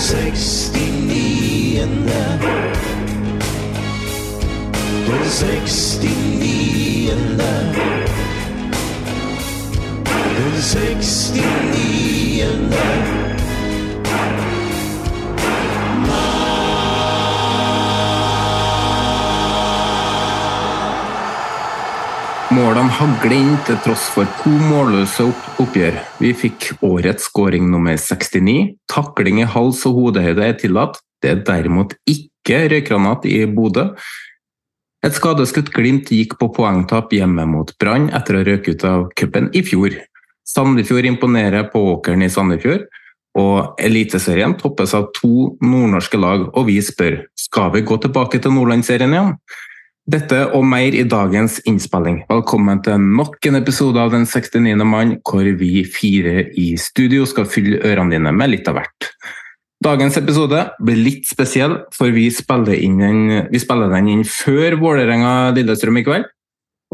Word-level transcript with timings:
Sekstiniende. 0.00 2.40
Den 5.06 5.24
sekstiniende. 5.28 7.52
Den 10.36 10.56
sekstiniende. 10.62 13.29
Målene 22.70 22.94
hagler 22.94 23.32
inn 23.34 23.54
til 23.66 23.80
tross 23.82 24.04
for 24.14 24.28
to 24.38 24.50
målløse 24.62 25.24
oppgjør. 25.58 25.96
Vi 26.22 26.28
fikk 26.38 26.68
årets 26.86 27.24
scoring 27.26 27.64
nummer 27.66 27.96
69. 27.98 28.76
Takling 28.86 29.40
i 29.42 29.46
hals- 29.56 29.80
og 29.88 29.96
hodehøyde 29.96 30.44
er 30.46 30.52
tillatt. 30.54 31.00
Det 31.18 31.32
er 31.32 31.40
derimot 31.48 31.96
ikke 32.06 32.60
røykgranat 32.70 33.26
i 33.26 33.40
Bodø. 33.50 33.88
Et 35.02 35.16
skadeskutt 35.18 35.72
Glimt 35.74 36.12
gikk 36.14 36.36
på 36.38 36.46
poengtap 36.54 37.10
hjemme 37.10 37.42
mot 37.50 37.72
Brann 37.82 38.06
etter 38.14 38.38
å 38.38 38.44
røke 38.46 38.76
ut 38.76 38.86
av 38.86 39.08
cupen 39.18 39.48
i 39.50 39.64
fjor. 39.66 39.96
Sandefjord 40.46 41.08
imponerer 41.10 41.66
på 41.72 41.82
åkeren 41.96 42.22
i 42.22 42.30
Sandefjord, 42.30 42.86
og 43.34 43.82
Eliteserien 43.82 44.54
toppes 44.62 44.94
av 44.94 45.10
to 45.18 45.56
nordnorske 45.58 46.22
lag, 46.22 46.46
og 46.54 46.70
vi 46.70 46.78
spør 46.78 47.18
skal 47.34 47.74
vi 47.74 47.82
gå 47.82 47.98
tilbake 48.06 48.38
til 48.38 48.54
Nordlandsserien 48.54 49.18
igjen? 49.18 49.34
Dette 50.10 50.38
og 50.56 50.64
mer 50.66 50.94
i 50.96 51.04
dagens 51.06 51.60
innspilling. 51.68 52.24
Velkommen 52.30 52.80
til 52.82 52.98
nok 52.98 53.46
en 53.46 53.58
episode 53.60 54.00
av 54.00 54.10
Den 54.10 54.24
69. 54.26 54.72
mann, 54.88 55.12
hvor 55.22 55.46
vi 55.60 55.84
fire 55.86 56.48
i 56.58 56.72
studio 56.80 57.28
skal 57.28 57.46
fylle 57.46 57.78
ørene 57.86 58.16
dine 58.16 58.32
med 58.34 58.50
litt 58.50 58.66
av 58.70 58.80
hvert. 58.80 59.10
Dagens 59.84 60.18
episode 60.18 60.64
blir 60.82 60.98
litt 60.98 61.30
spesiell, 61.30 61.76
for 61.94 62.10
vi 62.16 62.26
spiller, 62.34 62.74
inn 62.74 63.46
vi 63.52 63.62
spiller 63.62 63.92
den 63.92 64.10
inn 64.16 64.26
før 64.26 64.80
Vålerenga-Lillestrøm 64.82 66.00
i 66.00 66.06
kveld. 66.08 66.26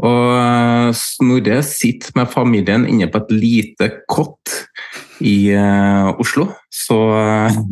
Og 0.04 0.36
eh, 0.36 0.92
Snorre 1.00 1.62
sitter 1.64 2.12
med 2.18 2.32
familien 2.34 2.84
inne 2.90 3.08
på 3.08 3.22
et 3.22 3.32
lite 3.32 3.92
kott 4.12 4.58
i 5.24 5.54
uh, 5.56 6.12
Oslo. 6.20 6.50
Så 6.68 7.00
eh, 7.16 7.62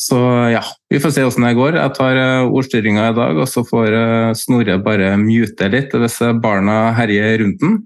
så 0.00 0.18
ja, 0.48 0.62
vi 0.88 1.00
får 1.02 1.12
se 1.12 1.24
hvordan 1.26 1.44
det 1.44 1.58
går. 1.58 1.76
Jeg 1.76 1.94
tar 1.98 2.16
uh, 2.16 2.54
ordstyringa 2.56 3.10
i 3.10 3.16
dag, 3.18 3.40
og 3.42 3.48
så 3.50 3.66
får 3.68 3.92
uh, 3.92 4.32
Snorre 4.38 4.78
bare 4.80 5.12
mute 5.20 5.68
litt 5.72 5.92
hvis 5.92 6.20
uh, 6.24 6.32
barna 6.40 6.94
herjer 6.96 7.42
rundt 7.44 7.60
den. 7.60 7.78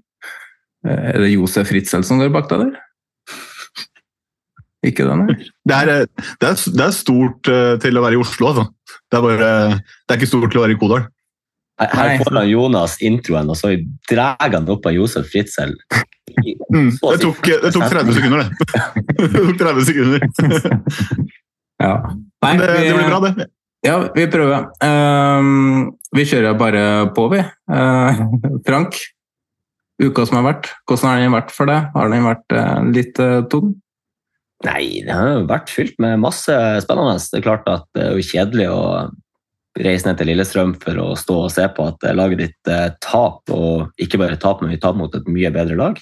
Er 0.85 1.17
det 1.17 1.33
Josef 1.33 1.71
Ritzel 1.73 2.05
som 2.05 2.21
går 2.21 2.31
bak 2.31 2.47
deg 2.51 2.67
der? 2.67 2.75
Ikke 4.85 5.05
det, 5.07 5.17
nei? 5.17 5.35
Det 5.65 5.75
er, 5.75 5.91
eh, 5.91 6.31
det 6.41 6.49
er, 6.51 6.63
det 6.77 6.85
er 6.85 6.95
stort 6.95 7.51
eh, 7.51 7.73
til 7.81 7.97
å 7.97 8.05
være 8.05 8.17
i 8.17 8.21
Oslo, 8.21 8.51
altså. 8.51 8.65
Det 9.09 9.19
er, 9.19 9.23
bare, 9.25 9.51
det 9.79 10.13
er 10.13 10.19
ikke 10.19 10.29
stort 10.29 10.51
til 10.53 10.61
å 10.61 10.65
være 10.65 10.75
i 10.75 10.79
Kodal. 10.81 11.07
Her 11.81 11.91
her 11.91 12.21
får 12.21 12.37
han 12.37 12.47
Jonas 12.47 12.95
introen, 13.03 13.49
og 13.51 13.57
så 13.59 13.73
drar 14.09 14.37
han 14.39 14.69
opp 14.71 14.85
av 14.87 14.95
Josef 14.95 15.27
Fritzel. 15.31 15.73
Mm. 16.71 16.93
Det, 16.93 17.17
tok, 17.23 17.49
det 17.65 17.71
tok 17.75 17.87
30 17.91 18.15
sekunder, 18.19 18.45
det. 18.45 18.85
det 19.33 19.43
tok 19.49 19.57
30 19.63 19.89
sekunder. 19.89 20.29
Ja. 21.81 21.95
Nei, 22.45 22.53
det, 22.59 22.67
vi- 22.71 22.87
det 22.87 22.95
blir 22.97 23.09
bra, 23.11 23.19
det. 23.25 23.47
Ja, 23.85 23.97
vi 24.15 24.25
prøver. 24.31 24.63
Ehm, 24.81 25.91
vi 26.15 26.23
kjører 26.25 26.55
bare 26.57 26.83
på, 27.13 27.27
vi. 27.29 27.41
Uh, 27.69 28.21
Frank, 28.67 28.97
uka 30.01 30.25
som 30.25 30.39
har 30.39 30.47
vært, 30.47 30.71
hvordan 30.89 31.11
har 31.11 31.21
den 31.21 31.35
vært 31.35 31.51
for 31.53 31.69
deg? 31.69 31.91
Har 31.93 32.09
den 32.09 32.25
vært 32.25 32.55
uh, 32.57 32.79
litt 32.95 33.21
uh, 33.21 33.43
tung? 33.51 33.75
Nei, 34.65 35.03
det 35.05 35.13
har 35.13 35.43
vært 35.45 35.69
fylt 35.69 35.99
med 36.01 36.23
masse 36.23 36.55
spennende. 36.81 37.19
Det 37.19 37.37
er 37.41 37.45
klart 37.45 37.69
at 37.69 37.85
det 37.93 38.07
er 38.07 38.15
jo 38.17 38.25
kjedelig 38.25 38.69
å 38.73 38.81
reise 39.75 40.07
ned 40.07 40.17
til 40.17 40.29
Lillestrøm 40.31 40.73
for 40.81 40.97
å 41.03 41.07
stå 41.19 41.37
og 41.43 41.51
se 41.53 41.65
på 41.75 41.85
at 41.91 42.05
laget 42.15 42.39
ditt 42.41 42.57
tap 42.63 42.95
taper, 43.03 43.59
og 43.59 44.01
ikke 44.01 44.17
bare 44.21 44.39
taper, 44.39 44.63
men 44.63 44.71
vi 44.73 44.79
taper 44.81 45.01
mot 45.01 45.17
et 45.19 45.27
mye 45.27 45.51
bedre 45.53 45.75
lag. 45.77 45.99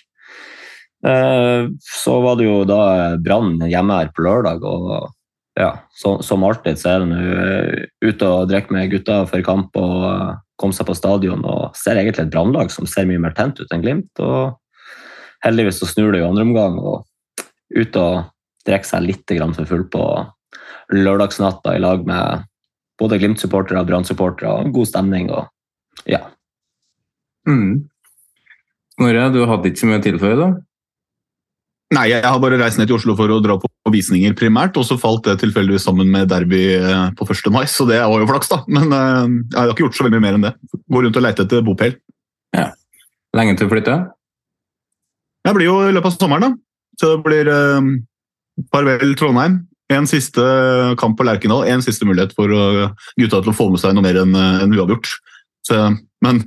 Eh, 1.03 1.65
Så 1.81 2.13
var 2.21 2.37
det 2.39 2.45
jo 2.45 2.59
da 2.69 3.17
Brann 3.17 3.57
hjemme 3.65 3.97
her 3.97 4.11
på 4.13 4.23
lørdag, 4.27 4.61
og 4.63 5.09
ja, 5.59 5.69
så, 5.93 6.15
som 6.25 6.43
alltid 6.43 6.79
så 6.81 6.95
er 6.95 7.05
nå 7.05 7.19
eh, 7.19 7.85
ute 8.01 8.29
og 8.29 8.49
drikker 8.49 8.73
med 8.73 8.89
gutta 8.93 9.21
før 9.29 9.45
kamp 9.45 9.77
og 9.77 10.39
kom 10.59 10.73
seg 10.73 10.87
på 10.87 10.95
stadion 10.97 11.43
og 11.45 11.77
ser 11.77 11.99
egentlig 11.99 12.25
et 12.25 12.33
Brannlag 12.33 12.71
som 12.73 12.89
ser 12.89 13.05
mye 13.09 13.21
mer 13.21 13.35
tent 13.37 13.61
ut 13.61 13.73
enn 13.73 13.83
Glimt. 13.83 14.21
og 14.23 14.57
Heldigvis 15.45 15.81
så 15.81 15.89
snur 15.89 16.13
det 16.13 16.21
i 16.21 16.25
andre 16.25 16.45
omgang, 16.45 16.77
og 16.79 17.03
ut 17.75 17.97
og 17.99 18.29
drikker 18.63 18.87
seg 18.87 19.05
litt 19.05 19.33
for 19.57 19.67
full 19.67 19.83
på 19.91 20.03
lørdagsnatta 20.93 21.75
i 21.75 21.81
lag 21.83 22.05
med 22.07 22.45
både 23.01 23.19
Glimt-supportere 23.19 23.81
og 23.81 23.89
Brann-supportere. 23.89 24.71
God 24.71 24.87
stemning 24.87 25.29
og 25.33 25.49
ja. 26.09 26.21
Mm. 27.49 27.89
Snorre, 28.95 29.29
du 29.33 29.43
hadde 29.49 29.69
ikke 29.69 29.81
så 29.81 29.89
mye 29.89 29.99
å 29.99 30.05
tilføye, 30.05 30.37
da? 30.39 30.49
Nei, 31.93 32.07
jeg 32.09 32.25
har 32.25 32.39
bare 32.41 32.57
reist 32.57 32.79
ned 32.79 32.87
til 32.89 32.97
Oslo 32.97 33.13
for 33.17 33.29
å 33.29 33.41
dra 33.43 33.57
på 33.59 33.69
visninger 33.93 34.33
primært, 34.37 34.77
og 34.79 34.85
så 34.87 34.97
falt 34.97 35.27
det 35.27 35.35
tilfeldigvis 35.43 35.85
sammen 35.85 36.09
med 36.09 36.29
derby 36.31 36.61
eh, 36.77 37.09
på 37.17 37.27
1. 37.27 37.49
mai, 37.53 37.65
så 37.69 37.85
det 37.89 37.99
var 38.01 38.23
jo 38.23 38.29
flaks, 38.29 38.49
da. 38.49 38.61
Men 38.71 38.95
eh, 38.97 39.35
jeg 39.53 39.59
har 39.59 39.73
ikke 39.73 39.85
gjort 39.85 39.99
så 39.99 40.07
veldig 40.07 40.17
mye 40.17 40.25
mer 40.25 40.39
enn 40.39 40.47
det. 40.47 40.53
Gå 40.73 41.03
rundt 41.03 41.19
og 41.19 41.25
leite 41.25 41.45
etter 41.45 41.65
bopel. 41.65 41.97
Ja. 42.55 42.71
Lenge 43.37 43.57
til 43.59 43.69
å 43.69 43.73
flytte? 43.73 43.97
Det 45.43 45.53
blir 45.57 45.69
jo 45.69 45.77
i 45.85 45.93
løpet 45.93 46.13
av 46.13 46.17
sommeren, 46.17 46.47
da. 46.47 46.97
Så 47.01 47.11
det 47.13 47.21
blir 47.27 47.51
eh, 47.51 47.91
farvel 48.73 49.13
Trondheim. 49.19 49.61
En 49.93 50.09
siste 50.09 50.41
kamp 50.97 51.19
på 51.19 51.25
Lerkendal, 51.27 51.67
en 51.69 51.83
siste 51.85 52.07
mulighet 52.07 52.31
for 52.33 52.49
gutta 53.19 53.41
til 53.43 53.51
å 53.51 53.53
få 53.53 53.67
med 53.69 53.81
seg 53.81 53.93
noe 53.93 54.05
mer 54.05 54.17
enn 54.23 54.31
en 54.33 54.73
uavgjort. 54.73 55.11
Så, 55.67 55.77
men 56.23 56.39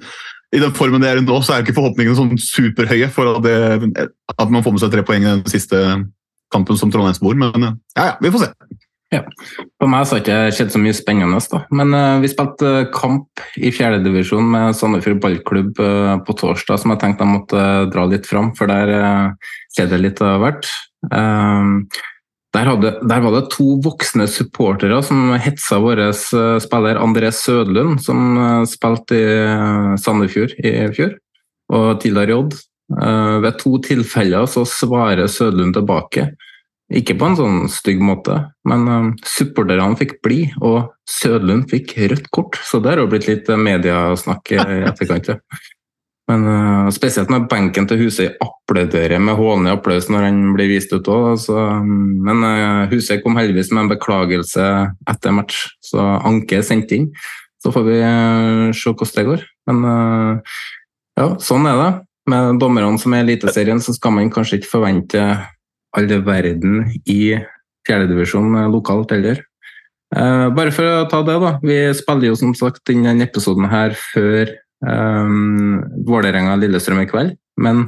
i 0.54 0.62
den 0.62 0.74
formen 0.76 1.02
det 1.02 1.10
er 1.10 1.22
nå, 1.24 1.38
så 1.42 1.56
er 1.56 1.64
ikke 1.64 1.76
forhåpningene 1.76 2.18
sånn 2.18 2.36
superhøye 2.40 3.08
for 3.12 3.36
at, 3.36 3.46
det, 3.46 4.06
at 4.36 4.52
man 4.52 4.64
får 4.64 4.76
med 4.76 4.84
seg 4.84 4.92
tre 4.94 5.04
poeng 5.06 5.24
i 5.24 5.32
den 5.32 5.46
siste 5.50 5.82
kampen 6.54 6.78
som 6.78 6.92
Trondheimsbor. 6.92 7.38
Men 7.38 7.56
eh, 7.56 7.78
ja, 7.98 8.12
ja, 8.12 8.18
vi 8.22 8.32
får 8.34 8.46
se. 8.46 8.52
For 9.16 9.88
meg 9.88 10.02
har 10.02 10.10
det 10.10 10.22
ikke 10.24 10.54
skjedd 10.56 10.72
så 10.74 10.80
mye 10.82 10.96
spennende, 10.96 11.38
da. 11.52 11.60
men 11.78 11.94
uh, 11.94 12.18
vi 12.20 12.28
spilte 12.28 12.72
uh, 12.82 12.88
kamp 12.92 13.42
i 13.54 13.70
fjerdedivisjon 13.72 14.48
med 14.50 14.74
Sandefjord 14.76 15.20
ballklubb 15.22 15.78
uh, 15.78 16.16
på 16.26 16.34
torsdag 16.36 16.82
som 16.82 16.92
jeg 16.92 17.00
tenkte 17.04 17.22
jeg 17.22 17.36
måtte 17.36 17.62
dra 17.94 18.08
litt 18.10 18.26
fram, 18.26 18.50
for 18.58 18.68
der 18.68 18.90
uh, 18.90 19.52
skjedde 19.76 19.94
det 19.94 20.02
litt 20.02 20.22
av 20.26 20.42
hvert. 20.42 20.68
Eh, 21.12 21.64
der, 22.56 22.70
hadde, 22.70 22.92
der 23.04 23.20
var 23.24 23.34
det 23.34 23.50
to 23.52 23.76
voksne 23.84 24.26
supportere 24.30 25.02
som 25.04 25.34
hetsa 25.42 25.78
vår 25.82 26.00
eh, 26.06 26.56
spiller 26.62 27.00
André 27.02 27.30
Sødlund, 27.34 28.00
som 28.04 28.38
eh, 28.40 28.62
spilte 28.70 29.18
i 29.18 29.26
eh, 29.42 29.92
Sandefjord 30.00 30.56
i 30.64 30.72
fjor, 30.96 31.12
og 31.76 32.00
tidligere 32.00 32.32
i 32.32 32.38
Odd. 32.40 32.58
Eh, 32.96 33.36
ved 33.44 33.60
to 33.60 33.76
tilfeller 33.84 34.48
så 34.48 34.64
svarer 34.68 35.28
Sødlund 35.28 35.76
tilbake. 35.76 36.30
Ikke 36.96 37.16
på 37.18 37.28
en 37.28 37.36
sånn 37.38 37.62
stygg 37.72 38.00
måte, 38.00 38.38
men 38.68 39.16
supporterne 39.26 39.98
fikk 39.98 40.20
bli, 40.24 40.44
og 40.62 40.92
Sødlund 41.10 41.66
fikk 41.72 41.96
rødt 42.12 42.30
kort. 42.32 42.60
Så 42.62 42.78
det 42.80 42.94
har 42.94 43.10
blitt 43.10 43.26
litt 43.28 43.50
mediasnakk 43.50 44.54
mediesnakk 44.54 44.54
i 44.54 44.84
etterkant. 44.92 45.34
ja. 45.34 45.74
Men 46.26 46.42
uh, 46.42 46.88
spesielt 46.94 47.30
når 47.30 47.46
benken 47.50 47.86
til 47.86 48.00
Husøy 48.00 48.32
applauderer 48.42 49.22
med 49.22 49.38
hånlig 49.38 49.76
applaus 49.76 50.08
når 50.10 50.26
han 50.26 50.40
blir 50.56 50.72
vist 50.72 50.90
ut 50.94 51.06
òg. 51.10 51.38
Men 51.86 52.42
uh, 52.42 52.86
Husøy 52.90 53.20
kom 53.22 53.38
heldigvis 53.38 53.70
med 53.72 53.84
en 53.84 53.92
beklagelse 53.94 54.66
etter 55.10 55.36
match, 55.36 55.68
så 55.86 56.16
Anke 56.26 56.58
er 56.58 56.66
sendt 56.66 56.94
inn. 56.96 57.12
Så 57.62 57.70
får 57.74 57.86
vi 57.86 58.00
uh, 58.02 58.74
se 58.74 58.90
hvordan 58.90 59.14
det 59.14 59.26
går. 59.30 59.46
Men 59.70 59.86
ja, 61.18 61.30
sånn 61.42 61.66
er 61.66 61.80
det. 61.80 61.90
Med 62.30 62.58
dommerne 62.62 62.98
som 63.02 63.14
er 63.14 63.22
i 63.22 63.26
Eliteserien, 63.26 63.80
så 63.82 63.94
skal 63.94 64.14
man 64.14 64.30
kanskje 64.34 64.60
ikke 64.60 64.72
forvente 64.72 65.22
all 65.96 66.10
verden 66.26 66.84
i 67.06 67.36
fjerdedivisjon 67.86 68.54
lokalt 68.70 69.14
heller. 69.14 69.40
bare 70.10 70.74
for 70.74 70.86
å 70.86 71.08
ta 71.10 71.22
det, 71.26 71.38
da. 71.42 71.52
Vi 71.62 71.78
spiller 71.98 72.30
jo 72.30 72.38
som 72.38 72.54
sagt 72.58 72.90
inn 72.94 73.06
denne 73.06 73.26
episoden 73.26 73.66
her 73.70 73.94
før 74.12 74.54
um, 74.86 75.82
Vålerenga-Lillestrøm 76.06 77.02
i 77.02 77.10
kveld. 77.10 77.34
Men 77.60 77.86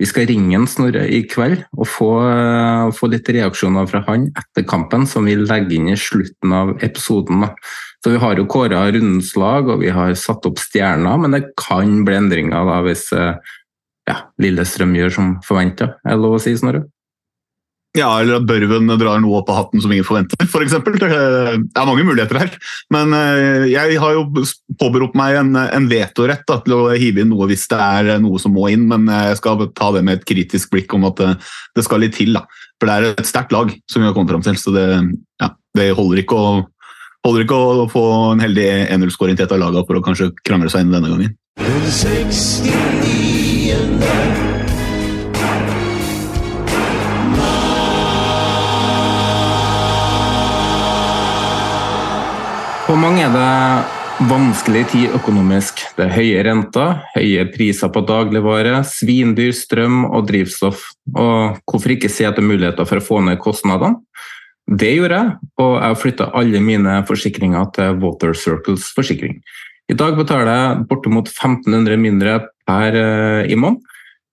vi 0.00 0.08
skal 0.08 0.28
ringe 0.30 0.56
en 0.56 0.68
Snorre 0.70 1.04
i 1.12 1.20
kveld 1.28 1.60
og 1.76 1.88
få, 1.88 2.10
uh, 2.24 2.88
få, 2.96 3.10
litt 3.12 3.28
reaksjoner 3.28 3.88
fra 3.90 4.02
han 4.08 4.30
etter 4.32 4.66
kampen, 4.68 5.06
som 5.08 5.28
vi 5.28 5.36
legger 5.38 5.76
inn 5.76 5.90
i 5.92 5.98
slutten 6.00 6.54
av 6.56 6.74
episoden. 6.84 7.44
Da. 7.44 7.52
Så 8.00 8.14
Vi 8.14 8.22
har 8.22 8.38
jo 8.38 8.48
kåra 8.48 8.86
rundens 8.88 9.34
lag 9.36 9.68
og 9.68 9.82
vi 9.84 9.92
har 9.92 10.14
satt 10.16 10.46
opp 10.48 10.60
stjerner, 10.62 11.20
men 11.20 11.36
det 11.36 11.50
kan 11.60 12.00
bli 12.06 12.16
endringer 12.16 12.64
da, 12.68 12.80
hvis 12.86 13.10
uh, 13.12 13.36
ja, 14.08 14.22
Lillestrøm 14.40 14.96
gjør 14.96 15.14
som 15.18 15.36
forventa. 15.46 15.94
Er 16.04 16.16
det 16.16 16.24
lov 16.24 16.38
å 16.38 16.42
si, 16.42 16.56
Snorre? 16.56 16.86
Ja, 17.98 18.20
eller 18.20 18.38
at 18.38 18.46
Børven 18.46 18.86
drar 19.00 19.18
noe 19.18 19.40
opp 19.40 19.48
av 19.50 19.56
hatten 19.64 19.80
som 19.82 19.90
ingen 19.90 20.06
forventer, 20.06 20.38
f.eks. 20.46 20.76
For 20.78 20.94
det 20.94 21.08
er 21.10 21.88
mange 21.88 22.04
muligheter 22.06 22.38
her. 22.38 22.52
Men 22.94 23.10
eh, 23.16 23.66
jeg 23.72 23.96
har 23.98 24.14
jo 24.14 24.44
påberopt 24.78 25.16
meg 25.18 25.34
en, 25.40 25.56
en 25.58 25.88
vetorett 25.90 26.44
da, 26.46 26.60
til 26.62 26.76
å 26.76 26.94
hive 26.94 27.24
inn 27.24 27.32
noe 27.34 27.48
hvis 27.50 27.66
det 27.72 27.80
er 27.82 28.22
noe 28.22 28.38
som 28.42 28.54
må 28.54 28.68
inn, 28.70 28.84
men 28.90 29.10
jeg 29.10 29.38
skal 29.40 29.66
ta 29.74 29.90
det 29.96 30.04
med 30.06 30.20
et 30.20 30.28
kritisk 30.28 30.70
blikk 30.74 30.94
om 30.94 31.08
at 31.10 31.16
det, 31.18 31.30
det 31.74 31.82
skal 31.86 32.00
litt 32.04 32.14
til. 32.18 32.30
da. 32.38 32.42
For 32.78 32.86
det 32.86 32.94
er 32.94 33.02
et 33.10 33.28
sterkt 33.28 33.52
lag 33.56 33.66
som 33.90 33.98
vi 34.02 34.06
har 34.06 34.14
kommet 34.14 34.32
fram 34.36 34.46
til, 34.46 34.56
så 34.60 34.70
det, 34.76 34.86
ja, 35.42 35.48
det 35.78 35.96
holder, 35.98 36.16
ikke 36.22 36.36
å, 36.38 36.40
holder 37.26 37.42
ikke 37.48 37.58
å 37.58 37.90
få 37.90 38.04
en 38.30 38.42
heldig 38.46 38.68
1-0-skåring 38.86 39.34
til 39.34 39.46
et 39.48 39.54
av 39.56 39.62
lagene 39.64 39.86
for 39.88 39.94
å 39.98 40.04
kanskje 40.06 40.30
krangle 40.46 40.70
seg 40.70 40.86
inn 40.86 40.94
denne 40.94 41.10
gangen. 41.10 41.34
69 41.58 44.39
For 53.00 53.08
mange 53.08 53.22
er 53.24 53.30
det 53.32 54.28
vanskelig 54.28 54.80
tid 54.92 55.14
økonomisk. 55.16 55.78
Det 55.96 56.02
er 56.04 56.10
høye 56.12 56.40
renter, 56.44 56.98
høye 57.14 57.46
priser 57.48 57.88
på 57.88 58.02
dagligvare, 58.04 58.82
svindyr 58.84 59.54
strøm 59.56 60.02
og 60.04 60.26
drivstoff. 60.28 60.82
Og 61.14 61.56
hvorfor 61.64 61.94
ikke 61.94 62.10
si 62.12 62.26
at 62.28 62.36
det 62.36 62.44
er 62.44 62.50
muligheter 62.50 62.84
for 62.84 63.00
å 63.00 63.06
få 63.06 63.22
ned 63.24 63.40
kostnadene? 63.40 64.02
Det 64.68 64.90
gjorde 64.98 65.16
jeg, 65.16 65.32
og 65.64 65.72
jeg 65.78 65.98
flytta 66.02 66.28
alle 66.42 66.60
mine 66.60 66.98
forsikringer 67.08 67.72
til 67.78 67.96
Water 68.04 68.36
Circles 68.36 68.92
forsikring. 68.92 69.40
I 69.88 69.96
dag 69.96 70.20
betaler 70.20 70.52
jeg 70.52 70.84
bortimot 70.92 71.32
1500 71.32 71.96
mindre 72.04 72.36
per 72.68 73.00
uh, 73.00 73.48
i 73.48 73.56
måned 73.56 73.80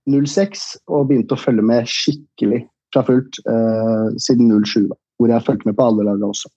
06 0.09 0.63
og 0.91 1.07
begynte 1.09 1.35
å 1.35 1.39
følge 1.39 1.65
med 1.65 1.87
skikkelig 1.89 2.63
fra 2.93 3.03
fullt 3.07 3.39
eh, 3.49 4.09
siden 4.21 4.51
07, 4.51 4.89
da, 4.89 4.97
hvor 5.17 5.31
jeg 5.33 5.45
fulgte 5.47 5.69
med 5.69 5.77
på 5.77 5.87
alle 5.87 6.07
lagene 6.07 6.29
også. 6.29 6.51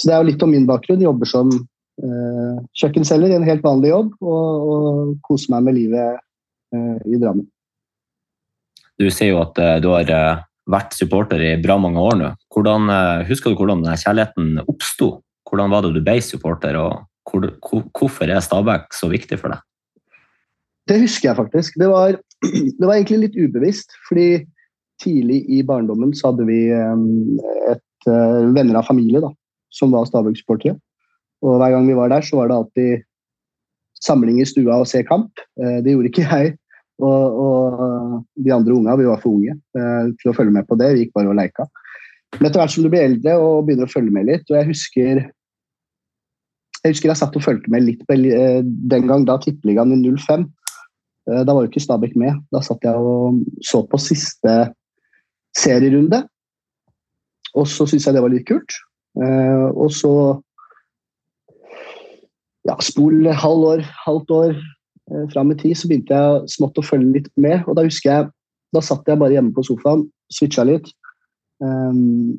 Så 0.00 0.08
det 0.08 0.16
er 0.16 0.22
jo 0.22 0.30
litt 0.30 0.44
om 0.44 0.52
min 0.52 0.66
bakgrunn. 0.68 1.02
Jobber 1.04 1.28
som 1.28 1.52
eh, 1.52 2.58
kjøkkenselger 2.80 3.32
i 3.32 3.38
en 3.38 3.46
helt 3.48 3.64
vanlig 3.64 3.92
jobb 3.92 4.12
og, 4.20 4.68
og 4.74 5.16
koser 5.26 5.54
meg 5.54 5.68
med 5.68 5.78
livet 5.78 6.20
eh, 6.74 7.00
i 7.08 7.20
Drammen. 7.20 7.48
Du 9.00 9.08
sier 9.08 9.32
jo 9.32 9.40
at 9.40 9.56
du 9.80 9.86
har 9.94 10.10
vært 10.68 10.92
supporter 10.92 11.40
i 11.40 11.54
bra 11.62 11.78
mange 11.80 12.02
år 12.04 12.18
nå. 12.20 12.26
Hvordan, 12.52 12.90
husker 13.24 13.48
du 13.48 13.56
hvordan 13.56 13.80
denne 13.80 13.96
kjærligheten 13.96 14.60
oppsto? 14.68 15.14
Hvordan 15.48 15.72
var 15.72 15.86
det 15.86 15.94
du 15.94 16.02
ble 16.04 16.18
supporter, 16.20 16.76
og 16.76 17.06
hvor, 17.24 17.46
hvorfor 17.96 18.28
er 18.28 18.42
Stabæk 18.44 18.92
så 18.92 19.08
viktig 19.08 19.38
for 19.40 19.54
deg? 19.54 19.64
Det 20.90 20.98
husker 21.00 21.30
jeg 21.30 21.38
faktisk. 21.38 21.78
Det 21.80 21.88
var, 21.88 22.18
det 22.78 22.86
var, 22.86 22.94
egentlig 22.96 23.26
litt 23.26 23.38
ubevisst. 23.38 23.94
fordi 24.08 24.46
tidlig 25.00 25.44
i 25.48 25.62
barndommen 25.64 26.12
så 26.16 26.28
hadde 26.30 26.44
vi 26.48 26.58
et 26.70 28.08
uh, 28.08 28.48
venner 28.52 28.76
av 28.80 28.88
familie 28.88 29.22
da, 29.22 29.30
som 29.72 29.94
var 29.94 30.08
Stabæk-supportere. 30.08 30.76
Og 31.40 31.56
hver 31.56 31.72
gang 31.72 31.86
vi 31.88 31.96
var 31.96 32.12
der, 32.12 32.24
så 32.26 32.36
var 32.36 32.50
det 32.50 32.58
alltid 32.58 33.06
samling 34.04 34.42
i 34.42 34.48
stua 34.48 34.76
og 34.82 34.88
se 34.90 35.00
kamp. 35.08 35.40
Uh, 35.60 35.80
det 35.80 35.94
gjorde 35.94 36.12
ikke 36.12 36.26
jeg. 36.28 36.52
Og, 37.00 37.40
og 37.40 38.24
de 38.44 38.52
andre 38.52 38.76
unga, 38.76 38.98
vi 39.00 39.08
var 39.08 39.22
for 39.22 39.32
unge 39.32 39.54
til 40.20 40.28
å 40.28 40.34
følge 40.36 40.52
med 40.52 40.66
på 40.68 40.76
det. 40.76 40.90
Vi 40.92 41.06
gikk 41.06 41.14
bare 41.16 41.30
og 41.32 41.38
leika. 41.38 41.64
Men 42.34 42.50
etter 42.50 42.60
hvert 42.60 42.74
som 42.74 42.84
du 42.84 42.90
blir 42.92 43.06
eldre 43.06 43.38
og 43.40 43.64
begynner 43.64 43.88
å 43.88 43.92
følge 43.94 44.12
med 44.12 44.28
litt, 44.28 44.44
og 44.52 44.58
jeg 44.58 44.68
husker 44.68 45.22
jeg 46.80 46.94
husker 46.94 47.08
jeg 47.10 47.20
satt 47.22 47.36
og 47.36 47.44
fulgte 47.44 47.72
med 47.72 47.84
litt 47.84 48.04
den 48.08 49.08
gang 49.08 49.24
da 49.28 49.38
Tippeligaen 49.40 49.96
i 49.96 50.12
05. 50.12 50.44
Eh, 51.28 51.42
da 51.44 51.54
var 51.54 51.64
jo 51.64 51.70
ikke 51.70 51.82
Stabæk 51.84 52.16
med. 52.16 52.38
Da 52.54 52.62
satt 52.64 52.84
jeg 52.86 52.94
og 52.94 53.40
så 53.66 53.82
på 53.86 54.00
siste 54.00 54.54
serierunde. 55.56 56.24
Og 57.58 57.66
så 57.66 57.86
syntes 57.86 58.06
jeg 58.06 58.16
det 58.16 58.22
var 58.24 58.32
litt 58.32 58.46
kult. 58.48 58.76
Eh, 59.20 59.66
og 59.74 59.90
så 59.92 60.12
ja, 62.68 62.76
spol 62.84 63.26
halv 63.26 63.66
år, 63.72 63.86
halvt 64.04 64.36
år 64.36 64.52
eh, 64.54 65.26
fram 65.32 65.50
i 65.50 65.58
tid, 65.58 65.74
så 65.74 65.88
begynte 65.90 66.14
jeg 66.14 66.52
smått 66.54 66.78
å 66.78 66.86
følge 66.86 67.16
litt 67.18 67.32
med. 67.40 67.64
Og 67.66 67.76
da 67.78 67.86
husker 67.86 68.12
jeg 68.12 68.30
da 68.74 68.82
satt 68.84 69.08
jeg 69.08 69.18
bare 69.18 69.34
hjemme 69.34 69.54
på 69.54 69.64
sofaen, 69.66 70.04
switcha 70.30 70.62
litt. 70.66 70.86
Um, 71.60 72.38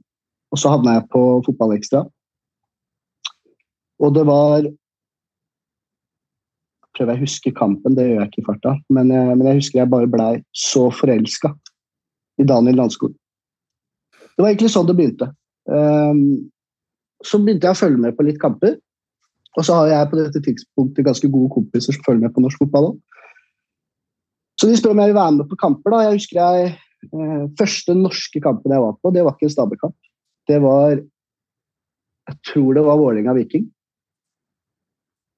og 0.51 0.59
så 0.59 0.71
havna 0.71 0.95
jeg 0.97 1.09
på 1.11 1.23
Fotballekstra. 1.45 2.05
Og 4.01 4.13
det 4.15 4.23
var 4.29 4.65
prøver 6.95 7.13
jeg 7.15 7.21
å 7.21 7.25
huske 7.25 7.53
kampen, 7.55 7.95
det 7.95 8.07
gjør 8.07 8.19
jeg 8.19 8.31
ikke 8.31 8.41
i 8.41 8.47
farta. 8.47 8.75
Men, 8.89 9.11
eh, 9.11 9.33
men 9.35 9.47
jeg 9.47 9.61
husker 9.61 9.81
jeg 9.81 9.91
bare 9.91 10.09
blei 10.11 10.31
så 10.55 10.89
forelska 10.93 11.53
i 12.41 12.47
Daniel 12.47 12.81
Landskog. 12.81 13.13
Det 14.11 14.43
var 14.43 14.51
egentlig 14.51 14.71
sånn 14.73 14.87
det 14.89 14.97
begynte. 14.97 15.27
Um, 15.69 16.49
så 17.21 17.37
begynte 17.37 17.67
jeg 17.67 17.75
å 17.75 17.81
følge 17.81 18.01
med 18.01 18.15
på 18.17 18.25
litt 18.25 18.39
kamper. 18.41 18.77
Og 19.59 19.67
så 19.67 19.75
har 19.77 19.89
jeg 19.91 20.09
på 20.11 20.19
dette 20.19 20.41
tidspunktet 20.45 21.05
ganske 21.05 21.29
gode 21.31 21.51
kompiser 21.53 21.95
som 21.95 22.05
følger 22.05 22.23
med 22.25 22.33
på 22.35 22.43
norsk 22.43 22.61
fotball. 22.63 22.93
Så 24.59 24.69
de 24.69 24.77
spør 24.79 24.95
om 24.95 25.01
jeg 25.03 25.11
vil 25.11 25.19
være 25.19 25.35
med 25.39 25.49
på 25.49 25.59
kamper. 25.59 25.91
da. 25.91 25.99
Jeg 26.05 26.19
husker 26.19 26.39
jeg, 26.39 26.71
eh, 27.11 27.43
Første 27.59 27.95
norske 27.97 28.41
kampen 28.41 28.71
jeg 28.71 28.81
var 28.81 28.95
på, 29.01 29.13
det 29.13 29.23
var 29.25 29.35
ikke 29.35 29.49
en 29.49 29.55
Stabæk-kamp. 29.55 29.95
Det 30.47 30.61
var 30.61 31.01
Jeg 32.29 32.37
tror 32.45 32.73
det 32.73 32.83
var 32.85 32.97
Vålerenga-Viking. 32.97 33.65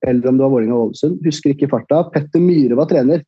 Eller 0.08 0.30
om 0.30 0.38
det 0.38 0.44
var 0.44 0.52
Vålerenga-Ålesund. 0.52 1.22
Husker 1.26 1.54
ikke 1.54 1.70
farta. 1.72 2.02
Petter 2.12 2.42
Myhre 2.44 2.78
var 2.80 2.90
trener. 2.92 3.24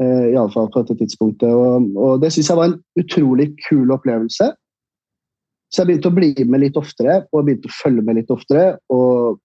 Uh, 0.00 0.32
Iallfall 0.32 0.68
på 0.72 0.82
dette 0.82 0.98
tidspunktet. 1.00 1.48
Og, 1.48 1.88
og 1.96 2.20
det 2.22 2.32
syns 2.34 2.50
jeg 2.50 2.58
var 2.58 2.70
en 2.70 2.80
utrolig 3.00 3.48
kul 3.68 3.94
opplevelse. 3.94 4.50
Så 5.72 5.80
jeg 5.80 5.88
begynte 5.88 6.12
å 6.12 6.16
bli 6.18 6.32
med 6.44 6.60
litt 6.66 6.76
oftere 6.76 7.22
og 7.30 7.46
begynte 7.46 7.70
å 7.70 7.78
følge 7.78 8.04
med 8.04 8.20
litt 8.20 8.32
oftere. 8.32 8.74
Og 8.92 9.40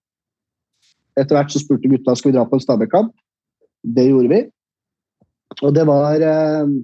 etter 1.17 1.37
hvert 1.37 1.53
så 1.53 1.63
spurte 1.63 1.91
gutta 1.91 2.15
skal 2.19 2.33
vi 2.33 2.37
dra 2.37 2.43
på 2.47 2.59
en 2.59 2.65
Stabæk-kamp. 2.65 3.15
Det 3.87 4.09
gjorde 4.09 4.33
vi. 4.33 4.43
Og 5.63 5.73
det 5.73 5.87
var 5.87 6.27
uh, 6.27 6.77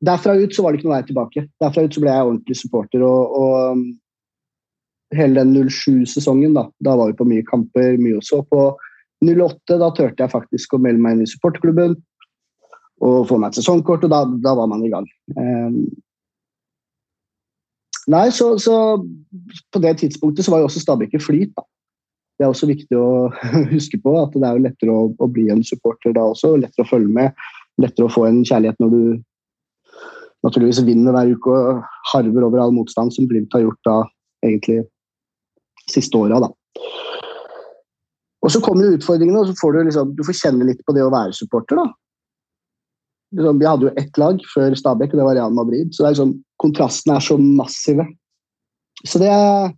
Derfra 0.00 0.32
ut 0.32 0.54
så 0.56 0.62
var 0.64 0.72
det 0.72 0.80
ikke 0.80 0.88
noe 0.88 0.96
vei 0.96 1.06
tilbake. 1.08 1.42
Derfra 1.60 1.84
ut 1.84 1.96
så 1.96 2.00
ble 2.04 2.12
jeg 2.12 2.28
ordentlig 2.28 2.56
supporter. 2.56 3.02
og, 3.04 3.40
og 3.40 3.82
hele 5.16 5.40
den 5.40 5.54
07-sesongen, 5.56 6.54
da, 6.54 6.66
da 6.84 6.94
var 6.98 7.10
vi 7.10 7.18
på 7.18 7.26
mye 7.28 7.46
kamper, 7.46 7.96
mye 8.00 8.18
også. 8.20 8.42
På 8.50 8.68
08 9.24 9.78
da 9.80 9.90
turte 9.96 10.24
jeg 10.24 10.32
faktisk 10.32 10.76
å 10.76 10.80
melde 10.82 11.02
meg 11.02 11.16
inn 11.16 11.26
i 11.26 11.30
supporterklubben 11.30 11.96
og 13.00 13.26
få 13.30 13.38
meg 13.40 13.50
et 13.50 13.60
sesongkort, 13.60 14.04
og 14.04 14.12
da, 14.12 14.22
da, 14.44 14.54
var 14.58 14.68
man 14.68 14.84
i 14.84 14.90
gang. 14.92 15.06
Um, 15.32 15.78
nei, 18.12 18.26
så, 18.36 18.52
så, 18.60 18.74
på 19.72 19.82
det 19.82 19.94
tidspunktet 20.02 20.44
så 20.44 20.52
var 20.52 20.62
jo 20.62 20.68
også 20.68 20.82
Stabæk 20.84 21.16
i 21.16 21.22
flyt. 21.22 21.54
da. 21.56 21.64
Det 22.36 22.46
er 22.46 22.52
også 22.52 22.68
viktig 22.68 22.96
å 22.96 23.30
huske 23.74 24.00
på 24.04 24.14
at 24.20 24.36
det 24.36 24.44
er 24.44 24.58
jo 24.58 24.66
lettere 24.66 24.92
å, 24.96 25.08
å 25.16 25.30
bli 25.32 25.48
en 25.52 25.64
supporter 25.64 26.14
da 26.16 26.28
også. 26.28 26.54
Lettere 26.60 26.84
å 26.84 26.92
følge 26.92 27.12
med, 27.16 27.42
lettere 27.80 28.08
å 28.08 28.12
få 28.12 28.28
en 28.28 28.44
kjærlighet 28.44 28.80
når 28.80 28.94
du 28.94 29.02
naturligvis 30.44 30.84
vinner 30.86 31.16
hver 31.16 31.34
uke 31.34 31.52
og 31.52 31.82
harver 32.12 32.46
over 32.46 32.62
all 32.62 32.72
motstand 32.72 33.12
som 33.12 33.28
Glimt 33.28 33.52
har 33.56 33.64
gjort 33.64 33.80
da 33.88 33.98
egentlig 34.44 34.84
siste 35.92 36.18
åra. 36.18 36.40
Og 38.40 38.52
så 38.52 38.60
kommer 38.64 38.94
utfordringene, 38.96 39.42
og 39.42 39.50
så 39.50 39.56
får 39.60 39.74
du, 39.74 39.80
liksom, 39.88 40.14
du 40.16 40.22
får 40.26 40.38
kjenne 40.38 40.68
litt 40.68 40.80
på 40.86 40.94
det 40.96 41.04
å 41.04 41.12
være 41.12 41.36
supporter. 41.36 41.82
da. 41.82 41.90
Liksom, 43.36 43.60
vi 43.60 43.68
hadde 43.68 43.88
jo 43.88 43.96
ett 44.00 44.20
lag 44.20 44.40
før 44.54 44.78
Stabæk, 44.78 45.12
og 45.12 45.20
det 45.20 45.26
var 45.28 45.36
Real 45.38 45.54
Madrid. 45.54 45.92
Så 45.92 46.02
det 46.02 46.08
er 46.08 46.16
liksom, 46.16 46.32
kontrastene 46.62 47.18
er 47.18 47.26
så 47.26 47.36
massive. 47.40 48.08
Så 49.04 49.20
det 49.22 49.30
er 49.32 49.70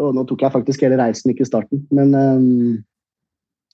og 0.00 0.14
Nå 0.16 0.22
tok 0.24 0.40
jeg 0.44 0.54
faktisk 0.54 0.84
hele 0.86 0.96
reisen, 0.96 1.32
ikke 1.32 1.44
starten, 1.44 1.82
men 1.92 2.14
um, 2.16 2.78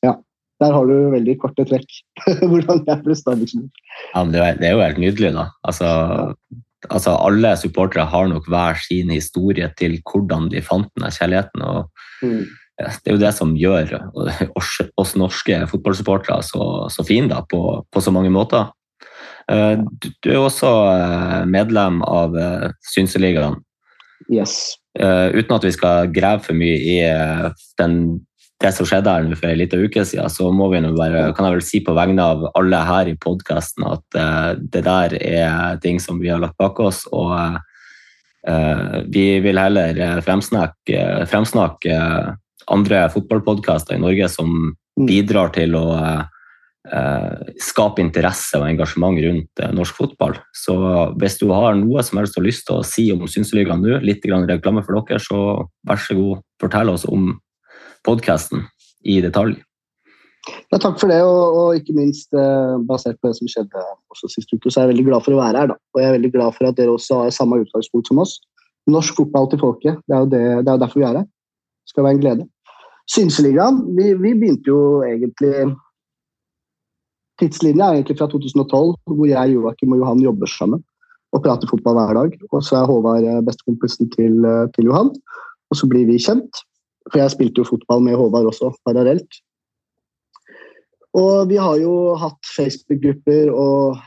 ja. 0.03 0.17
Der 0.59 0.73
har 0.75 0.89
du 0.91 1.13
veldig 1.13 1.37
korte 1.39 1.63
trekk. 1.69 1.87
Hvordan 2.51 2.81
jeg 2.89 3.03
ble 3.05 3.15
Stabæk-supporter. 3.15 3.85
Ja, 4.11 4.25
det, 4.27 4.41
det 4.59 4.67
er 4.67 4.73
jo 4.75 4.83
helt 4.83 4.99
nydelig, 4.99 5.31
da. 5.37 5.45
Altså, 5.63 5.91
altså 6.87 7.17
Alle 7.19 7.57
supportere 7.59 8.07
har 8.07 8.29
nok 8.31 8.47
hver 8.49 8.79
sin 8.81 9.11
historie 9.11 9.71
til 9.79 9.99
hvordan 10.07 10.49
de 10.53 10.63
fant 10.63 10.91
den 10.95 11.11
kjærligheten. 11.11 11.63
og 11.63 11.91
mm. 12.23 12.47
Det 12.79 13.11
er 13.11 13.17
jo 13.17 13.23
det 13.23 13.35
som 13.35 13.57
gjør 13.59 13.97
oss 15.01 15.17
norske 15.19 15.65
fotballsupportere 15.67 16.43
så, 16.47 16.65
så 16.95 17.05
fine 17.07 17.31
da, 17.33 17.43
på, 17.43 17.63
på, 17.91 18.03
så 18.03 18.13
mange 18.15 18.31
måter. 18.31 18.69
Eh, 19.51 19.81
du 20.23 20.31
er 20.31 20.39
også 20.39 20.71
eh, 20.93 21.41
medlem 21.51 22.03
av 22.07 22.37
eh, 22.39 22.69
Synseligaen. 22.93 23.59
Yes. 24.31 24.77
Uten 24.99 25.55
at 25.55 25.65
vi 25.65 25.71
skal 25.71 26.11
grave 26.11 26.43
for 26.43 26.59
mye 26.59 26.75
i 26.75 26.97
den 27.79 27.93
det 28.59 28.73
som 28.75 28.87
skjedde 28.89 29.13
her 29.13 29.27
for 29.39 29.53
en 29.53 29.61
liten 29.61 29.85
uke 29.87 30.03
siden, 30.03 30.31
så 30.33 30.51
må 30.55 30.67
vi 30.73 30.81
nå 30.83 30.91
bare, 30.99 31.29
kan 31.37 31.47
jeg 31.47 31.59
vel 31.59 31.67
si 31.67 31.81
på 31.87 31.95
vegne 31.95 32.25
av 32.25 32.49
alle 32.59 32.81
her 32.89 33.11
i 33.11 33.19
podkasten 33.21 33.87
at 33.87 34.19
uh, 34.19 34.53
det 34.59 34.83
der 34.87 35.15
er 35.21 35.79
ting 35.85 36.01
som 36.03 36.19
vi 36.19 36.33
har 36.33 36.43
lagt 36.43 36.59
bak 36.59 36.81
oss. 36.83 37.05
Og 37.15 37.37
uh, 37.39 38.97
vi 39.15 39.29
vil 39.45 39.63
heller 39.63 40.03
fremsnakke, 40.27 41.05
fremsnakke 41.31 42.01
andre 42.69 43.07
fotballpodkaster 43.15 43.95
i 43.95 44.03
Norge 44.03 44.27
som 44.33 44.51
mm. 44.51 45.07
bidrar 45.07 45.55
til 45.55 45.79
å 45.79 45.87
skape 47.61 48.01
interesse 48.01 48.57
og 48.57 48.65
engasjement 48.65 49.19
rundt 49.21 49.61
norsk 49.77 49.99
fotball. 49.99 50.39
Så 50.57 50.73
hvis 51.21 51.35
du 51.37 51.51
har 51.51 51.75
noe 51.77 52.01
som 52.07 52.17
helst 52.17 52.39
lyst 52.41 52.65
til 52.65 52.79
å 52.79 52.87
si 52.87 53.05
om 53.13 53.27
Synseligaen 53.29 53.83
nå, 53.85 53.99
litt 54.01 54.25
reklame 54.25 54.81
for 54.87 54.97
dere, 54.97 55.21
så 55.21 55.67
vær 55.85 56.01
så 56.01 56.17
god, 56.17 56.41
fortell 56.63 56.95
oss 56.95 57.05
om 57.05 57.35
podkasten 58.09 58.67
i 59.05 59.21
detalj. 59.25 59.57
Ja, 60.73 60.79
takk 60.81 60.97
for 61.01 61.13
det, 61.13 61.19
og, 61.25 61.57
og 61.61 61.79
ikke 61.79 61.97
minst 61.97 62.33
eh, 62.37 62.77
basert 62.89 63.19
på 63.21 63.31
det 63.31 63.37
som 63.39 63.49
skjedde 63.51 63.83
også 64.13 64.31
sist 64.33 64.53
uke, 64.55 64.71
så 64.71 64.81
er 64.81 64.87
jeg 64.87 64.95
veldig 64.95 65.09
glad 65.11 65.25
for 65.25 65.37
å 65.37 65.41
være 65.41 65.63
her. 65.63 65.73
Da. 65.73 65.77
Og 65.95 66.01
jeg 66.01 66.09
er 66.09 66.17
veldig 66.17 66.31
glad 66.37 66.57
for 66.57 66.69
at 66.69 66.79
dere 66.79 66.95
også 66.95 67.23
har 67.23 67.35
samme 67.37 67.61
utgangspunkt 67.65 68.09
som 68.09 68.23
oss. 68.25 68.39
Norsk 68.89 69.19
fotball 69.21 69.51
til 69.53 69.61
folket. 69.61 69.99
Det 70.09 70.17
er 70.17 70.25
jo, 70.25 70.31
det, 70.33 70.45
det 70.65 70.73
er 70.73 70.81
derfor 70.81 71.03
vi 71.03 71.09
er 71.09 71.21
her. 71.21 71.29
Det 71.29 71.93
skal 71.93 72.07
være 72.07 72.17
en 72.17 72.23
glede. 72.23 72.49
Synseligaen, 73.09 73.83
vi, 73.97 74.13
vi 74.21 74.33
begynte 74.37 74.73
jo 74.73 74.81
egentlig 75.05 75.69
Tidslinja 77.39 77.87
er 77.87 78.01
egentlig 78.01 78.17
fra 78.19 78.27
2012, 78.27 78.97
hvor 79.15 79.27
jeg, 79.29 79.53
Joakim 79.55 79.93
og 79.95 80.01
Johan 80.01 80.23
jobber 80.25 80.51
sammen 80.51 80.81
og 81.37 81.43
prater 81.45 81.71
fotball 81.71 81.95
hver 81.99 82.17
dag. 82.17 82.35
Og 82.51 82.65
så 82.67 82.81
er 82.81 82.89
Håvard 82.89 83.27
eh, 83.29 83.43
bestekompisen 83.47 84.11
til, 84.15 84.41
eh, 84.49 84.65
til 84.75 84.89
Johan. 84.91 85.13
Og 85.69 85.79
så 85.79 85.87
blir 85.91 86.09
vi 86.09 86.19
kjent. 86.25 86.63
For 87.09 87.23
jeg 87.23 87.35
spilte 87.35 87.63
jo 87.63 87.71
fotball 87.71 88.03
med 88.05 88.19
Håvard 88.21 88.51
også, 88.51 88.73
parallelt. 88.87 89.41
Og 91.17 91.49
vi 91.51 91.57
har 91.59 91.79
jo 91.81 92.15
hatt 92.21 92.51
Facebook-grupper 92.57 93.53
og 93.53 94.01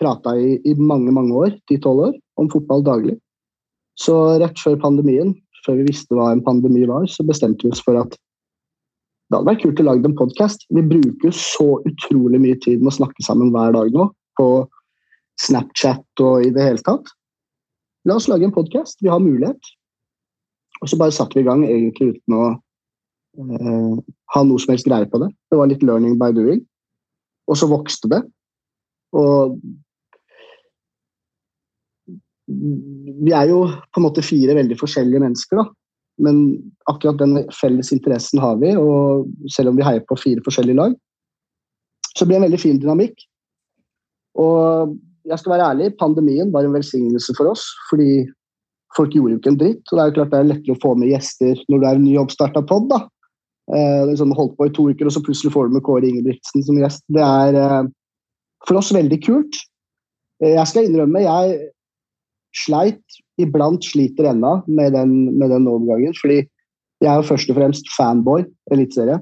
prata 0.00 0.34
i, 0.38 0.56
i, 0.64 0.74
mange, 0.78 1.12
mange 1.14 1.34
år, 1.36 1.56
ti-tolv 1.68 2.08
år, 2.08 2.14
om 2.40 2.48
fotball 2.52 2.84
daglig. 2.86 3.18
Så 3.98 4.14
rett 4.40 4.58
før 4.62 4.78
pandemien, 4.80 5.34
før 5.66 5.80
vi 5.80 5.88
visste 5.90 6.16
hva 6.16 6.30
en 6.32 6.44
pandemi 6.44 6.86
var, 6.88 7.06
så 7.10 7.26
bestemte 7.26 7.66
vi 7.66 7.74
oss 7.74 7.82
for 7.84 7.98
at 8.00 8.14
det 9.28 9.36
hadde 9.36 9.50
vært 9.50 9.60
kult 9.60 9.80
å 9.82 9.84
lage 9.90 10.08
en 10.08 10.16
podkast. 10.16 10.62
Vi 10.72 10.82
bruker 10.88 11.34
så 11.36 11.82
utrolig 11.84 12.38
mye 12.40 12.56
tid 12.64 12.80
med 12.80 12.94
å 12.94 12.98
snakke 13.02 13.24
sammen 13.26 13.50
hver 13.52 13.74
dag 13.76 13.90
nå, 13.92 14.06
på 14.40 14.48
Snapchat 15.42 16.22
og 16.24 16.46
i 16.46 16.52
det 16.54 16.64
hele 16.64 16.80
tatt. 16.86 17.10
La 18.08 18.16
oss 18.16 18.28
lage 18.30 18.48
en 18.48 18.54
podkast. 18.54 19.02
Vi 19.04 19.10
har 19.12 19.20
mulighet. 19.20 19.60
Og 20.82 20.90
så 20.90 20.98
bare 21.00 21.14
satte 21.14 21.38
vi 21.38 21.44
i 21.44 21.48
gang 21.48 21.64
egentlig 21.66 22.14
uten 22.14 22.36
å 22.38 22.44
eh, 22.54 23.94
ha 24.34 24.44
noe 24.46 24.62
som 24.62 24.74
helst 24.74 24.88
greie 24.88 25.08
på 25.10 25.20
det. 25.22 25.30
Det 25.50 25.58
var 25.58 25.70
litt 25.70 25.84
learning 25.86 26.18
by 26.20 26.30
doing. 26.36 26.62
Og 27.48 27.58
så 27.58 27.68
vokste 27.70 28.10
det. 28.12 28.22
Og 29.16 29.58
vi 32.48 33.34
er 33.36 33.50
jo 33.50 33.64
på 33.68 34.00
en 34.00 34.06
måte 34.06 34.24
fire 34.24 34.56
veldig 34.56 34.78
forskjellige 34.80 35.20
mennesker, 35.24 35.60
da. 35.60 35.68
Men 36.18 36.38
akkurat 36.90 37.20
den 37.20 37.44
felles 37.54 37.92
interessen 37.94 38.40
har 38.42 38.56
vi, 38.58 38.72
og 38.74 39.28
selv 39.54 39.70
om 39.70 39.76
vi 39.78 39.86
heier 39.86 40.02
på 40.08 40.16
fire 40.18 40.42
forskjellige 40.44 40.78
lag, 40.80 40.96
så 42.16 42.26
blir 42.26 42.38
det 42.38 42.40
en 42.40 42.46
veldig 42.48 42.62
fin 42.62 42.80
dynamikk. 42.82 43.20
Og 44.42 44.96
jeg 45.28 45.38
skal 45.38 45.54
være 45.54 45.68
ærlig, 45.74 45.92
pandemien 46.00 46.50
var 46.54 46.66
en 46.66 46.74
velsignelse 46.74 47.36
for 47.38 47.52
oss, 47.52 47.68
fordi 47.90 48.24
folk 48.96 49.14
gjorde 49.14 49.36
jo 49.36 49.40
ikke 49.40 49.52
en 49.52 49.60
dritt. 49.60 49.84
og 49.90 49.94
Det 49.94 50.02
er 50.02 50.10
jo 50.10 50.16
klart 50.18 50.32
det 50.32 50.40
er 50.40 50.50
lettere 50.50 50.76
å 50.76 50.82
få 50.82 50.94
med 50.98 51.12
gjester 51.12 51.62
når 51.68 51.80
du 51.80 51.86
er 51.86 51.94
en 51.98 52.04
ny 52.06 52.18
oppstarta 52.20 52.64
pod. 52.66 52.88
da. 52.92 53.00
Eh, 53.68 54.02
liksom 54.08 54.32
holdt 54.36 54.56
på 54.56 54.68
i 54.68 54.72
to 54.72 54.88
uker, 54.88 55.08
og 55.08 55.12
så 55.12 55.22
plutselig 55.24 55.52
får 55.52 55.68
du 55.68 55.74
med 55.76 55.84
Kåre 55.84 56.08
Ingebrigtsen 56.08 56.64
som 56.64 56.78
gjest. 56.80 57.04
Det 57.12 57.24
er 57.24 57.58
eh, 57.60 57.90
for 58.66 58.80
oss 58.80 58.94
veldig 58.96 59.18
kult. 59.26 59.58
Eh, 60.42 60.54
jeg 60.54 60.70
skal 60.70 60.88
innrømme, 60.88 61.24
jeg 61.26 61.58
sleit, 62.56 63.18
iblant 63.38 63.84
sliter 63.84 64.30
ennå 64.30 64.62
med, 64.66 64.96
med, 64.96 65.50
den 65.52 65.68
overgangen. 65.68 66.16
Fordi 66.16 66.40
jeg 66.40 67.10
er 67.10 67.20
jo 67.20 67.28
først 67.28 67.52
og 67.52 67.60
fremst 67.60 67.92
fanboy 67.94 68.46
eliteserie. 68.72 69.20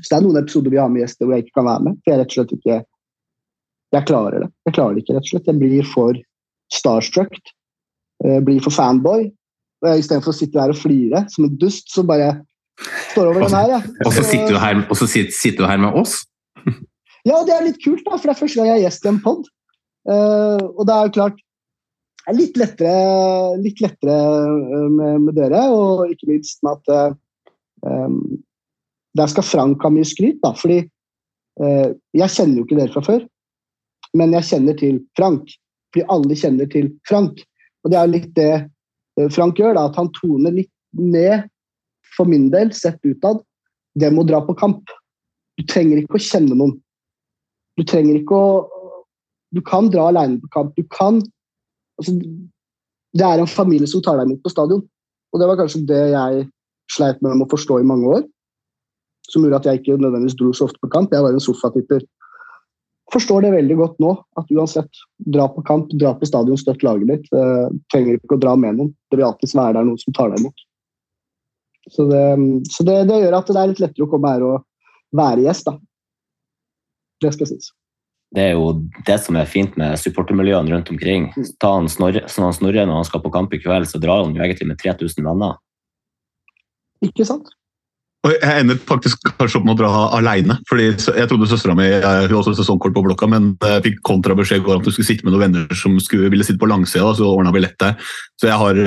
Så 0.00 0.08
det 0.08 0.16
er 0.16 0.24
noen 0.24 0.40
episoder 0.40 0.72
vi 0.72 0.80
har 0.80 0.88
med 0.90 1.04
gjester 1.04 1.28
hvor 1.28 1.36
jeg 1.36 1.44
ikke 1.44 1.60
kan 1.60 1.68
være 1.68 1.84
med. 1.86 2.00
For 2.00 2.10
jeg 2.10 2.20
rett 2.22 2.32
og 2.32 2.38
slett 2.38 2.56
ikke 2.56 2.80
jeg 3.94 4.08
klarer 4.08 4.42
det. 4.42 4.48
Jeg 4.66 4.74
klarer 4.74 4.96
det 4.96 5.04
ikke, 5.04 5.14
rett 5.14 5.28
og 5.28 5.30
slett. 5.30 5.50
Jeg 5.52 5.60
blir 5.60 5.86
for 5.86 6.18
starstruck 6.74 7.36
blir 8.24 8.62
for 8.64 8.72
fanboy. 8.72 9.26
Istedenfor 9.84 10.32
å 10.32 10.36
sitte 10.36 10.56
der 10.56 10.72
og 10.72 10.78
flire 10.80 11.24
som 11.28 11.44
en 11.44 11.56
dust, 11.60 11.90
så 11.92 12.04
bare 12.08 12.30
står 13.12 13.30
over 13.30 13.44
den 13.44 13.56
her. 13.56 13.72
Ja. 13.76 13.80
Og 14.06 14.12
så 14.12 14.24
sitter 14.26 14.54
du 14.54 14.60
her, 14.60 14.82
så 14.94 15.08
sitter 15.08 15.62
du 15.62 15.68
her 15.68 15.80
med 15.82 15.98
oss? 16.00 16.22
ja, 17.28 17.40
det 17.46 17.54
er 17.54 17.66
litt 17.68 17.82
kult, 17.84 18.04
da, 18.06 18.16
for 18.16 18.28
det 18.28 18.34
er 18.34 18.40
første 18.40 18.60
gang 18.60 18.70
jeg 18.72 18.80
er 18.80 18.86
gjest 18.86 19.06
i 19.06 19.12
en 19.12 19.20
pod. 19.24 19.50
Uh, 20.04 20.60
og 20.74 20.84
det 20.88 20.94
er 20.94 21.08
jo 21.08 21.16
klart 21.18 21.42
det 22.24 22.32
er 22.32 22.36
litt 22.38 22.56
lettere, 22.56 22.92
litt 23.60 23.80
lettere 23.84 24.14
eh, 24.16 24.84
med, 24.88 25.26
med, 25.26 25.34
dere, 25.36 25.60
og 25.76 26.06
ikke 26.08 26.30
minst 26.30 26.62
med 26.64 26.78
at 26.78 27.16
uh, 27.84 28.06
Der 29.20 29.28
skal 29.28 29.44
Frank 29.44 29.84
ha 29.84 29.90
mye 29.92 30.08
skryt, 30.08 30.38
da, 30.40 30.54
fordi 30.56 30.78
uh, 31.60 31.90
jeg 32.16 32.32
kjenner 32.32 32.62
jo 32.62 32.64
ikke 32.64 32.78
dere 32.78 32.94
fra 32.94 33.04
før. 33.04 33.26
Men 34.16 34.32
jeg 34.38 34.48
kjenner 34.48 34.78
til 34.80 35.02
Frank, 35.18 35.52
fordi 35.92 36.06
alle 36.16 36.38
kjenner 36.40 36.70
til 36.72 36.88
Frank. 37.04 37.44
Og 37.84 37.92
det 37.92 37.98
er 38.00 38.10
litt 38.10 38.30
det 38.38 38.52
eh, 38.54 39.30
Frank 39.32 39.60
gjør, 39.60 39.76
da, 39.76 39.88
at 39.90 39.98
han 40.00 40.10
toner 40.16 40.54
litt 40.56 40.72
ned, 40.98 41.48
for 42.14 42.30
min 42.30 42.46
del, 42.52 42.70
sett 42.74 43.00
utad, 43.02 43.40
det 43.98 44.10
med 44.12 44.24
å 44.24 44.28
dra 44.28 44.40
på 44.46 44.54
kamp. 44.58 44.90
Du 45.58 45.64
trenger 45.70 46.00
ikke 46.00 46.18
å 46.18 46.22
kjenne 46.22 46.56
noen. 46.58 46.76
Du 47.78 47.82
trenger 47.86 48.20
ikke 48.20 48.38
å 48.38 48.48
Du 49.54 49.60
kan 49.62 49.86
dra 49.86 50.08
alene 50.10 50.40
på 50.42 50.48
kamp. 50.50 50.72
Du 50.74 50.82
kan 50.90 51.20
altså, 52.00 52.10
det 53.14 53.22
er 53.22 53.38
en 53.38 53.46
familie 53.46 53.86
som 53.86 54.02
tar 54.02 54.18
deg 54.18 54.26
imot 54.26 54.42
på 54.42 54.50
stadion. 54.50 54.80
Og 55.30 55.38
det 55.38 55.46
var 55.46 55.60
kanskje 55.60 55.84
det 55.86 56.00
jeg 56.10 56.46
sleit 56.90 57.20
med 57.22 57.38
å 57.38 57.46
forstå 57.52 57.78
i 57.78 57.86
mange 57.86 58.08
år. 58.16 58.24
Som 59.30 59.46
gjorde 59.46 59.60
at 59.60 59.68
jeg 59.68 59.80
ikke 59.80 60.00
nødvendigvis 60.02 60.34
dro 60.40 60.50
så 60.50 60.66
ofte 60.66 60.82
på 60.82 60.90
kamp. 60.90 61.14
Jeg 61.14 61.22
var 61.22 61.36
en 61.36 61.44
sofatipper. 61.44 62.02
Forstår 63.14 63.44
det 63.44 63.54
veldig 63.54 63.76
godt 63.78 64.00
nå, 64.02 64.10
at 64.40 64.48
uansett, 64.50 65.02
dra 65.30 65.46
på 65.52 65.62
kamp, 65.66 65.92
dra 66.00 66.14
på 66.18 66.26
stadion, 66.26 66.58
støtt 66.58 66.82
laget 66.82 67.12
ditt. 67.12 67.28
Eh, 67.30 67.68
trenger 67.94 68.18
ikke 68.18 68.34
å 68.34 68.42
dra 68.42 68.56
med 68.58 68.80
noen. 68.80 68.90
Det 69.10 69.20
vil 69.20 69.28
alltid 69.28 69.54
være 69.54 69.76
der 69.76 69.86
noen 69.86 70.00
som 70.02 70.16
tar 70.16 70.32
deg 70.32 70.42
imot. 70.42 70.64
Så, 71.92 72.08
det, 72.10 72.24
så 72.72 72.86
det, 72.88 72.98
det, 73.10 73.20
gjør 73.22 73.38
at 73.38 73.50
det 73.52 73.60
er 73.60 73.70
litt 73.70 73.82
lettere 73.84 74.06
å 74.06 74.10
komme 74.10 74.34
her 74.34 74.44
og 74.48 74.64
være 75.14 75.44
gjest, 75.46 75.68
da. 75.68 75.76
Det 77.22 77.32
skal 77.36 77.50
sies. 77.52 77.70
Det 78.34 78.48
er 78.48 78.56
jo 78.56 78.72
det 79.06 79.18
som 79.22 79.36
er 79.38 79.46
fint 79.46 79.76
med 79.78 79.94
supportermiljøene 80.00 80.74
rundt 80.74 80.90
omkring. 80.90 81.28
Mm. 81.36 81.50
Ta 81.62 81.74
han 81.76 81.86
snorre, 81.92 82.24
han 82.26 82.56
snorre 82.56 82.86
når 82.88 82.98
han 82.98 83.06
skal 83.06 83.22
på 83.22 83.30
kamp 83.36 83.54
i 83.54 83.60
kveld, 83.62 83.86
så 83.86 84.00
drar 84.02 84.24
han 84.24 84.34
jo 84.34 84.42
egentlig 84.42 84.72
med 84.72 84.80
3000 84.82 85.28
venner. 85.28 85.60
Ikke 87.04 87.26
sant? 87.28 87.52
Og 88.24 88.32
jeg 88.32 88.62
ender 88.62 88.78
faktisk 88.88 89.26
kanskje 89.36 89.60
opp 89.60 89.66
med 89.68 89.74
å 89.74 89.80
dra 89.82 90.44
fordi 90.70 90.86
Jeg 90.94 91.28
trodde 91.28 91.48
søstera 91.50 91.76
mi 91.76 91.90
hun 91.92 92.36
også 92.38 92.54
sesongkort 92.56 92.94
på 92.96 93.04
blokka, 93.04 93.28
men 93.28 93.52
jeg 93.60 93.84
fikk 93.84 94.02
kontrabeskjed 94.08 94.64
om 94.64 94.80
at 94.80 94.86
du 94.86 94.92
skulle 94.94 95.08
sitte 95.10 95.26
med 95.26 95.34
noen 95.34 95.44
venner 95.44 95.76
som 95.76 95.98
skulle, 96.00 96.30
ville 96.32 96.46
sitte 96.46 96.62
på 96.62 96.70
langsida, 96.70 97.12
så 97.14 97.28
ordna 97.28 97.52
billett 97.52 97.76
der. 97.82 97.98
Så 98.40 98.48
jeg 98.48 98.60
har 98.60 98.80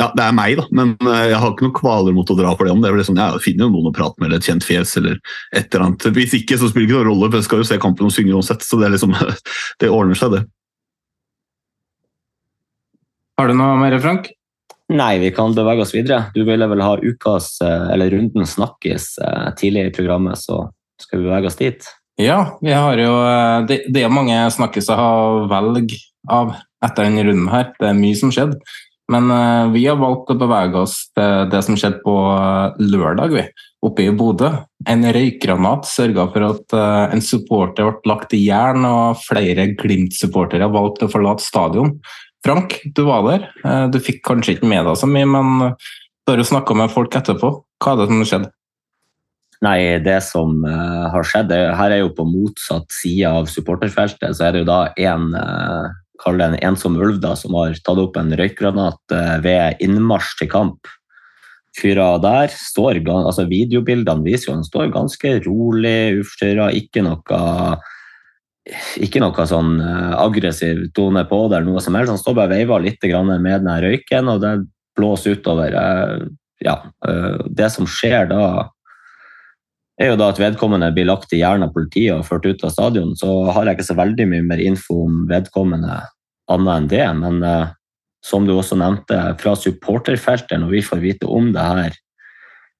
ja, 0.00 0.06
det 0.16 0.24
er 0.24 0.32
meg, 0.32 0.56
da, 0.56 0.64
men 0.72 0.94
jeg 1.04 1.36
har 1.36 1.50
ikke 1.52 1.66
noen 1.66 1.76
kvaler 1.76 2.14
mot 2.16 2.30
å 2.32 2.36
dra 2.38 2.54
for 2.56 2.64
det. 2.64 2.72
om 2.72 2.80
det. 2.80 2.92
sånn, 3.04 3.18
Jeg 3.20 3.42
finner 3.44 3.66
jo 3.66 3.74
noen 3.74 3.90
å 3.90 3.94
prate 3.94 4.16
med, 4.18 4.30
eller 4.30 4.40
et 4.40 4.48
kjent 4.48 4.64
fjes, 4.64 4.96
eller 4.96 5.18
et 5.52 5.68
eller 5.68 5.84
annet. 5.84 6.06
Hvis 6.16 6.36
ikke, 6.38 6.56
så 6.56 6.70
spiller 6.70 6.86
det 6.86 6.94
ikke 6.94 7.02
noen 7.02 7.10
rolle, 7.10 7.28
for 7.28 7.40
jeg 7.40 7.48
skal 7.48 7.60
jo 7.60 7.68
se 7.68 7.78
kampen 7.82 8.08
og 8.08 8.14
synge 8.14 8.32
uansett. 8.32 8.64
Så 8.64 8.80
det, 8.80 8.88
liksom, 8.94 9.12
det 9.82 9.90
ordner 9.92 10.16
seg, 10.16 10.38
det. 10.38 10.42
Har 13.36 13.52
du 13.52 13.58
noe 13.58 13.76
mer, 13.80 13.98
Frank? 14.00 14.32
Nei, 14.92 15.16
vi 15.18 15.30
kan 15.32 15.54
bevege 15.56 15.86
oss 15.86 15.94
videre. 15.94 16.26
Du 16.34 16.42
ville 16.44 16.66
vel 16.68 16.84
ha 16.84 16.96
ukas, 17.00 17.54
eh, 17.64 17.88
eller 17.94 18.12
runden 18.12 18.46
snakkes 18.46 19.16
eh, 19.24 19.48
tidlig 19.56 19.86
i 19.88 19.96
programmet, 19.96 20.38
så 20.38 20.66
skal 21.00 21.22
vi 21.22 21.28
bevege 21.30 21.48
oss 21.48 21.56
dit? 21.56 21.90
Ja, 22.20 22.58
vi 22.60 22.74
har 22.76 23.00
jo 23.00 23.12
eh, 23.24 23.64
Det, 23.70 23.78
det 23.88 24.04
er 24.04 24.12
mange 24.12 24.36
snakkiser 24.52 25.00
å 25.00 25.46
velge 25.50 25.96
av 26.28 26.56
etter 26.84 27.08
denne 27.08 27.24
runden 27.24 27.48
her. 27.52 27.70
Det 27.78 27.88
er 27.88 27.96
mye 27.98 28.18
som 28.18 28.32
skjedde. 28.34 28.60
Men 29.12 29.26
vi 29.74 29.82
har 29.84 29.98
valgt 30.00 30.30
å 30.30 30.38
bevege 30.38 30.78
oss 30.86 30.94
til 31.12 31.48
det 31.52 31.58
som 31.66 31.76
skjedde 31.76 31.98
på 32.04 32.12
lørdag, 32.80 33.34
vi, 33.34 33.42
oppe 33.84 34.06
i 34.06 34.12
Bodø. 34.14 34.48
En 34.88 35.02
røykgranat 35.04 35.84
sørga 35.90 36.28
for 36.32 36.46
at 36.46 36.76
en 37.12 37.20
supporter 37.20 37.90
ble 37.90 38.08
lagt 38.08 38.32
i 38.38 38.40
jern, 38.46 38.86
og 38.88 39.20
flere 39.26 39.66
Glimt-supportere 39.74 40.70
valgte 40.72 41.10
å 41.10 41.12
forlate 41.12 41.44
stadion. 41.44 41.92
Frank, 42.42 42.80
du 42.84 43.04
var 43.06 43.22
der. 43.28 43.46
Eh, 43.64 43.84
du 43.92 44.00
fikk 44.02 44.22
kanskje 44.26 44.56
ikke 44.56 44.70
med 44.70 44.86
deg 44.88 44.98
så 44.98 45.08
mye, 45.10 45.28
men 45.28 45.76
du 45.78 46.32
har 46.32 46.42
jo 46.42 46.48
snakka 46.48 46.74
med 46.78 46.92
folk 46.94 47.14
etterpå. 47.18 47.54
Hva 47.82 47.94
er 47.94 48.02
det 48.02 48.10
som 48.10 48.26
skjedde? 48.26 48.52
Nei, 49.62 49.78
det 50.02 50.16
som 50.26 50.56
uh, 50.66 51.06
har 51.12 51.26
skjedd, 51.26 51.52
er, 51.54 51.68
her 51.78 51.92
er 51.94 52.00
jo 52.00 52.08
på 52.16 52.24
motsatt 52.26 52.88
side 52.90 53.28
av 53.30 53.46
supporterfeltet. 53.46 54.34
Så 54.34 54.48
er 54.48 54.56
det 54.56 54.64
jo 54.64 54.66
da 54.66 54.80
en 54.98 55.28
kall 56.22 56.40
det 56.40 56.48
en 56.48 56.56
ensom 56.66 56.98
ulv 56.98 57.20
da, 57.22 57.36
som 57.38 57.54
har 57.54 57.78
tatt 57.78 58.00
opp 58.02 58.18
en 58.18 58.34
røykgranat 58.38 59.14
ved 59.42 59.78
innmarsj 59.82 60.34
til 60.40 60.50
kamp. 60.50 60.90
Fyra 61.78 62.16
der 62.22 62.50
står, 62.52 63.00
altså 63.14 63.46
Videobildene 63.50 64.26
viser 64.26 64.50
jo 64.50 64.58
han 64.58 64.66
står 64.66 64.90
ganske 64.94 65.36
rolig, 65.46 66.18
uforstyrra, 66.20 66.68
ikke 66.76 67.06
noe 67.06 67.42
ikke 69.02 69.22
noe 69.22 69.46
sånn 69.48 69.74
eh, 69.82 70.12
aggressiv 70.22 70.84
tone 70.94 71.24
på 71.26 71.40
det. 71.50 71.62
noe 71.66 71.82
som 71.82 71.96
helst. 71.98 72.12
Han 72.14 72.20
står 72.20 72.36
bare 72.38 72.52
og 72.52 72.54
veiver 72.54 72.84
litt 72.84 73.02
med 73.02 73.64
den 73.64 73.82
røyken, 73.84 74.28
og 74.28 74.40
det 74.40 74.52
blåser 74.98 75.36
utover. 75.36 75.74
Eh, 75.74 76.28
ja, 76.62 76.76
eh, 77.08 77.42
det 77.50 77.70
som 77.74 77.86
skjer 77.86 78.30
da, 78.30 78.70
er 80.00 80.12
jo 80.12 80.16
da 80.16 80.30
at 80.30 80.40
vedkommende 80.40 80.92
blir 80.94 81.06
lagt 81.06 81.32
i 81.32 81.42
hjernen 81.42 81.68
av 81.68 81.74
politiet 81.74 82.14
og 82.14 82.26
ført 82.26 82.46
ut 82.46 82.64
av 82.64 82.70
stadion. 82.70 83.16
Så 83.18 83.50
har 83.50 83.66
jeg 83.66 83.78
ikke 83.78 83.90
så 83.90 83.98
veldig 83.98 84.28
mye 84.30 84.46
mer 84.46 84.62
info 84.62 85.04
om 85.06 85.26
vedkommende 85.30 86.00
annet 86.50 86.72
enn 86.76 86.88
det. 86.90 87.04
Men 87.18 87.42
som 88.24 88.46
du 88.46 88.54
også 88.54 88.78
nevnte, 88.78 89.18
fra 89.42 89.54
supporterfeltet, 89.58 90.58
når 90.62 90.70
vi 90.78 90.82
får 90.86 91.02
vite 91.02 91.26
om 91.26 91.50
det 91.54 91.66
her 91.66 91.98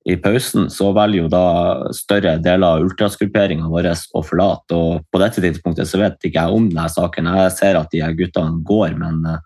i 0.04 0.16
pausen, 0.18 0.66
så 0.70 0.90
velger 0.96 1.22
jo 1.22 1.30
da 1.30 1.46
større 1.94 2.34
deler 2.42 2.74
av 2.74 2.82
ultrasgrupperinga 2.86 3.68
vår 3.70 3.92
å 3.92 4.22
forlate. 4.26 4.74
og 4.74 5.06
På 5.12 5.20
dette 5.22 5.42
tidspunktet 5.44 5.88
så 5.88 6.00
vet 6.00 6.26
ikke 6.26 6.42
jeg 6.42 6.58
om 6.58 6.68
denne 6.70 6.88
saken. 6.90 7.30
Jeg 7.38 7.54
ser 7.54 7.78
at 7.78 7.94
de 7.94 8.02
guttene 8.18 8.62
går, 8.66 8.96
men 8.98 9.22
eh, 9.30 9.40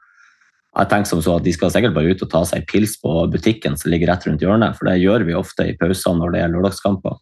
jeg 0.76 0.90
tenker 0.92 1.10
som 1.12 1.22
så 1.24 1.36
at 1.36 1.44
de 1.44 1.52
skal 1.56 1.72
sikkert 1.72 1.96
bare 1.96 2.12
ut 2.12 2.24
og 2.24 2.32
ta 2.32 2.42
seg 2.48 2.66
pils 2.68 2.96
på 3.00 3.12
butikken 3.32 3.76
som 3.80 3.92
ligger 3.92 4.12
rett 4.12 4.26
rundt 4.28 4.44
hjørnet, 4.44 4.76
for 4.76 4.88
det 4.88 4.98
gjør 5.00 5.24
vi 5.28 5.36
ofte 5.36 5.68
i 5.68 5.76
pausene 5.76 6.20
når 6.22 6.34
det 6.34 6.42
er 6.44 6.52
lørdagskamper. 6.52 7.16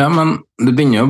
Ja, 0.00 0.08
men 0.08 0.38
det 0.62 0.72
begynner 0.72 1.02
jo 1.02 1.08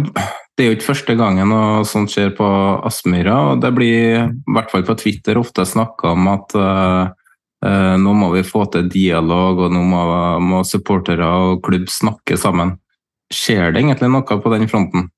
Det 0.58 0.64
er 0.64 0.72
jo 0.72 0.76
ikke 0.76 0.90
første 0.90 1.14
gangen 1.16 1.48
noe 1.48 1.84
sånt 1.88 2.10
skjer 2.12 2.34
på 2.36 2.46
Aspmyra. 2.84 3.36
og 3.52 3.62
Det 3.62 3.70
blir, 3.72 4.26
i 4.28 4.52
hvert 4.52 4.68
fall 4.68 4.82
på 4.84 4.96
Twitter, 5.00 5.38
ofte 5.40 5.64
snakka 5.64 6.10
om 6.12 6.26
at 6.28 6.56
uh, 6.58 7.12
nå 7.60 8.12
må 8.16 8.30
vi 8.32 8.40
få 8.46 8.64
til 8.72 8.86
dialog, 8.88 9.66
og 9.66 9.72
nå 9.74 9.82
må, 9.84 10.02
må 10.40 10.60
supportere 10.64 11.26
og 11.26 11.60
klubb 11.66 11.90
snakke 11.92 12.38
sammen. 12.40 12.78
Skjer 13.30 13.74
det 13.74 13.82
egentlig 13.82 14.08
noe 14.10 14.38
på 14.40 14.52
den 14.54 14.68
fronten? 14.70 15.10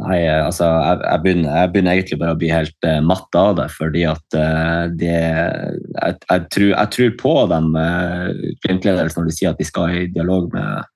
Nei, 0.00 0.20
altså 0.24 0.64
jeg, 0.64 1.00
jeg, 1.04 1.20
begynner, 1.24 1.50
jeg, 1.58 1.70
begynner, 1.72 1.96
egentlig 1.96 2.18
bare 2.20 2.34
å 2.34 2.38
bli 2.40 2.50
helt 2.52 2.86
uh, 2.88 3.00
matt 3.04 3.36
av 3.36 3.58
det. 3.58 3.66
Fordi 3.74 4.04
at 4.08 4.36
uh, 4.36 4.84
det 5.00 5.10
jeg, 5.12 6.16
jeg, 6.30 6.46
tror, 6.94 7.10
på 7.20 7.34
dem, 7.52 7.68
uh, 7.76 8.30
Glimt-ledelsen, 8.64 9.20
når 9.20 9.30
de 9.30 9.36
sier 9.36 9.52
at 9.52 9.60
de 9.60 9.68
skal 9.68 9.96
i 9.96 10.08
dialog 10.14 10.48
med 10.54 10.88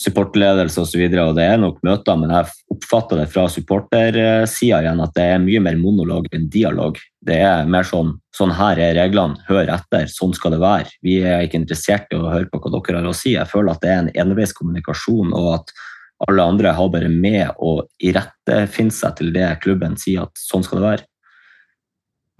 supportledelse 0.00 0.80
osv. 0.80 1.02
Og, 1.04 1.12
så 1.12 1.26
og 1.26 1.36
det 1.36 1.46
er 1.46 1.60
nok 1.60 1.78
møter, 1.86 2.18
men 2.20 2.32
jeg 2.32 2.48
oppfatter 2.72 3.20
det 3.20 3.28
fra 3.32 3.46
supportersida 3.52 4.80
igjen 4.80 5.04
at 5.04 5.14
det 5.16 5.26
er 5.34 5.42
mye 5.42 5.62
mer 5.64 5.78
monolog 5.80 6.28
enn 6.34 6.48
dialog. 6.52 6.98
Det 7.20 7.36
er 7.44 7.68
mer 7.68 7.86
sånn 7.88 8.14
sånn 8.36 8.52
her 8.54 8.78
er 8.80 8.94
reglene, 8.96 9.38
hør 9.48 9.68
etter, 9.74 10.06
sånn 10.08 10.32
skal 10.36 10.54
det 10.54 10.62
være. 10.62 10.94
Vi 11.04 11.18
er 11.26 11.44
ikke 11.44 11.60
interessert 11.60 12.12
i 12.12 12.18
å 12.18 12.30
høre 12.30 12.48
på 12.50 12.60
hva 12.62 12.72
dere 12.78 13.02
har 13.02 13.10
å 13.10 13.16
si. 13.16 13.34
Jeg 13.34 13.50
føler 13.50 13.74
at 13.74 13.82
det 13.84 13.90
er 13.90 14.02
en 14.04 14.12
enveis 14.24 14.54
kommunikasjon, 14.56 15.34
og 15.36 15.48
at 15.58 15.74
alle 16.28 16.46
andre 16.52 16.72
har 16.76 16.90
bare 16.92 17.10
med 17.12 17.60
å 17.64 17.80
irettefinne 18.04 18.94
seg 18.94 19.16
til 19.18 19.32
det 19.34 19.48
klubben 19.64 19.96
sier 20.00 20.26
at 20.26 20.40
sånn 20.40 20.64
skal 20.66 20.80
det 20.80 20.86
være. 20.86 21.06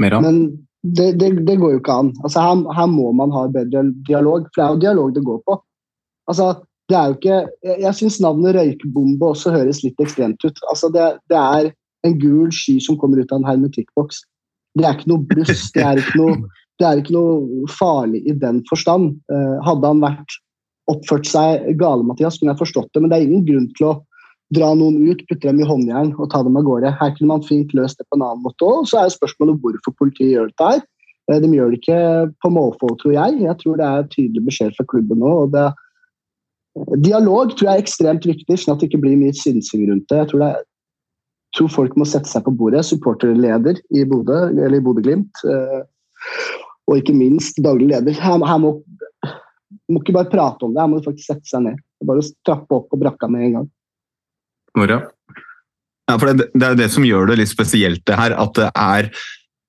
Mera? 0.00 0.20
Men 0.24 0.42
det, 0.80 1.14
det, 1.20 1.32
det, 1.44 1.58
går 1.60 1.74
jo 1.74 1.80
ikke 1.82 1.98
an. 2.04 2.12
Altså, 2.22 2.44
her, 2.44 2.64
her, 2.76 2.88
må 2.92 3.10
man 3.16 3.32
ha 3.34 3.46
bedre 3.52 3.88
dialog, 4.08 4.48
for 4.48 4.60
det 4.60 4.66
er 4.66 4.74
jo 4.74 4.84
dialog 4.86 5.14
det 5.16 5.24
går 5.26 5.40
på. 5.48 5.56
Altså, 6.30 6.52
det 6.90 6.98
er 6.98 7.10
jo 7.10 7.18
ikke, 7.18 7.38
Jeg, 7.66 7.76
jeg 7.84 7.96
syns 7.98 8.18
navnet 8.22 8.56
røykbombe 8.56 9.30
også 9.32 9.52
høres 9.54 9.82
litt 9.84 10.02
ekstremt 10.02 10.42
ut. 10.42 10.58
Altså 10.72 10.90
det, 10.92 11.06
det, 11.30 11.38
er 11.38 11.70
en 12.06 12.18
gul 12.18 12.50
sky 12.54 12.78
som 12.82 12.98
kommer 12.98 13.20
ut 13.20 13.32
av 13.32 13.40
en 13.40 13.48
hermetikkboks. 13.48 14.24
Det 14.78 14.86
er 14.86 14.96
ikke 14.96 15.12
noe 15.12 15.26
bluss. 15.30 15.66
Det 15.74 15.84
er 15.84 16.00
ikke 16.00 16.18
noe, 16.20 16.36
det 16.80 16.88
er 16.88 17.02
ikke 17.02 17.16
noe 17.16 17.66
farlig 17.70 18.22
i 18.26 18.36
den 18.42 18.62
forstand. 18.70 19.18
Uh, 19.32 19.58
hadde 19.66 19.90
han 19.92 20.02
vært 20.02 20.38
oppført 20.90 21.28
seg 21.28 21.66
gale, 21.78 22.06
Mathias, 22.06 22.40
kunne 22.40 22.54
jeg 22.54 22.62
forstått 22.64 22.88
det, 22.94 23.02
men 23.02 23.12
det 23.12 23.20
er 23.20 23.26
ingen 23.28 23.44
grunn 23.46 23.68
til 23.78 23.92
å 23.92 23.98
dra 24.56 24.72
noen 24.74 24.96
ut, 25.06 25.20
putte 25.28 25.46
dem 25.46 25.60
i 25.62 25.66
håndjern 25.68 26.10
og 26.16 26.32
ta 26.32 26.40
dem 26.42 26.56
av 26.58 26.64
gårde. 26.66 26.90
Her 26.98 27.12
kunne 27.14 27.36
man 27.36 27.44
fint 27.46 27.70
løst 27.76 28.00
det 28.00 28.08
på 28.08 28.18
en 28.18 28.24
annen 28.26 28.42
måte 28.42 28.66
òg. 28.66 28.88
Så 28.90 28.98
er 28.98 29.12
spørsmålet 29.14 29.60
hvorfor 29.62 29.94
politiet 30.00 30.32
gjør 30.32 30.50
dette 30.50 30.72
her. 30.72 30.82
Uh, 31.30 31.38
de 31.44 31.52
gjør 31.54 31.70
det 31.70 31.78
ikke 31.84 32.00
på 32.42 32.50
måfå, 32.56 32.90
tror 32.98 33.14
jeg. 33.14 33.38
Jeg 33.44 33.60
tror 33.60 33.78
det 33.78 33.86
er 33.86 34.10
tydelig 34.16 34.48
beskjed 34.48 34.74
fra 34.78 34.88
klubben 34.90 35.22
nå. 35.22 35.36
og 35.44 35.54
det 35.54 35.68
Dialog 37.04 37.54
tror 37.54 37.68
jeg 37.68 37.78
er 37.78 37.84
ekstremt 37.84 38.26
viktig, 38.28 38.56
sånn 38.58 38.74
at 38.74 38.82
det 38.82 38.90
ikke 38.90 39.02
blir 39.04 39.18
mye 39.20 39.36
synsing 39.36 39.86
rundt 39.90 40.06
det. 40.10 40.20
Jeg 40.22 40.30
tror, 40.30 40.42
det 40.42 40.50
er, 40.50 40.64
tror, 41.56 41.72
folk 41.74 41.98
må 42.00 42.06
sette 42.08 42.30
seg 42.30 42.44
på 42.46 42.54
bordet. 42.56 42.84
Supporterleder 42.88 43.80
i 43.96 44.06
Bodø, 44.08 44.40
eller 44.52 44.78
i 44.78 44.84
Bodø-Glimt. 44.84 45.42
Eh, 45.44 45.82
og 46.90 46.98
ikke 46.98 47.16
minst 47.16 47.60
daglig 47.62 47.90
leder. 47.92 48.16
Her, 48.18 48.40
her 48.46 48.62
må, 48.62 48.74
må 49.90 50.02
ikke 50.02 50.16
bare 50.16 50.32
prate 50.32 50.66
om 50.66 50.74
det, 50.74 50.82
her 50.82 50.90
må 50.90 50.98
du 50.98 51.06
faktisk 51.06 51.32
sette 51.32 51.50
seg 51.50 51.66
ned. 51.68 51.82
Bare 52.08 52.24
trappe 52.48 52.78
opp 52.78 52.88
på 52.90 52.98
brakka 53.00 53.28
med 53.30 53.46
en 53.46 53.56
gang. 53.58 53.70
Nora? 54.78 55.00
Ja, 56.10 56.16
for 56.16 56.30
det, 56.30 56.48
det 56.58 56.66
er 56.66 56.78
det 56.78 56.88
som 56.90 57.06
gjør 57.06 57.30
det 57.30 57.38
litt 57.42 57.52
spesielt, 57.52 58.02
det 58.08 58.18
her. 58.18 58.34
At 58.34 58.56
det 58.58 58.70
er 58.72 59.10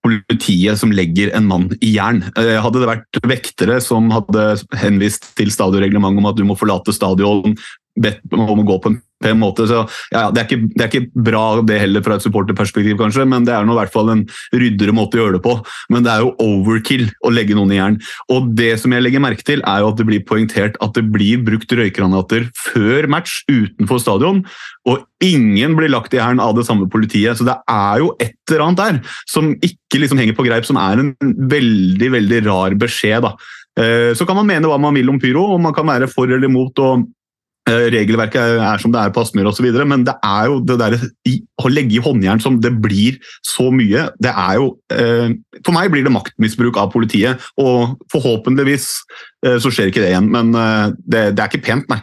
politiet 0.06 0.80
som 0.82 0.94
legger 0.94 1.34
en 1.38 1.48
mann 1.50 1.70
i 1.80 1.94
jern. 1.96 2.24
Eh, 2.40 2.58
hadde 2.62 2.82
det 2.82 2.90
vært 2.90 3.22
vektere 3.28 3.80
som 3.84 4.10
hadde 4.14 4.56
henvist 4.82 5.32
til 5.38 5.54
stadionreglementet 5.54 6.24
om 6.24 6.30
at 6.32 6.40
du 6.40 6.46
må 6.48 6.58
forlate 6.60 6.96
stadion, 6.96 7.56
bedt 8.00 8.34
om 8.34 8.60
å 8.60 8.68
gå 8.68 8.80
på 8.82 8.94
en 8.94 9.02
på 9.22 9.32
en 9.32 9.42
måte. 9.42 9.68
Så, 9.70 9.84
ja, 10.14 10.28
det, 10.34 10.44
er 10.44 10.48
ikke, 10.48 10.62
det, 10.74 10.82
er 10.84 10.90
ikke, 10.90 11.24
bra 11.30 11.44
det 11.68 11.80
heller 11.84 12.06
fra 12.06 12.18
et 12.18 12.26
supporterperspektiv, 12.26 12.98
kanskje, 13.00 13.28
men 13.30 13.46
det 13.48 13.56
er 13.56 13.68
nå 13.68 13.76
i 13.76 13.80
hvert 13.82 13.94
fall 13.94 14.12
en 14.14 14.26
ryddere 14.56 14.96
måte 14.96 15.20
å 15.20 15.26
gjøre 15.26 15.38
det 15.38 15.44
på. 15.46 15.56
Men 15.94 16.06
det 16.06 16.14
er 16.14 16.26
jo 16.26 16.34
overkill 16.44 17.08
å 17.28 17.34
legge 17.34 17.58
noen 17.58 17.74
i 17.74 17.80
jern. 17.80 18.00
Og 18.34 18.52
det 18.58 18.74
som 18.82 18.94
jeg 18.96 19.06
legger 19.06 19.24
merke 19.24 19.46
til, 19.48 19.64
er 19.68 19.84
jo 19.84 19.92
at 19.92 20.02
det 20.02 20.08
blir 20.10 20.26
poengtert 20.28 20.78
at 20.84 20.98
det 20.98 21.06
blir 21.14 21.42
brukt 21.46 21.78
røykgranater 21.78 22.50
før 22.58 23.10
match 23.12 23.42
utenfor 23.52 24.02
stadion. 24.02 24.44
Og 24.90 25.06
ingen 25.24 25.78
blir 25.78 25.92
lagt 25.94 26.16
i 26.16 26.22
hæren 26.22 26.42
av 26.42 26.56
det 26.58 26.66
samme 26.68 26.90
politiet. 26.92 27.38
Så 27.38 27.48
det 27.48 27.58
er 27.70 28.02
jo 28.02 28.12
et 28.22 28.36
eller 28.50 28.66
annet 28.68 28.82
der 28.82 29.18
som 29.30 29.54
ikke 29.62 30.02
liksom 30.02 30.22
henger 30.22 30.38
på 30.38 30.46
greip, 30.48 30.68
som 30.68 30.80
er 30.82 31.02
en 31.02 31.16
veldig, 31.52 32.14
veldig 32.18 32.46
rar 32.50 32.78
beskjed. 32.82 33.28
da. 33.28 33.36
Eh, 33.80 34.12
så 34.18 34.28
kan 34.28 34.36
man 34.36 34.50
mene 34.50 34.68
hva 34.68 34.80
man 34.82 34.96
vil 34.98 35.10
om 35.12 35.20
pyro, 35.22 35.46
og 35.54 35.62
man 35.64 35.76
kan 35.76 35.88
være 35.88 36.10
for 36.12 36.28
eller 36.28 36.50
imot. 36.50 36.80
og 36.80 37.08
regelverket 37.70 38.58
er 38.58 38.82
som 38.82 38.92
det 38.94 39.00
er 39.02 39.12
på 39.14 39.22
Aspmyr 39.22 39.50
osv., 39.50 39.68
men 39.86 40.06
det 40.08 40.16
er 40.26 40.48
jo 40.50 40.60
det 40.66 40.78
der, 40.82 40.96
å 41.62 41.70
legge 41.70 42.00
i 42.00 42.04
håndjern 42.04 42.42
som 42.42 42.58
det 42.62 42.74
blir 42.82 43.20
så 43.46 43.70
mye 43.74 44.08
det 44.22 44.32
er 44.32 44.58
jo, 44.58 44.72
eh, 44.94 45.36
For 45.62 45.76
meg 45.76 45.92
blir 45.94 46.04
det 46.04 46.14
maktmisbruk 46.14 46.80
av 46.82 46.92
politiet, 46.94 47.42
og 47.62 48.00
forhåpentligvis 48.12 48.88
eh, 49.46 49.60
så 49.62 49.70
skjer 49.70 49.92
ikke 49.92 50.02
det 50.02 50.14
igjen. 50.14 50.32
Men 50.34 50.52
det, 51.06 51.32
det 51.36 51.44
er 51.44 51.52
ikke 51.52 51.66
pent, 51.68 51.92
nei. 51.92 52.02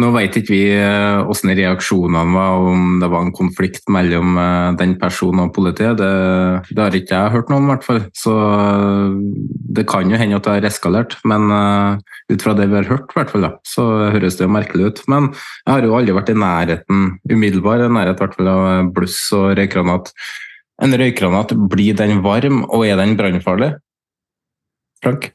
Nå 0.00 0.08
vet 0.14 0.36
ikke 0.38 0.54
vi 0.54 0.60
hvordan 0.72 1.50
eh, 1.52 1.56
reaksjonene 1.58 2.32
var, 2.32 2.62
om 2.64 2.94
det 3.02 3.10
var 3.12 3.26
en 3.26 3.34
konflikt 3.36 3.90
mellom 3.92 4.38
eh, 4.40 4.68
den 4.80 4.94
personen 5.00 5.42
og 5.44 5.52
politiet. 5.52 5.98
Det, 6.00 6.12
det 6.70 6.80
har 6.80 6.96
ikke 6.96 7.18
jeg 7.18 7.32
hørt 7.34 7.52
noe 7.52 7.60
om, 7.60 7.66
i 7.66 7.72
hvert 7.74 7.84
fall. 7.84 8.00
Så 8.16 8.32
eh, 8.32 9.18
det 9.76 9.84
kan 9.90 10.08
jo 10.08 10.20
hende 10.20 10.38
at 10.38 10.48
det 10.48 10.54
har 10.54 10.68
eskalert. 10.70 11.18
Men 11.28 11.44
ut 12.32 12.40
fra 12.44 12.56
det 12.56 12.70
vi 12.70 12.78
har 12.78 12.88
hørt, 12.88 13.12
hvert 13.12 13.34
fall, 13.34 13.50
så 13.68 13.84
høres 14.14 14.40
det 14.40 14.48
jo 14.48 14.54
merkelig 14.56 14.88
ut. 14.88 15.04
Men 15.12 15.28
jeg 15.34 15.74
har 15.74 15.84
jo 15.84 15.98
aldri 15.98 16.16
vært 16.16 16.32
i 16.32 16.38
nærheten, 16.40 17.04
umiddelbar 17.28 17.84
nærhet 17.92 18.24
hvert 18.24 18.38
fall, 18.38 18.48
av 18.48 18.90
bluss 18.96 19.20
og 19.36 19.52
røykgranat. 19.60 20.08
En 20.82 21.00
røykgranat, 21.04 21.52
blir 21.68 22.00
den 22.00 22.24
varm, 22.24 22.64
og 22.72 22.88
er 22.88 22.96
den 23.00 23.12
brannfarlig? 23.20 23.74
Frank? 25.04 25.34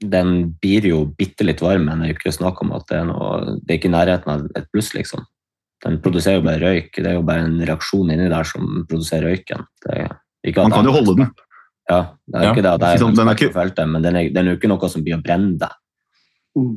Den 0.00 0.52
blir 0.60 0.84
jo 0.90 0.98
bitte 1.16 1.46
litt 1.46 1.62
varm, 1.64 1.86
men 1.88 2.02
det 2.02 2.08
er 2.08 2.12
jo 2.12 2.18
ikke 2.18 2.34
snakk 2.36 2.60
om 2.64 2.74
at 2.76 2.84
det 2.90 2.98
er 2.98 3.08
noe 3.08 3.56
Det 3.62 3.72
er 3.72 3.78
ikke 3.78 3.88
i 3.88 3.94
nærheten 3.94 4.32
av 4.32 4.44
et 4.58 4.68
pluss, 4.72 4.92
liksom. 4.96 5.24
Den 5.84 5.98
produserer 6.04 6.40
jo 6.40 6.46
bare 6.46 6.60
røyk. 6.60 6.92
Det 6.96 7.08
er 7.08 7.16
jo 7.18 7.24
bare 7.26 7.46
en 7.46 7.58
reaksjon 7.64 8.12
inni 8.12 8.28
der 8.32 8.48
som 8.48 8.86
produserer 8.88 9.30
røyken. 9.30 9.66
Man 9.86 10.74
kan 10.74 10.88
jo 10.88 10.94
holde 10.94 11.16
den. 11.20 11.30
Ja, 11.86 12.00
det 12.26 12.40
er 12.40 12.44
ja. 12.48 12.52
ikke 12.52 12.64
det 12.64 12.72
det 12.82 12.88
er, 12.88 13.00
sånn, 13.00 13.14
den 13.14 13.28
er 13.30 13.38
ikke... 13.38 13.52
feltet, 13.54 13.88
men 13.88 14.02
den 14.02 14.16
er, 14.18 14.30
den 14.34 14.48
er 14.48 14.54
jo 14.54 14.58
ikke 14.58 14.70
noe 14.72 14.88
som 14.90 15.04
blir 15.06 15.18
å 15.18 15.22
brenne 15.22 15.54
deg. 15.60 15.76
Mm. 16.58 16.72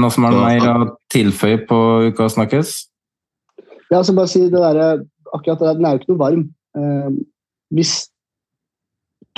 Noe 0.00 0.14
som 0.14 0.24
er 0.24 0.38
mer 0.38 0.68
å 0.70 0.86
tilføye 1.12 1.58
på 1.68 1.78
Uka 2.08 2.30
snakkes? 2.32 2.72
Ja, 3.92 4.00
så 4.00 4.14
bare 4.16 4.30
si 4.32 4.46
det 4.46 4.56
der, 4.56 5.02
akkurat 5.34 5.60
det 5.60 5.68
der, 5.68 5.76
Den 5.76 5.84
er 5.84 5.92
jo 5.92 6.00
ikke 6.00 6.12
noe 6.14 6.22
varm. 6.22 6.46
Eh, 6.78 7.10
hvis 7.76 7.92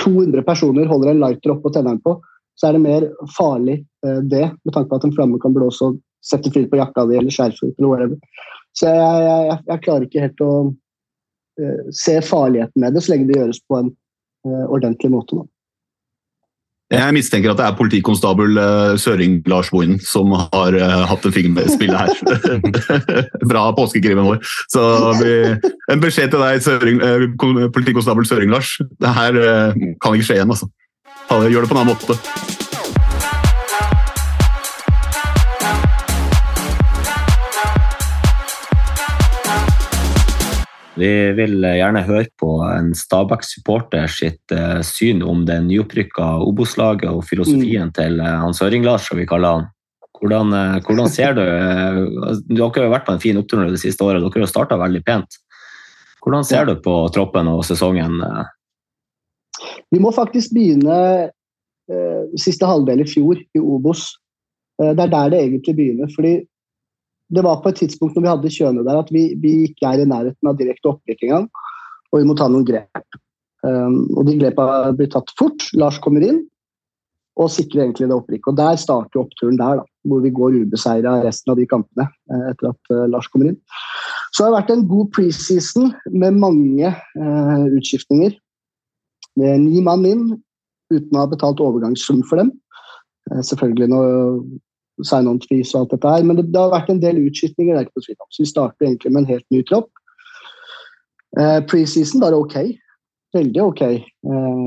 200 0.03 0.43
personer 0.47 0.89
holder 0.89 1.13
en 1.13 1.21
lighter 1.23 1.53
oppå 1.53 1.69
og 1.69 1.75
tenner 1.75 1.95
den 1.95 2.03
på, 2.03 2.17
så 2.55 2.69
er 2.69 2.75
det 2.75 2.83
mer 2.85 3.07
farlig 3.35 3.79
eh, 4.05 4.19
det, 4.31 4.45
med 4.63 4.75
tanke 4.75 4.89
på 4.91 4.99
at 4.99 5.07
en 5.07 5.15
flamme 5.15 5.39
kan 5.43 5.55
blåse 5.55 5.87
og 5.87 5.99
sette 6.25 6.51
fyr 6.51 6.67
på 6.71 6.79
jakka 6.79 7.05
di 7.09 7.19
eller 7.19 7.33
skjerfet 7.33 7.75
eller 7.75 7.91
whatever. 7.91 8.45
Så 8.75 8.89
jeg, 8.89 9.25
jeg, 9.27 9.59
jeg, 9.69 9.81
klarer 9.85 10.07
ikke 10.07 10.23
helt 10.23 10.41
å 10.43 10.53
uh, 11.61 11.83
se 11.95 12.15
farligheten 12.25 12.81
med 12.83 12.95
det, 12.95 13.03
så 13.05 13.13
lenge 13.13 13.29
det 13.29 13.37
gjøres 13.37 13.61
på 13.69 13.77
en 13.77 13.91
uh, 14.47 14.65
ordentlig 14.65 15.11
måte. 15.13 15.37
Da. 15.37 15.45
Jeg 16.93 17.13
mistenker 17.15 17.49
at 17.49 17.57
det 17.57 17.65
er 17.65 17.77
politikonstabel 17.79 18.59
uh, 18.61 18.93
Søring-Lars 19.01 19.71
Bohin 19.73 19.95
som 20.05 20.35
har 20.37 20.75
uh, 20.77 21.05
hatt 21.09 21.25
en 21.25 21.33
finger 21.33 21.55
med 21.55 21.71
spillet 21.73 21.97
her. 21.97 22.11
Fra 23.49 23.63
påskekrimen 23.77 24.27
vår. 24.27 24.37
Så 24.69 24.83
vi, 25.17 25.33
en 25.91 26.03
beskjed 26.03 26.35
til 26.35 26.43
deg, 26.45 26.61
Søring, 26.61 27.01
uh, 27.01 27.65
politikonstabel 27.73 28.29
Søring-Lars. 28.29 28.77
Det 29.01 29.15
her 29.17 29.41
kan 29.97 30.13
ikke 30.13 30.29
skje 30.29 30.37
igjen, 30.39 30.53
altså. 30.53 30.69
Gjør 31.25 31.65
det 31.65 31.71
på 31.71 31.79
en 31.79 31.81
annen 31.81 31.95
måte. 31.95 32.54
Vi 40.95 41.11
vil 41.35 41.59
gjerne 41.59 42.03
høre 42.07 42.27
på 42.39 42.49
en 42.69 42.93
Stabæk-supporter 42.95 44.07
sitt 44.11 44.53
uh, 44.55 44.79
syn 44.85 45.23
om 45.27 45.43
det 45.47 45.57
nyopprykka 45.67 46.27
Obos-laget 46.45 47.09
og 47.11 47.25
filosofien 47.27 47.89
mm. 47.89 47.95
til 47.97 48.21
uh, 48.23 48.37
Hans 48.45 48.61
Øring-Lars, 48.63 49.09
som 49.09 49.19
vi 49.19 49.27
kaller 49.27 49.57
han. 49.57 49.67
Hvordan, 50.15 50.55
uh, 50.55 50.77
hvordan 50.87 51.11
ser 51.11 51.35
du 51.35 51.43
Dere 51.43 52.69
har 52.69 52.87
jo 52.87 52.93
vært 52.93 53.07
på 53.09 53.15
en 53.17 53.23
fin 53.23 53.41
opptur 53.41 53.65
det 53.67 53.81
siste 53.83 54.07
året, 54.07 54.23
dere 54.23 54.45
har 54.45 54.51
starta 54.53 54.79
veldig 54.79 55.03
pent. 55.03 55.39
Hvordan 56.23 56.47
ser 56.47 56.69
du 56.69 56.77
på 56.81 56.95
troppen 57.13 57.51
og 57.51 57.65
sesongen? 57.67 58.15
Vi 59.91 59.99
må 60.01 60.09
faktisk 60.15 60.55
begynne 60.55 61.29
siste 62.41 62.65
halvdel 62.65 63.03
i 63.03 63.05
fjor, 63.05 63.37
i 63.37 63.61
Obos. 63.61 64.07
Det 64.79 65.03
er 65.03 65.11
der 65.11 65.29
det 65.35 65.41
egentlig 65.43 65.75
begynner. 65.77 66.09
fordi 66.15 66.39
det 67.33 67.43
var 67.45 67.61
på 67.61 67.71
et 67.71 67.79
tidspunkt 67.81 68.15
når 68.15 68.23
vi 68.23 68.31
hadde 68.31 68.53
kjøne 68.53 68.83
der 68.85 68.99
at 69.01 69.11
vi, 69.13 69.27
vi 69.41 69.53
ikke 69.69 69.87
er 69.89 70.03
i 70.03 70.09
nærheten 70.09 70.49
av 70.49 70.57
direkte 70.59 70.91
opprykk 70.91 71.23
engang. 71.25 71.47
Og 72.13 72.21
vi 72.21 72.27
må 72.29 72.35
ta 72.37 72.47
noen 72.51 72.65
grep. 72.67 73.17
Um, 73.65 74.03
og 74.13 74.27
de 74.27 74.35
grepene 74.37 74.93
blir 74.97 75.09
tatt 75.11 75.31
fort. 75.39 75.65
Lars 75.77 75.97
kommer 76.03 76.25
inn 76.25 76.43
og 77.41 77.49
sikrer 77.51 77.83
egentlig 77.83 78.07
det 78.07 78.15
opprykket. 78.15 78.51
Og 78.51 78.59
der 78.59 78.77
starter 78.79 79.23
oppturen 79.23 79.57
der, 79.59 79.81
da, 79.81 79.87
hvor 80.07 80.21
vi 80.23 80.31
går 80.37 80.59
ubeseira 80.61 81.17
resten 81.25 81.51
av 81.51 81.59
de 81.59 81.65
kampene 81.69 82.05
uh, 82.07 82.43
etter 82.51 82.71
at 82.71 82.93
uh, 82.93 83.07
Lars 83.11 83.27
kommer 83.33 83.51
inn. 83.51 83.59
Så 84.29 84.43
det 84.43 84.49
har 84.49 84.57
vært 84.59 84.73
en 84.75 84.85
god 84.91 85.09
preseason 85.15 85.89
med 86.13 86.37
mange 86.43 86.91
uh, 86.93 87.65
utskiftninger. 87.73 88.37
Med 89.41 89.65
ni 89.65 89.81
mann 89.83 90.05
inn 90.07 90.27
uten 90.93 91.17
å 91.17 91.25
ha 91.25 91.31
betalt 91.31 91.63
overgangssum 91.63 92.21
for 92.29 92.39
dem. 92.39 92.53
Selvfølgelig 93.41 93.89
når 93.89 94.05
sign-on 95.03 95.41
fees 95.49 95.73
og 95.73 95.83
alt 95.83 95.93
dette 95.95 96.15
her. 96.15 96.23
Men 96.23 96.39
det, 96.39 96.47
det, 96.53 96.61
har 96.61 96.73
vært 96.73 96.91
en 96.93 97.03
del 97.03 97.19
utskytninger 97.25 97.77
der 97.77 97.91
på 97.91 98.03
Sweden. 98.05 98.27
Så 98.31 98.45
vi 98.45 98.49
starter 98.51 98.87
egentlig 98.87 99.11
med 99.11 99.23
en 99.23 99.31
helt 99.33 99.45
ny 99.53 99.61
tropp. 99.67 99.89
Eh, 101.39 101.59
Preseason 101.67 102.23
var 102.23 102.37
ok. 102.37 102.57
Veldig 103.35 103.63
ok. 103.65 103.81
Eh, 103.91 104.01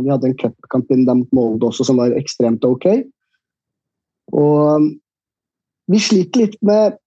vi 0.05 0.13
hadde 0.13 0.31
en 0.31 0.39
cupkamp 0.41 0.91
mot 1.09 1.33
Molde 1.37 1.71
også 1.71 1.89
som 1.89 2.01
var 2.01 2.17
ekstremt 2.19 2.65
ok. 2.69 2.91
Og 4.37 4.91
vi 5.89 6.01
sliter 6.05 6.45
litt 6.45 6.59
med 6.61 6.99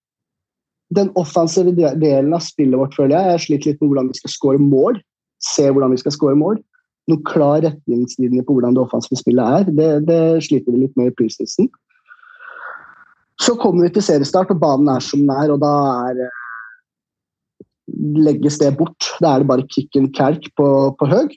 den 0.92 1.12
offensive 1.16 1.72
delen 1.72 2.34
av 2.36 2.42
spillet 2.44 2.80
vårt, 2.80 2.98
føler 2.98 3.16
jeg. 3.16 3.30
Jeg 3.30 3.46
sliter 3.46 3.72
litt 3.72 3.84
med 3.84 3.92
hvordan 3.92 4.10
vi 4.10 4.20
skal 4.20 4.34
skåre 4.34 4.64
mål. 4.64 5.00
Se 5.42 5.70
hvordan 5.70 5.94
vi 5.94 6.02
skal 6.02 6.16
skåre 6.16 6.40
mål. 6.40 6.58
Noen 7.10 7.24
klar 7.28 7.62
retningslinje 7.66 8.44
på 8.46 8.56
hvordan 8.56 8.76
det 8.76 8.84
offensive 8.84 9.20
spillet 9.20 9.62
er, 9.62 9.72
det, 9.78 9.90
det 10.10 10.22
sliter 10.46 10.74
vi 10.74 10.84
litt 10.84 10.98
med 11.00 11.10
i 11.10 11.16
preseason. 11.18 11.70
Så 13.40 13.56
kommer 13.60 13.88
vi 13.88 13.94
til 13.96 14.06
seriestart, 14.06 14.52
og 14.54 14.60
banen 14.62 14.90
er 14.92 15.04
som 15.04 15.24
den 15.24 15.32
er, 15.34 15.54
og 15.54 15.62
da 15.64 15.74
er 16.10 16.26
eh, 16.26 16.42
legges 18.28 18.60
det 18.62 18.74
bort. 18.80 19.12
Da 19.24 19.36
er 19.36 19.44
det 19.44 19.50
bare 19.52 19.68
kick 19.72 19.96
and 20.00 20.12
calk 20.18 20.46
på, 20.58 20.68
på 21.00 21.10
høg. 21.12 21.34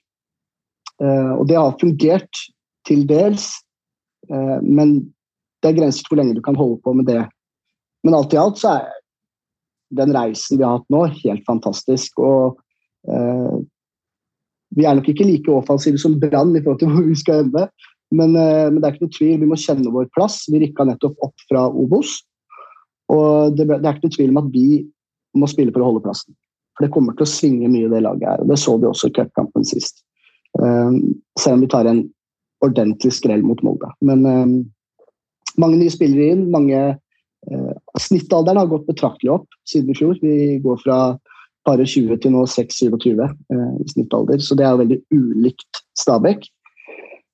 Eh, 1.03 1.33
og 1.35 1.47
det 1.51 1.59
har 1.59 1.79
fungert 1.81 2.43
til 2.89 3.07
dels, 3.09 3.49
eh, 4.31 4.59
men 4.63 4.99
det 5.63 5.73
er 5.73 5.79
grenser 5.79 6.05
til 6.05 6.13
hvor 6.13 6.21
lenge 6.21 6.37
du 6.37 6.43
kan 6.45 6.59
holde 6.59 6.81
på 6.85 6.93
med 6.97 7.09
det. 7.09 7.23
Men 8.05 8.17
alt 8.19 8.35
i 8.35 8.41
alt 8.41 8.61
så 8.61 8.77
er 8.79 8.91
den 9.95 10.13
reisen 10.15 10.59
vi 10.59 10.67
har 10.67 10.79
hatt 10.79 10.93
nå, 10.93 11.07
helt 11.23 11.45
fantastisk. 11.49 12.21
Og 12.21 12.59
eh, 13.09 13.57
vi 14.75 14.87
er 14.87 14.99
nok 14.99 15.09
ikke 15.11 15.27
like 15.27 15.53
offensive 15.53 16.01
som 16.01 16.19
Brann 16.21 16.55
i 16.55 16.63
forhold 16.63 16.83
til 16.83 16.93
hvor 16.93 17.09
vi 17.09 17.17
skal 17.19 17.47
ende, 17.47 17.69
men, 18.15 18.37
eh, 18.39 18.71
men, 18.71 18.81
det 18.81 18.87
er 18.87 18.95
ikke 18.95 19.09
noe 19.09 19.17
tvil, 19.17 19.35
vi 19.43 19.51
må 19.51 19.59
kjenne 19.61 19.93
vår 19.95 20.09
plass. 20.15 20.45
Vi 20.51 20.63
rykka 20.63 20.87
nettopp 20.89 21.21
opp 21.27 21.47
fra 21.51 21.67
Obos. 21.69 22.21
Og 23.13 23.55
det, 23.57 23.67
det, 23.69 23.83
er 23.83 23.97
ikke 23.97 24.09
noe 24.09 24.17
tvil 24.17 24.33
om 24.33 24.41
at 24.41 24.51
vi 24.55 24.67
må 25.39 25.49
spille 25.51 25.75
for 25.75 25.85
å 25.85 25.91
holde 25.91 26.05
plassen. 26.05 26.37
For 26.75 26.87
det 26.87 26.95
kommer 26.95 27.17
til 27.17 27.27
å 27.27 27.31
svinge 27.31 27.71
mye, 27.71 27.91
det 27.91 28.03
laget 28.05 28.29
her. 28.29 28.43
og 28.43 28.51
Det 28.51 28.59
så 28.61 28.77
vi 28.79 28.89
også 28.91 29.11
i 29.11 29.17
cupkampen 29.19 29.67
sist. 29.69 30.03
Um, 30.59 31.17
selv 31.39 31.59
om 31.59 31.65
vi 31.65 31.71
tar 31.71 31.89
en 31.91 32.05
ordentlig 32.65 33.13
skrell 33.15 33.43
mot 33.47 33.61
Molde. 33.67 33.91
Men 34.07 34.25
um, 34.27 34.55
mange 35.61 35.79
nye 35.79 35.93
spillere 35.93 36.35
inn. 36.35 36.49
mange 36.55 36.81
uh, 36.95 37.75
Snittalderen 38.01 38.63
har 38.63 38.71
gått 38.71 38.89
betraktelig 38.89 39.35
opp 39.37 39.61
siden 39.71 39.93
i 39.93 39.99
fjor. 39.99 40.19
Vi 40.23 40.59
går 40.65 40.81
fra 40.83 40.99
bare 41.65 41.87
20 41.89 42.21
til 42.23 42.35
nå 42.35 42.45
6-27 42.51 43.23
uh, 43.23 43.31
i 43.81 43.89
snittalder, 43.95 44.43
så 44.43 44.57
det 44.59 44.67
er 44.69 44.81
veldig 44.83 45.01
ulikt 45.15 45.83
Stabæk. 45.99 46.47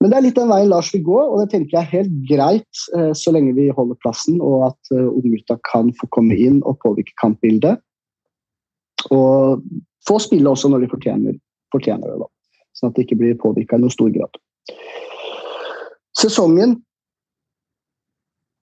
Men 0.01 0.13
det 0.13 0.17
er 0.17 0.25
litt 0.25 0.39
den 0.39 0.49
veien 0.49 0.71
Lars 0.71 0.89
vil 0.95 1.03
gå, 1.05 1.19
og 1.21 1.43
det 1.43 1.51
tenker 1.53 1.77
jeg 1.77 1.83
er 1.83 1.95
helt 1.99 2.13
greit 2.29 2.85
eh, 2.97 3.13
så 3.17 3.35
lenge 3.37 3.53
vi 3.59 3.69
holder 3.77 3.99
plassen 4.01 4.39
og 4.41 4.71
at 4.71 4.93
uh, 4.97 5.11
unggutta 5.13 5.59
kan 5.69 5.93
få 5.99 6.09
komme 6.17 6.39
inn 6.41 6.63
og 6.65 6.79
påvirke 6.81 7.13
kampbildet. 7.21 7.83
Og 9.13 9.61
få 10.09 10.17
spille 10.25 10.49
også 10.49 10.71
når 10.73 10.87
de 10.87 10.93
fortjener, 10.95 11.37
fortjener 11.75 12.09
det, 12.09 12.17
da. 12.23 12.63
sånn 12.77 12.93
at 12.93 12.97
det 12.97 13.05
ikke 13.05 13.21
blir 13.21 13.41
påvirka 13.41 13.77
i 13.77 13.85
noen 13.85 13.93
stor 13.93 14.13
grad. 14.15 14.41
Sesongen 16.17 16.79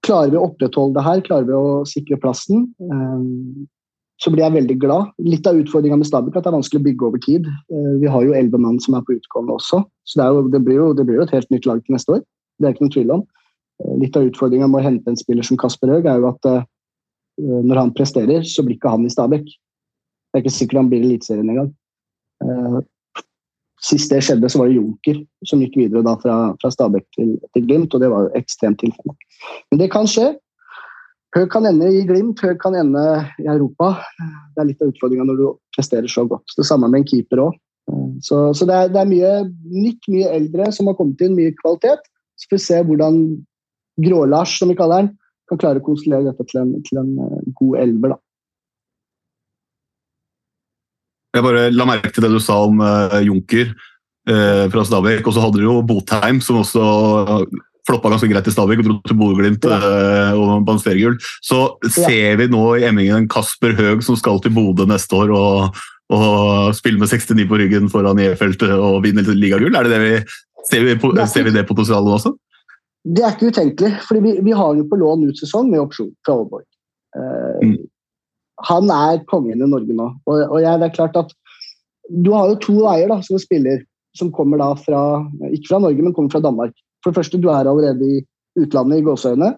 klarer 0.07 0.33
vi 0.33 0.41
å 0.41 0.47
opprettholde 0.49 0.99
det 0.99 1.07
her, 1.07 1.23
klarer 1.27 1.47
vi 1.47 1.55
å 1.55 1.83
sikre 1.89 2.19
plassen, 2.23 2.67
eh, 2.83 3.23
så 4.19 4.33
blir 4.35 4.43
jeg 4.43 4.55
veldig 4.57 4.77
glad. 4.83 5.13
Litt 5.23 5.47
av 5.47 5.59
utfordringa 5.61 6.01
med 6.01 6.09
Stabæk 6.09 6.35
er 6.35 6.41
at 6.41 6.47
det 6.47 6.51
er 6.51 6.57
vanskelig 6.57 6.81
å 6.81 6.87
bygge 6.89 7.07
over 7.07 7.23
tid. 7.23 7.47
Eh, 7.71 7.93
vi 8.03 8.11
har 8.11 8.25
jo 8.27 8.35
elleve 8.35 8.61
mann 8.63 8.81
som 8.83 8.97
er 8.99 9.05
på 9.07 9.15
utgående 9.15 9.55
også, 9.55 9.83
så 10.09 10.21
det, 10.21 10.27
jo, 10.27 10.43
det, 10.55 10.63
blir 10.67 10.81
jo, 10.81 10.89
det, 10.99 11.07
blir 11.07 11.21
jo, 11.21 11.27
et 11.29 11.35
helt 11.37 11.51
nytt 11.55 11.69
lag 11.71 11.83
til 11.85 11.95
neste 11.95 12.17
år. 12.17 12.25
Det 12.59 12.67
er 12.67 12.75
ikke 12.75 12.87
noen 12.87 12.97
tvil 12.97 13.15
om. 13.19 13.25
Eh, 13.85 13.95
litt 14.03 14.19
av 14.19 14.27
utfordringa 14.27 14.71
med 14.71 14.83
å 14.83 14.89
hente 14.89 15.13
en 15.13 15.21
spiller 15.21 15.47
som 15.47 15.61
Kasper 15.61 15.95
Høeg 15.95 16.11
er 16.11 16.23
jo 16.23 16.31
at 16.33 16.51
eh, 16.51 16.67
når 17.39 17.85
han 17.85 17.95
presterer, 17.95 18.43
så 18.43 18.67
blir 18.67 18.81
ikke 18.81 18.91
han 18.97 19.07
i 19.07 19.15
Stabæk. 19.15 19.47
Det 19.47 20.41
er 20.41 20.43
ikke 20.43 20.57
sikkert 20.57 20.83
han 20.83 20.91
blir 20.91 21.05
i 21.05 21.13
Eliteserien 21.13 21.53
engang. 21.55 21.71
Sist 23.79 24.11
det 24.11 24.25
skjedde, 24.27 24.51
så 24.51 24.59
var 24.59 24.69
det 24.69 24.81
Junker 24.81 25.21
som 25.47 25.63
gikk 25.63 25.77
videre 25.79 26.17
fra, 26.19 26.35
fra 26.59 26.71
Stabæk 26.75 27.07
til, 27.15 27.37
til 27.55 27.67
Glimt, 27.69 27.95
og 27.95 28.03
det 28.03 28.11
var 28.11 28.27
jo 28.27 28.35
ekstremt 28.39 28.81
tilfelle. 28.83 29.15
Men 29.71 29.81
det 29.81 29.91
kan 29.95 30.11
skje. 30.11 30.33
Høg 31.37 31.49
kan 31.53 31.67
ende 31.69 31.91
i 31.93 32.05
Glimt, 32.09 32.41
Høg 32.41 32.57
kan 32.63 32.77
ende 32.79 33.05
i 33.43 33.49
Europa. 33.51 33.99
Det 34.55 34.63
er 34.63 34.69
litt 34.71 34.85
av 34.85 34.93
utfordringa 34.93 35.27
når 35.29 35.41
du 35.41 35.47
presterer 35.77 36.09
så 36.09 36.25
godt. 36.29 36.57
Det 36.57 36.65
samme 36.65 36.89
med 36.89 37.03
en 37.03 37.09
keeper 37.11 37.43
òg. 37.45 37.59
Så, 38.25 38.41
så 38.57 38.67
det, 38.69 38.75
er, 38.75 38.93
det, 38.93 39.01
er, 39.01 39.09
mye 39.09 39.33
nytt, 39.73 40.09
mye 40.13 40.31
eldre 40.37 40.71
som 40.75 40.89
har 40.91 40.97
kommet 40.99 41.21
inn, 41.25 41.37
mye 41.37 41.55
kvalitet. 41.61 42.05
Så 42.39 42.49
får 42.49 42.59
vi 42.59 42.65
se 42.65 42.81
hvordan 42.89 43.21
Grå-Lars, 44.05 44.57
som 44.61 44.73
vi 44.73 44.79
kaller 44.79 45.03
han, 45.03 45.13
kan 45.49 45.61
klare 45.61 45.81
å 45.81 45.85
konstellere 45.85 46.29
dette 46.29 46.45
til 46.51 46.63
en, 46.63 46.73
til 46.85 47.01
en 47.01 47.13
eh, 47.25 47.45
god 47.61 47.79
elver. 47.83 48.15
da. 48.15 48.19
Jeg 51.37 51.45
bare 51.45 51.69
la 51.73 51.87
merke 51.89 52.11
til 52.13 52.25
det 52.25 52.33
du 52.33 52.41
sa 52.43 52.57
om 52.67 52.81
uh, 52.83 53.19
Junker 53.25 53.71
uh, 53.71 54.65
fra 54.73 54.85
Stabæk. 54.85 55.27
Og 55.29 55.37
så 55.37 55.45
hadde 55.45 55.61
du 55.61 55.67
jo 55.67 55.79
Botheim, 55.87 56.41
som 56.45 56.61
også 56.63 56.85
floppa 57.89 58.11
ganske 58.13 58.29
greit 58.31 58.49
i 58.49 58.55
Stabæk 58.55 58.83
og 58.83 58.89
dro 58.89 58.97
til 59.07 59.19
Bodø-Glimt 59.19 59.69
ja. 59.69 59.79
uh, 60.35 60.41
og 60.41 60.67
vant 60.69 60.83
seriegull. 60.83 61.17
Så 61.45 61.79
ser 61.95 62.39
vi 62.41 62.49
nå 62.53 62.65
i 62.79 62.87
Emmingen 62.89 63.29
Kasper 63.33 63.77
Høeg 63.79 64.05
som 64.07 64.19
skal 64.21 64.43
til 64.45 64.55
Bodø 64.57 64.87
neste 64.89 65.17
år 65.17 65.33
og, 65.35 65.81
og 66.15 66.77
spille 66.77 67.01
med 67.01 67.11
69 67.11 67.49
på 67.49 67.61
ryggen 67.61 67.91
foran 67.93 68.21
E-feltet 68.25 68.75
og 68.77 69.01
vinne 69.07 69.25
ligagull. 69.33 69.75
Er 69.75 69.89
det 69.89 69.95
det 69.97 70.03
vi, 70.05 70.15
ser, 70.71 70.87
vi, 70.87 70.97
det 70.99 71.29
ser 71.33 71.49
vi 71.49 71.55
det 71.57 71.67
potensialet 71.69 72.19
også? 72.19 72.35
Det 73.09 73.25
er 73.25 73.37
ikke 73.37 73.53
utenkelig, 73.55 73.93
fordi 74.05 74.25
vi, 74.25 74.33
vi 74.45 74.57
har 74.57 74.75
jo 74.77 74.89
på 74.89 74.99
lån 75.01 75.29
ut 75.31 75.39
sesong 75.41 75.71
med 75.71 75.81
opsjon 75.81 76.11
fra 76.27 76.37
Aalborg. 76.37 76.67
Uh, 77.17 77.71
mm. 77.71 77.79
Han 78.69 78.91
er 78.91 79.23
kongen 79.31 79.63
i 79.63 79.71
Norge 79.71 79.95
nå. 79.95 80.11
Og, 80.27 80.43
og 80.43 80.59
jeg, 80.61 80.81
det 80.81 80.89
er 80.89 80.97
klart 80.97 81.17
at 81.17 81.31
Du 82.09 82.33
har 82.33 82.49
jo 82.51 82.57
to 82.61 82.75
veier 82.83 83.11
da, 83.11 83.21
som 83.23 83.39
spiller 83.41 83.85
som 84.17 84.31
kommer 84.35 84.59
da 84.61 84.73
fra 84.81 85.01
ikke 85.53 85.69
fra 85.71 85.81
Norge, 85.83 86.03
men 86.03 86.15
kommer 86.17 86.33
fra 86.33 86.43
Danmark. 86.43 86.75
For 87.03 87.11
det 87.11 87.21
første, 87.21 87.41
du 87.41 87.49
er 87.53 87.69
allerede 87.69 88.05
i 88.05 88.21
utlandet 88.59 89.01
i 89.01 89.07
gåseøyne. 89.07 89.53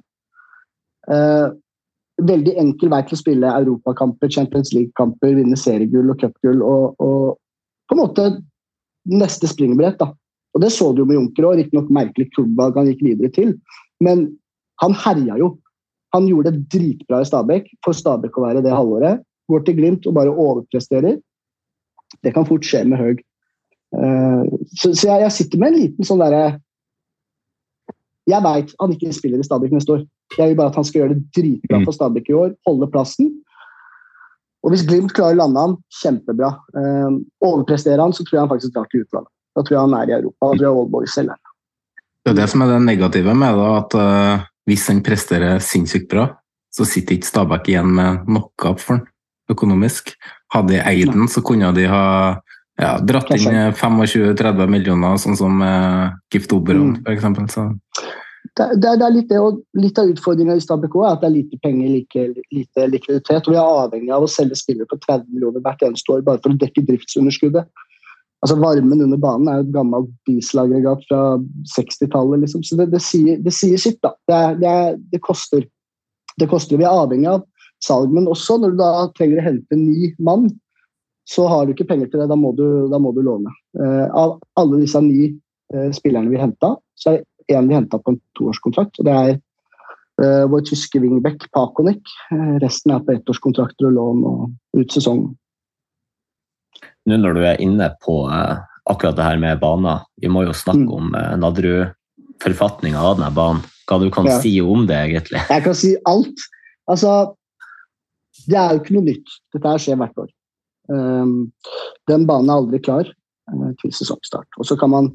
Eh, 1.11 1.46
veldig 2.20 2.55
enkel 2.61 2.90
vei 2.92 3.00
til 3.07 3.16
å 3.16 3.20
spille 3.20 3.53
europakamper, 3.62 4.31
Champions 4.33 4.74
League-kamper, 4.76 5.35
vinne 5.38 5.59
seriegull 5.59 6.12
og 6.12 6.20
cupgull. 6.20 6.64
Og, 6.66 7.00
og, 7.00 7.38
på 7.88 7.96
en 7.96 8.03
måte 8.03 8.26
neste 9.11 9.48
springbrett. 9.50 9.98
da. 10.00 10.11
Og 10.55 10.62
Det 10.64 10.72
så 10.74 10.90
du 10.92 11.03
jo 11.03 11.09
med 11.09 11.18
Junker 11.18 11.48
òg, 11.48 11.59
riktignok 11.61 11.90
merkelig 11.94 12.31
klubbvalg 12.35 12.79
han 12.79 12.90
gikk 12.90 13.03
videre 13.07 13.33
til. 13.35 13.57
Men 14.05 14.29
han 14.83 14.96
herja 15.05 15.38
jo. 15.40 15.55
Han 16.14 16.26
gjorde 16.26 16.53
det 16.55 16.66
dritbra 16.74 17.20
i 17.22 17.26
Stabæk, 17.29 17.68
for 17.87 17.94
Stabæk 17.94 18.37
å 18.38 18.46
være 18.48 18.62
det 18.64 18.74
halvåret. 18.74 19.22
Går 19.50 19.66
til 19.66 19.76
Glimt 19.79 20.07
og 20.11 20.16
bare 20.16 20.33
overpresterer. 20.35 21.20
Det 22.24 22.33
kan 22.35 22.46
fort 22.48 22.66
skje 22.66 22.83
med 22.90 22.98
Høg. 22.98 23.20
Uh, 23.90 24.46
så, 24.79 24.92
så 24.94 25.09
jeg, 25.09 25.22
jeg, 25.24 25.35
sitter 25.35 25.59
med 25.59 25.72
en 25.72 25.79
liten 25.81 26.07
sånn 26.07 26.20
derre 26.22 26.61
Jeg 28.31 28.45
veit 28.45 28.73
han 28.81 28.95
ikke 28.95 29.12
spiller 29.16 29.43
i 29.43 29.47
Stabæk 29.47 29.75
neste 29.75 29.97
år. 29.97 30.03
Jeg 30.37 30.51
vil 30.51 30.59
bare 30.59 30.73
at 30.73 30.79
han 30.79 30.87
skal 30.87 31.03
gjøre 31.03 31.14
det 31.16 31.23
dritbra 31.37 31.81
mm. 31.81 31.87
for 31.88 31.97
Stabæk 31.97 32.31
i 32.31 32.37
år, 32.38 32.53
holde 32.69 32.90
plassen. 32.93 33.31
Og 34.64 34.75
hvis 34.75 34.85
Glimt 34.87 35.14
klarer 35.16 35.38
å 35.38 35.40
lande 35.40 35.62
han, 35.64 35.77
kjempebra. 36.03 36.51
Uh, 36.77 37.21
overpresterer 37.45 38.03
han, 38.03 38.12
så 38.14 38.27
tror 38.27 38.37
jeg 38.37 38.45
han 38.45 38.53
faktisk 38.53 38.75
drar 38.77 38.90
til 38.93 39.07
utlandet. 39.07 39.33
Da 39.57 39.64
tror 39.64 39.77
jeg 39.77 39.87
han 39.87 39.97
er 39.99 40.11
i 40.11 40.16
Europa. 40.19 40.40
Da 40.43 40.51
tror 40.53 40.66
jeg 40.66 40.83
Oldboy 40.83 41.09
selv 41.11 41.33
er 41.35 41.40
Det 42.21 42.33
er 42.33 42.37
det 42.43 42.51
som 42.53 42.62
er 42.62 42.75
det 42.75 42.83
negative 42.85 43.35
med 43.35 43.57
det, 43.61 43.71
at 43.79 43.97
uh, 43.97 44.45
hvis 44.69 44.87
han 44.93 45.01
presterer 45.03 45.64
sinnssykt 45.64 46.11
bra, 46.12 46.29
så 46.71 46.87
sitter 46.87 47.16
ikke 47.16 47.31
Stabæk 47.31 47.73
igjen 47.73 47.90
med 47.97 48.29
noe 48.31 48.75
for 48.77 48.99
han 48.99 49.07
økonomisk. 49.51 50.14
Hadde 50.55 50.77
de 50.77 50.85
eid 50.85 51.11
den, 51.11 51.27
så 51.31 51.43
kunne 51.43 51.73
de 51.75 51.88
ha 51.90 52.05
ja, 52.81 52.93
dratt 53.03 53.33
inn 53.35 53.73
25-30 53.77 54.71
millioner, 54.71 55.19
sånn 55.21 55.38
som 55.38 55.61
uh, 55.64 56.12
Gift 56.33 56.53
Oberon 56.55 56.97
mm. 56.97 57.03
f.eks. 57.05 58.07
Det, 58.59 58.67
det, 58.83 58.91
er 58.91 59.13
litt, 59.15 59.29
det, 59.31 59.39
og 59.39 59.61
litt 59.79 59.99
av 60.01 60.11
utfordringa 60.11 60.57
i 60.59 60.63
Stabæk 60.63 60.97
er 60.99 61.13
at 61.13 61.23
det 61.23 61.29
er 61.29 61.37
lite 61.37 61.59
penger, 61.63 61.93
like, 61.95 62.25
lite 62.51 62.87
likviditet. 62.91 63.47
og 63.47 63.55
Vi 63.55 63.59
er 63.61 63.77
avhengig 63.85 64.11
av 64.15 64.27
å 64.27 64.31
selge 64.31 64.59
spillere 64.59 64.91
på 64.91 64.99
30 65.07 65.31
millioner 65.31 65.63
hvert 65.65 65.85
eneste 65.87 66.17
år 66.17 66.25
bare 66.27 66.43
for 66.43 66.53
å 66.53 66.61
dekke 66.61 66.85
driftsunderskuddet. 66.89 67.69
Altså 68.41 68.57
Varmen 68.57 69.05
under 69.05 69.21
banen 69.21 69.49
er 69.49 69.61
jo 69.61 69.67
et 69.67 69.75
gammelt 69.75 70.11
dieselaggregat 70.29 71.05
fra 71.09 71.21
60-tallet. 71.77 72.41
Liksom. 72.47 72.65
Så 72.65 72.79
det, 72.81 73.03
sier, 73.05 73.39
sier, 73.53 73.81
sitt. 73.81 74.01
da. 74.03 74.15
Det, 74.57 75.21
koster. 75.27 75.67
Det 76.41 76.49
koster. 76.49 76.81
Vi 76.81 76.89
er 76.89 77.03
avhengig 77.05 77.29
av 77.31 77.45
salg, 77.85 78.13
men 78.13 78.29
også 78.29 78.59
når 78.61 78.75
du 78.75 78.81
da 78.81 78.91
trenger 79.17 79.43
å 79.43 79.47
hente 79.47 79.79
ni 79.79 80.11
mann, 80.21 80.49
så 81.29 81.47
har 81.49 81.67
du 81.67 81.75
ikke 81.75 81.89
penger 81.93 82.11
til 82.11 82.23
det. 82.23 82.31
Da 82.33 82.39
må 82.39 82.55
du, 82.57 82.65
da 82.91 82.99
må 83.01 83.13
du 83.17 83.23
låne. 83.25 83.53
Uh, 83.79 84.09
av 84.09 84.39
alle 84.61 84.83
disse 84.83 85.01
ni 85.05 85.29
uh, 85.31 85.91
spillerne 85.95 86.33
vi 86.33 86.41
henta, 86.41 86.75
så 86.99 87.13
er 87.13 87.21
det 87.21 87.30
én 87.55 87.69
vi 87.69 87.79
henta 87.79 88.01
på 88.01 88.15
en 88.15 88.21
toårskontrakt. 88.39 89.01
og 89.01 89.09
Det 89.09 89.15
er 89.15 89.35
uh, 90.23 90.47
vår 90.51 90.65
tyske 90.71 91.03
wingback 91.03 91.49
Pakonik. 91.55 92.03
resten 92.63 92.95
er 92.95 93.05
på 93.05 93.17
ettårskontrakter 93.17 93.91
og 93.91 93.97
lån 93.99 94.27
og 94.31 94.81
ut 94.81 94.93
sesongen 94.93 95.35
nå 97.09 97.19
når 97.21 97.37
du 97.37 97.45
er 97.47 97.63
inne 97.63 97.91
på 98.05 98.23
uh, 98.29 98.61
akkurat 98.91 99.17
det 99.19 99.27
her 99.27 99.41
med 99.41 99.61
baner, 99.63 100.05
vi 100.21 100.31
må 100.33 100.45
jo 100.47 100.57
snakke 100.57 100.87
mm. 100.87 100.97
om 100.97 101.15
uh, 101.17 101.37
Nadderud-forfatninga 101.41 103.01
av 103.01 103.19
denne 103.19 103.31
banen. 103.37 103.63
Hva 103.89 103.99
du 104.03 104.09
kan 104.15 104.29
ja. 104.29 104.39
si 104.43 104.55
om 104.63 104.85
det, 104.87 104.99
egentlig? 105.09 105.41
Jeg 105.51 105.65
kan 105.65 105.77
si 105.77 105.95
alt. 106.07 106.45
Altså, 106.91 107.15
det 108.47 108.59
er 108.59 108.75
jo 108.75 108.83
ikke 108.83 108.99
noe 108.99 109.09
nytt. 109.09 109.33
Dette 109.55 109.73
skjer 109.83 109.99
hvert 109.99 110.23
år. 110.27 110.29
Um, 110.91 111.51
den 112.11 112.27
banen 112.29 112.51
er 112.51 112.61
aldri 112.61 112.81
klar 112.83 113.11
til 113.81 113.91
sesongstart. 113.95 114.47
Og 114.63 114.69
så 114.69 114.77
kan 114.79 114.93
man 114.93 115.11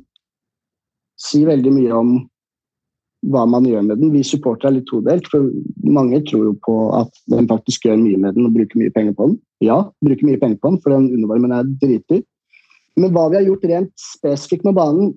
si 1.22 1.44
veldig 1.48 1.74
mye 1.76 1.92
om 1.96 2.16
hva 3.32 3.46
man 3.50 3.66
gjør 3.66 3.86
med 3.88 4.02
den. 4.02 4.14
Vi 4.14 4.22
supportere 4.28 4.72
er 4.72 4.78
litt 4.78 4.88
todelt, 4.90 5.28
for 5.32 5.50
mange 5.82 6.22
tror 6.30 6.50
jo 6.52 6.54
på 6.66 6.76
at 7.00 7.12
den 7.32 7.50
faktisk 7.50 7.88
gjør 7.88 7.98
mye 8.02 8.22
med 8.22 8.38
den 8.38 8.48
og 8.50 8.56
bruker 8.58 8.82
mye 8.82 8.94
penger 8.94 9.16
på 9.18 9.30
den. 9.32 9.38
Ja, 9.66 9.80
bruker 10.06 10.30
mye 10.30 10.42
penger 10.42 10.62
på 10.62 10.74
den, 10.74 10.82
for 10.84 10.94
den 10.94 11.10
undervarmen 11.16 11.56
er 11.56 11.70
dritdyr. 11.82 12.22
Men 13.02 13.12
hva 13.16 13.28
vi 13.32 13.40
har 13.40 13.48
gjort 13.48 13.66
rent 13.68 13.94
spesifikt 14.00 14.68
med 14.68 14.78
banen, 14.78 15.16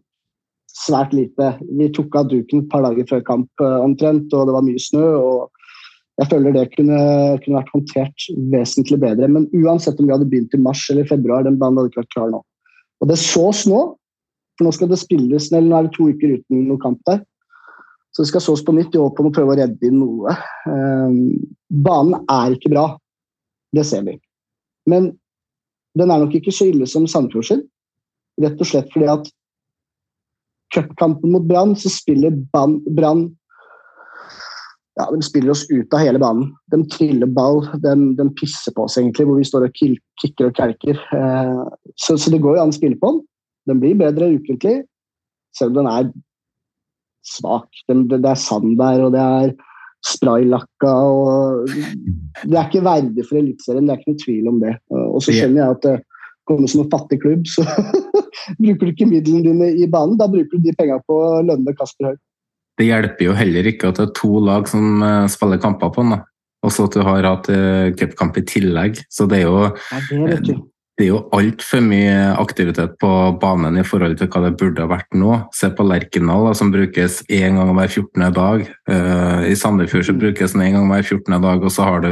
svært 0.79 1.15
lite. 1.17 1.53
Vi 1.79 1.91
tok 1.95 2.17
av 2.19 2.29
duken 2.31 2.65
et 2.65 2.73
par 2.73 2.85
dager 2.87 3.07
før 3.09 3.23
kamp 3.27 3.63
uh, 3.63 3.81
omtrent, 3.85 4.33
og 4.35 4.49
det 4.49 4.57
var 4.57 4.67
mye 4.67 4.83
snø. 4.83 5.07
og 5.19 6.21
Jeg 6.21 6.31
føler 6.33 6.55
det 6.55 6.67
kunne, 6.75 7.01
kunne, 7.45 7.57
vært 7.61 7.73
håndtert 7.75 8.29
vesentlig 8.55 9.01
bedre. 9.03 9.31
Men 9.31 9.49
uansett 9.57 10.01
om 10.01 10.09
vi 10.09 10.15
hadde 10.15 10.29
begynt 10.31 10.55
i 10.55 10.63
mars 10.63 10.85
eller 10.93 11.09
februar, 11.09 11.47
den 11.47 11.59
banen 11.61 11.81
hadde 11.81 11.93
ikke 11.93 12.05
vært 12.05 12.15
klar 12.17 12.35
nå. 12.35 12.43
Og 12.99 13.11
det 13.11 13.19
sås 13.23 13.65
nå, 13.71 13.83
for 14.59 14.66
nå 14.66 14.75
skal 14.75 14.90
det 14.90 15.01
spilles, 15.01 15.51
eller 15.53 15.68
nå 15.68 15.79
er 15.79 15.87
det 15.87 15.94
to 15.94 16.09
uker 16.11 16.35
uten 16.38 16.64
noen 16.66 16.83
kamp 16.83 16.99
der. 17.09 17.23
Så 18.11 18.25
det 18.25 18.33
skal 18.33 18.42
sås 18.42 18.64
på 18.66 18.75
nytt 18.75 18.97
i 18.97 19.01
håp 19.01 19.21
om 19.21 19.29
å 19.31 19.35
prøve 19.35 19.55
å 19.55 19.59
redde 19.61 19.87
inn 19.87 20.01
noe. 20.01 20.35
Um, 20.66 21.18
banen 21.71 22.25
er 22.33 22.57
ikke 22.57 22.73
bra, 22.73 22.87
det 23.77 23.85
ser 23.87 24.03
vi. 24.09 24.16
Men 24.88 25.12
den 25.99 26.11
er 26.11 26.23
nok 26.23 26.35
ikke 26.35 26.55
så 26.55 26.71
ille 26.71 26.88
som 26.90 27.07
Sandefjord 27.11 27.47
sin. 27.47 27.64
Rett 28.42 28.59
og 28.59 28.71
slett 28.71 28.90
fordi 28.94 29.11
at 29.12 29.31
cupkampen 30.75 31.33
mot 31.33 31.47
Brann, 31.49 31.77
så 31.79 31.90
spiller 31.92 32.35
Brann 32.53 33.29
ja, 34.99 35.07
De 35.14 35.23
spiller 35.23 35.53
oss 35.55 35.64
ut 35.71 35.94
av 35.94 36.03
hele 36.03 36.18
banen. 36.18 36.51
De 36.73 36.81
triller 36.90 37.31
ball, 37.31 37.62
de, 37.85 37.94
de 38.18 38.25
pisser 38.38 38.75
på 38.75 38.88
oss 38.88 38.99
egentlig, 38.99 39.29
hvor 39.29 39.38
vi 39.38 39.47
står 39.47 39.68
og 39.68 39.77
kikker 39.79 40.49
og 40.49 40.59
kelker. 40.59 40.99
Uh, 41.14 41.68
så, 41.94 42.16
så, 42.16 42.33
det 42.35 42.40
går 42.42 42.59
jo 42.59 42.64
an 42.64 42.75
å 42.75 42.79
spille 42.79 42.99
på 42.99 43.12
den. 43.12 43.21
Den 43.69 43.81
blir 43.83 43.99
bedre 43.99 44.33
ukentlig, 44.35 44.83
selv 45.57 45.75
om 45.75 45.81
den 45.83 45.91
er 45.93 46.11
svak. 47.29 47.69
Det, 47.87 47.97
det, 48.11 48.23
det 48.25 48.31
er 48.33 48.41
sand 48.41 48.77
der, 48.81 49.05
og 49.07 49.15
det 49.15 49.25
er 49.25 49.57
spraylakka 50.07 50.93
og 51.11 51.67
Det 51.69 52.55
er 52.55 52.69
ikke 52.69 52.85
verdig 52.87 53.25
for 53.27 53.41
Eliteserien, 53.41 53.89
det 53.89 53.95
er 53.95 53.99
ikke 53.99 54.13
noe 54.13 54.23
tvil 54.23 54.53
om 54.53 54.61
det. 54.63 54.77
Og 54.95 55.19
så 55.25 55.35
skjønner 55.35 55.63
jeg 55.63 55.75
at 55.75 55.85
det 55.89 55.97
kommer 56.49 56.71
som 56.71 56.85
en 56.85 56.93
fattig 56.93 57.19
klubb, 57.25 57.45
så 57.51 57.65
bruker 58.63 58.87
du 58.87 58.93
ikke 58.93 59.11
midlene 59.11 59.45
dine 59.45 59.71
i 59.75 59.89
banen. 59.91 60.17
Da 60.21 60.31
bruker 60.31 60.55
du 60.55 60.65
de 60.65 60.75
pengene 60.79 61.03
på 61.09 61.19
å 61.19 61.43
lønne 61.45 61.75
Kasper 61.77 62.13
Haug. 62.13 62.23
Det 62.79 62.87
hjelper 62.87 63.27
jo 63.27 63.35
heller 63.35 63.67
ikke 63.67 63.91
at 63.91 63.99
det 63.99 64.07
er 64.07 64.17
to 64.17 64.39
lag 64.39 64.69
som 64.71 65.03
eh, 65.03 65.27
spiller 65.33 65.59
kamper 65.61 65.91
på 65.93 66.05
den. 66.07 66.21
Og 66.67 66.75
så 66.75 66.87
at 66.87 66.95
du 66.95 67.03
har 67.07 67.27
hatt 67.27 67.47
uh, 67.55 67.91
cupkamp 67.95 68.39
i 68.39 68.43
tillegg. 68.47 68.99
Så 69.15 69.29
det 69.31 69.41
er 69.41 69.45
jo 69.47 69.61
ja, 69.69 70.01
det, 70.27 70.57
det 70.99 71.05
er 71.07 71.13
jo 71.13 71.19
altfor 71.37 71.79
mye 71.87 72.15
aktivitet 72.43 72.97
på 72.99 73.09
banen 73.39 73.79
i 73.79 73.85
forhold 73.87 74.17
til 74.19 74.27
hva 74.33 74.41
det 74.43 74.57
burde 74.59 74.83
ha 74.83 74.91
vært 74.91 75.15
nå. 75.15 75.37
Se 75.55 75.71
på 75.71 75.87
Lerkendal, 75.87 76.49
som 76.59 76.73
brukes 76.75 77.21
én 77.31 77.55
gang 77.55 77.71
hver 77.77 77.93
14. 77.93 78.25
dag. 78.35 78.65
Uh, 78.91 79.45
I 79.47 79.55
Sandefjord 79.55 80.09
så 80.09 80.17
brukes 80.19 80.57
den 80.57 80.65
én 80.67 80.75
gang 80.75 80.89
hver 80.91 81.07
14. 81.07 81.39
dag, 81.45 81.63
og 81.63 81.71
så 81.71 81.87
har 81.87 82.03
du 82.03 82.11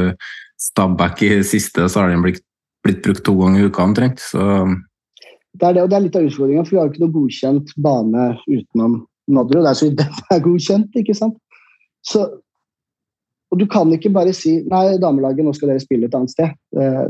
Stabæk 0.62 1.24
i 1.26 1.32
siste, 1.42 1.88
så 1.90 2.04
har 2.04 2.14
den 2.14 2.22
blitt, 2.22 2.44
blitt 2.86 3.02
brukt 3.02 3.24
to 3.26 3.34
ganger 3.40 3.64
i 3.64 3.66
uka 3.66 3.82
omtrent. 3.82 4.22
Så 4.22 4.40
det 5.56 5.66
er 5.66 5.74
det, 5.74 5.82
og 5.82 5.90
det 5.90 5.98
er 5.98 6.06
litt 6.06 6.16
av 6.18 6.30
utfordringa, 6.30 6.64
for 6.64 6.76
vi 6.76 6.78
har 6.78 6.86
jo 6.86 6.94
ikke 6.94 7.04
noe 7.04 7.16
godkjent 7.16 7.74
bane 7.82 8.24
utenom 8.46 8.96
Nadderud. 9.26 9.66
Det 9.66 9.72
er 9.72 9.80
så 9.80 9.88
vidt 9.88 9.98
den 10.02 10.36
er 10.36 10.42
godkjent, 10.46 10.98
ikke 11.02 11.18
sant. 11.18 11.36
Så, 12.06 12.22
og 13.56 13.60
du 13.62 13.64
kan 13.72 13.88
ikke 13.96 14.12
bare 14.12 14.34
si 14.36 14.58
nei, 14.68 14.98
damelaget, 15.00 15.46
nå 15.46 15.54
skal 15.56 15.70
dere 15.72 15.80
spille 15.80 16.10
et 16.10 16.16
annet 16.18 16.34
sted. 16.34 16.50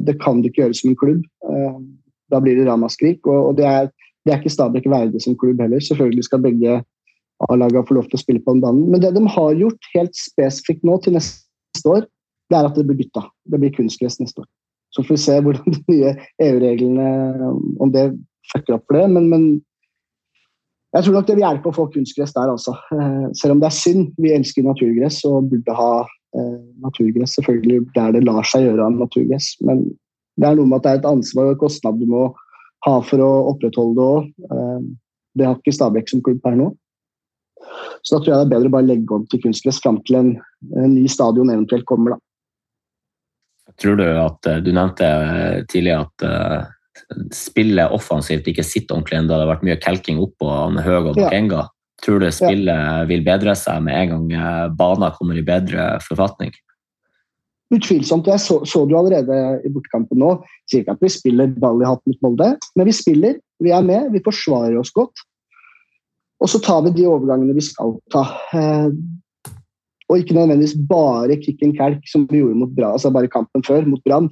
Det 0.07 0.15
kan 0.23 0.39
du 0.39 0.47
ikke 0.47 0.63
gjøre 0.63 0.77
som 0.79 0.93
en 0.93 0.99
klubb. 1.01 1.25
Eh, 1.51 1.79
da 2.31 2.41
blir 2.43 2.59
det 2.59 2.67
ramaskrik. 2.69 3.27
Og, 3.27 3.57
det, 3.59 3.67
er, 3.67 3.89
det 4.23 4.33
er 4.33 4.41
ikke 4.41 4.55
Stabæk 4.55 4.87
verdig 4.91 5.23
som 5.25 5.37
klubb 5.39 5.61
heller. 5.63 5.83
Selvfølgelig 5.83 6.27
skal 6.29 6.45
begge 6.45 6.81
A-lagene 7.51 7.85
få 7.85 7.99
lov 7.99 8.07
til 8.09 8.19
å 8.19 8.23
spille 8.23 8.43
på 8.45 8.55
den 8.55 8.63
banen. 8.65 8.87
Men 8.93 9.03
det 9.03 9.13
de 9.17 9.23
har 9.35 9.59
gjort 9.61 9.91
helt 9.93 10.15
spesifikt 10.17 10.87
nå 10.89 10.97
til 11.05 11.19
neste 11.19 11.91
år, 11.91 12.07
det 12.51 12.59
er 12.59 12.69
at 12.69 12.79
det 12.79 12.87
blir 12.89 13.01
bytta. 13.03 13.27
Det 13.51 13.61
blir 13.61 13.75
kunstgress 13.75 14.21
neste 14.23 14.45
år. 14.45 14.51
Så 14.95 15.05
får 15.05 15.17
vi 15.17 15.23
se 15.27 15.39
hvordan 15.45 15.75
de 15.75 15.81
nye 15.91 16.13
EU-reglene 16.47 17.09
om 17.83 17.91
det 17.93 18.09
fucker 18.53 18.79
opp 18.79 18.87
for 18.87 19.01
det. 19.01 19.09
Men, 19.13 19.29
men, 19.33 19.49
jeg 20.95 21.05
tror 21.05 21.19
nok 21.19 21.27
det 21.29 21.37
vil 21.37 21.45
hjelpe 21.45 21.69
å 21.69 21.77
få 21.77 21.89
kunstgress 21.93 22.33
der, 22.33 22.53
altså. 22.55 22.73
Eh, 22.95 23.27
selv 23.37 23.57
om 23.57 23.61
det 23.61 23.69
er 23.69 23.77
synd. 23.77 24.15
Vi 24.23 24.33
elsker 24.33 24.65
naturgress 24.65 25.21
og 25.29 25.51
burde 25.51 25.77
ha 25.77 25.91
eh, 26.07 26.16
naturgress 26.83 27.37
selvfølgelig 27.39 27.87
der 27.95 28.17
det 28.17 28.25
lar 28.27 28.45
seg 28.45 28.67
gjøre 28.67 28.89
av 28.89 28.97
naturgress. 28.99 29.55
Men 29.65 29.85
det 30.37 30.49
er 30.49 30.59
noe 30.59 30.69
med 30.69 30.81
at 30.81 30.85
det 30.85 30.93
er 30.93 31.01
et 31.01 31.09
ansvar 31.09 31.53
og 31.53 31.63
kostnad 31.63 32.01
du 32.01 32.09
må 32.11 32.27
ha 32.87 32.97
for 33.05 33.23
å 33.23 33.31
opprettholde 33.53 33.97
det 33.97 34.07
òg. 34.07 34.29
Eh, 34.51 34.83
det 35.37 35.49
har 35.49 35.59
ikke 35.59 35.75
Stabæk 35.75 36.13
som 36.13 36.23
klubb 36.25 36.43
per 36.45 36.57
nå. 36.59 36.71
Så 38.05 38.17
da 38.17 38.21
tror 38.21 38.31
jeg 38.31 38.39
det 38.39 38.47
er 38.47 38.53
bedre 38.55 38.71
å 38.71 38.77
bare 38.77 38.89
legge 38.89 39.17
om 39.17 39.25
til 39.31 39.43
kunstgress 39.43 39.81
fram 39.83 39.99
til 40.07 40.21
en, 40.21 40.31
en 40.77 40.95
ny 40.95 41.07
stadion 41.11 41.51
eventuelt 41.53 41.87
kommer. 41.89 42.17
da. 42.17 42.23
Tror 43.83 43.99
du 43.99 44.07
at 44.07 44.49
eh, 44.49 44.63
Du 44.65 44.73
nevnte 44.73 45.07
eh, 45.09 45.63
tidligere 45.73 46.07
at 46.07 46.75
spillet 47.37 47.93
offensivt 47.93 48.47
ikke 48.49 48.65
sitter 48.65 48.97
ordentlig 48.97 49.19
ennå. 49.19 49.29
Det 49.29 49.43
har 49.43 49.51
vært 49.51 49.67
mye 49.69 49.81
kelking 49.83 50.21
oppå 50.23 50.53
Høg 50.81 51.11
og 51.13 51.19
Bakenga. 51.19 51.67
Ja. 51.67 51.76
Tror 52.05 52.21
du 52.21 52.29
spillet 52.35 53.09
vil 53.09 53.25
bedre 53.25 53.55
seg 53.57 53.81
med 53.87 53.97
en 53.97 54.11
gang 54.13 54.75
banen 54.77 55.15
kommer 55.17 55.39
i 55.39 55.45
bedre 55.47 55.95
forfatning? 56.05 56.53
Utvilsomt. 57.75 58.29
Jeg 58.31 58.43
så, 58.45 58.61
så 58.69 58.85
du 58.87 58.95
allerede 58.99 59.39
i 59.67 59.71
bortekampen 59.73 60.21
nå. 60.23 60.35
Sier 60.71 60.85
ikke 60.85 60.95
at 60.99 61.03
vi 61.03 61.11
spiller 61.11 61.55
ball 61.63 61.81
i 61.83 61.89
hatt 61.89 62.03
mot 62.07 62.21
Molde, 62.27 62.53
men 62.79 62.87
vi 62.87 62.95
spiller. 62.95 63.41
Vi 63.65 63.73
er 63.75 63.87
med. 63.87 64.13
Vi 64.15 64.23
forsvarer 64.23 64.77
oss 64.79 64.93
godt. 64.95 65.25
Og 66.45 66.53
så 66.53 66.61
tar 66.63 66.85
vi 66.85 66.93
de 66.99 67.09
overgangene 67.09 67.57
vi 67.57 67.65
skal 67.65 67.97
ta. 68.13 68.23
Og 70.07 70.21
ikke 70.21 70.37
nødvendigvis 70.37 70.77
bare 70.89 71.39
kick 71.41 71.63
and 71.67 71.75
kalk, 71.79 72.05
som 72.07 72.27
vi 72.31 72.43
gjorde 72.43 72.61
mot 72.61 72.75
Brann, 72.77 72.95
altså 72.95 73.11
bare 73.11 73.31
kampen 73.31 73.65
før, 73.67 73.87
mot 73.89 74.03
Brann. 74.07 74.29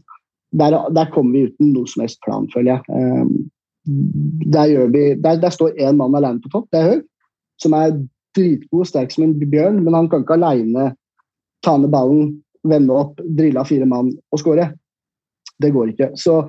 Der, 0.55 0.77
der 0.95 1.11
kommer 1.11 1.35
vi 1.35 1.49
uten 1.49 1.73
noe 1.75 1.89
som 1.91 2.05
helst 2.05 2.21
plan, 2.23 2.47
føler 2.53 2.77
jeg. 2.77 2.83
Um, 2.95 3.49
der, 4.55 4.87
vi, 4.93 5.03
der, 5.19 5.41
der, 5.43 5.51
står 5.51 5.75
én 5.83 5.99
mann 5.99 6.15
alene 6.15 6.39
på 6.45 6.53
topp, 6.53 6.69
det 6.71 6.79
er 6.79 6.91
Høg, 6.93 7.03
som 7.63 7.77
er 7.79 7.95
dritgod, 8.35 8.89
sterk 8.89 9.13
som 9.15 9.27
en 9.27 9.35
bjørn, 9.39 9.83
men 9.85 9.95
han 9.95 10.09
kan 10.11 10.25
ikke 10.25 10.39
alene 10.39 10.91
ta 11.65 11.77
ned 11.79 11.93
ballen, 11.95 12.35
vende 12.65 12.97
opp, 12.97 13.21
drille 13.37 13.61
av 13.61 13.69
fire 13.69 13.87
mann 13.89 14.11
og 14.33 14.41
skåre. 14.41 14.71
Det 15.61 15.71
går 15.75 15.93
ikke. 15.93 16.11
Så 16.19 16.41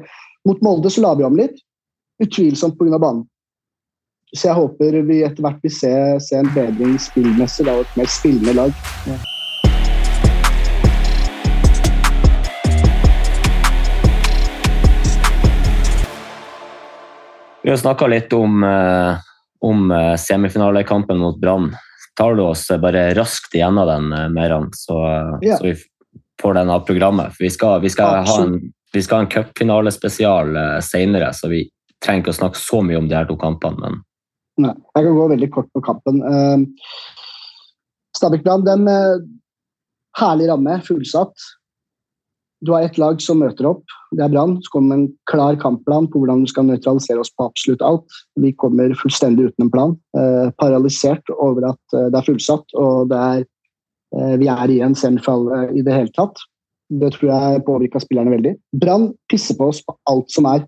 mot 0.47 0.61
Molde 0.65 0.89
så 0.91 1.03
la 1.03 1.13
vi 1.17 1.27
om 1.27 1.37
litt, 1.37 1.57
utvilsomt 2.23 2.77
pga. 2.79 2.99
banen. 2.99 3.25
Så 4.35 4.49
jeg 4.49 4.57
håper 4.57 4.97
vi 5.07 5.21
etter 5.23 5.45
hvert 5.45 5.61
vil 5.63 5.71
se, 5.71 5.91
se 6.19 6.39
en 6.39 6.49
bedring 6.55 6.97
spillmessig 6.99 7.67
og 7.71 7.85
et 7.85 7.97
mer 7.99 8.09
spillende 8.11 8.55
lag. 8.57 8.73
Vi 17.65 17.71
har 17.71 17.77
snakka 17.81 18.07
litt 18.07 18.33
om, 18.33 18.63
eh, 18.63 19.17
om 19.61 19.91
eh, 19.91 20.15
semifinalekampen 20.15 21.17
mot 21.17 21.41
Brann. 21.41 21.75
Tar 22.15 22.35
du 22.35 22.43
oss 22.43 22.67
bare 22.81 23.13
raskt 23.13 23.55
igjennom 23.55 23.87
den, 23.87 24.13
eh, 24.13 24.29
Meran, 24.29 24.69
så, 24.73 24.99
ja. 25.41 25.57
så, 25.57 25.63
vi 25.63 25.75
får 26.41 26.53
den 26.59 26.69
av 26.69 26.85
programmet? 26.87 27.35
For 27.35 27.47
vi 27.47 27.49
skal, 27.53 27.81
vi 27.81 27.91
skal 27.93 28.25
ha 28.27 28.41
en, 28.43 28.59
vi 28.93 29.03
skal 29.03 29.21
ha 29.21 29.25
en 29.25 29.31
cupfinalespesial 29.31 30.57
senere, 30.83 31.33
så 31.33 31.51
vi 31.51 31.65
trenger 32.03 32.25
ikke 32.25 32.35
å 32.35 32.39
snakke 32.41 32.61
så 32.61 32.81
mye 32.85 32.99
om 32.99 33.09
de 33.09 33.17
her 33.17 33.27
to 33.29 33.37
kampene. 33.39 33.79
men 33.81 34.03
Nei, 34.55 34.71
jeg 34.95 35.03
kan 35.03 35.17
gå 35.17 35.27
veldig 35.33 35.49
kort 35.51 35.67
på 35.75 35.81
kampen. 35.83 36.21
Uh, 36.23 36.91
Stabæk 38.15 38.45
Brann, 38.45 38.63
den 38.63 38.87
herlige 38.87 39.25
herlig 40.15 40.47
ramme, 40.47 40.77
fullsatt. 40.87 41.47
Du 42.61 42.71
har 42.71 42.81
ett 42.81 42.97
lag 42.97 43.21
som 43.21 43.41
møter 43.43 43.67
opp, 43.67 43.83
det 44.15 44.23
er 44.23 44.31
Brann. 44.31 44.55
Så 44.63 44.71
kommer 44.73 44.97
en 44.97 45.09
klar 45.29 45.57
kampplan 45.59 46.07
på 46.11 46.21
hvordan 46.21 46.45
du 46.45 46.49
skal 46.49 46.67
nøytralisere 46.69 47.21
oss 47.21 47.33
på 47.35 47.49
absolutt 47.49 47.83
alt. 47.85 48.05
Vi 48.41 48.53
kommer 48.61 48.95
fullstendig 49.01 49.49
uten 49.49 49.67
en 49.67 49.73
plan. 49.73 49.95
Eh, 50.17 50.47
paralysert 50.61 51.33
over 51.35 51.67
at 51.73 51.97
uh, 51.97 52.07
det 52.07 52.19
er 52.19 52.27
fullsatt 52.29 52.77
og 52.79 53.11
det 53.11 53.19
er, 53.19 53.43
eh, 54.15 54.35
vi 54.41 54.49
er 54.51 54.71
i 54.71 54.79
en 54.85 54.95
semifinale 54.95 55.67
i 55.75 55.83
det 55.85 55.97
hele 55.97 56.13
tatt. 56.15 56.39
Det 56.89 57.11
tror 57.15 57.33
jeg 57.33 57.65
påvirka 57.67 57.99
spillerne 57.99 58.37
veldig. 58.37 58.55
Brann 58.79 59.11
pisser 59.31 59.57
på 59.59 59.69
oss 59.73 59.83
på 59.83 59.97
alt 60.11 60.31
som 60.31 60.47
er. 60.49 60.65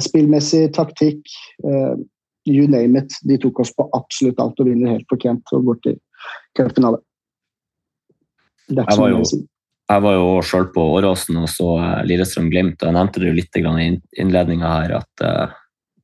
Spillmessig, 0.00 0.70
taktikk, 0.72 1.20
you 2.48 2.64
name 2.64 2.96
it. 2.96 3.12
De 3.28 3.36
tok 3.36 3.60
oss 3.60 3.74
på 3.76 3.84
absolutt 3.92 4.40
alt 4.40 4.62
og 4.62 4.70
vinner 4.70 4.94
helt 4.94 5.04
fortjent 5.12 5.52
og 5.52 5.68
går 5.68 5.82
til 5.84 5.98
cupfinale. 6.56 7.02
Jeg 8.72 8.96
var 8.96 9.12
jo, 9.12 9.20
jeg 9.86 10.02
var 10.02 10.16
jo 10.16 10.32
sjøl 10.42 10.66
på 10.74 10.82
Åråsen 10.96 11.38
og 11.42 11.46
så 11.50 11.68
eh, 11.78 12.02
Lillestrøm-Glimt. 12.10 12.80
og 12.80 12.88
Jeg 12.88 12.96
nevnte 12.96 13.22
det 13.22 13.30
jo 13.30 13.36
litt 13.36 13.60
i 13.60 13.86
innledninga 14.22 14.72
her 14.80 14.94
at 14.98 15.24
uh, 15.24 15.54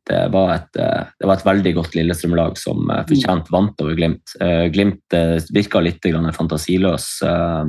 det, 0.09 0.21
var 0.35 0.53
et, 0.55 0.79
uh, 0.79 1.09
det 1.19 1.29
var 1.29 1.39
et 1.39 1.49
veldig 1.49 1.73
godt 1.81 1.97
Lillestrøm-lag 1.99 2.59
som 2.61 2.85
uh, 2.91 3.03
fortjent 3.09 3.51
vant 3.55 3.83
over 3.83 3.99
Glimt. 3.99 4.37
Glimt 4.75 5.19
virka 5.55 5.83
litt 5.83 6.07
fantasiløs 6.37 7.09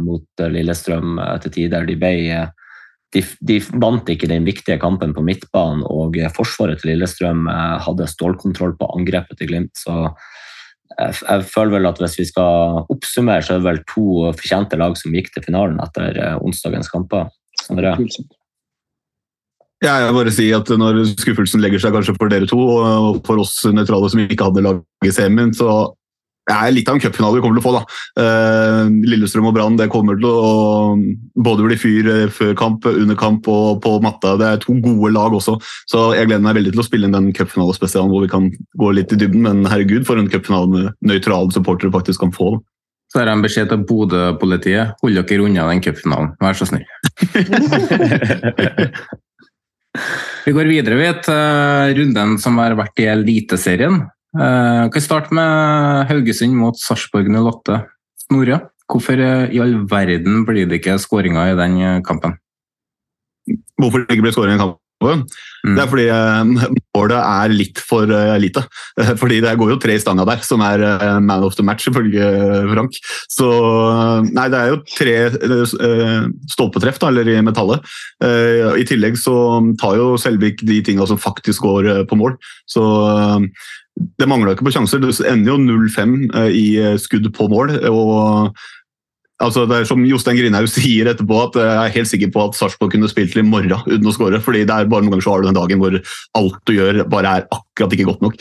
mot 0.01 0.45
Lillestrøm 0.53 1.17
til 1.45 1.57
tider. 1.57 1.89
De 1.89 1.97
ble 1.97 2.13
de, 3.13 3.23
de, 3.45 3.59
vant 3.81 4.09
ikke 4.09 4.29
den 4.29 4.45
viktige 4.47 4.79
kampen 4.81 5.13
på 5.15 5.23
midtbanen, 5.25 5.83
og 5.85 6.17
forsvaret 6.35 6.81
til 6.81 6.93
Lillestrøm 6.93 7.47
eh, 7.51 7.75
hadde 7.85 8.09
stålkontroll 8.09 8.75
på 8.79 8.89
angrepet 8.97 9.39
til 9.39 9.51
Glimt. 9.51 9.75
så 9.77 10.13
jeg, 10.93 11.45
føler 11.49 11.77
vel 11.77 11.89
at 11.89 11.99
Hvis 12.01 12.19
vi 12.19 12.27
skal 12.29 12.83
oppsummere, 12.91 13.43
så 13.43 13.55
er 13.55 13.61
det 13.61 13.69
vel 13.69 13.81
to 13.89 14.05
fortjente 14.37 14.79
lag 14.79 14.95
som 14.99 15.15
gikk 15.15 15.31
til 15.33 15.45
finalen 15.47 15.81
etter 15.83 16.19
eh, 16.19 16.37
onsdagens 16.43 16.91
kamper. 16.91 17.31
Sondre? 17.63 17.95
Ja, 19.83 19.97
jeg 19.99 20.15
bare 20.15 20.33
si 20.33 20.47
at 20.55 20.69
Når 20.79 21.03
skuffelsen 21.11 21.61
legger 21.63 21.81
seg 21.81 21.93
kanskje 21.95 22.15
for 22.17 22.31
dere 22.31 22.47
to 22.49 22.59
og 22.59 23.19
for 23.27 23.41
oss 23.43 23.59
nøytrale 23.67 24.09
som 24.11 24.23
ikke 24.23 24.47
hadde 24.47 24.65
lag 24.65 24.81
i 25.05 25.11
semien, 25.13 25.53
så 25.55 25.93
det 26.43 26.55
er 26.55 26.73
litt 26.75 26.89
av 26.91 26.97
en 26.97 27.03
cupfinale 27.03 27.37
vi 27.37 27.43
kommer 27.43 27.59
til 27.59 27.63
å 27.63 27.67
få. 27.69 27.73
da. 27.77 27.83
Uh, 28.19 28.83
Lillestrøm 29.07 29.47
og 29.47 29.55
Brann 29.55 29.77
det 29.79 29.87
kommer 29.91 30.17
til 30.19 30.27
å 30.27 30.33
både 31.45 31.67
bli 31.69 31.77
fyr 31.79 32.09
eh, 32.11 32.33
før 32.33 32.51
kamp, 32.59 32.87
under 32.89 33.15
kamp 33.19 33.47
og 33.51 33.79
på 33.83 33.91
matta. 34.03 34.29
Det 34.39 34.47
er 34.49 34.57
to 34.63 34.73
gode 34.83 35.13
lag 35.15 35.31
også, 35.35 35.53
så 35.89 35.97
jeg 36.17 36.27
gleder 36.27 36.43
meg 36.43 36.57
veldig 36.59 36.73
til 36.75 36.83
å 36.83 36.87
spille 36.87 37.05
inn 37.07 37.15
den 37.15 37.35
cupfinalespesialen 37.35 38.11
hvor 38.11 38.23
vi 38.25 38.31
kan 38.31 38.45
gå 38.79 38.87
litt 38.95 39.13
i 39.15 39.19
dybden. 39.21 39.41
Men 39.47 39.57
herregud, 39.71 40.03
for 40.09 40.15
en 40.19 40.31
cupfinale 40.31 40.67
med 40.73 40.85
nøytrale 41.07 41.51
supportere 41.55 41.95
faktisk 41.95 42.19
kan 42.25 42.35
få. 42.35 42.49
Så 43.13 43.21
har 43.21 43.29
jeg 43.29 43.37
en 43.37 43.45
beskjed 43.45 43.67
til 43.69 43.85
Bodø-politiet. 43.87 44.85
Hold 45.03 45.19
dere 45.19 45.43
unna 45.45 45.69
den 45.69 45.83
cupfinalen, 45.85 46.29
vær 46.41 46.55
så 46.57 46.65
snill. 46.65 46.87
vi 50.47 50.51
går 50.55 50.71
videre 50.71 50.95
ved 50.97 51.19
til 51.27 51.93
runden 51.99 52.29
som 52.41 52.57
har 52.59 52.73
vært 52.79 52.99
i 53.03 53.05
Eliteserien. 53.13 53.95
Uh, 54.33 54.89
kan 54.89 55.03
starte 55.03 55.35
med 55.37 56.07
Haugesund 56.09 56.55
mot 56.57 56.77
Sarpsborg 56.79 57.29
08. 57.29 57.83
Snorre, 58.25 58.59
hvorfor 58.89 59.19
i 59.19 59.59
all 59.61 59.75
verden 59.89 60.45
blir 60.47 60.69
det 60.69 60.81
ikke 60.81 60.97
skåringer 61.01 61.51
i 61.51 61.57
den 61.59 61.75
eh, 61.81 61.99
kampen? 62.05 62.37
Hvorfor 63.77 64.03
det 64.03 64.15
ikke 64.15 64.25
blir 64.25 64.35
skåringer 64.35 64.57
i 64.57 64.63
kampen? 64.63 64.82
Mm. 65.63 65.75
Det 65.77 65.83
er 65.83 65.89
fordi 65.91 66.05
uh, 66.11 66.71
målet 66.97 67.17
er 67.19 67.53
litt 67.53 67.81
for 67.83 68.09
uh, 68.09 68.35
lite. 68.41 68.63
fordi 69.21 69.41
det 69.43 69.53
går 69.59 69.73
jo 69.73 69.79
tre 69.83 69.97
i 69.97 70.01
stanga 70.01 70.25
der, 70.27 70.41
som 70.43 70.63
er 70.65 70.83
man 71.23 71.45
of 71.45 71.55
the 71.59 71.65
match, 71.65 71.87
ifølge 71.91 72.23
Frank. 72.71 72.97
Så 73.31 73.49
Nei, 74.33 74.47
det 74.51 74.59
er 74.59 74.73
jo 74.73 74.81
tre 74.87 75.15
stolpetreff, 76.51 76.99
da, 77.01 77.11
eller 77.11 77.29
i 77.31 77.37
metallet. 77.45 77.83
I 78.23 78.85
tillegg 78.87 79.17
så 79.19 79.35
tar 79.81 79.97
jo 79.99 80.13
Selvik 80.21 80.61
de 80.65 80.81
tinga 80.85 81.07
som 81.09 81.19
faktisk 81.19 81.65
går 81.65 81.89
på 82.09 82.17
mål. 82.19 82.37
Så 82.69 82.83
det 83.93 84.29
mangla 84.29 84.53
ikke 84.53 84.67
på 84.67 84.73
sjanser. 84.73 85.01
Det 85.01 85.13
ender 85.29 85.53
jo 85.53 85.59
0-5 85.61 86.15
eh, 86.33 86.49
i 86.57 86.65
eh, 86.81 86.95
skudd 87.01 87.29
på 87.35 87.49
mål. 87.51 87.77
og 87.89 88.55
Altså, 89.41 89.63
det 89.69 89.79
er 89.79 89.87
Som 89.89 90.03
Jostein 90.05 90.37
Grinhaug 90.37 90.67
sier 90.69 91.09
etterpå, 91.09 91.39
at 91.47 91.55
jeg 91.57 91.71
er 91.73 91.95
helt 91.95 92.11
sikker 92.11 92.33
på 92.33 92.43
at 92.47 92.57
Sarpsborg 92.57 92.93
kunne 92.93 93.09
spilt 93.11 93.33
til 93.33 93.41
i 93.41 93.47
morgen 93.47 93.73
uten 93.89 94.05
å 94.05 94.13
skåre. 94.13 94.41
fordi 94.43 94.65
det 94.65 94.75
er 94.75 94.91
bare 94.91 95.01
noen 95.01 95.15
ganger 95.15 95.25
så 95.25 95.33
har 95.33 95.41
du 95.41 95.49
den 95.49 95.57
dagen 95.57 95.81
hvor 95.81 95.97
alt 96.37 96.61
du 96.69 96.75
gjør, 96.75 97.01
bare 97.09 97.39
er 97.39 97.49
akkurat 97.49 97.95
ikke 97.97 98.07
godt 98.11 98.21
nok. 98.21 98.37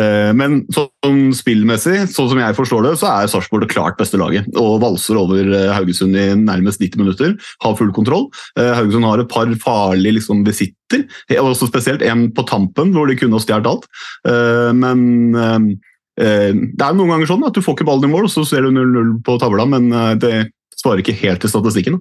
Eh, 0.00 0.32
Men 0.32 0.62
sånn 0.72 1.30
spillmessig, 1.36 2.08
sånn 2.12 2.30
som 2.32 2.40
jeg 2.40 2.56
forstår 2.56 2.88
det, 2.88 2.94
så 3.00 3.10
er 3.12 3.30
Sarpsborg 3.30 3.66
det 3.66 3.72
klart 3.74 3.98
beste 4.00 4.20
laget. 4.20 4.48
Og 4.58 4.80
valser 4.82 5.20
over 5.20 5.52
eh, 5.52 5.70
Haugesund 5.76 6.16
i 6.16 6.26
nærmest 6.38 6.82
90 6.82 7.02
minutter. 7.02 7.36
Har 7.64 7.76
full 7.78 7.92
kontroll. 7.94 8.28
Eh, 8.58 8.72
Haugesund 8.78 9.06
har 9.08 9.22
et 9.22 9.32
par 9.32 9.52
farlige 9.62 10.18
liksom, 10.18 10.44
besitter, 10.48 11.06
også 11.38 11.68
spesielt 11.70 12.02
en 12.04 12.26
på 12.34 12.44
tampen 12.48 12.92
hvor 12.92 13.08
de 13.08 13.16
kunne 13.20 13.38
ha 13.38 13.44
stjålet 13.44 13.68
alt. 13.68 13.88
Eh, 14.28 14.72
Men 14.76 15.34
eh, 15.36 15.56
eh, 15.56 15.90
det 16.16 16.84
er 16.84 16.96
noen 16.96 17.08
ganger 17.08 17.26
sånn 17.30 17.44
at 17.46 17.54
du 17.56 17.62
får 17.64 17.78
ikke 17.78 17.86
ballen 17.88 18.10
i 18.10 18.12
mål, 18.12 18.26
og 18.28 18.32
så 18.34 18.44
ser 18.44 18.66
du 18.66 18.70
0-0 18.74 19.14
på 19.24 19.38
tavla, 19.40 19.64
men 19.64 19.88
eh, 19.92 20.14
det 20.20 20.32
svarer 20.76 21.00
ikke 21.00 21.16
helt 21.22 21.40
til 21.40 21.52
statistikken. 21.52 22.00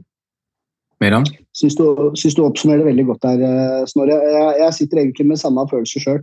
Meran? 1.02 1.26
Syns 1.58 1.76
du, 1.80 1.86
syns 2.20 2.36
du 2.38 2.44
oppsummerer 2.46 2.84
det 2.84 2.92
veldig 2.92 3.06
godt 3.08 3.24
der, 3.26 3.42
eh, 3.48 3.86
Snorre. 3.90 4.18
Jeg, 4.22 4.52
jeg 4.62 4.74
sitter 4.78 5.02
egentlig 5.02 5.28
med 5.32 5.40
samme 5.42 5.64
følelse 5.72 6.04
sjøl. 6.04 6.20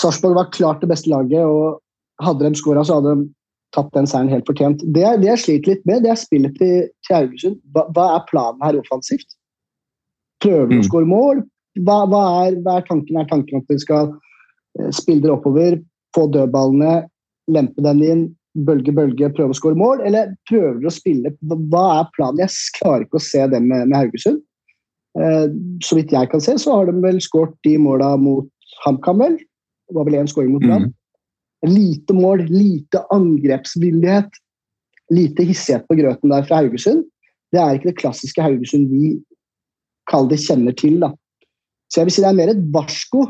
Sarpsborg 0.00 0.38
var 0.38 0.52
klart 0.54 0.80
det 0.80 0.88
beste 0.92 1.10
laget, 1.12 1.42
og 1.44 1.82
hadde 2.24 2.46
de 2.48 2.56
skåra, 2.60 2.84
så 2.86 3.00
hadde 3.00 3.16
de 3.18 3.28
tatt 3.76 3.90
den 3.94 4.08
seieren 4.08 4.32
helt 4.32 4.48
fortjent. 4.48 4.80
Det, 4.94 5.04
det 5.20 5.28
jeg 5.28 5.42
sliter 5.44 5.74
litt 5.74 5.84
med, 5.86 6.02
det 6.06 6.14
er 6.14 6.18
spillet 6.22 6.56
til, 6.58 6.88
til 7.06 7.16
Haugesund. 7.18 7.58
Hva, 7.74 7.84
hva 7.94 8.06
er 8.16 8.24
planen 8.30 8.64
her 8.64 8.78
offensivt? 8.80 9.36
Prøver 10.42 10.70
de 10.70 10.78
å 10.78 10.80
Mm. 10.80 10.88
skåre 10.88 11.06
mål? 11.10 11.42
Hva, 11.84 12.00
hva, 12.10 12.22
er, 12.46 12.56
hva 12.64 12.78
er 12.80 12.86
tanken? 12.88 13.18
Er 13.20 13.28
tanken 13.30 13.60
at 13.60 13.68
de 13.70 13.76
skal 13.82 14.08
eh, 14.80 14.88
spille 14.96 15.22
dere 15.22 15.36
oppover, 15.36 15.76
få 16.16 16.26
dødballene, 16.34 17.06
lempe 17.50 17.82
den 17.84 18.04
inn, 18.04 18.22
bølge, 18.66 18.92
bølge, 18.94 19.30
prøve 19.34 19.54
å 19.54 19.58
skåre 19.58 19.78
mål? 19.78 20.02
Eller 20.06 20.32
prøver 20.50 20.78
dere 20.80 20.90
å 20.90 20.94
spille 20.94 21.34
Hva 21.40 21.84
er 22.00 22.08
planen? 22.16 22.42
Jeg 22.42 22.78
klarer 22.78 23.06
ikke 23.06 23.20
å 23.20 23.26
se 23.26 23.44
det 23.52 23.60
med, 23.64 23.90
med 23.90 23.98
Haugesund. 23.98 24.40
Eh, 25.18 25.46
så 25.82 25.98
vidt 25.98 26.14
jeg 26.14 26.30
kan 26.30 26.42
se, 26.42 26.56
så 26.62 26.78
har 26.78 26.90
de 26.90 27.02
vel 27.02 27.20
skåret 27.22 27.56
de 27.66 27.76
måla 27.82 28.14
mot 28.20 28.50
HamKam, 28.84 29.22
vel? 29.22 29.38
Det 29.90 29.96
var 29.98 30.06
vel 30.06 30.20
én 30.20 30.30
skåring 30.30 30.52
mot 30.54 30.64
Brann. 30.64 30.90
Lite 31.66 32.14
mål, 32.16 32.46
lite 32.48 33.02
angrepsvillighet. 33.12 34.38
Lite 35.10 35.44
hissighet 35.44 35.88
på 35.90 35.96
grøten 35.98 36.30
der 36.30 36.46
fra 36.46 36.60
Haugesund. 36.62 37.02
Det 37.50 37.58
er 37.58 37.76
ikke 37.76 37.90
det 37.90 37.98
klassiske 37.98 38.44
Haugesund 38.44 38.92
vi 38.92 39.16
kaller 40.10 40.30
det 40.30 40.44
kjenner 40.44 40.76
til. 40.78 41.00
da. 41.02 41.10
Så 41.90 42.00
jeg 42.00 42.08
vil 42.08 42.14
si 42.14 42.22
det 42.22 42.30
er 42.30 42.38
mer 42.38 42.52
et 42.52 42.62
varsko 42.74 43.26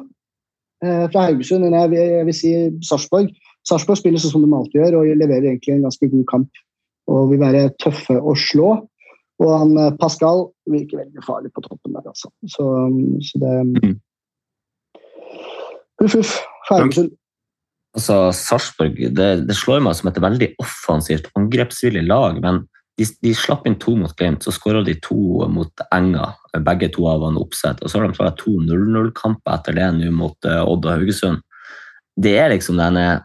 fra 0.81 1.26
Haugesund 1.26 1.66
enn 1.66 1.76
jeg 1.76 1.97
jeg 2.01 2.26
vil 2.28 2.37
si 2.37 2.53
Sarpsborg. 2.89 3.33
Sarpsborg 3.68 4.01
spiller 4.01 4.22
sånn 4.22 4.33
som 4.33 4.45
de 4.47 4.53
alltid 4.57 4.78
gjør, 4.81 5.01
og 5.01 5.11
leverer 5.20 5.51
egentlig 5.51 5.74
en 5.74 5.85
ganske 5.85 6.09
god 6.12 6.26
kamp. 6.31 6.62
Og 7.11 7.33
vil 7.33 7.43
være 7.43 7.66
tøffe 7.83 8.16
å 8.16 8.33
slå. 8.39 8.70
Og 9.41 9.51
han 9.57 9.72
eh, 9.81 9.95
Pascal 10.01 10.47
virker 10.70 11.01
veldig 11.01 11.24
farlig 11.24 11.53
på 11.57 11.64
toppen 11.64 11.97
der, 11.97 12.07
altså. 12.12 12.31
Så, 12.49 12.66
så 13.24 13.41
det 13.43 13.55
Huff, 16.01 16.14
huff. 16.16 16.37
Haugesund. 16.70 17.12
Altså, 17.97 18.16
Sarpsborg 18.37 18.97
det, 19.16 19.31
det 19.49 19.57
slår 19.59 19.83
meg 19.85 19.97
som 19.99 20.09
et 20.09 20.20
veldig 20.22 20.53
offensivt, 20.62 21.26
angrepsvillig 21.37 22.07
lag. 22.07 22.39
Men 22.41 22.62
de, 23.01 23.07
de 23.24 23.32
slapp 23.36 23.64
inn 23.68 23.78
to 23.80 23.94
mot 23.96 24.12
Glimt, 24.16 24.44
så 24.44 24.53
skåra 24.53 24.82
de 24.84 24.94
to 25.03 25.46
mot 25.48 25.84
Enga. 25.94 26.28
Begge 26.66 26.90
to 26.92 27.07
av 27.09 27.24
han 27.24 27.38
oppsett. 27.40 27.80
Og 27.80 27.90
så 27.90 28.01
har 28.01 28.09
de 28.09 28.18
tatt 28.18 28.38
to 28.42 28.59
0-0-kamper 28.61 29.57
etter 29.57 29.78
det 29.78 29.88
nå 29.96 30.12
mot 30.12 30.48
eh, 30.48 30.61
Odd 30.61 30.88
og 30.88 30.92
Haugesund. 30.98 31.40
Det 32.20 32.36
er 32.42 32.53
liksom 32.53 32.80
denne 32.80 33.22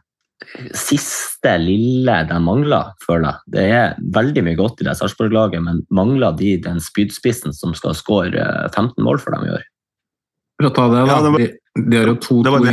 siste 0.76 1.56
lille 1.60 2.16
de 2.30 2.38
mangler, 2.44 2.94
føler 3.04 3.30
jeg. 3.32 3.52
Det 3.56 3.66
er 3.76 3.96
veldig 4.16 4.44
mye 4.46 4.60
godt 4.60 4.84
i 4.84 4.88
det 4.88 4.96
Sarpsborg-laget, 5.00 5.64
men 5.66 5.82
mangler 5.96 6.36
de 6.38 6.56
den 6.64 6.82
spydspissen 6.84 7.56
som 7.56 7.76
skal 7.78 7.98
skåre 7.98 8.40
eh, 8.40 8.68
15 8.72 8.96
mål 9.04 9.20
for 9.24 9.36
dem 9.36 9.48
i 9.50 9.56
år? 9.58 9.66
For 10.56 10.70
å 10.70 10.76
ta 10.76 10.88
det, 10.92 11.04
da. 11.04 11.08
Ja, 11.12 11.22
det 11.26 11.36
var- 11.36 11.46
de, 11.46 11.84
de 11.92 12.00
har 12.00 12.14
jo 12.14 12.20
to, 12.24 12.44
Det 12.44 12.56
var 12.56 12.64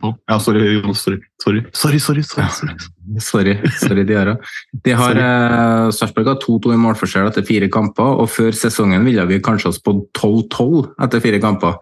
på. 0.00 0.10
Ja, 0.30 0.38
sorry, 0.42 0.62
Jonas. 0.78 1.02
Sorry. 1.04 1.18
Sorry, 1.42 1.60
sorry. 1.72 1.98
sorry, 2.02 2.22
sorry, 2.22 2.22
sorry. 2.24 2.74
Sorry, 3.20 3.54
sorry. 3.80 4.04
De 4.04 4.14
har, 4.16 4.36
Sorry. 4.84 5.20
eh, 5.20 5.90
Sarpsborg 5.96 6.26
har 6.32 6.38
2-2 6.42 6.74
i 6.74 6.80
målforskjell 6.80 7.28
etter 7.30 7.46
fire 7.48 7.68
kamper, 7.72 8.20
og 8.22 8.30
før 8.30 8.52
sesongen 8.56 9.04
ville 9.06 9.24
vi 9.30 9.40
kanskje 9.44 9.72
oss 9.72 9.80
på 9.82 9.96
12-12 10.18 10.90
etter 11.06 11.20
fire 11.24 11.40
kamper. 11.42 11.76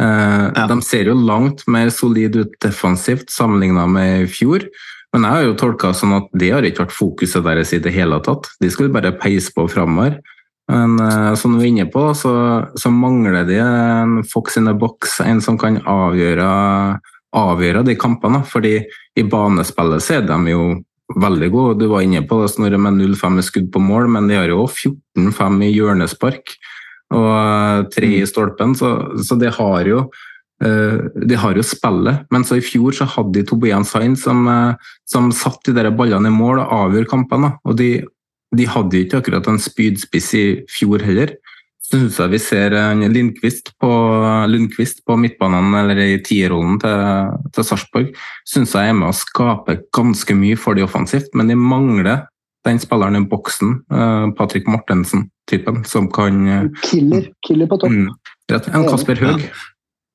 Eh, 0.00 0.46
Ja. 0.56 0.66
De 0.70 0.80
ser 0.82 1.10
jo 1.10 1.14
langt 1.14 1.66
mer 1.68 1.90
solid 1.92 2.36
ut 2.36 2.54
defensivt 2.64 3.30
sammenlignet 3.30 3.88
med 3.92 4.22
i 4.24 4.26
fjor, 4.30 4.64
men 5.12 5.22
jeg 5.26 5.30
har 5.34 5.42
jo 5.44 5.54
tolka 5.58 5.90
sånn 5.92 6.14
at 6.16 6.28
det 6.38 6.52
har 6.54 6.62
ikke 6.62 6.84
vært 6.86 6.94
fokuset 6.96 7.42
deres 7.44 7.72
i 7.74 7.80
det 7.82 7.92
hele 7.92 8.20
tatt. 8.24 8.46
De 8.62 8.70
skulle 8.70 8.92
bare 8.94 9.10
peise 9.18 9.50
på 9.52 9.66
framover. 9.68 10.20
Men 10.70 11.00
eh, 11.02 11.34
som 11.34 11.56
du 11.58 11.64
er 11.64 11.66
inne 11.66 11.88
på, 11.90 12.14
så, 12.14 12.30
så 12.78 12.92
mangler 12.94 13.42
de 13.48 13.56
en 13.58 14.20
fox 14.22 14.56
in 14.56 14.68
the 14.70 14.72
box, 14.78 15.16
en 15.20 15.40
som 15.42 15.58
kan 15.58 15.80
avgjøre, 15.82 16.46
avgjøre 17.36 17.84
de 17.86 17.96
kampene. 17.98 18.42
Fordi 18.46 18.78
i 19.18 19.26
banespillet 19.26 20.04
så 20.04 20.18
er 20.18 20.28
de 20.28 20.54
jo 20.54 20.64
veldig 21.20 21.50
gode. 21.50 21.78
Du 21.80 21.88
var 21.90 22.04
inne 22.06 22.22
på 22.26 22.40
det, 22.42 22.50
Snorre, 22.52 22.78
med 22.78 23.00
0-5 23.00 23.40
i 23.40 23.46
skudd 23.46 23.70
på 23.74 23.82
mål, 23.82 24.10
men 24.14 24.28
de 24.30 24.38
har 24.38 24.50
jo 24.52 24.66
14-5 24.66 25.64
i 25.66 25.72
hjørnespark 25.74 26.54
og 27.10 27.30
eh, 27.30 27.86
tre 27.94 28.10
i 28.20 28.26
stolpen, 28.28 28.76
så, 28.78 28.94
så 29.18 29.38
de 29.38 29.50
har 29.50 29.88
jo 29.88 30.04
eh, 30.62 31.08
de 31.26 31.38
har 31.42 31.58
jo 31.58 31.66
spillet, 31.66 32.24
men 32.30 32.46
så 32.46 32.60
i 32.60 32.64
fjor 32.64 32.94
så 32.96 33.08
hadde 33.16 33.40
de 33.40 33.46
Tobias 33.48 33.90
Sain 33.90 34.16
som, 34.18 34.46
eh, 34.48 34.90
som 35.10 35.32
satt 35.34 35.64
de 35.66 35.74
der 35.76 35.90
ballene 35.96 36.30
i 36.30 36.34
mål 36.34 36.62
og 36.62 36.74
avgjorde 36.84 37.10
kampene. 37.10 37.54
Og 37.66 37.78
de, 37.80 37.90
de 38.56 38.68
hadde 38.70 39.02
ikke 39.02 39.22
akkurat 39.22 39.50
en 39.50 39.58
spydspiss 39.62 40.32
i 40.38 40.44
fjor 40.70 41.02
heller. 41.06 41.34
Så 41.90 41.98
syns 41.98 42.18
jeg 42.22 42.30
vi 42.30 42.38
ser 42.38 42.74
en 42.78 43.00
Lindqvist 43.10 43.72
på, 43.82 43.90
Lundqvist 44.46 45.02
på 45.08 45.16
midtbanen, 45.18 45.72
eller 45.74 45.98
i 46.04 46.20
tierrollen 46.22 46.78
til, 46.82 47.32
til 47.56 47.66
Sarpsborg, 47.66 48.12
syns 48.46 48.76
jeg 48.78 48.92
er 48.92 48.94
med 48.94 49.08
å 49.10 49.16
skape 49.16 49.80
ganske 49.96 50.36
mye 50.38 50.58
for 50.60 50.78
de 50.78 50.86
offensivt, 50.86 51.32
men 51.34 51.50
de 51.50 51.58
mangler 51.58 52.28
den 52.68 52.78
spilleren 52.78 53.18
i 53.18 53.24
boksen, 53.26 53.74
eh, 53.90 54.28
Patrick 54.38 54.68
Mortensen-typen, 54.70 55.82
som 55.88 56.06
kan 56.12 56.40
eh, 56.46 56.70
Killer. 56.86 57.26
Killer 57.46 57.66
på 57.70 57.80
topp. 57.82 57.90
mm, 57.90 58.08
rett, 58.52 58.70
En 58.70 58.86
Kasper 58.86 59.18
Høeg. 59.24 59.46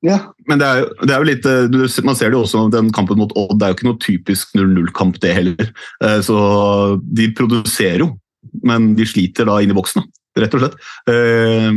Ja. 0.06 0.18
Men 0.46 0.60
det 0.60 0.66
er, 0.68 0.80
jo, 0.80 0.90
det 1.02 1.12
er 1.12 1.22
jo 1.22 1.28
litt, 1.28 1.46
eh, 1.50 1.64
du, 1.72 1.80
man 2.06 2.16
ser 2.18 2.30
det 2.30 2.38
jo 2.38 2.44
også, 2.46 2.66
den 2.72 2.92
kampen 2.94 3.18
mot 3.20 3.32
Odd 3.36 3.58
det 3.58 3.66
er 3.66 3.72
jo 3.72 3.78
ikke 3.78 3.88
noe 3.90 4.02
typisk 4.04 4.54
0-0-kamp 4.56 5.18
det 5.24 5.34
heller. 5.42 5.72
Eh, 6.04 6.20
Så 6.24 6.36
de 7.02 7.28
produserer 7.36 8.04
jo, 8.04 8.14
men 8.64 8.94
de 8.96 9.08
sliter 9.08 9.48
da 9.50 9.58
inn 9.60 9.74
i 9.74 9.76
boksen, 9.76 10.04
da, 10.06 10.15
rett 10.36 10.56
og 10.56 10.64
slett. 10.64 10.78
Eh, 11.10 11.68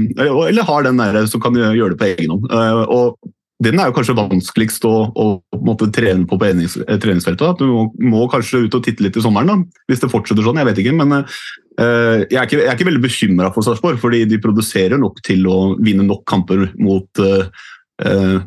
Eller 0.50 0.68
har 0.68 0.88
den 0.88 0.98
der 1.02 1.26
som 1.32 1.42
kan 1.44 1.56
gjøre 1.56 1.96
det 1.96 2.00
på 2.02 2.10
egen 2.12 2.34
hånd. 2.36 2.50
Eh, 2.52 2.86
Og 2.90 3.18
den 3.60 3.80
er 3.80 3.90
jo 3.90 3.96
kanskje 3.98 4.16
vanskeligst 4.16 4.86
å, 4.88 4.94
å 5.12 5.26
måtte 5.68 5.90
trene 5.92 6.24
på 6.28 6.38
på 6.38 6.46
trenings, 6.46 6.78
eh, 6.86 7.00
treningsfeltet. 7.02 7.60
Du 7.60 7.66
må, 7.68 7.82
må 8.00 8.28
kanskje 8.32 8.64
ut 8.66 8.78
og 8.78 8.86
titte 8.86 9.04
litt 9.04 9.18
i 9.20 9.24
sommeren, 9.24 9.52
da, 9.52 9.82
hvis 9.92 10.00
det 10.00 10.12
fortsetter 10.14 10.46
sånn. 10.46 10.62
Jeg 10.62 10.70
vet 10.70 10.80
ikke, 10.80 10.94
men 10.96 11.18
eh, 11.20 12.24
jeg, 12.30 12.38
er 12.40 12.46
ikke, 12.48 12.62
jeg 12.62 12.70
er 12.72 12.78
ikke 12.78 12.88
veldig 12.88 13.04
bekymra 13.04 13.50
for 13.56 13.68
Sarpsborg, 13.68 14.00
fordi 14.00 14.24
de 14.32 14.40
produserer 14.40 15.02
nok 15.02 15.20
til 15.28 15.44
å 15.52 15.58
vinne 15.76 16.08
nok 16.08 16.24
kamper 16.30 16.70
mot 16.80 17.24
eh, 17.26 17.68
eh, 18.08 18.40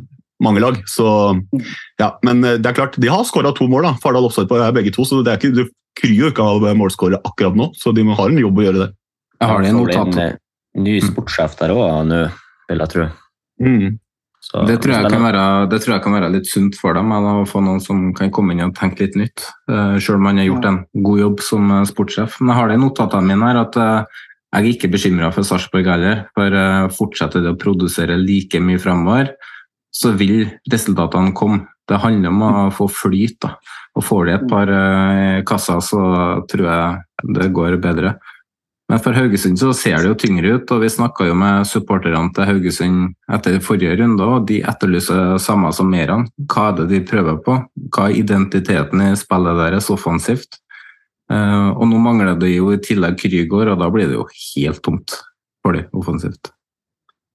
mange 0.43 0.65
lag. 0.65 0.81
Så, 0.89 1.05
ja, 2.01 2.15
men 2.25 2.41
det 2.41 2.73
er 2.73 2.81
klart, 2.81 2.97
de 2.97 3.13
har 3.13 3.29
skåra 3.29 3.53
to 3.55 3.69
mål. 3.69 3.91
da. 3.91 3.95
Fardal 4.01 4.33
på 4.33 4.63
er 4.63 4.73
begge 4.73 4.97
to, 4.97 5.05
så 5.05 5.21
det 5.21 5.35
er 5.35 5.43
ikke, 5.43 5.53
du 5.61 5.67
kryr 6.01 6.17
jo 6.17 6.33
ikke 6.33 6.49
av 6.55 6.65
målskårere 6.81 7.21
akkurat 7.29 7.61
nå. 7.61 7.69
Så 7.77 7.93
de 7.93 8.09
har 8.09 8.33
en 8.33 8.41
jobb 8.41 8.59
å 8.59 8.65
gjøre 8.65 8.87
der. 8.87 8.97
Jeg 9.43 9.51
har 9.51 9.65
det 9.65 9.73
i 9.73 9.75
får 9.75 9.91
notat. 9.91 10.23
eh, 10.23 10.39
Ny 10.83 10.95
sportssjef 11.05 11.59
der 11.59 11.75
òg 11.75 12.07
nå, 12.09 12.23
vil 12.71 12.83
jeg 12.85 12.93
tro. 12.95 13.09
Mm. 13.61 13.99
Så, 14.43 14.65
Det 14.67 14.81
tror, 14.83 14.97
jeg 14.97 15.11
kan 15.13 15.23
være, 15.23 15.43
det 15.71 15.79
tror 15.83 15.95
jeg 15.95 16.03
kan 16.03 16.15
være 16.17 16.31
litt 16.35 16.49
sunt 16.51 16.75
for 16.75 16.97
dem, 16.99 17.13
eller 17.15 17.43
å 17.43 17.47
få 17.47 17.61
noen 17.63 17.79
som 17.83 18.09
kan 18.17 18.33
komme 18.35 18.57
inn 18.57 18.65
og 18.65 18.75
tenke 18.75 19.05
litt 19.05 19.15
nytt. 19.19 19.45
Uh, 19.71 20.01
Selv 20.03 20.19
om 20.19 20.27
han 20.27 20.41
har 20.41 20.49
gjort 20.49 20.67
en 20.67 20.81
god 21.07 21.21
jobb 21.21 21.45
som 21.47 21.71
eh, 21.71 21.85
sportssjef. 21.87 22.41
Men 22.41 22.51
jeg 22.51 22.59
har 22.59 22.73
det 22.73 22.79
i 22.79 22.83
notatene 22.83 23.29
mine 23.29 23.51
her 23.51 23.61
at 23.63 23.79
uh, 23.79 24.25
jeg 24.53 24.59
er 24.65 24.71
ikke 24.73 24.91
bekymra 24.93 25.31
for 25.33 25.47
Sarpsborg 25.47 25.87
heller. 25.93 26.25
For 26.35 26.59
uh, 26.59 26.89
fortsetter 26.93 27.45
de 27.45 27.53
å 27.53 27.61
produsere 27.61 28.19
like 28.19 28.59
mye 28.61 28.83
fremover, 28.83 29.31
så 29.95 30.11
vil 30.19 30.49
resultatene 30.73 31.37
komme. 31.39 31.69
Det 31.87 32.01
handler 32.03 32.35
om 32.35 32.43
å 32.47 32.51
få 32.75 32.89
flyt. 32.91 33.39
da. 33.45 33.55
Og 33.95 34.07
Får 34.09 34.27
de 34.27 34.35
et 34.35 34.45
par 34.49 34.71
kasser, 35.45 35.81
så 35.85 36.03
tror 36.49 36.69
jeg 36.71 37.33
det 37.37 37.51
går 37.53 37.77
bedre. 37.83 38.15
Men 38.93 39.01
for 39.01 39.17
Haugesund 39.17 39.57
så 39.57 39.71
ser 39.73 40.03
det 40.03 40.11
jo 40.11 40.17
tyngre 40.21 40.51
ut, 40.59 40.73
og 40.75 40.83
vi 40.83 40.89
snakka 40.93 41.25
jo 41.25 41.33
med 41.41 41.65
supporterne 41.65 42.29
til 42.37 42.45
Haugesund 42.45 43.15
etter 43.33 43.55
forrige 43.65 43.95
runde, 44.03 44.21
og 44.21 44.45
de 44.51 44.59
etterlyser 44.69 45.39
samme 45.41 45.71
som 45.73 45.89
Meran. 45.89 46.27
Hva 46.45 46.67
er 46.69 46.75
det 46.83 46.85
de 46.91 46.99
prøver 47.09 47.39
på? 47.41 47.55
Hva 47.89 48.11
er 48.11 48.19
identiteten 48.21 49.01
i 49.01 49.15
spillet 49.17 49.57
deres 49.63 49.89
offensivt? 49.95 50.59
Eh, 51.33 51.69
og 51.73 51.89
nå 51.89 52.01
mangler 52.05 52.35
det 52.37 52.51
jo 52.53 52.69
i 52.75 52.83
tillegg 52.85 53.17
Krygård, 53.23 53.71
og 53.73 53.81
da 53.81 53.89
blir 53.95 54.11
det 54.11 54.19
jo 54.19 54.27
helt 54.29 54.83
tomt 54.85 55.15
for 55.65 55.79
dem 55.79 55.89
offensivt. 55.97 56.51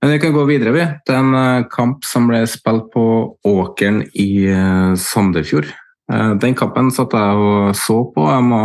Men 0.03 0.14
vi 0.14 0.20
kan 0.22 0.36
gå 0.36 0.43
videre, 0.45 0.76
vi. 0.76 0.84
Er 0.86 1.18
en 1.18 1.39
eh, 1.39 1.66
kamp 1.74 2.05
som 2.05 2.30
ble 2.30 2.43
spilt 2.45 2.91
på 2.93 3.08
Åkeren 3.49 4.03
i 4.14 4.45
eh, 4.51 4.93
Sandefjord. 4.93 5.74
Den 6.08 6.53
kampen 6.55 6.88
satt 6.95 7.18
jeg 7.18 7.39
og 7.43 7.74
så 7.76 7.97
på. 8.14 8.30
Jeg 8.30 8.43
må 8.47 8.62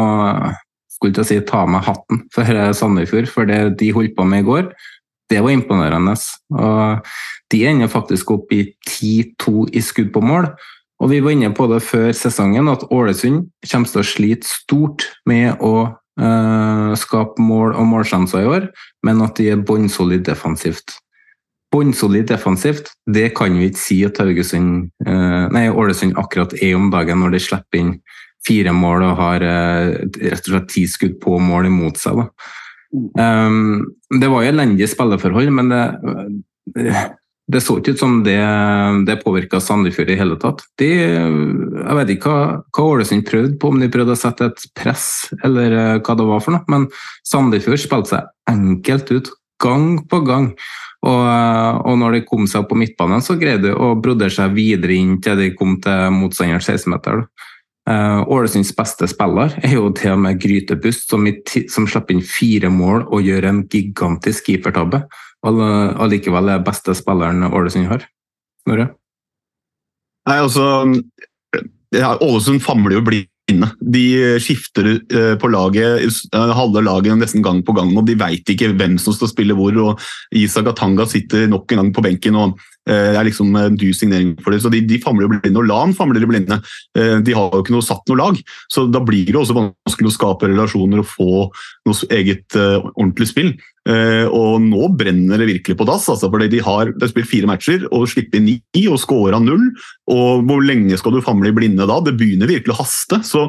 skulle 1.03 1.19
til 1.19 1.25
å 1.25 1.29
si 1.29 1.41
ta 1.47 1.65
med 1.67 1.83
hatten 1.83 2.23
for 2.35 2.47
eh, 2.47 2.75
Sandefjord, 2.77 3.31
for 3.31 3.49
det 3.49 3.75
de 3.81 3.91
holdt 3.95 4.15
på 4.15 4.27
med 4.29 4.45
i 4.45 4.47
går, 4.47 4.69
det 5.33 5.41
var 5.43 5.55
imponerende. 5.55 6.15
Og 6.55 7.09
de 7.53 7.65
ender 7.67 7.91
faktisk 7.91 8.31
opp 8.35 8.53
i 8.55 8.67
10-2 8.87 9.73
i 9.73 9.83
skudd 9.83 10.13
på 10.15 10.23
mål. 10.23 10.51
Og 11.03 11.11
vi 11.11 11.19
var 11.25 11.35
inne 11.35 11.51
på 11.57 11.67
det 11.71 11.81
før 11.83 12.13
sesongen, 12.15 12.71
at 12.71 12.85
Ålesund 12.95 13.49
kommer 13.67 13.91
til 13.91 14.03
å 14.03 14.07
slite 14.07 14.47
stort 14.47 15.09
med 15.27 15.59
å 15.59 15.89
uh, 15.91 16.93
skape 16.99 17.43
mål 17.43 17.75
og 17.75 17.89
målsjanser 17.91 18.45
i 18.45 18.51
år, 18.53 18.69
men 19.03 19.25
at 19.25 19.41
de 19.41 19.49
er 19.51 19.65
bunnsolid 19.67 20.23
defensivt. 20.29 20.95
Bunnsolid 21.75 22.29
defensivt, 22.31 22.93
det 23.11 23.33
kan 23.35 23.57
vi 23.59 23.73
ikke 23.73 23.83
si 23.83 24.03
at 24.07 24.21
uh, 24.23 25.73
Ålesund 25.73 26.15
akkurat 26.21 26.55
er 26.61 26.77
om 26.79 26.93
dagen 26.93 27.25
når 27.25 27.35
de 27.35 27.45
slipper 27.49 27.83
inn 27.83 27.97
fire 28.47 28.75
mål 28.75 29.07
og 29.07 29.17
har 29.21 29.47
uh, 29.47 29.95
rett 30.19 30.45
og 30.47 30.53
slett 30.53 30.71
ti 30.73 30.85
skudd 30.91 31.19
på 31.23 31.39
mål 31.43 31.71
imot 31.71 32.01
seg. 32.01 32.25
Um, 32.93 33.89
det 34.13 34.29
var 34.29 34.45
jo 34.45 34.53
elendige 34.53 34.91
spilleforhold, 34.91 35.53
men 35.55 35.73
det 35.73 36.93
det 37.53 37.61
så 37.61 37.77
ikke 37.79 37.97
ut 37.97 38.01
som 38.01 38.21
det, 38.25 38.39
det 39.07 39.19
påvirka 39.25 39.61
Sandefjord 39.61 40.13
i 40.13 40.19
hele 40.19 40.39
tatt. 40.41 40.63
De, 40.81 40.89
jeg 40.89 41.97
vet 41.99 42.13
ikke 42.15 42.31
hva, 42.31 42.45
hva 42.71 42.87
Ålesund 42.95 43.27
prøvde 43.29 43.59
på, 43.61 43.73
om 43.73 43.83
de 43.83 43.91
prøvde 43.93 44.15
å 44.15 44.21
sette 44.21 44.49
et 44.53 44.65
press 44.79 45.07
eller 45.43 45.75
eh, 45.75 45.99
hva 45.99 46.17
det 46.19 46.29
var 46.29 46.45
for 46.45 46.57
noe, 46.57 46.65
men 46.73 46.87
Sandefjord 47.29 47.83
spilte 47.83 48.15
seg 48.15 48.31
enkelt 48.53 49.13
ut 49.13 49.33
gang 49.63 49.89
på 50.09 50.23
gang. 50.27 50.53
Og, 51.03 51.21
eh, 51.27 51.81
og 51.91 51.99
når 52.01 52.17
de 52.17 52.25
kom 52.29 52.47
seg 52.47 52.63
opp 52.63 52.73
på 52.73 52.79
midtbanen, 52.79 53.25
så 53.25 53.37
greide 53.41 53.69
de 53.69 53.75
å 53.75 53.93
brodere 54.01 54.33
seg 54.33 54.55
videre 54.57 54.97
inn 54.97 55.19
til 55.23 55.41
de 55.43 55.53
kom 55.59 55.77
til 55.83 56.15
motstanderens 56.15 56.71
16-meter. 56.71 57.27
Uh, 57.91 58.23
Ålesunds 58.31 58.71
beste 58.79 59.09
spiller 59.11 59.57
er 59.67 59.73
jo 59.75 59.89
til 59.99 60.15
og 60.15 60.21
med 60.23 60.39
Grytebust, 60.39 61.09
som, 61.11 61.27
som 61.73 61.89
slipper 61.91 62.15
inn 62.15 62.23
fire 62.23 62.71
mål 62.71 63.09
og 63.09 63.27
gjør 63.27 63.49
en 63.49 63.65
gigantisk 63.67 64.47
keepertabbe 64.47 65.03
allikevel 65.43 66.53
er 66.53 66.63
beste 66.63 66.95
spilleren 66.95 67.43
Ålesund 67.49 67.89
har? 67.91 68.07
Snorre? 68.63 68.93
Nei, 70.29 70.39
altså 70.39 70.67
ja, 71.93 72.15
Ålesund 72.23 72.63
famler 72.63 72.95
jo 73.01 73.03
blinde. 73.09 73.73
De 73.83 74.05
skifter 74.41 74.93
uh, 75.03 75.35
på 75.43 75.51
laget, 75.51 76.07
uh, 76.37 76.53
halve 76.55 76.85
laget 76.87 77.19
nesten 77.19 77.43
gang 77.43 77.65
på 77.67 77.75
gang, 77.75 77.91
og 77.99 78.07
de 78.07 78.15
veit 78.21 78.49
ikke 78.55 78.71
hvem 78.79 78.95
som 79.03 79.17
skal 79.17 79.33
spille 79.33 79.57
hvor. 79.59 79.75
og 79.83 80.39
Isak 80.39 80.71
Atanga 80.71 81.09
sitter 81.11 81.51
nok 81.51 81.73
en 81.73 81.83
gang 81.83 81.91
på 81.97 82.07
benken 82.07 82.39
og 82.39 82.55
Eh, 82.55 82.72
det 82.89 83.19
er 83.19 83.27
liksom 83.29 83.55
en 83.59 83.77
dyr 83.79 83.93
signering 83.97 84.33
for 84.43 84.55
det. 84.55 84.63
Så 84.65 84.73
de, 84.73 84.83
de 84.87 85.01
famler 85.03 85.31
blinde, 85.31 85.59
og 85.61 85.69
LAN 85.69 85.95
famler 85.97 86.25
blinde. 86.29 86.59
Eh, 86.99 87.19
de 87.25 87.37
har 87.37 87.53
jo 87.53 87.63
ikke 87.63 87.75
noe 87.77 87.87
satt 87.87 88.03
noe 88.11 88.21
lag, 88.21 88.41
så 88.73 88.87
da 88.91 89.03
blir 89.05 89.29
det 89.31 89.39
også 89.39 89.59
vanskelig 89.59 90.11
å 90.11 90.17
skape 90.17 90.51
relasjoner 90.51 91.03
og 91.03 91.11
få 91.11 91.45
noe 91.89 92.11
eget 92.15 92.59
ordentlig 92.59 93.31
spill. 93.31 93.55
Og 93.83 94.61
nå 94.63 94.89
brenner 94.95 95.41
det 95.43 95.49
virkelig 95.49 95.75
på 95.75 95.87
dass, 95.89 96.05
altså, 96.13 96.29
fordi 96.31 96.47
de 96.53 96.61
har, 96.63 96.93
de 96.93 97.03
har 97.03 97.11
spilt 97.11 97.27
fire 97.27 97.49
matcher 97.51 97.89
og 97.89 98.05
slipper 98.13 98.39
ni 98.39 98.61
og 98.87 99.01
scora 99.03 99.41
null. 99.43 99.65
Og 100.13 100.45
hvor 100.47 100.63
lenge 100.63 100.99
skal 101.01 101.17
du 101.17 101.25
famle 101.25 101.51
i 101.51 101.57
blinde 101.57 101.89
da? 101.91 101.97
Det 102.07 102.15
begynner 102.15 102.51
virkelig 102.51 102.77
å 102.77 102.79
haste. 102.85 103.19
så 103.27 103.49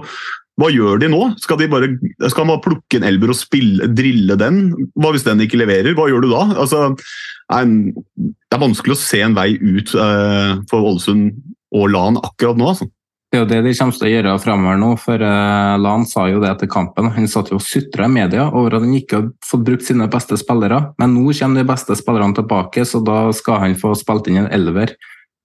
hva 0.61 0.69
gjør 0.69 0.99
de 1.01 1.09
nå? 1.09 1.21
Skal 1.41 1.57
de 1.57 1.67
bare, 1.71 1.89
skal 2.29 2.45
man 2.45 2.61
plukke 2.61 2.99
en 2.99 3.07
elver 3.07 3.31
og 3.33 3.37
spille, 3.39 3.87
drille 3.89 4.37
den? 4.37 4.67
Hva 4.93 5.13
hvis 5.15 5.25
den 5.25 5.41
ikke 5.41 5.57
leverer? 5.57 5.95
Hva 5.97 6.05
gjør 6.11 6.25
du 6.25 6.29
da? 6.29 6.43
Altså, 6.61 6.91
det 7.49 8.57
er 8.57 8.61
vanskelig 8.61 8.93
å 8.93 9.01
se 9.01 9.23
en 9.25 9.37
vei 9.37 9.55
ut 9.57 9.95
uh, 9.97 10.61
for 10.69 10.85
Ålesund 10.91 11.31
og 11.73 11.89
LAN 11.89 12.21
akkurat 12.21 12.59
nå. 12.59 12.69
Altså. 12.69 12.89
Det 13.33 13.39
er 13.39 13.41
jo 13.41 13.49
det 13.49 13.61
de 13.65 13.73
kommer 13.79 13.97
til 13.97 14.05
å 14.05 14.11
gjøre 14.11 14.37
framover 14.43 14.77
nå, 14.77 14.91
for 15.01 15.25
uh, 15.25 15.73
Lan 15.81 16.05
sa 16.05 16.27
jo 16.29 16.41
det 16.43 16.51
etter 16.51 16.69
kampen. 16.69 17.09
Han 17.15 17.29
satt 17.31 17.49
jo 17.49 17.57
og 17.57 17.65
sutra 17.65 18.05
i 18.05 18.13
media 18.13 18.45
over 18.51 18.77
at 18.77 18.85
han 18.85 18.93
ikke 18.93 19.23
har 19.23 19.31
fått 19.49 19.63
brukt 19.65 19.87
sine 19.87 20.05
beste 20.13 20.37
spillere. 20.37 20.83
Men 21.01 21.15
nå 21.17 21.33
kommer 21.39 21.63
de 21.63 21.71
beste 21.73 21.97
spillerne 21.97 22.37
tilbake, 22.37 22.85
så 22.85 23.01
da 23.01 23.23
skal 23.33 23.63
han 23.63 23.79
få 23.79 23.95
spilt 23.97 24.29
inn 24.29 24.43
en 24.43 24.53
elver. 24.53 24.93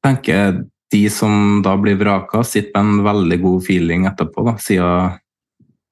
tenker 0.05 0.61
de 0.93 1.05
som 1.13 1.63
da 1.65 1.77
blir 1.81 1.99
vraka, 2.01 2.43
sitter 2.45 2.83
med 2.83 3.01
en 3.01 3.07
veldig 3.07 3.41
god 3.43 3.65
feeling 3.65 4.07
etterpå, 4.09 4.45
da, 4.47 4.57
siden 4.63 5.19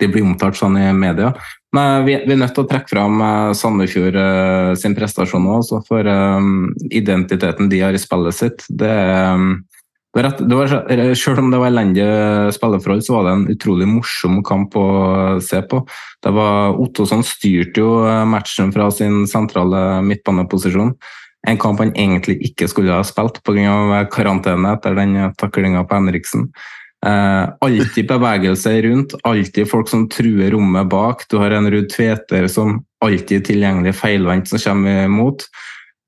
de 0.01 0.09
blir 0.13 0.27
omtalt 0.27 0.59
sånn 0.59 0.77
i 0.81 0.91
media. 0.97 1.33
Men 1.77 2.05
vi, 2.07 2.17
vi 2.25 2.35
er 2.35 2.41
nødt 2.41 2.55
til 2.57 2.65
å 2.65 2.69
trekke 2.69 2.91
fram 2.91 3.21
uh, 3.21 3.55
Sandefjord 3.57 4.17
uh, 4.17 4.75
sin 4.79 4.97
prestasjon 4.97 5.49
også, 5.57 5.83
for 5.89 6.09
um, 6.09 6.69
identiteten 6.91 7.71
de 7.73 7.81
har 7.85 7.97
i 7.97 8.01
spillet 8.01 8.37
sitt. 8.37 8.65
Det, 8.69 8.93
det 10.17 10.53
var, 10.53 10.73
selv 11.17 11.43
om 11.43 11.51
det 11.53 11.61
var 11.61 11.73
elendige 11.73 12.55
spilleforhold, 12.57 13.05
så 13.05 13.17
var 13.17 13.27
det 13.27 13.35
en 13.37 13.47
utrolig 13.57 13.89
morsom 13.91 14.41
kamp 14.47 14.77
å 14.81 14.87
se 15.45 15.61
på. 15.69 15.83
Det 16.25 16.33
var 16.37 16.81
Ottosson 16.81 17.25
styrte 17.27 17.85
jo 17.85 17.93
matchen 18.29 18.73
fra 18.77 18.89
sin 18.95 19.25
sentrale 19.29 20.01
midtbaneposisjon. 20.05 20.95
En 21.47 21.59
kamp 21.59 21.79
han 21.83 21.95
egentlig 21.95 22.41
ikke 22.51 22.69
skulle 22.71 22.95
ha 22.95 23.05
spilt 23.07 23.43
pga. 23.47 24.07
karantene 24.11 24.75
etter 24.75 24.97
den 24.99 25.15
taklinga 25.39 25.85
på 25.87 26.01
Henriksen. 26.01 26.51
Eh, 27.07 27.49
alltid 27.61 28.09
bevegelse 28.09 28.83
rundt, 28.83 29.15
alltid 29.23 29.71
folk 29.71 29.89
som 29.89 30.09
truer 30.09 30.51
rommet 30.51 30.89
bak. 30.89 31.27
Du 31.31 31.39
har 31.39 31.51
en 31.51 31.71
Ruud 31.71 31.89
Tveter 31.93 32.49
som 32.49 32.81
alltid 33.05 33.41
er 33.41 33.47
tilgjengelig 33.47 33.95
feilvendt 34.01 34.49
som 34.51 34.59
kommer 34.59 35.05
imot. 35.05 35.47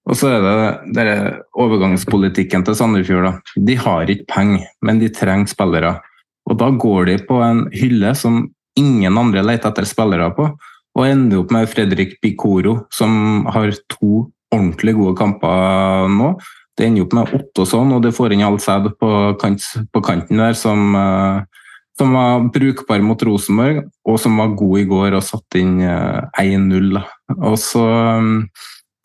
Og 0.09 0.17
så 0.17 0.31
er 0.33 0.45
det 0.45 0.95
denne 0.97 1.17
overgangspolitikken 1.61 2.65
til 2.65 2.77
Sandefjord. 2.79 3.29
Da. 3.29 3.61
De 3.69 3.77
har 3.77 4.09
ikke 4.09 4.31
penger, 4.33 4.65
men 4.83 5.03
de 5.03 5.11
trenger 5.13 5.53
spillere. 5.53 5.99
Og 6.49 6.57
da 6.59 6.71
går 6.73 7.11
de 7.11 7.19
på 7.29 7.43
en 7.45 7.67
hylle 7.77 8.15
som 8.17 8.47
ingen 8.79 9.21
andre 9.21 9.45
leter 9.45 9.69
etter 9.69 9.87
spillere 9.89 10.31
på, 10.33 10.49
og 10.99 11.07
ender 11.07 11.43
opp 11.43 11.53
med 11.55 11.69
Fredrik 11.71 12.17
Bikoro, 12.25 12.79
som 12.91 13.45
har 13.53 13.75
to 13.93 14.25
ordentlig 14.55 14.95
gode 14.97 15.17
kamper 15.19 16.09
nå. 16.13 16.33
Det 16.79 16.87
ender 16.87 17.07
opp 17.07 17.15
med 17.17 17.33
åtte 17.35 17.65
og 17.67 18.03
det 18.05 18.15
får 18.15 18.35
inn 18.35 18.45
Alsæd 18.47 18.93
på, 19.01 19.09
kant, 19.41 19.65
på 19.93 20.03
kanten 20.05 20.39
der, 20.39 20.55
som, 20.55 20.95
uh, 20.95 21.43
som, 21.99 22.15
var 22.15 22.47
brukbar 22.55 23.03
mot 23.03 23.23
Rosenborg, 23.27 23.83
og 24.07 24.21
som 24.23 24.39
var 24.39 24.55
god 24.59 24.79
i 24.79 24.87
går 24.87 25.17
og 25.19 25.25
satte 25.27 25.59
inn 25.59 25.81
uh, 25.83 26.29
eh, 26.39 26.55
1-0. 26.55 27.01
Og 27.39 27.57
så 27.59 27.83
um, 28.23 28.47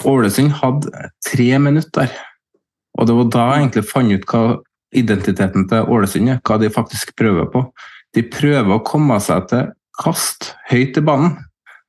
Ålesund 0.05 0.53
hadde 0.59 1.09
tre 1.25 1.49
minutter, 1.57 2.13
og 2.93 3.09
det 3.09 3.17
var 3.17 3.33
da 3.33 3.47
jeg 3.49 3.63
egentlig 3.63 3.85
fant 3.89 4.13
ut 4.13 4.29
hva 4.29 4.43
identiteten 4.93 5.65
til 5.71 5.89
Ålesund 5.89 6.29
er, 6.29 6.41
hva 6.45 6.59
de 6.61 6.69
faktisk 6.69 7.15
prøver 7.17 7.49
på. 7.49 7.65
De 8.13 8.21
prøver 8.29 8.75
å 8.75 8.83
komme 8.85 9.17
seg 9.23 9.47
til 9.49 9.71
kast 9.97 10.53
høyt 10.69 10.99
i 10.99 11.05
banen. 11.05 11.39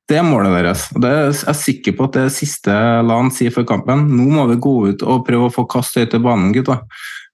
Det 0.05 0.19
er 0.19 0.25
målet 0.25 0.53
deres. 0.53 0.85
det 1.01 1.09
er 1.09 1.31
Jeg 1.33 1.57
sikker 1.57 1.95
på 1.97 2.05
at 2.05 2.13
det 2.13 2.23
er 2.27 2.33
siste 2.33 2.73
LAN 3.01 3.31
sier 3.33 3.53
før 3.53 3.65
kampen. 3.65 4.05
Nå 4.13 4.27
må 4.35 4.45
vi 4.51 4.61
gå 4.61 4.75
ut 4.91 5.01
og 5.03 5.25
prøve 5.25 5.49
å 5.49 5.53
få 5.53 5.65
kast 5.65 5.97
høyt 5.97 6.11
til 6.13 6.21
banen, 6.21 6.53
gutta. 6.53 6.83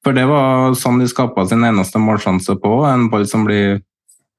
For 0.02 0.16
det 0.16 0.24
var 0.30 0.74
sånn 0.80 1.02
de 1.02 1.10
skapa 1.12 1.44
sin 1.50 1.66
eneste 1.68 2.00
målsjanse 2.02 2.56
på. 2.64 2.72
En 2.88 3.10
ball 3.12 3.28
som 3.28 3.44
blir 3.46 3.82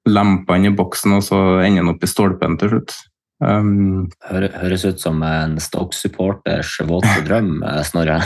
lempa 0.09 0.57
inn 0.57 0.71
i 0.71 0.75
boksen, 0.75 1.19
og 1.19 1.23
så 1.27 1.41
ender 1.63 1.85
den 1.85 1.93
opp 1.93 2.03
i 2.03 2.11
stolpen 2.11 2.57
til 2.59 2.73
slutt. 2.73 2.97
Um, 3.43 4.07
høres 4.31 4.85
ut 4.87 5.01
som 5.03 5.19
en 5.27 5.57
Stoke-supporters 5.63 6.77
våte 6.87 7.15
drøm, 7.27 7.57
eh, 7.67 7.81
Snorre. 7.87 8.21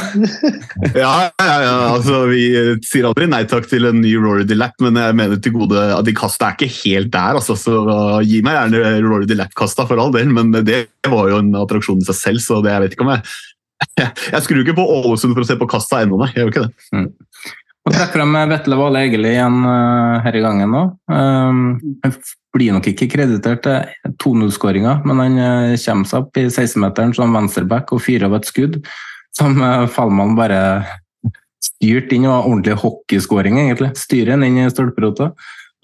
ja, 1.04 1.12
ja, 1.40 1.56
ja, 1.64 1.74
altså 1.94 2.26
vi 2.28 2.44
sier 2.84 3.08
aldri 3.08 3.28
nei 3.30 3.42
takk 3.48 3.68
til 3.70 3.88
en 3.88 4.02
ny 4.02 4.12
Rory 4.20 4.44
Delapp, 4.48 4.76
men 4.84 4.98
jeg 5.00 5.16
mener 5.16 5.40
til 5.40 5.56
gode 5.56 5.80
at 5.96 6.04
de 6.06 6.16
kasta 6.16 6.50
er 6.50 6.58
ikke 6.58 6.72
helt 6.82 7.12
der. 7.16 7.40
Altså, 7.40 7.56
så 7.56 7.80
Gi 8.26 8.42
meg 8.44 8.58
gjerne 8.58 8.94
Rory 9.06 9.28
Delapp-kasta 9.30 9.88
for 9.88 10.00
all 10.02 10.12
del, 10.14 10.28
men 10.36 10.52
det 10.66 10.84
var 11.08 11.30
jo 11.32 11.40
en 11.40 11.52
attraksjon 11.64 12.02
i 12.02 12.08
seg 12.10 12.20
selv, 12.20 12.44
så 12.44 12.60
det, 12.64 12.74
jeg 12.74 12.84
vet 12.84 12.96
ikke 12.96 13.06
om 13.06 13.14
jeg 13.16 13.24
Jeg 14.34 14.42
skrur 14.44 14.62
ikke 14.62 14.76
på 14.78 14.88
Ålesund 14.88 15.36
for 15.36 15.44
å 15.44 15.48
se 15.48 15.56
på 15.60 15.68
kasta 15.70 16.02
ennå, 16.04 16.18
nei. 16.20 16.32
Jeg 16.34 16.44
gjør 16.44 16.52
ikke 16.52 16.66
det. 16.66 16.86
Mm. 16.96 17.08
Og 17.86 17.94
trekker 17.94 18.22
de 18.22 18.44
Vetle 18.50 18.78
Vale 18.80 19.02
Egeli 19.06 19.30
igjen 19.30 19.60
uh, 19.62 20.18
her 20.24 20.34
i 20.34 20.42
gangen 20.42 20.72
nå. 20.74 20.82
Um, 21.06 21.60
blir 22.56 22.74
nok 22.74 22.88
ikke 22.90 23.10
kreditert 23.12 23.62
til 23.66 24.14
2-0-skåringa, 24.24 25.00
men 25.06 25.22
han 25.22 25.40
uh, 25.40 25.76
kommer 25.84 26.08
seg 26.08 26.24
opp 26.24 26.40
i 26.40 26.48
16-meteren 26.48 27.14
som 27.16 27.36
venstreback 27.36 27.92
og 27.94 28.02
fyrer 28.04 28.28
av 28.30 28.38
et 28.40 28.48
skudd 28.48 28.80
som 29.36 29.60
uh, 29.60 29.84
Fallmann 29.92 30.36
bare 30.38 30.60
styrte 31.62 32.16
inn. 32.16 32.26
og 32.30 32.48
ordentlig 32.48 32.76
hockeyskåring, 32.80 33.60
egentlig. 33.60 33.92
Styrer 33.98 34.34
den 34.34 34.46
inn 34.48 34.64
i 34.64 34.72
stolperota. 34.72 35.32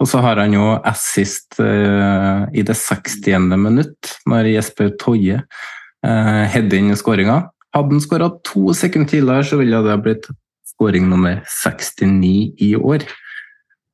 Og 0.01 0.09
så 0.09 0.19
har 0.25 0.41
han 0.41 0.55
jo 0.55 0.73
assist 0.83 1.59
uh, 1.61 2.49
i 2.51 2.65
det 2.65 2.75
60. 2.75 3.49
minutt, 3.55 4.15
når 4.29 4.51
Jesper 4.55 4.93
Toje 4.99 5.39
uh, 5.39 6.43
header 6.49 6.79
inn 6.79 6.95
skåringa. 6.97 7.43
Hadde 7.73 7.95
han 7.95 8.03
skåra 8.03 8.29
to 8.45 8.73
sekunder 8.77 9.09
tidligere, 9.09 9.49
så 9.49 9.59
ville 9.61 9.81
det 9.85 9.93
ha 9.93 10.01
blitt 10.01 10.27
skåring 10.73 11.07
nummer 11.09 11.41
69 11.47 12.53
i 12.61 12.73
år. 12.77 13.05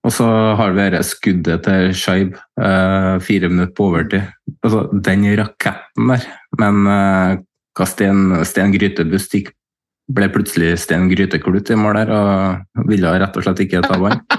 Og 0.07 0.13
så 0.15 0.25
har 0.55 0.73
vi 0.75 0.85
dette 0.85 1.03
skuddet 1.03 1.65
til 1.65 1.93
Shaib, 1.97 2.35
eh, 2.61 3.15
fire 3.23 3.49
minutter 3.51 3.73
på 3.75 3.89
overtid. 3.89 4.29
Altså, 4.63 4.85
den 4.93 5.25
raketten 5.39 6.13
der. 6.13 6.27
Men 6.59 6.85
eh, 6.87 7.39
hva 7.75 7.87
Sten, 7.87 8.31
Sten 8.47 8.71
Grytebust 8.75 9.35
gikk 9.35 9.51
ble 10.09 10.29
plutselig 10.33 10.73
Sten 10.81 11.09
Gryteklut 11.11 11.69
i 11.69 11.77
mål 11.77 11.99
der 11.99 12.13
og 12.15 12.87
ville 12.89 13.11
rett 13.21 13.35
og 13.37 13.45
slett 13.45 13.65
ikke 13.67 13.83
ta 13.85 13.99
vann. 14.01 14.23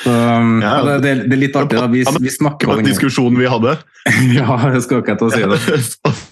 Så, 0.00 0.08
um, 0.08 0.60
ja, 0.64 0.78
det, 0.80 0.92
det, 1.04 1.14
det, 1.26 1.34
er 1.36 1.40
litt 1.42 1.56
artig. 1.60 1.76
da. 1.76 1.88
Vi, 1.92 2.04
vi 2.24 2.32
snakker 2.32 2.70
om 2.70 2.78
den 2.80 2.88
diskusjonen 2.88 3.36
vi 3.36 3.48
hadde. 3.52 3.76
ja, 4.38 4.56
jeg 4.72 4.84
skal 4.86 5.02
ikke 5.02 5.16
til 5.20 5.28
å 5.28 5.34
si 5.34 5.44
det. 5.44 6.14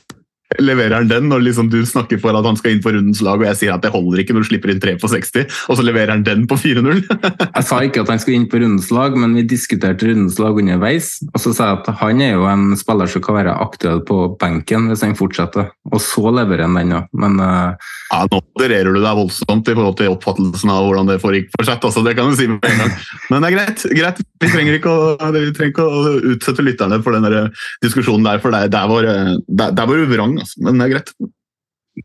leverer 0.56 0.96
han 0.96 1.10
den 1.10 1.28
når 1.28 1.42
liksom 1.44 1.68
du 1.72 1.80
snakker 1.86 2.20
for 2.22 2.36
at 2.36 2.46
han 2.46 2.56
skal 2.56 2.74
inn 2.74 2.82
på 2.84 2.92
rundens 2.94 3.20
lag, 3.24 3.40
og 3.40 3.48
jeg 3.50 3.58
sier 3.60 3.74
at 3.74 3.84
det 3.84 3.92
holder 3.92 4.22
ikke 4.22 4.36
når 4.36 4.46
du 4.46 4.48
slipper 4.48 4.72
inn 4.72 4.80
3 4.80 4.94
på 5.02 5.10
60, 5.12 5.58
og 5.68 5.78
så 5.78 5.84
leverer 5.84 6.14
han 6.14 6.24
den 6.24 6.46
på 6.48 6.56
4-0? 6.56 7.02
jeg 7.58 7.66
sa 7.68 7.80
ikke 7.84 8.04
at 8.04 8.12
han 8.14 8.22
skulle 8.22 8.40
inn 8.40 8.48
på 8.50 8.62
rundens 8.62 8.88
lag, 8.94 9.16
men 9.20 9.36
vi 9.36 9.44
diskuterte 9.48 10.08
rundens 10.08 10.38
lag 10.40 10.56
underveis. 10.56 11.10
Og 11.34 11.42
så 11.44 11.52
sa 11.56 11.70
jeg 11.70 11.80
at 11.82 11.92
han 12.00 12.24
er 12.24 12.34
jo 12.38 12.48
en 12.48 12.72
spiller 12.80 13.12
som 13.12 13.24
kan 13.24 13.36
være 13.36 13.58
aktuell 13.66 14.00
på 14.08 14.22
benken 14.40 14.88
hvis 14.88 15.04
han 15.04 15.16
fortsetter, 15.18 15.68
og 15.92 16.02
så 16.02 16.32
leverer 16.32 16.64
han 16.64 16.80
den, 16.80 16.96
ja. 16.96 17.04
Men 17.18 17.40
uh... 17.42 17.94
Ja, 18.08 18.22
nå 18.24 18.40
modererer 18.40 18.94
du 18.94 19.02
deg 19.02 19.18
voldsomt 19.18 19.68
i 19.68 19.76
forhold 19.76 19.98
til 19.98 20.14
oppfattelsen 20.14 20.70
av 20.72 20.86
hvordan 20.86 21.10
det 21.10 21.18
foregikk 21.20 21.50
for 21.52 21.68
seg, 21.68 21.82
altså, 21.84 22.04
det 22.06 22.14
kan 22.16 22.30
du 22.32 22.38
si 22.38 22.48
med 22.48 22.64
en 22.64 22.80
gang. 22.80 22.94
Men 23.28 23.44
det 23.44 23.50
er 23.50 23.56
greit. 23.58 23.84
greit. 23.98 24.22
Vi 24.40 24.48
trenger 24.48 24.78
ikke 24.78 24.94
å, 24.94 25.10
trenger 25.18 25.68
ikke 25.68 25.84
å 25.84 26.14
utsette 26.32 26.64
lytterne 26.64 27.02
for 27.04 27.12
den 27.12 27.50
diskusjonen 27.84 28.24
der, 28.24 28.40
for 28.40 28.54
det 28.54 28.72
er 28.72 28.88
var, 28.88 29.04
der, 29.04 29.76
der 29.76 29.90
var 29.90 30.00
du 30.00 30.08
vrang 30.38 30.44
altså. 30.44 30.62
men 30.64 30.78
det 30.78 30.86
er 30.86 30.94
greit. 30.94 31.12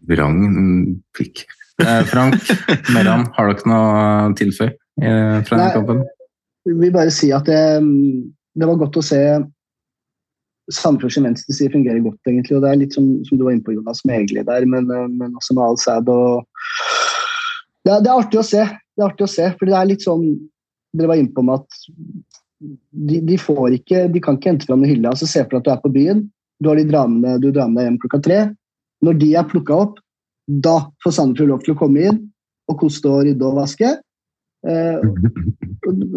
Vrang 0.09 0.37
pikk. 1.17 1.45
Eh, 1.81 2.03
Frank 2.05 2.37
Meran, 2.93 3.27
har 3.33 3.49
dere 3.49 3.69
noe 3.69 4.29
å 4.29 4.35
tilføye 4.37 4.71
eh, 5.01 5.39
fra 5.45 5.57
denne 5.57 5.73
kampen? 5.73 6.03
Jeg 6.67 6.79
vil 6.79 6.93
bare 6.93 7.11
si 7.13 7.31
at 7.35 7.49
det, 7.49 7.81
det 8.55 8.69
var 8.69 8.79
godt 8.79 8.99
å 9.01 9.05
se 9.05 9.21
Sandefjords 10.71 11.17
venstreside 11.19 11.73
fungerer 11.73 11.99
godt, 12.05 12.21
egentlig. 12.29 12.55
og 12.55 12.63
Det 12.63 12.69
er 12.69 12.77
litt 12.79 12.93
som, 12.95 13.09
som 13.27 13.35
du 13.35 13.43
var 13.43 13.51
inne 13.51 13.65
på, 13.65 13.73
Jonas, 13.75 13.99
med 14.07 14.21
Egli 14.21 14.45
der, 14.47 14.67
men, 14.69 14.87
eh, 14.87 15.09
men, 15.11 15.33
også 15.39 15.57
med 15.57 15.65
Al-Sad. 15.65 16.07
Det, 16.07 17.89
er, 17.91 17.99
det 17.99 18.07
er 18.07 18.15
artig 18.15 18.39
å 18.39 18.45
se. 18.47 18.63
Det 18.63 19.03
er 19.03 19.09
artig 19.09 19.27
å 19.27 19.33
se, 19.33 19.49
for 19.57 19.67
det 19.67 19.75
er 19.77 19.89
litt 19.91 20.05
sånn 20.05 20.27
Dere 20.93 21.09
var 21.09 21.17
inne 21.17 21.33
på 21.33 21.41
med 21.41 21.57
at 21.57 21.77
de, 22.93 23.17
de, 23.25 23.37
får 23.41 23.79
ikke, 23.79 24.03
de 24.13 24.19
kan 24.21 24.35
ikke 24.37 24.51
hente 24.51 24.67
fram 24.69 24.83
hylla. 24.85 25.09
altså 25.09 25.25
Se 25.25 25.41
for 25.41 25.55
deg 25.55 25.63
at 25.63 25.65
du 25.65 25.71
er 25.73 25.79
på 25.81 25.91
byen, 25.95 26.19
du 26.63 26.69
har 26.71 26.79
de 26.79 26.87
dramene, 26.87 27.37
du 27.41 27.51
drar 27.51 27.69
med 27.69 27.81
deg 27.81 27.89
hjem 27.89 27.99
klokka 28.05 28.21
tre. 28.23 28.39
Når 29.03 29.19
de 29.19 29.29
er 29.35 29.49
plukka 29.49 29.79
opp, 29.85 29.99
da 30.47 30.77
får 31.03 31.15
Sandefjord 31.17 31.51
lov 31.51 31.65
til 31.65 31.75
å 31.75 31.79
komme 31.79 32.07
inn 32.09 32.21
og 32.71 32.79
koste 32.79 33.11
og 33.11 33.25
rydde 33.27 33.47
og 33.47 33.59
vaske. 33.59 33.91
Eh, 34.67 35.07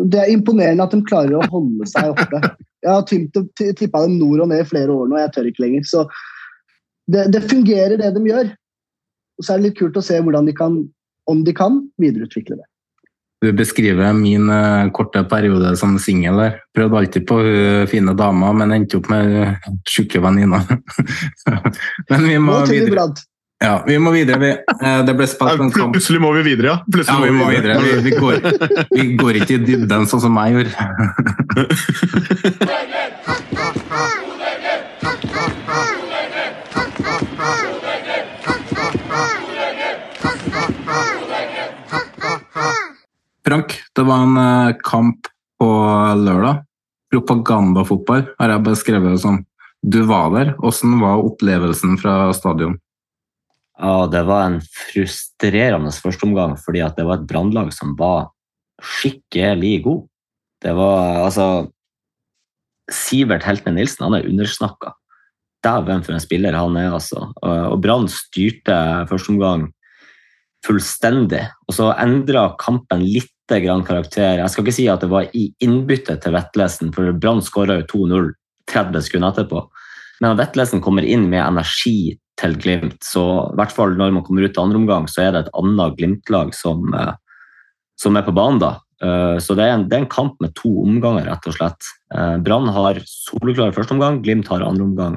det 0.07 0.21
er 0.23 0.33
imponerende 0.33 0.87
at 0.87 0.95
de 0.95 1.03
klarer 1.07 1.39
å 1.39 1.49
holde 1.51 1.89
seg 1.91 2.13
oppe. 2.15 2.41
Jeg 2.87 2.93
har 2.93 3.73
tippa 3.81 4.05
dem 4.05 4.19
nord 4.21 4.45
og 4.45 4.51
ned 4.53 4.63
i 4.63 4.69
flere 4.69 4.95
år 4.95 5.09
nå, 5.09 5.17
og 5.17 5.23
jeg 5.25 5.33
tør 5.35 5.51
ikke 5.51 5.65
lenger. 5.65 5.89
Så 5.91 6.05
det, 7.11 7.27
det, 7.35 7.43
fungerer, 7.51 7.97
det 7.99 8.13
de 8.15 8.23
gjør. 8.29 8.53
Og 9.37 9.47
så 9.47 9.53
er 9.53 9.61
det 9.61 9.71
litt 9.71 9.79
kult 9.81 9.99
å 9.99 10.05
se 10.05 10.21
de 10.23 10.55
kan, 10.57 10.79
om 11.27 11.43
de 11.45 11.55
kan, 11.57 11.81
videreutvikle 12.03 12.61
det. 12.61 12.69
Du 13.45 13.53
beskriver 13.53 14.13
min 14.17 14.51
uh, 14.51 14.91
korte 14.97 15.25
periode 15.29 15.77
som 15.77 15.99
singel 16.01 16.39
der. 16.41 16.55
Prøvde 16.77 16.99
alltid 17.03 17.27
på 17.29 17.37
uh, 17.45 17.87
fine 17.91 18.15
damer, 18.17 18.53
men 18.57 18.73
endte 18.73 18.97
opp 18.97 19.11
med 19.13 19.25
uh, 19.37 19.57
tjukke 19.85 20.23
venninner. 20.25 20.65
men 22.11 22.29
vi 22.29 22.39
må 22.41 22.63
videre. 22.71 23.11
Ja, 23.61 23.85
vi 23.87 23.99
må 24.01 24.11
videre. 24.13 24.41
Vi, 24.41 24.53
uh, 24.81 25.03
det 25.05 25.15
ble 25.17 25.29
spilt 25.29 25.61
en 25.61 25.73
kamp 25.73 25.93
Plutselig 25.97 26.21
må 26.25 26.33
vi 26.39 26.43
videre, 26.49 26.67
ja. 26.73 26.79
Plutselig 26.89 27.21
ja, 27.21 27.25
vi 27.29 27.37
må 27.37 27.45
videre. 27.53 27.77
Vi, 27.85 27.91
vi, 28.09 28.13
går, 28.17 28.35
vi 28.95 29.07
går 29.21 29.43
ikke 29.43 29.59
i 29.59 29.65
dybden 29.69 30.09
sånn 30.09 30.25
som 30.25 30.41
jeg 30.41 30.57
gjorde. 30.57 30.73
Frank, 43.47 43.77
det 43.95 44.03
var 44.03 44.25
en 44.25 44.39
eh, 44.43 44.77
kamp 44.83 45.29
på 45.61 45.69
lørdag. 46.19 46.65
Propagandafotball 47.15 48.25
har 48.41 48.51
jeg 48.51 48.65
beskrevet 48.67 49.15
det 49.15 49.21
som. 49.23 49.39
Du 49.87 50.01
var 50.09 50.33
der. 50.35 50.51
Hvordan 50.59 50.97
var 50.99 51.23
opplevelsen 51.23 51.95
fra 52.01 52.33
stadion? 52.35 52.75
Ja, 53.79 54.09
Det 54.11 54.25
var 54.27 54.49
en 54.49 54.59
frustrerende 54.65 55.93
førsteomgang, 55.95 56.57
fordi 56.59 56.83
det 56.97 57.05
var 57.07 57.21
et 57.21 57.29
brannlag 57.29 57.71
som 57.77 57.95
var 57.95 58.33
skikkelig 58.83 59.83
god. 59.85 60.03
Det 60.65 60.75
var 60.75 61.23
altså 61.29 61.47
Sivert 62.91 63.47
Heltne 63.47 63.77
Nilsen 63.77 64.09
han 64.09 64.19
er 64.19 64.27
undersnakka. 64.27 64.91
Dæven 65.63 66.03
for 66.03 66.17
en 66.17 66.25
spiller 66.25 66.57
han 66.57 66.77
er, 66.77 66.91
altså. 66.99 67.29
Og 67.43 67.79
Brann 67.83 68.09
styrte 68.11 69.07
førsteomgang 69.07 69.69
fullstendig. 70.67 71.45
Og 71.69 71.79
så 71.79 71.93
endra 71.95 72.49
kampen 72.59 73.07
litt 73.07 73.31
grann 73.49 73.85
karakter. 73.87 74.41
Jeg 74.41 74.51
skal 74.51 74.65
ikke 74.65 74.75
si 74.75 74.89
at 74.91 75.05
det 75.05 75.11
var 75.13 75.29
i 75.37 75.47
innbyttet 75.63 76.25
til 76.25 76.35
Vettlesen, 76.35 76.93
for 76.95 77.13
Brann 77.15 77.43
skåra 77.45 77.79
jo 77.81 77.87
2-0 77.93 78.33
30 78.73 79.05
sekunder 79.07 79.35
etterpå. 79.35 79.63
Men 80.21 80.33
at 80.33 80.41
Vettlesen 80.41 80.83
kommer 80.83 81.07
inn 81.07 81.29
med 81.31 81.45
energi 81.45 82.17
til 82.41 82.57
Glimt, 82.61 82.99
så 83.05 83.23
i 83.47 83.57
hvert 83.57 83.73
fall 83.73 83.95
når 83.97 84.17
man 84.17 84.25
kommer 84.27 84.45
ut 84.45 84.53
til 84.53 84.65
andre 84.65 84.81
omgang, 84.83 85.07
så 85.09 85.25
er 85.25 85.33
det 85.33 85.45
et 85.45 85.55
annet 85.57 85.95
Glimt-lag 85.97 86.53
som, 86.57 86.91
eh, 86.93 87.15
som, 88.01 88.17
er 88.17 88.27
på 88.27 88.35
banen 88.37 88.61
da. 88.61 88.73
Eh, 89.01 89.37
så 89.41 89.57
det 89.57 89.65
er, 89.65 89.77
en, 89.77 89.87
det 89.89 89.97
er, 89.97 90.05
en, 90.05 90.13
kamp 90.13 90.37
med 90.45 90.53
to 90.59 90.73
omganger, 90.83 91.29
rett 91.31 91.49
og 91.49 91.57
slett. 91.57 91.89
Eh, 92.13 92.37
Brann 92.45 92.69
har 92.75 93.01
soleklar 93.09 93.73
første 93.77 93.97
omgang, 93.97 94.21
Glimt 94.25 94.51
har 94.53 94.67
andre 94.67 94.85
omgang. 94.85 95.17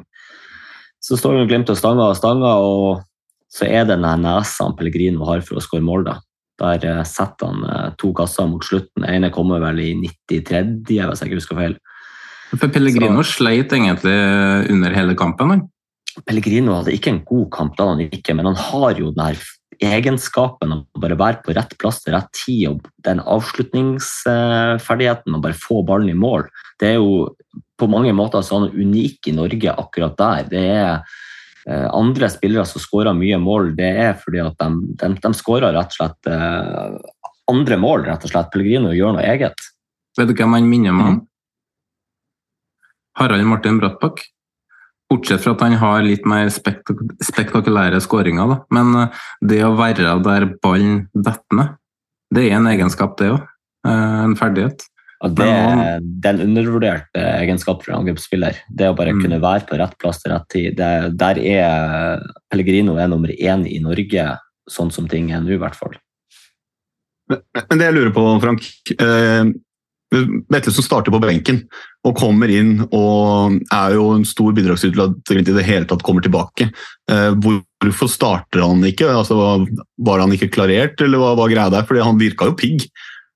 Så 1.00 1.18
står 1.20 1.44
Glimt 1.48 1.72
og 1.72 1.80
stanger 1.80 2.12
og 2.12 2.16
stanger, 2.16 2.64
og 2.64 3.04
så 3.50 3.66
er 3.68 3.84
det 3.88 3.98
den 4.00 4.24
nesa 4.24 4.70
Pellegrino 4.78 5.26
har 5.28 5.44
for 5.44 5.58
å 5.58 5.64
skåre 5.64 5.84
mål. 5.84 6.06
da. 6.08 6.20
Der 6.60 6.86
eh, 6.86 7.04
setter 7.08 7.50
han 7.50 7.64
eh, 7.64 7.90
to 8.00 8.12
kasser 8.16 8.48
mot 8.50 8.64
slutten. 8.66 9.02
Den 9.02 9.14
ene 9.16 9.34
kommer 9.34 9.62
vel 9.62 9.78
i 9.82 9.90
93., 9.96 10.86
hvis 10.86 11.22
jeg 11.22 11.30
ikke 11.30 11.40
husker 11.40 11.60
feil. 11.60 11.74
For 12.50 12.72
Pellegrino 12.72 13.22
Så, 13.22 13.38
sleit 13.38 13.70
egentlig 13.72 14.18
under 14.72 14.90
hele 14.96 15.14
kampen? 15.18 15.46
Men. 15.52 15.60
Pellegrino 16.26 16.70
hadde 16.80 16.96
ikke 16.96 17.12
en 17.14 17.24
god 17.24 17.48
kamp, 17.54 17.72
da 17.78 17.84
han 17.92 18.00
ikke, 18.02 18.34
men 18.34 18.46
han 18.50 18.58
har 18.58 18.92
jo 18.98 19.06
den 19.14 19.26
her 19.28 19.38
egenskapen 19.80 20.72
å 20.74 20.84
bare 21.00 21.16
være 21.16 21.40
på 21.44 21.52
rett 21.56 21.72
plass 21.80 21.98
til 22.04 22.14
rett 22.16 22.30
tid 22.36 22.68
og 22.68 22.76
den 23.06 23.20
avslutningsferdigheten 23.22 25.36
å 25.36 25.42
bare 25.42 25.56
få 25.56 25.82
ballen 25.86 26.10
i 26.12 26.18
mål. 26.18 26.42
Det 26.80 26.88
er 26.90 26.96
jo 26.98 27.10
på 27.80 27.86
mange 27.88 28.12
måter 28.16 28.42
sånn 28.44 28.72
unik 28.74 29.28
i 29.30 29.36
Norge 29.38 29.70
akkurat 29.72 30.16
der. 30.18 30.42
Det 30.50 30.66
er 30.74 30.92
andre 31.68 32.30
spillere 32.32 32.64
som 32.68 32.82
skårer 32.82 33.16
mye 33.16 33.38
mål, 33.40 33.74
det 33.76 33.90
er 34.04 34.14
fordi 34.18 34.40
at 34.44 34.56
de, 34.60 34.94
de, 35.00 35.10
de 35.20 35.32
skårer 35.36 35.74
rett 35.76 35.92
og 35.92 35.98
slett 35.98 36.30
eh, 36.30 36.94
andre 37.50 37.78
mål. 37.80 38.06
rett 38.08 38.24
og 38.24 38.32
slett. 38.32 38.50
Pellegrino 38.52 38.94
gjør 38.96 39.16
noe 39.16 39.26
eget. 39.26 39.66
Vet 40.18 40.30
du 40.30 40.34
hvem 40.38 40.56
han 40.56 40.68
minner 40.70 40.96
meg 40.96 41.06
om? 41.06 41.18
Mm. 41.18 41.26
Harald 43.20 43.48
Martin 43.50 43.80
Brattbakk. 43.82 44.22
Bortsett 45.10 45.42
fra 45.42 45.56
at 45.56 45.64
han 45.66 45.74
har 45.80 46.04
litt 46.06 46.26
mer 46.28 46.48
spektak 46.54 47.02
spektakulære 47.26 47.98
skåringer. 48.02 48.52
Da. 48.52 48.58
Men 48.76 48.94
uh, 48.94 49.24
det 49.42 49.58
å 49.66 49.74
være 49.78 50.14
der 50.22 50.46
ballen 50.62 51.08
detter 51.12 51.58
ned, 51.58 51.76
det 52.30 52.46
er 52.46 52.60
en 52.60 52.70
egenskap, 52.70 53.16
det 53.18 53.32
òg. 53.34 53.46
En 53.90 54.36
ferdighet. 54.38 54.84
Og 55.20 55.34
det, 55.36 55.48
det, 56.00 56.30
er 56.30 56.36
en 56.36 56.46
undervurdert 56.46 57.08
egenskapen 57.12 57.42
egenskap 57.44 57.82
for 57.84 57.92
en 57.92 57.98
angrepsspiller. 58.00 58.60
Det 58.72 58.88
å 58.88 58.96
bare 58.96 59.12
mm. 59.12 59.24
kunne 59.24 59.40
være 59.42 59.66
på 59.68 59.76
rett 59.80 59.96
plass 60.00 60.22
til 60.22 60.32
rett 60.32 60.46
tid. 60.52 60.78
Det, 60.78 60.92
der 61.20 61.40
er 61.44 62.22
Pellegrino 62.48 62.96
er 62.96 63.10
nummer 63.12 63.32
én 63.34 63.66
i 63.68 63.82
Norge, 63.84 64.30
sånn 64.70 64.92
som 64.94 65.10
ting 65.10 65.28
er 65.34 65.42
nå, 65.44 65.52
i 65.52 65.60
hvert 65.60 65.76
fall. 65.76 65.98
Men 67.30 67.78
det 67.78 67.90
jeg 67.90 67.98
lurer 67.98 68.14
på, 68.14 68.24
Frank 68.42 68.64
eh, 68.96 69.50
som 70.10 70.82
starter 70.82 71.14
på 71.14 71.20
benken 71.22 71.60
og 72.06 72.16
kommer 72.18 72.50
inn 72.50 72.80
og 72.88 73.60
er 73.70 73.94
jo 73.94 74.08
en 74.16 74.24
stor 74.26 74.54
bidragsyter 74.56 74.96
til 74.96 75.04
at 75.04 75.30
Glimt 75.30 75.52
i 75.52 75.54
det 75.54 75.66
hele 75.68 75.86
tatt 75.86 76.02
kommer 76.06 76.24
tilbake. 76.24 76.70
Eh, 77.10 77.30
hvorfor 77.36 78.10
starter 78.10 78.64
han 78.64 78.82
ikke? 78.88 79.06
Altså, 79.12 79.36
var 80.00 80.24
han 80.24 80.34
ikke 80.34 80.50
klarert, 80.56 81.00
eller 81.04 81.22
hva 81.22 81.36
var 81.38 81.52
greia 81.52 81.70
der? 81.70 81.86
Fordi 81.86 82.02
han 82.02 82.18
virka 82.18 82.50
jo 82.50 82.56
pigg. 82.58 82.88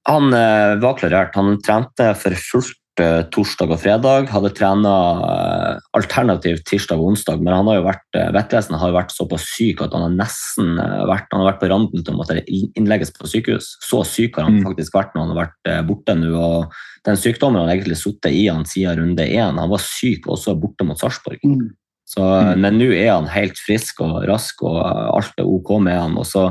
Han 0.08 0.32
eh, 0.36 0.78
var 0.82 0.96
klarert. 0.98 1.36
Han 1.38 1.60
trente 1.64 2.10
for 2.20 2.36
fullt 2.36 3.00
eh, 3.00 3.22
torsdag 3.32 3.72
og 3.72 3.80
fredag. 3.80 4.28
Hadde 4.32 4.52
trena 4.56 4.94
eh, 5.24 5.84
alternativt 5.96 6.66
tirsdag 6.68 7.00
og 7.00 7.14
onsdag, 7.14 7.40
men 7.40 7.56
han 7.56 7.70
har 7.70 7.78
jo 7.78 7.86
vært, 7.86 8.18
vettvesenet 8.36 8.82
har 8.82 8.96
vært 8.96 9.14
såpass 9.14 9.46
syk 9.54 9.80
at 9.84 9.96
han 9.96 10.04
har 10.04 10.18
nesten 10.18 10.74
vært, 11.08 11.30
han 11.32 11.40
har 11.40 11.52
vært 11.52 11.62
på 11.62 11.70
randen 11.72 12.04
til 12.04 12.12
å 12.12 12.18
måtte 12.18 12.42
innlegges 12.44 13.14
på 13.16 13.30
sykehus. 13.32 13.74
Så 13.84 14.02
syk 14.08 14.36
har 14.36 14.50
han 14.50 14.60
mm. 14.60 14.66
faktisk 14.68 14.98
vært 14.98 15.14
når 15.14 15.24
han 15.24 15.32
har 15.32 15.40
vært 15.46 15.88
borte 15.88 16.18
nå. 16.20 16.34
og 16.36 17.08
Den 17.08 17.20
sykdommen 17.20 17.62
har 17.62 17.72
egentlig 17.72 17.98
sittet 18.02 18.36
i 18.36 18.44
han 18.50 18.68
siden 18.68 19.00
runde 19.00 19.24
én. 19.24 19.56
Han 19.62 19.72
var 19.72 19.82
syk 19.84 20.28
også 20.28 20.58
borte 20.60 20.84
mot 20.84 21.00
Sarpsborg. 21.00 21.40
Mm. 21.48 21.72
mm. 22.20 22.60
Men 22.60 22.76
nå 22.76 22.92
er 22.92 23.14
han 23.14 23.32
helt 23.32 23.56
frisk 23.56 24.04
og 24.04 24.20
rask, 24.28 24.60
og 24.68 24.84
alt 24.84 25.40
er 25.40 25.48
ok 25.48 25.78
med 25.80 25.96
han. 25.96 26.20
og 26.20 26.28
så 26.28 26.50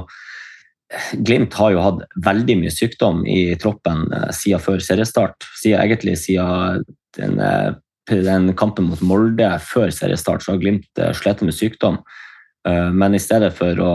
Glimt 1.13 1.53
har 1.57 1.73
jo 1.73 1.81
hatt 1.81 2.03
veldig 2.25 2.57
mye 2.61 2.73
sykdom 2.73 3.23
i 3.29 3.53
troppen 3.61 4.05
eh, 4.13 4.29
siden 4.35 4.61
før 4.61 4.81
seriestart. 4.83 5.45
Siden, 5.57 5.81
egentlig 5.81 6.17
siden 6.21 6.83
den, 7.17 7.39
eh, 7.41 7.71
den, 8.09 8.51
kampen 8.59 8.91
mot 8.91 9.01
Molde 9.01 9.49
før 9.65 9.93
seriestart 9.93 10.45
så 10.45 10.53
har 10.53 10.61
Glimt 10.61 11.01
eh, 11.01 11.13
slitt 11.17 11.41
med 11.45 11.57
sykdom. 11.57 12.03
Men 12.63 13.11
i 13.11 13.19
stedet 13.19 13.49
for 13.57 13.75
å 13.83 13.89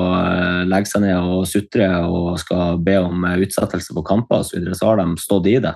legge 0.69 0.91
seg 0.91 1.01
ned 1.01 1.17
og 1.17 1.47
sutre 1.49 1.87
og 2.05 2.35
skal 2.37 2.77
be 2.85 2.99
om 3.01 3.23
utsettelse 3.25 3.95
på 3.97 4.03
kamper, 4.05 4.43
så, 4.45 4.59
videre, 4.59 4.77
så 4.77 4.91
har 4.91 5.01
de 5.01 5.07
stått 5.23 5.49
i 5.49 5.55
det. 5.65 5.73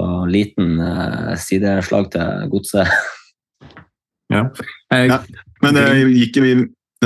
Og 0.00 0.24
liten 0.32 0.80
sideslag 1.36 2.08
til 2.16 2.48
godset. 2.54 2.88
Ja. 4.32 4.40
Jeg, 4.90 5.12
Ja. 5.12 5.20
Men 5.62 5.76
det 5.76 5.84
gikk 6.16 6.40
vi 6.42 6.54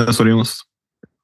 Sorry, 0.09 0.31
Jonas. 0.31 0.55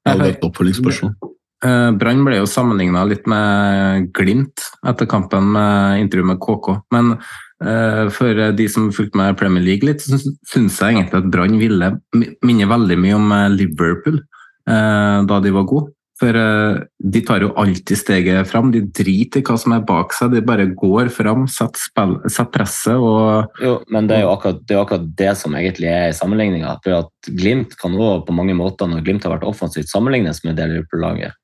Jeg 0.06 0.12
hadde 0.12 0.28
et 0.36 0.44
oppfølgingsspørsmål. 0.46 1.16
Eh, 1.64 1.90
Brann 1.98 2.22
ble 2.22 2.38
jo 2.38 2.46
sammenligna 2.46 3.02
litt 3.08 3.26
med 3.30 4.12
Glimt 4.14 4.62
etter 4.86 5.08
kampen 5.10 5.50
med 5.56 6.04
intervju 6.04 6.30
med 6.30 6.40
KK. 6.44 6.70
Men 6.94 7.12
eh, 7.18 8.06
for 8.14 8.42
de 8.54 8.70
som 8.70 8.92
fulgte 8.94 9.18
med 9.18 9.38
Premier 9.40 9.64
League 9.64 9.88
litt, 9.88 10.04
så 10.04 10.20
syns 10.22 10.78
jeg 10.78 10.94
egentlig 10.94 11.24
at 11.24 11.30
Brann 11.34 11.58
ville 11.58 11.94
minne 12.14 12.70
veldig 12.70 12.98
mye 13.02 13.20
om 13.20 13.38
eh, 13.42 13.52
Liverpool 13.58 14.24
da 14.68 15.38
de 15.40 15.48
var 15.48 15.62
gode. 15.64 15.94
For 16.20 16.34
de 16.34 17.20
tar 17.24 17.40
jo 17.40 17.54
alltid 17.56 17.96
steget 17.96 18.50
fram. 18.50 18.68
De 18.74 18.82
driter 18.84 19.40
i 19.40 19.44
hva 19.46 19.54
som 19.56 19.72
er 19.72 19.86
bak 19.88 20.12
seg, 20.12 20.34
de 20.34 20.42
bare 20.44 20.66
går 20.76 21.08
fram, 21.14 21.46
setter, 21.48 21.80
spill, 21.80 22.12
setter 22.26 22.50
presset 22.52 23.00
og 23.00 23.62
Jo, 23.64 23.78
men 23.88 24.10
det 24.10 24.18
er 24.18 24.26
jo 24.26 24.34
akkurat 24.34 24.60
det, 24.60 24.76
er 24.76 24.82
akkurat 24.82 25.08
det 25.22 25.32
som 25.40 25.56
egentlig 25.56 25.88
er 25.88 26.12
sammenligninga. 26.18 26.74
For 26.84 26.98
at 26.98 27.32
Glimt 27.32 27.78
kan 27.80 27.96
òg 27.96 28.26
på 28.28 28.36
mange 28.36 28.58
måter, 28.58 28.92
når 28.92 29.06
Glimt 29.06 29.24
har 29.24 29.38
vært 29.38 29.48
offensivt, 29.48 29.88
sammenlignes 29.88 30.44
med 30.44 30.60
det 30.60 30.68
Liverpool-laget. 30.74 31.38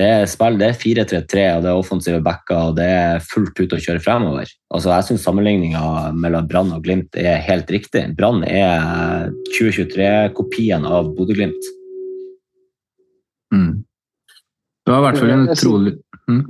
Det 0.00 0.06
er 0.08 0.22
spill, 0.30 0.54
det 0.56 0.68
er 0.70 0.78
4-3-3, 0.80 1.42
og 1.58 1.64
det 1.64 1.68
er 1.70 1.76
offensive 1.76 2.20
backer, 2.24 2.70
og 2.70 2.76
det 2.78 2.86
er 2.88 3.18
fullt 3.20 3.58
ut 3.60 3.74
å 3.76 3.80
kjøre 3.84 4.00
fremover. 4.00 4.48
Altså, 4.72 4.94
jeg 4.94 5.06
syns 5.10 5.26
sammenligninga 5.26 5.82
mellom 6.16 6.46
Brann 6.48 6.70
og 6.72 6.86
Glimt 6.86 7.18
er 7.20 7.36
helt 7.44 7.68
riktig. 7.74 8.06
Brann 8.16 8.40
er 8.48 9.28
2023-kopien 9.58 10.86
av 10.88 11.12
Bodø-Glimt. 11.18 11.68
mm. 13.52 13.70
Det 14.86 14.94
var 14.94 15.02
i 15.02 15.04
hvert 15.04 15.20
fall 15.20 15.30
en 15.34 15.48
utrolig 15.52 15.90
mm. 16.30 16.40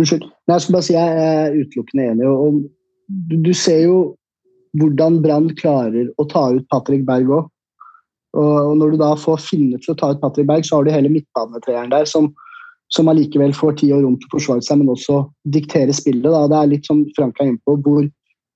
Unnskyld. 0.00 0.22
Nei, 0.24 0.54
jeg 0.56 0.62
skal 0.64 0.74
bare 0.78 0.86
si 0.86 0.94
jeg 0.94 1.22
er 1.28 1.56
utelukkende 1.58 2.06
enig. 2.12 2.26
og- 2.26 2.40
og 2.46 2.58
du, 3.28 3.36
du 3.44 3.52
ser 3.54 3.82
jo 3.82 3.98
hvordan 4.78 5.20
Brann 5.22 5.48
klarer 5.58 6.08
å 6.18 6.24
ta 6.30 6.46
ut 6.54 6.66
Patrick 6.72 7.04
Berg 7.06 7.28
òg. 7.28 7.48
Og, 8.36 8.76
når 8.76 8.92
du 8.92 9.00
da 9.00 9.14
får 9.16 9.40
finne 9.40 9.80
til 9.80 9.94
å 9.94 9.98
ta 9.98 10.12
ut 10.12 10.20
Patrick 10.20 10.48
Berg, 10.50 10.66
så 10.66 10.78
har 10.78 10.84
du 10.84 10.92
hele 10.92 11.12
midtbanetreeren 11.12 11.92
der 11.94 12.04
som, 12.08 12.28
som 12.92 13.08
allikevel 13.08 13.54
får 13.56 13.78
tid 13.80 13.94
og 13.96 14.04
rom 14.04 14.18
til 14.20 14.28
å 14.28 14.36
forsvare 14.36 14.64
seg, 14.66 14.82
men 14.82 14.92
også 14.92 15.22
diktere 15.48 15.96
spillet. 15.96 16.28
Da. 16.28 16.44
Det 16.50 16.60
er 16.60 16.72
litt 16.74 16.90
som 16.90 17.06
Frank 17.16 17.40
er 17.40 17.52
inne 17.52 17.62
på, 17.64 17.78
hvor 17.86 18.04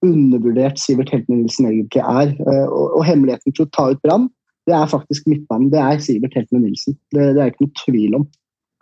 undervurdert 0.02 0.80
Sivert 0.82 1.12
Helten 1.14 1.40
Nilsen 1.40 1.70
egentlig 1.70 2.02
er. 2.02 2.34
Eh, 2.34 2.66
Og, 2.68 2.98
og 2.98 3.04
hemmeligheten 3.06 3.54
til 3.54 3.66
å 3.66 3.72
ta 3.72 3.88
ut 3.94 4.02
Brann, 4.04 4.28
det 4.68 4.76
er 4.76 4.90
faktisk 4.90 5.26
midtbanen. 5.30 5.70
Det 5.72 5.80
er 5.80 6.02
Sivert 6.02 6.36
Helten 6.38 6.62
Nilsen. 6.62 6.98
Det, 7.14 7.32
det 7.36 7.42
er 7.42 7.52
ikke 7.52 7.66
noe 7.66 7.82
tvil 7.84 8.20
om. 8.20 8.28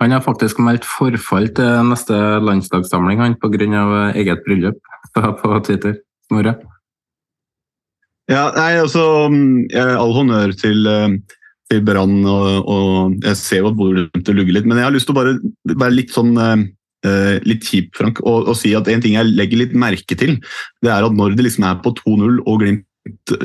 Han 0.01 0.15
har 0.17 0.25
faktisk 0.25 0.61
meldt 0.65 0.87
forfall 0.89 1.51
til 1.57 1.89
neste 1.91 2.17
landsdagssamling 2.41 3.21
han, 3.21 3.37
pga. 3.37 4.13
eget 4.17 4.41
bryllup 4.47 4.81
på 5.15 5.59
Twitter. 5.67 5.99
Snorre? 6.29 6.57
Ja, 8.31 8.49
nei, 8.55 8.73
altså, 8.79 9.05
mm, 9.33 9.71
All 9.99 10.13
honnør 10.15 10.53
til, 10.59 10.85
eh, 10.87 11.17
til 11.71 11.81
Brann, 11.87 12.21
og, 12.31 12.69
og 12.71 13.25
jeg 13.27 13.39
ser 13.41 13.65
jo 13.65 13.73
at 13.73 13.79
Bodø-Glimt 13.79 14.31
lugger 14.37 14.57
litt. 14.57 14.69
Men 14.71 14.79
jeg 14.79 14.87
har 14.87 14.95
lyst 14.95 15.11
til 15.11 15.17
å 15.17 15.21
bare 15.21 15.35
være 15.67 15.97
litt 15.97 16.15
sånn 16.15 16.37
eh, 16.39 17.41
litt 17.49 17.67
kjip, 17.67 17.91
Frank, 17.99 18.23
og, 18.23 18.53
og 18.53 18.59
si 18.59 18.75
at 18.79 18.89
en 18.93 19.03
ting 19.03 19.19
jeg 19.19 19.35
legger 19.35 19.65
litt 19.65 19.75
merke 19.75 20.19
til, 20.19 20.39
det 20.85 20.95
er 20.95 21.07
at 21.07 21.17
når 21.17 21.35
det 21.35 21.49
liksom 21.49 21.67
er 21.67 21.83
på 21.83 21.95
2-0 22.05 22.41
og 22.45 22.63
Glimt 22.63 22.87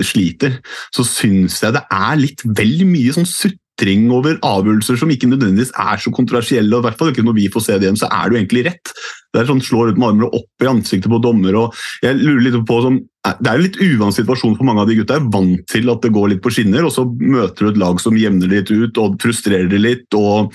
sliter, 0.06 0.60
så 0.94 1.06
syns 1.08 1.62
jeg 1.64 1.76
det 1.76 1.86
er 1.94 2.18
litt 2.20 2.44
vel 2.58 2.84
mye 2.88 3.14
sånn 3.16 3.28
sutring 3.30 4.10
over 4.14 4.38
avgjørelser 4.46 5.00
som 5.00 5.12
ikke 5.12 5.30
nødvendigvis 5.32 5.74
er 5.82 6.02
så 6.02 6.12
kontroversielle. 6.14 6.76
og 6.76 6.84
i 6.84 6.88
hvert 6.90 7.00
fall 7.00 7.12
ikke 7.12 7.24
Når 7.26 7.38
vi 7.40 7.48
får 7.52 7.66
se 7.66 7.78
det 7.80 7.88
igjen, 7.88 8.00
så 8.00 8.12
er 8.12 8.30
jo 8.30 8.38
egentlig 8.38 8.66
rett. 8.68 8.94
Det 9.34 9.42
er 9.42 9.50
sånn 9.50 9.64
Slår 9.64 9.94
ut 9.94 9.98
med 9.98 10.10
armer 10.10 10.28
og 10.28 10.42
opp 10.42 10.64
i 10.64 10.70
ansiktet 10.70 11.12
på 11.12 11.22
dommer. 11.24 11.56
og 11.56 11.76
jeg 12.04 12.20
lurer 12.20 12.44
litt 12.44 12.60
på 12.68 12.82
sånn, 12.84 13.00
Det 13.26 13.50
er 13.50 13.58
en 13.58 13.64
litt 13.64 13.80
uvant 13.82 14.14
situasjon 14.14 14.54
for 14.58 14.68
mange 14.68 14.84
av 14.84 14.90
de 14.90 15.00
gutta. 15.00 15.18
er 15.18 15.30
vant 15.34 15.64
til 15.72 15.90
at 15.90 16.04
det 16.04 16.14
går 16.14 16.30
litt 16.34 16.44
på 16.44 16.52
skinner, 16.54 16.86
og 16.86 16.94
så 16.94 17.06
møter 17.06 17.66
du 17.66 17.70
et 17.72 17.82
lag 17.82 18.02
som 18.02 18.18
jevner 18.18 18.52
litt 18.52 18.70
ut 18.70 19.00
og 19.02 19.18
frustrerer 19.22 19.70
det 19.72 19.82
litt. 19.82 20.08
og 20.14 20.54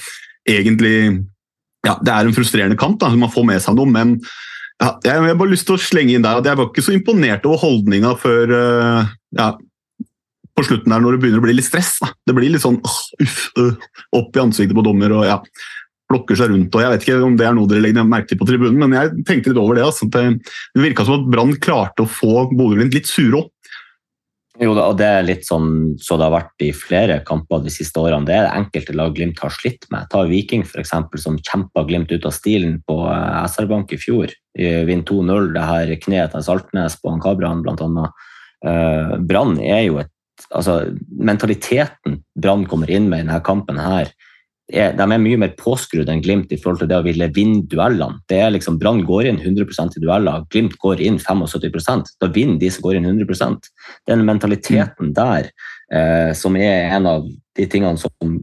egentlig 0.49 1.25
ja, 1.87 1.97
Det 1.99 2.13
er 2.13 2.29
en 2.29 2.37
frustrerende 2.37 2.79
kamp, 2.79 3.01
da, 3.01 3.11
man 3.17 3.33
får 3.33 3.47
med 3.49 3.63
seg 3.63 3.75
noe, 3.75 3.91
men 3.91 4.21
ja, 4.81 4.95
jeg 5.05 5.25
har 5.25 5.35
bare 5.37 5.53
lyst 5.53 5.67
til 5.69 5.77
å 5.77 5.83
slenge 5.83 6.15
inn 6.15 6.25
der 6.25 6.41
at 6.41 6.47
jeg 6.49 6.57
var 6.57 6.71
ikke 6.71 6.85
så 6.85 6.95
imponert 6.97 7.45
over 7.49 7.61
holdninga 7.61 8.15
før 8.21 8.55
eh, 8.57 9.11
ja, 9.37 9.49
på 10.57 10.65
slutten 10.65 10.93
der 10.93 11.03
når 11.03 11.17
det 11.17 11.23
begynner 11.25 11.43
å 11.43 11.45
bli 11.45 11.57
litt 11.59 11.69
stress. 11.69 11.99
Da. 12.01 12.13
Det 12.29 12.37
blir 12.37 12.53
litt 12.53 12.65
sånn 12.65 12.79
uh, 12.81 12.97
uff, 13.25 13.43
uh, 13.61 13.91
opp 14.17 14.37
i 14.37 14.43
ansiktet 14.43 14.77
på 14.77 14.85
dommer 14.87 15.13
og 15.17 15.27
ja, 15.29 15.39
blokker 16.11 16.39
seg 16.39 16.51
rundt. 16.53 16.75
og 16.75 16.83
Jeg 16.83 16.93
vet 16.93 17.07
ikke 17.07 17.23
om 17.27 17.39
det 17.39 17.47
er 17.47 17.57
noe 17.57 17.71
dere 17.71 17.85
legger 17.85 18.07
merke 18.09 18.33
til 18.33 18.41
på 18.41 18.49
tribunen, 18.49 18.79
men 18.83 18.97
jeg 18.97 19.25
tenkte 19.29 19.53
litt 19.53 19.63
over 19.63 19.79
det. 19.79 19.87
Altså. 19.87 20.09
Det, 20.11 20.27
det 20.75 20.85
virka 20.85 21.07
som 21.07 21.21
at 21.21 21.31
Brann 21.31 21.57
klarte 21.63 22.05
å 22.05 22.11
få 22.11 22.49
Bodø-Glimt 22.51 22.97
litt 22.97 23.11
sure 23.11 23.45
opp. 23.45 23.55
Jo, 24.61 24.75
og 24.75 24.99
det 25.01 25.07
er 25.09 25.23
litt 25.25 25.47
sånn 25.49 25.95
så 26.05 26.19
det 26.21 26.27
har 26.27 26.35
vært 26.35 26.65
i 26.67 26.69
flere 26.77 27.21
kamper 27.25 27.63
de 27.65 27.73
siste 27.73 27.97
årene. 28.03 28.27
Det 28.29 28.35
er 28.37 28.45
det 28.45 28.57
enkelte 28.59 28.97
lag 28.99 29.15
Glimt 29.17 29.41
har 29.41 29.55
slitt 29.57 29.87
med. 29.93 30.11
Ta 30.13 30.27
Viking, 30.29 30.67
eksempel, 30.83 31.23
som 31.23 31.39
kjempa 31.41 31.87
Glimt 31.89 32.13
ut 32.13 32.27
av 32.29 32.35
stilen 32.37 32.77
på 32.85 32.99
eh, 33.09 33.41
SR 33.49 33.71
Bank 33.71 33.95
i 33.97 34.01
fjor. 34.01 34.35
Vinn 34.59 35.07
2-0, 35.07 35.53
det 35.55 35.63
her 35.65 35.95
kneet 36.03 36.35
til 36.35 36.45
Saltnes 36.45 36.99
på 37.01 37.13
Ankabran, 37.15 37.63
blant 37.65 37.81
annet. 37.87 38.27
Eh, 38.67 39.15
Brann 39.25 39.61
er 39.65 39.87
jo 39.89 40.01
et 40.03 40.17
Altså, 40.57 40.95
mentaliteten 41.13 42.15
Brann 42.41 42.63
kommer 42.67 42.89
inn 42.91 43.11
med 43.11 43.21
i 43.21 43.25
denne 43.27 43.43
kampen 43.45 43.77
her, 43.77 44.09
er, 44.73 44.95
de 44.97 45.05
er 45.05 45.23
mye 45.23 45.39
mer 45.41 45.53
påskrudd 45.59 46.09
enn 46.13 46.23
Glimt 46.25 46.53
i 46.55 46.59
forhold 46.61 46.83
til 46.83 46.91
det 46.91 46.99
å 47.01 47.07
ville 47.07 47.31
vinne 47.35 47.65
duellene. 47.71 48.21
Det 48.31 48.39
er 48.43 48.55
liksom 48.55 48.79
Brann 48.81 49.03
går 49.09 49.29
inn 49.31 49.41
100% 49.43 49.99
i 49.99 50.05
dueller, 50.05 50.47
Glimt 50.53 50.77
går 50.83 51.03
inn 51.07 51.19
75 51.21 52.15
Da 52.21 52.31
vinner 52.33 52.61
de 52.61 52.71
som 52.71 52.87
går 52.87 53.01
inn 53.01 53.11
100% 53.11 53.71
Den 54.11 54.25
mentaliteten 54.29 55.13
der 55.17 55.51
eh, 55.93 56.31
som 56.39 56.57
er 56.57 56.95
en 56.97 57.11
av 57.11 57.29
de 57.59 57.67
tingene 57.71 58.01
som 58.01 58.39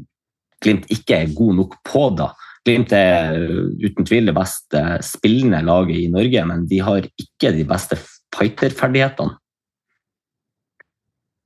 Glimt 0.64 0.88
ikke 0.94 1.22
er 1.22 1.34
god 1.38 1.58
nok 1.60 1.80
på, 1.86 2.08
da. 2.18 2.32
Glimt 2.68 2.92
er 2.96 3.36
uh, 3.38 3.68
uten 3.80 4.08
tvil 4.08 4.28
det 4.28 4.36
beste 4.36 4.82
spillende 5.06 5.62
laget 5.64 6.02
i 6.02 6.08
Norge, 6.12 6.46
men 6.50 6.66
de 6.68 6.80
har 6.84 7.06
ikke 7.06 7.54
de 7.56 7.66
beste 7.68 8.00
fighterferdighetene. 8.36 9.38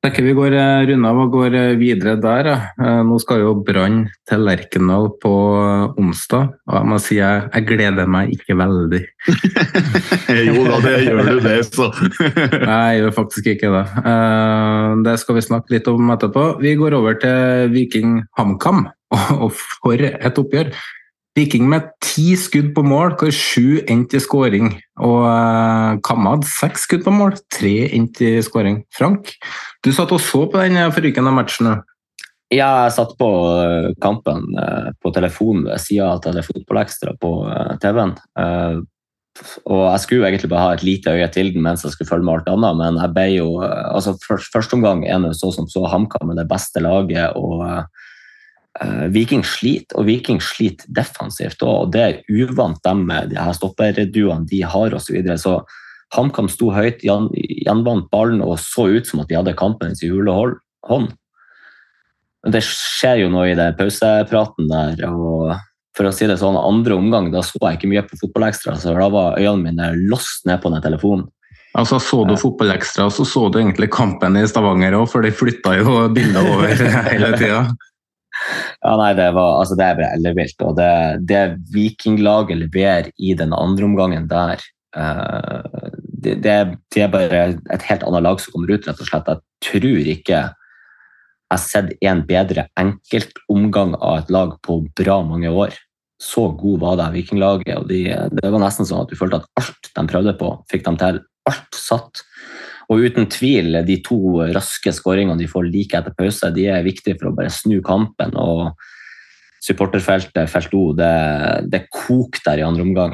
Tenker 0.01 0.25
vi 0.25 0.33
går 0.33 0.55
eh, 0.57 0.83
runde 0.89 1.09
av 1.09 1.19
og 1.21 1.33
går 1.35 1.55
eh, 1.57 1.73
videre 1.79 2.15
der. 2.21 2.49
Eh, 2.81 3.01
Nå 3.05 3.19
skal 3.21 3.43
jo 3.43 3.53
Brann 3.65 4.03
til 4.29 4.45
Lerkendal 4.47 5.11
på 5.21 5.33
onsdag, 6.01 6.55
og 6.69 6.77
jeg 6.79 6.89
må 6.89 6.99
si 7.03 7.19
jeg, 7.19 7.43
jeg 7.53 7.67
gleder 7.69 8.09
meg 8.09 8.33
ikke 8.33 8.57
veldig. 8.57 9.01
jo 10.47 10.65
da, 10.65 10.79
det 10.87 10.95
gjør 11.05 11.21
du 11.29 11.43
det, 11.45 11.57
så. 11.69 11.91
Nei, 12.71 12.79
jeg 12.95 13.03
gjør 13.03 13.17
faktisk 13.19 13.51
ikke 13.53 13.73
det. 13.75 13.85
Det 15.05 15.17
skal 15.21 15.37
vi 15.37 15.45
snakke 15.45 15.75
litt 15.75 15.91
om 15.91 16.15
etterpå. 16.15 16.47
Vi 16.63 16.73
går 16.79 16.97
over 16.97 17.21
til 17.21 17.69
Viking 17.75 18.23
HamKam, 18.39 18.87
og 19.43 19.51
for 19.53 20.09
et 20.09 20.41
oppgjør. 20.41 20.73
Viking 21.37 21.69
med 21.71 21.87
ti 22.03 22.33
skudd 22.35 22.73
på 22.75 22.83
mål, 22.83 23.13
hvor 23.19 23.31
sju 23.31 23.79
endte 23.87 24.19
i 24.19 24.23
skåring. 24.23 24.73
Og 24.99 25.23
Kamad 25.23 26.03
Kamma 26.03 26.33
seks 26.43 26.83
skudd 26.87 27.05
på 27.05 27.13
mål, 27.15 27.37
tre 27.53 27.87
endte 27.87 28.33
i 28.37 28.43
skåring. 28.43 28.81
Frank, 28.97 29.31
du 29.85 29.93
satt 29.95 30.11
og 30.11 30.19
så 30.23 30.43
på 30.51 30.59
den 30.59 30.79
forrykende 30.91 31.31
matchen. 31.31 31.71
Ja, 32.51 32.83
jeg 32.83 32.95
satt 32.97 33.13
på 33.15 33.27
eh, 33.63 33.93
kampen 34.03 34.49
eh, 34.59 34.89
på 34.99 35.13
telefonen 35.15 35.69
ved 35.69 35.79
sida 35.79 36.09
av 36.11 36.23
Telefotballekstra 36.25 37.13
på 37.21 37.29
eh, 37.47 37.77
TV-en. 37.79 38.17
Eh, 38.35 38.81
Og 39.63 39.81
jeg 39.87 40.01
skulle 40.03 40.27
egentlig 40.27 40.49
bare 40.51 40.65
ha 40.67 40.73
et 40.75 40.83
lite 40.83 41.13
øye 41.15 41.27
til 41.31 41.53
den 41.53 41.63
mens 41.63 41.85
jeg 41.85 41.93
skulle 41.93 42.09
følge 42.09 42.27
med 42.27 42.33
alt 42.33 42.49
annet, 42.51 42.77
men 42.81 42.99
jeg 42.99 43.13
ble 43.15 43.27
jo 43.37 43.47
eh, 43.63 43.85
altså 43.95 44.17
Første 44.27 44.75
omgang 44.75 45.05
er 45.07 45.21
det 45.23 45.37
så 45.39 45.53
som 45.55 45.69
så 45.71 45.85
HamKam 45.87 46.27
med 46.27 46.41
det 46.41 46.49
beste 46.49 46.83
laget, 46.83 47.31
og 47.39 47.63
eh, 47.69 48.09
Viking 49.11 49.43
sliter, 49.43 49.97
og 49.99 50.05
Viking 50.07 50.39
sliter 50.41 50.87
defensivt 50.95 51.59
òg, 51.65 51.87
og 51.87 51.91
det 51.91 52.01
er 52.01 52.21
uvant 52.31 52.79
dem 52.85 53.05
med 53.09 53.29
de 53.33 53.39
her 53.39 53.51
stopperduene 53.57 54.47
de 54.47 54.61
har 54.63 54.95
osv. 54.95 55.05
Så, 55.09 55.13
videre. 55.17 55.37
så 55.37 55.57
HamKam 56.15 56.47
sto 56.51 56.71
høyt, 56.71 57.03
gjen- 57.03 57.29
gjenvant 57.35 58.09
ballen 58.11 58.41
og 58.43 58.57
så 58.59 58.87
ut 58.95 59.07
som 59.07 59.19
at 59.23 59.27
de 59.27 59.35
hadde 59.35 59.55
kampen 59.59 59.91
i 59.91 59.95
sin 59.99 60.11
hule 60.11 60.31
hånd. 60.87 61.11
Men 62.43 62.51
Det 62.55 62.63
skjer 62.65 63.21
jo 63.25 63.29
noe 63.29 63.51
i 63.51 63.55
den 63.59 63.75
pausepraten 63.77 64.67
der. 64.71 65.03
og 65.11 65.57
for 65.95 66.07
å 66.07 66.13
si 66.15 66.25
det 66.25 66.39
sånn, 66.39 66.55
Andre 66.55 66.95
omgang 66.95 67.29
da 67.31 67.41
så 67.43 67.59
jeg 67.61 67.77
ikke 67.77 67.89
mye 67.91 68.01
på 68.07 68.17
Fotballekstra, 68.23 68.77
så 68.79 68.95
da 68.95 69.09
var 69.11 69.35
øynene 69.37 69.67
mine 69.67 69.91
låst 70.09 70.45
ned 70.47 70.61
på 70.63 70.71
den 70.71 70.81
telefonen. 70.81 71.27
Altså, 71.75 71.99
Så 71.99 72.25
du 72.27 72.35
Fotballekstra, 72.39 73.09
så 73.11 73.25
så 73.27 73.49
du 73.51 73.59
egentlig 73.59 73.91
kampen 73.91 74.35
i 74.39 74.47
Stavanger 74.47 74.95
òg, 74.95 75.09
for 75.11 75.21
de 75.21 75.31
flytta 75.31 75.77
jo 75.77 76.07
bilder 76.15 76.47
over 76.55 76.67
hele 77.11 77.37
tida. 77.37 77.75
Ja, 78.81 78.95
nei, 78.97 79.11
Det 79.17 79.29
var, 79.35 79.59
altså 79.61 79.77
det 79.77 79.87
er 79.87 79.99
bare 79.99 80.13
ellevilt. 80.17 80.63
Og 80.65 80.77
det, 80.79 80.93
det 81.29 81.41
Vikinglaget 81.73 82.57
leverer 82.63 83.11
i 83.17 83.35
den 83.37 83.53
andre 83.53 83.85
omgangen 83.85 84.29
der 84.31 84.63
uh, 84.97 85.91
det, 86.21 86.39
det, 86.45 86.55
det 86.93 87.05
er 87.05 87.13
bare 87.13 87.43
et 87.73 87.85
helt 87.89 88.03
annet 88.07 88.25
lag 88.25 88.41
som 88.41 88.55
kommer 88.55 88.73
ut, 88.73 88.87
rett 88.87 89.01
og 89.01 89.09
slett. 89.09 89.29
Jeg 89.29 89.69
tror 89.69 90.11
ikke 90.15 90.41
jeg 90.41 91.57
har 91.57 91.63
sett 91.65 91.95
en 92.07 92.21
bedre 92.23 92.63
enkeltomgang 92.79 93.97
av 93.99 94.21
et 94.21 94.29
lag 94.31 94.53
på 94.63 94.77
bra 94.95 95.17
mange 95.27 95.51
år. 95.51 95.73
Så 96.21 96.45
god 96.55 96.79
var 96.83 96.99
det 96.99 97.09
Vikinglaget. 97.17 97.73
og 97.75 97.89
de, 97.89 98.05
Det 98.07 98.51
var 98.53 98.61
nesten 98.61 98.87
sånn 98.87 99.03
at 99.03 99.11
du 99.11 99.17
følte 99.19 99.41
at 99.41 99.49
alt 99.59 99.89
de 99.89 100.05
prøvde 100.07 100.35
på, 100.39 100.51
fikk 100.71 100.85
de 100.85 100.93
til. 101.01 101.19
Alt 101.49 101.75
satt. 101.75 102.21
Og 102.91 103.05
uten 103.07 103.27
tvil, 103.31 103.77
de 103.87 103.97
to 104.03 104.19
raske 104.51 104.91
skåringene 104.91 105.39
de 105.39 105.47
får 105.47 105.69
like 105.71 105.95
etter 105.95 106.15
pause, 106.17 106.49
de 106.51 106.67
er 106.67 106.83
viktige 106.83 107.15
for 107.19 107.29
å 107.29 107.35
bare 107.37 107.51
snu 107.53 107.79
kampen. 107.85 108.35
og 108.35 108.73
Supporterfeltet, 109.61 110.49
felt 110.49 110.73
O, 110.73 110.89
det, 110.97 111.11
det 111.71 111.85
koker 111.93 112.41
der 112.49 112.63
i 112.63 112.65
andre 112.65 112.83
omgang. 112.83 113.13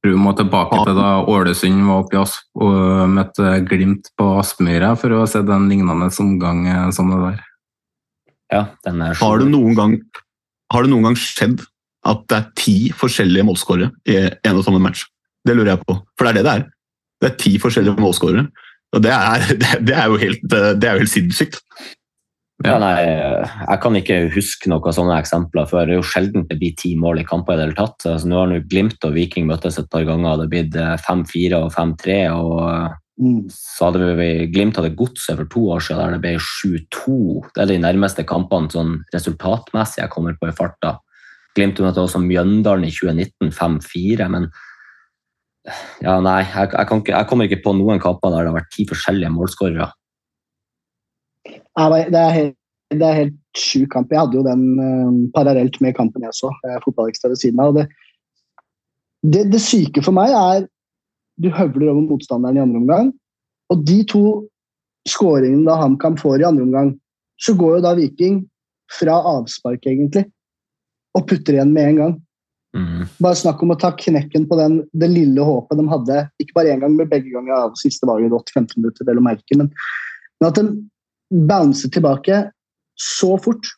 Du 0.00 0.14
må 0.16 0.32
tilbake 0.36 0.78
til 0.86 0.96
da 0.96 1.20
Ålesund 1.28 1.84
var 1.84 2.02
oppe 2.02 2.16
i 2.16 2.20
Asp 2.22 2.62
og 2.64 3.10
møtte 3.12 3.52
Glimt 3.68 4.08
på 4.16 4.30
Aspmyra 4.40 4.94
for 4.98 5.12
å 5.12 5.26
se 5.28 5.42
den 5.44 5.68
lignende 5.68 6.08
omgang 6.24 6.64
som 6.96 7.12
det 7.12 7.20
der. 7.20 7.42
Ja, 8.50 8.62
den 8.86 9.04
er 9.04 9.14
har, 9.20 9.42
det 9.42 9.50
noen 9.52 9.76
gang, 9.76 9.94
har 10.72 10.84
det 10.84 10.92
noen 10.92 11.10
gang 11.10 11.18
skjedd 11.20 11.60
at 12.08 12.24
det 12.32 12.38
er 12.38 12.48
ti 12.58 12.76
forskjellige 12.96 13.46
målskårere 13.46 13.92
i 14.08 14.16
en 14.24 14.56
og 14.56 14.64
samme 14.66 14.80
match? 14.82 15.04
Det 15.46 15.54
lurer 15.54 15.74
jeg 15.74 15.84
på. 15.84 16.00
For 16.16 16.26
det 16.26 16.32
er 16.32 16.40
det 16.40 16.46
det 16.48 16.56
er. 16.56 16.64
Det 17.20 17.30
er 17.30 17.40
ti 17.40 17.54
forskjellige 17.60 18.00
målskårere. 18.00 18.48
Og 18.96 19.02
det 19.04 19.14
er, 19.14 19.48
det 19.86 19.96
er, 19.96 20.06
jo 20.10 20.20
helt, 20.20 20.44
det 20.50 20.86
er 20.88 20.98
jo 20.98 21.04
helt 21.04 21.14
sinnssykt. 21.14 21.60
Ja, 22.60 22.74
nei, 22.76 22.96
jeg 23.00 23.80
kan 23.80 23.94
ikke 23.96 24.16
huske 24.34 24.68
noen 24.68 24.92
sånne 24.92 25.16
eksempler 25.22 25.68
før. 25.68 25.86
Det 25.88 25.94
er 25.94 26.00
jo 26.02 26.08
sjelden 26.10 26.44
det 26.48 26.58
blir 26.60 26.74
ti 26.76 26.92
mål 27.00 27.22
i 27.22 27.24
kamper 27.28 27.56
i 27.56 27.60
det 27.60 27.68
hele 27.70 27.78
tatt. 27.78 28.04
Altså, 28.04 28.28
nå 28.28 28.36
har 28.36 28.50
nå 28.50 28.58
Glimt 28.68 29.06
og 29.08 29.14
Viking 29.16 29.46
møttes 29.48 29.78
et 29.80 29.88
par 29.92 30.04
ganger, 30.04 30.34
og 30.34 30.42
det 30.42 30.44
har 30.44 30.52
blitt 30.52 31.06
5-4 31.06 31.60
og 31.62 31.70
5-3. 31.72 32.18
og 32.36 33.22
mm. 33.24 33.38
så 33.54 33.88
hadde 33.88 34.10
vi, 34.20 34.28
Glimt 34.52 34.76
hadde 34.76 34.92
Godset 34.98 35.40
for 35.40 35.48
to 35.54 35.64
år 35.72 35.86
siden 35.86 36.02
der 36.02 36.18
det 36.18 36.22
ble 36.26 36.34
7-2. 36.36 37.16
Det 37.54 37.64
er 37.64 37.72
de 37.72 37.80
nærmeste 37.86 38.26
kampene 38.28 38.68
sånn 38.74 38.98
resultatmessig 39.14 40.02
jeg 40.02 40.12
kommer 40.12 40.36
på 40.36 40.50
i 40.50 40.56
farta. 40.56 40.98
Glimt 41.56 41.80
møtte 41.80 42.04
også 42.04 42.20
Mjøndalen 42.20 42.84
i 42.90 42.92
2019, 42.92 43.54
5-4. 43.56 44.28
Men 44.36 44.50
ja, 46.00 46.16
nei, 46.24 46.40
jeg, 46.46 46.70
jeg, 46.72 46.86
ikke, 46.86 47.12
jeg, 47.12 47.28
kommer 47.28 47.48
ikke 47.48 47.62
på 47.64 47.74
noen 47.76 48.00
kamper 48.00 48.32
der 48.32 48.46
det 48.46 48.52
har 48.52 48.58
vært 48.62 48.72
ti 48.74 48.86
forskjellige 48.88 49.32
målskårere. 49.34 49.90
Det 51.76 52.20
er 52.20 52.32
helt, 52.36 52.56
det 52.92 53.10
helt 53.16 53.36
sjuk 53.56 53.90
kamp. 53.92 54.12
Jeg 54.12 54.22
hadde 54.22 54.38
jo 54.38 54.44
den 54.46 54.64
uh, 54.80 55.18
parallelt 55.34 55.76
med 55.84 55.96
kampen 55.96 56.24
jeg 56.26 56.36
så. 56.36 56.50
Uh, 56.64 56.78
Fotballekstra 56.84 57.30
ved 57.32 57.40
siden 57.42 57.60
av. 57.62 57.76
Det, 57.76 57.86
det, 59.22 59.44
det, 59.52 59.60
syke 59.62 60.02
for 60.04 60.16
meg 60.16 60.32
er 60.34 60.66
du 61.40 61.50
høvler 61.54 61.92
over 61.92 62.08
motstanderen 62.08 62.58
i 62.58 62.64
andre 62.64 62.80
omgang. 62.82 63.12
Og 63.70 63.84
de 63.86 64.00
to 64.08 64.24
skåringene 65.08 65.64
da 65.68 65.78
HamKam 65.80 66.18
får 66.20 66.42
i 66.42 66.48
andre 66.48 66.66
omgang, 66.66 66.90
så 67.40 67.54
går 67.56 67.78
jo 67.78 67.84
da 67.84 67.94
Viking 67.96 68.42
fra 68.92 69.14
avspark, 69.30 69.86
egentlig, 69.86 70.26
og 71.16 71.24
putter 71.30 71.56
igjen 71.56 71.72
med 71.72 71.92
en 71.92 72.00
gang. 72.00 72.16
Mm. 72.76 73.02
Bare 73.18 73.38
snakk 73.38 73.62
om 73.64 73.72
å 73.74 73.78
ta 73.80 73.90
knekken 73.98 74.46
på 74.46 74.58
den, 74.60 74.80
det 74.94 75.10
lille 75.10 75.42
håpet 75.46 75.80
de 75.80 75.86
hadde. 75.90 76.20
Ikke 76.42 76.56
bare 76.60 76.74
én 76.74 76.82
gang, 76.82 76.94
men 76.94 77.10
begge 77.10 77.32
ganger. 77.32 77.56
av 77.56 77.76
siste 77.80 78.06
var 78.06 78.22
jo 78.22 78.30
gått 78.30 78.52
15 78.54 78.78
minutter, 78.78 79.06
vel 79.08 79.18
å 79.18 79.26
merke. 79.26 79.58
Men, 79.58 79.72
men 80.40 80.50
at 80.50 80.60
de 80.60 81.44
bouncer 81.50 81.90
tilbake 81.92 82.44
så 83.00 83.36
fort, 83.42 83.74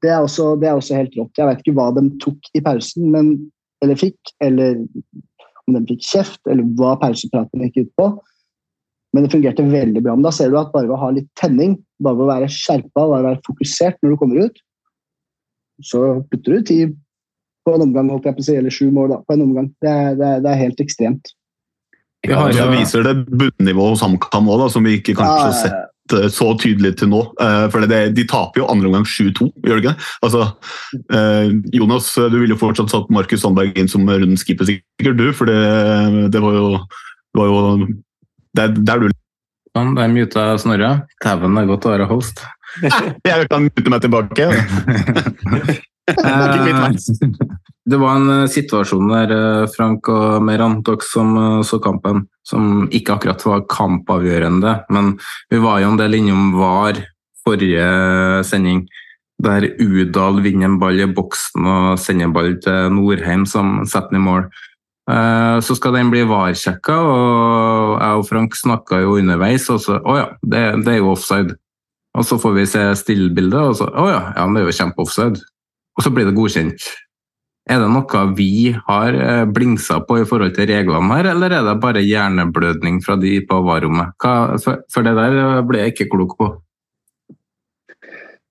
det 0.00 0.10
er, 0.10 0.24
også, 0.24 0.54
det 0.60 0.68
er, 0.68 0.78
også, 0.78 0.96
helt 0.96 1.16
rått. 1.18 1.36
Jeg 1.36 1.48
vet 1.48 1.62
ikke 1.62 1.76
hva 1.76 1.90
de 1.96 2.06
tok 2.22 2.52
i 2.56 2.62
pausen, 2.64 3.10
men, 3.12 3.34
eller 3.84 3.98
fikk, 4.00 4.32
eller 4.44 4.80
om 5.68 5.76
de 5.76 5.84
fikk 5.92 6.06
kjeft, 6.08 6.40
eller 6.48 6.64
hva 6.78 6.94
pausepraten 7.00 7.66
gikk 7.66 7.84
ut 7.84 7.92
på. 8.00 8.08
Men 9.12 9.26
det 9.26 9.32
fungerte 9.32 9.66
veldig 9.66 10.02
bra. 10.04 10.14
Men 10.16 10.24
da 10.24 10.32
ser 10.34 10.52
du 10.52 10.56
at 10.60 10.72
bare 10.72 10.88
ved 10.88 10.96
å 10.96 11.02
ha 11.02 11.12
litt 11.14 11.28
tenning, 11.38 11.76
bare 12.00 12.16
ved 12.16 12.26
å 12.26 12.30
være 12.30 12.50
skjerpa, 12.54 13.04
bare 13.12 13.26
være 13.26 13.44
fokusert 13.46 13.98
når 14.00 14.14
du 14.14 14.20
kommer 14.20 14.48
ut, 14.48 14.60
så 15.84 16.00
putter 16.30 16.56
du 16.56 16.66
ti 16.68 16.80
på 17.66 17.76
en 17.76 17.84
omgang, 17.88 18.08
holdt 18.12 18.30
jeg 18.30 18.38
på 18.38 18.44
å 18.44 18.48
si, 18.48 18.56
eller 18.60 18.74
sju 18.74 18.88
mål 18.94 19.14
da, 19.14 19.20
på 19.26 19.36
en 19.36 19.44
omgang. 19.46 19.70
Det 19.82 19.92
er, 19.92 20.16
det 20.18 20.32
er, 20.32 20.42
det 20.44 20.50
er 20.52 20.64
helt 20.64 20.82
ekstremt. 20.82 21.34
Ja, 22.28 22.42
det 22.52 22.66
viser 22.74 23.06
det 23.06 23.14
bunnivået 23.28 23.94
hos 23.94 24.02
HamKam 24.04 24.50
òg, 24.52 24.66
som 24.72 24.84
vi 24.84 24.98
ikke 24.98 25.16
kanskje 25.16 25.46
har 25.46 25.56
sett 25.56 25.90
Eh, 26.12 26.28
så 26.32 26.50
tydelig 26.58 26.96
til 27.00 27.10
nå. 27.12 27.22
Eh, 27.40 27.66
for 27.72 27.86
det, 27.86 28.00
De 28.16 28.26
taper 28.28 28.62
jo 28.62 28.68
andre 28.70 28.90
omgang 28.90 29.06
7-2, 29.06 29.50
gjør 29.64 29.78
de 29.78 29.84
ikke 29.84 29.94
det? 29.94 30.08
Altså, 30.26 30.42
eh, 31.14 31.52
Jonas, 31.76 32.12
du 32.14 32.38
ville 32.38 32.54
jo 32.54 32.60
fortsatt 32.60 32.92
satt 32.92 33.10
Markus 33.10 33.44
Sandberg 33.44 33.78
inn 33.78 33.90
som 33.90 34.08
rundens 34.08 34.44
keeper, 34.46 34.68
sikkert 34.68 35.18
du. 35.18 35.30
For 35.36 35.50
det, 35.50 36.30
det 36.34 36.42
var 36.42 36.56
jo, 36.56 36.68
det 37.34 37.42
var 37.42 37.50
jo 37.50 37.88
der, 38.58 38.76
der 38.78 39.04
du 39.04 39.10
Sånn, 39.70 39.92
der 39.94 40.08
muta 40.10 40.44
Snorre. 40.58 40.88
Dæven, 41.22 41.54
det 41.54 41.60
er 41.62 41.68
godt 41.68 41.84
å 41.86 41.92
være 41.92 42.06
host. 42.10 42.40
jeg 43.28 43.46
kan 43.52 43.68
mute 43.68 43.92
meg 43.92 44.02
tilbake. 44.02 44.48
Det 47.90 47.96
var 47.96 48.16
en 48.16 48.30
eh, 48.30 48.48
situasjon 48.50 49.10
der, 49.10 49.32
eh, 49.34 49.68
Frank 49.72 50.08
og 50.12 50.44
Meran, 50.46 50.80
dere 50.86 51.06
som 51.06 51.32
eh, 51.38 51.62
så 51.66 51.80
kampen, 51.82 52.26
som 52.46 52.86
ikke 52.92 53.16
akkurat 53.16 53.44
var 53.46 53.66
kampavgjørende, 53.72 54.74
men 54.94 55.14
vi 55.50 55.60
var 55.62 55.80
jo 55.82 55.92
en 55.92 56.00
del 56.00 56.18
innom 56.20 56.52
VAR 56.58 57.00
forrige 57.40 57.86
sending, 58.44 58.84
der 59.40 59.64
Udal 59.80 60.42
vinner 60.44 60.68
en 60.68 60.78
ball 60.78 61.00
i 61.00 61.08
boksen 61.08 61.64
og 61.64 61.86
sender 61.98 62.28
en 62.28 62.34
ball 62.34 62.58
til 62.60 62.90
Norheim, 62.92 63.46
som 63.48 63.80
setter 63.88 64.12
den 64.12 64.20
i 64.20 64.26
mål. 64.26 64.44
Så 65.64 65.74
skal 65.78 65.96
den 65.96 66.10
bli 66.12 66.20
VAR-sjekka, 66.28 66.98
og 67.00 67.94
jeg 67.96 68.18
og 68.20 68.26
Frank 68.28 68.58
snakka 68.58 69.00
jo 69.00 69.16
underveis, 69.16 69.64
og 69.72 69.80
så 69.82 69.96
Å 69.96 70.18
ja, 70.18 70.26
det, 70.44 70.60
det, 70.84 70.92
er 70.92 71.00
jo 71.00 71.14
offside. 71.14 71.56
Og 72.12 72.28
så 72.28 72.36
får 72.38 72.54
vi 72.58 72.66
se 72.68 72.84
stillbildet, 73.00 73.72
og 73.72 73.80
så 73.80 73.88
Å 73.88 74.04
ja, 74.12 74.20
ja, 74.36 74.44
det 74.52 74.60
er 74.60 74.68
jo 74.68 74.76
kjempeoffside 74.76 75.40
og 75.96 76.04
så 76.04 76.12
blir 76.14 76.28
det 76.28 76.36
godkjent. 76.36 76.88
Er 77.70 77.82
det 77.82 77.90
noe 77.92 78.22
vi 78.34 78.72
har 78.86 79.14
eh, 79.14 79.44
blingsa 79.46 80.00
på 80.06 80.22
i 80.22 80.26
forhold 80.26 80.56
til 80.56 80.66
reglene 80.70 81.12
her, 81.12 81.28
eller 81.34 81.52
er 81.54 81.66
det 81.66 81.76
bare 81.82 82.02
hjerneblødning 82.02 82.98
fra 83.04 83.18
de 83.20 83.36
på 83.46 83.60
varrommet? 83.66 84.16
For 84.20 85.06
det 85.06 85.14
der 85.18 85.62
ble 85.68 85.84
jeg 85.84 85.94
ikke 85.94 86.10
klok 86.16 86.34
på. 86.40 86.50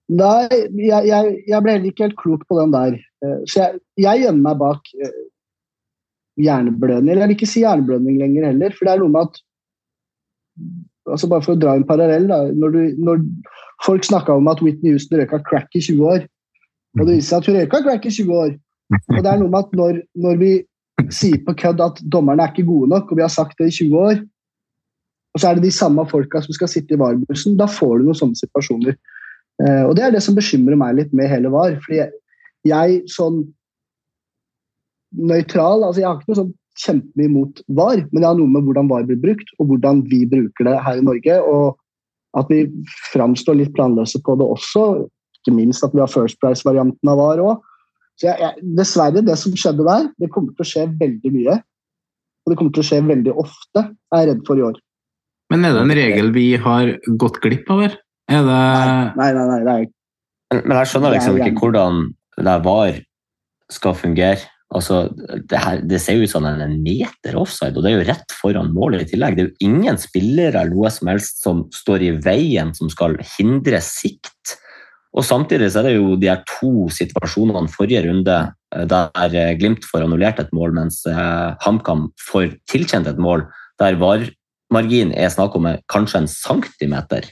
Nei, 0.10 0.48
jeg, 0.82 1.06
jeg, 1.06 1.34
jeg, 1.46 1.62
ble 1.62 1.76
heller 1.76 1.92
ikke 1.92 2.08
helt 2.08 2.18
klok 2.18 2.46
på 2.50 2.58
den 2.62 2.72
der. 2.74 2.96
Eh, 3.26 3.42
så 3.50 3.62
jeg, 3.62 3.82
jeg 4.06 4.24
gjemmer 4.24 4.46
meg 4.48 4.62
bak 4.62 4.94
eh, 4.98 5.20
hjerneblødning. 6.46 7.12
Eller 7.12 7.26
jeg 7.26 7.32
vil 7.32 7.38
ikke 7.38 7.52
si 7.52 7.64
hjerneblødning 7.66 8.18
lenger 8.22 8.50
heller, 8.50 8.74
for 8.76 8.88
det 8.88 8.96
er 8.96 9.04
noe 9.04 9.16
med 9.16 9.30
at 9.30 9.46
altså 11.10 11.30
Bare 11.32 11.42
for 11.42 11.56
å 11.56 11.60
dra 11.60 11.74
en 11.74 11.88
parallell. 11.88 12.28
da, 12.30 12.44
Når, 12.54 12.74
du, 12.76 12.82
når 13.02 13.22
folk 13.86 14.06
snakka 14.06 14.36
om 14.38 14.50
at 14.52 14.60
Whitney 14.62 14.94
Houston 14.94 15.18
røyka 15.18 15.40
crack 15.48 15.74
i 15.74 15.82
20 15.82 16.04
år, 16.06 16.28
og 16.98 17.06
det 17.06 17.20
viser 17.20 17.30
seg 17.30 17.38
at 17.40 17.50
hun 17.50 17.60
røyka 17.60 17.84
crack 17.86 18.08
i 18.10 18.14
20 18.16 18.42
år. 18.44 18.52
Og 19.14 19.22
det 19.22 19.30
er 19.30 19.40
noe 19.42 19.52
med 19.52 19.60
at 19.62 19.76
når, 19.78 20.02
når 20.18 20.40
vi 20.42 20.52
sier 21.14 21.42
på 21.46 21.56
kødd 21.62 21.82
at 21.84 22.02
dommerne 22.12 22.44
er 22.44 22.54
ikke 22.54 22.68
gode 22.68 22.90
nok, 22.92 23.12
og 23.12 23.20
vi 23.20 23.26
har 23.26 23.34
sagt 23.34 23.60
det 23.62 23.70
i 23.70 23.76
20 23.78 24.00
år, 24.00 24.22
og 25.34 25.42
så 25.42 25.50
er 25.50 25.58
det 25.58 25.68
de 25.68 25.74
samme 25.74 26.06
folka 26.10 26.42
som 26.42 26.56
skal 26.58 26.72
sitte 26.72 26.96
i 26.96 27.00
VAR-bussen, 27.00 27.58
da 27.60 27.70
får 27.70 28.00
du 28.00 28.08
noen 28.08 28.18
sånne 28.18 28.40
situasjoner. 28.40 28.98
Eh, 29.62 29.84
og 29.86 29.94
det 29.98 30.06
er 30.06 30.16
det 30.16 30.24
som 30.26 30.38
bekymrer 30.38 30.80
meg 30.80 30.98
litt 30.98 31.14
med 31.16 31.30
hele 31.30 31.52
VAR. 31.54 31.78
fordi 31.86 32.02
jeg, 32.68 33.02
sånn 33.08 33.44
nøytral 35.10 35.82
altså 35.82 36.02
Jeg 36.02 36.08
har 36.10 36.18
ikke 36.20 36.30
noe 36.30 36.38
sånn 36.42 36.56
kjempemye 36.80 37.30
imot 37.30 37.62
VAR, 37.78 38.02
men 38.10 38.24
jeg 38.24 38.28
har 38.30 38.40
noe 38.40 38.52
med 38.52 38.66
hvordan 38.66 38.90
VAR 38.90 39.06
blir 39.08 39.22
brukt, 39.22 39.54
og 39.60 39.70
hvordan 39.70 40.02
vi 40.10 40.24
bruker 40.30 40.68
det 40.68 40.76
her 40.86 41.00
i 41.00 41.06
Norge. 41.06 41.38
Og 41.44 41.78
at 42.40 42.52
vi 42.52 42.66
framstår 43.14 43.58
litt 43.58 43.74
planløse 43.78 44.22
på 44.26 44.36
det 44.40 44.50
også, 44.58 44.86
ikke 45.50 45.58
minst 45.58 45.86
at 45.86 45.96
vi 45.96 46.04
har 46.04 46.12
First 46.12 46.40
Price-varianten 46.44 47.12
av 47.12 47.20
VAR 47.20 47.44
òg. 47.44 47.66
Så 48.20 48.28
jeg, 48.28 48.40
jeg, 48.44 48.68
dessverre, 48.78 49.24
det 49.24 49.38
som 49.40 49.56
skjedde 49.56 49.86
der, 49.88 50.10
det 50.20 50.32
kommer 50.34 50.54
til 50.56 50.66
å 50.66 50.70
skje 50.70 50.86
veldig 51.00 51.34
mye. 51.36 51.60
Og 52.44 52.52
det 52.52 52.60
kommer 52.60 52.76
til 52.76 52.84
å 52.84 52.90
skje 52.90 53.02
veldig 53.08 53.36
ofte, 53.40 53.86
er 54.14 54.24
jeg 54.24 54.32
redd 54.32 54.46
for 54.48 54.60
i 54.60 54.66
år. 54.70 54.80
Men 55.50 55.66
er 55.66 55.74
det 55.74 55.86
en 55.86 55.96
regel 55.98 56.34
vi 56.36 56.50
har 56.62 56.92
gått 57.22 57.40
glipp 57.44 57.72
av 57.74 57.86
her? 57.88 57.96
Er 58.30 58.46
det 58.46 58.60
Nei, 59.18 59.32
nei, 59.34 59.46
nei. 59.50 59.62
nei 59.66 59.80
men, 60.54 60.78
jeg 60.82 60.90
skjønner 60.92 61.14
liksom 61.14 61.38
ikke 61.40 61.62
hvordan 61.62 62.00
det 62.40 62.56
VAR 62.66 62.96
skal 63.74 63.96
fungere. 63.98 64.48
Altså, 64.70 65.08
det, 65.18 65.58
her, 65.58 65.80
det, 65.82 65.98
ser 66.02 66.18
jo 66.18 66.28
ut 66.28 66.32
som 66.32 66.46
en 66.46 66.76
meter 66.86 67.38
offside, 67.38 67.74
og 67.74 67.86
det 67.86 67.90
er 67.90 67.96
jo 67.96 68.08
rett 68.10 68.34
foran 68.38 68.70
målet 68.74 69.08
i 69.08 69.12
tillegg. 69.12 69.38
Det 69.38 69.44
er 69.44 69.50
jo 69.50 69.70
ingen 69.70 69.98
spillere 70.02 70.62
eller 70.62 70.76
noe 70.76 70.92
som 70.94 71.10
helst 71.10 71.42
som 71.42 71.64
står 71.74 72.06
i 72.06 72.12
veien 72.22 72.74
som 72.78 72.92
skal 72.94 73.18
hindre 73.38 73.82
sikt. 73.86 74.58
Og 75.18 75.26
Samtidig 75.26 75.72
så 75.74 75.82
er 75.82 75.90
det 75.90 75.96
jo 75.98 76.14
de 76.20 76.30
her 76.30 76.44
to 76.48 76.88
situasjonene 76.94 77.72
forrige 77.74 78.04
runde 78.06 78.36
eh, 78.76 78.86
der 78.90 79.36
eh, 79.36 79.56
Glimt 79.58 79.88
får 79.88 80.06
annullert 80.06 80.42
et 80.42 80.54
mål, 80.54 80.76
mens 80.78 81.02
eh, 81.10 81.58
HamKam 81.64 82.10
får 82.30 82.54
tilkjent 82.70 83.10
et 83.10 83.22
mål 83.22 83.48
der 83.82 83.98
VAR-marginen 83.98 85.16
er 85.18 85.32
snakk 85.34 85.56
om 85.58 85.70
kanskje 85.90 86.24
en 86.24 86.30
centimeter. 86.30 87.30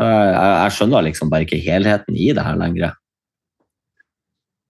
Jeg 0.00 0.74
skjønner 0.74 1.04
liksom 1.06 1.30
bare 1.30 1.46
ikke 1.46 1.60
helheten 1.62 2.16
i 2.18 2.32
det 2.34 2.42
her 2.42 2.56
lenger. 2.58 2.94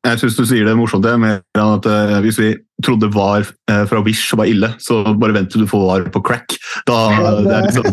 Jeg 0.05 0.21
syns 0.21 0.37
du 0.37 0.43
sier 0.49 0.69
det 0.69 0.75
morsomt. 0.77 1.05
Det, 1.05 1.15
mer 1.21 1.41
enn 1.57 1.77
at 1.79 1.89
Hvis 2.25 2.41
vi 2.41 2.51
trodde 2.85 3.11
var 3.15 3.45
eh, 3.71 3.83
fra 3.91 4.03
Wish 4.05 4.37
var 4.39 4.49
ille, 4.51 4.71
så 4.83 5.01
bare 5.19 5.37
vent 5.37 5.53
til 5.53 5.65
du 5.65 5.71
får 5.71 5.85
var 5.85 6.09
på 6.15 6.23
crack. 6.25 6.57
Da, 6.89 6.99
det, 7.45 7.55
er 7.57 7.69
liksom, 7.69 7.89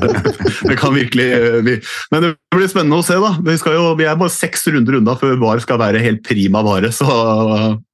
det 0.70 0.78
kan 0.80 0.96
virkelig 0.96 1.28
eh, 1.38 1.60
bli 1.66 1.78
Men 2.14 2.26
det 2.28 2.34
blir 2.56 2.72
spennende 2.72 3.02
å 3.02 3.06
se, 3.06 3.20
da. 3.22 3.36
Vi, 3.48 3.58
skal 3.62 3.78
jo, 3.78 3.86
vi 4.00 4.08
er 4.10 4.20
bare 4.20 4.34
seks 4.34 4.68
runder 4.72 5.00
unna 5.00 5.18
før 5.20 5.40
VAR 5.42 5.64
skal 5.64 5.82
være 5.82 6.04
helt 6.04 6.24
prima 6.28 6.64
vare. 6.66 6.92
Så 6.96 7.08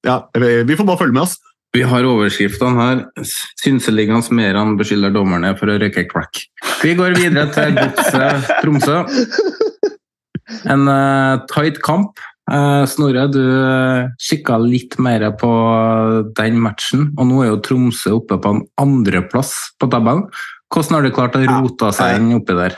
ja, 0.08 0.22
vi 0.38 0.76
får 0.78 0.88
bare 0.88 1.02
følge 1.04 1.18
med 1.18 1.28
oss. 1.28 1.38
Vi 1.76 1.84
har 1.86 2.08
overskriftene 2.08 2.80
her. 2.80 3.02
Synseligaens 3.62 4.32
Meran 4.34 4.78
beskylder 4.80 5.14
dommerne 5.14 5.52
for 5.60 5.70
å 5.70 5.76
røyke 5.82 6.08
crack. 6.10 6.46
Vi 6.82 6.96
går 6.98 7.18
videre 7.20 7.48
til 7.54 7.76
Godset 7.78 8.48
Tromsø. 8.64 9.02
En 10.72 10.88
uh, 10.88 11.44
tight 11.52 11.82
kamp. 11.84 12.24
Uh, 12.48 12.86
Snorre, 12.88 13.26
du 13.28 13.42
uh, 13.44 14.08
kikka 14.24 14.56
litt 14.64 14.96
mer 15.04 15.26
på 15.40 15.52
den 16.38 16.62
matchen, 16.64 17.10
og 17.20 17.28
nå 17.28 17.42
er 17.44 17.50
jo 17.52 17.64
Tromsø 17.66 18.14
oppe 18.22 18.40
på 18.40 18.54
en 18.56 18.62
andreplass 18.80 19.54
på 19.76 19.90
tabellen. 19.92 20.30
Hvordan 20.72 20.98
har 20.98 21.08
de 21.08 21.16
klart 21.16 21.36
å 21.36 21.44
rote 21.44 21.92
seg 21.96 22.22
inn 22.22 22.32
oppi 22.40 22.56
der? 22.56 22.78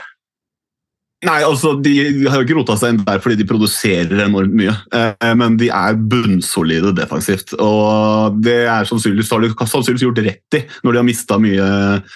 Nei, 1.27 1.41
altså, 1.43 1.73
De 1.83 1.91
har 2.31 2.39
jo 2.39 2.45
ikke 2.45 2.55
rota 2.61 2.77
seg 2.79 2.93
inn 2.93 3.01
der 3.03 3.19
fordi 3.19 3.41
de 3.41 3.47
produserer 3.47 4.21
enormt 4.23 4.53
mye, 4.55 4.71
eh, 4.95 5.33
men 5.35 5.57
de 5.59 5.67
er 5.67 5.97
bunnsolide 5.99 6.93
defensivt. 6.95 7.51
og 7.59 8.39
Det 8.39 8.61
er 8.63 8.87
sannsynligvis, 8.87 9.31
har 9.35 9.43
de 9.43 9.51
sannsynligvis 9.51 10.05
gjort 10.07 10.23
rett 10.23 10.55
i 10.55 10.63
når 10.85 10.93
de 10.93 11.01
har 11.01 11.07
mista 11.09 11.39
mye 11.41 11.67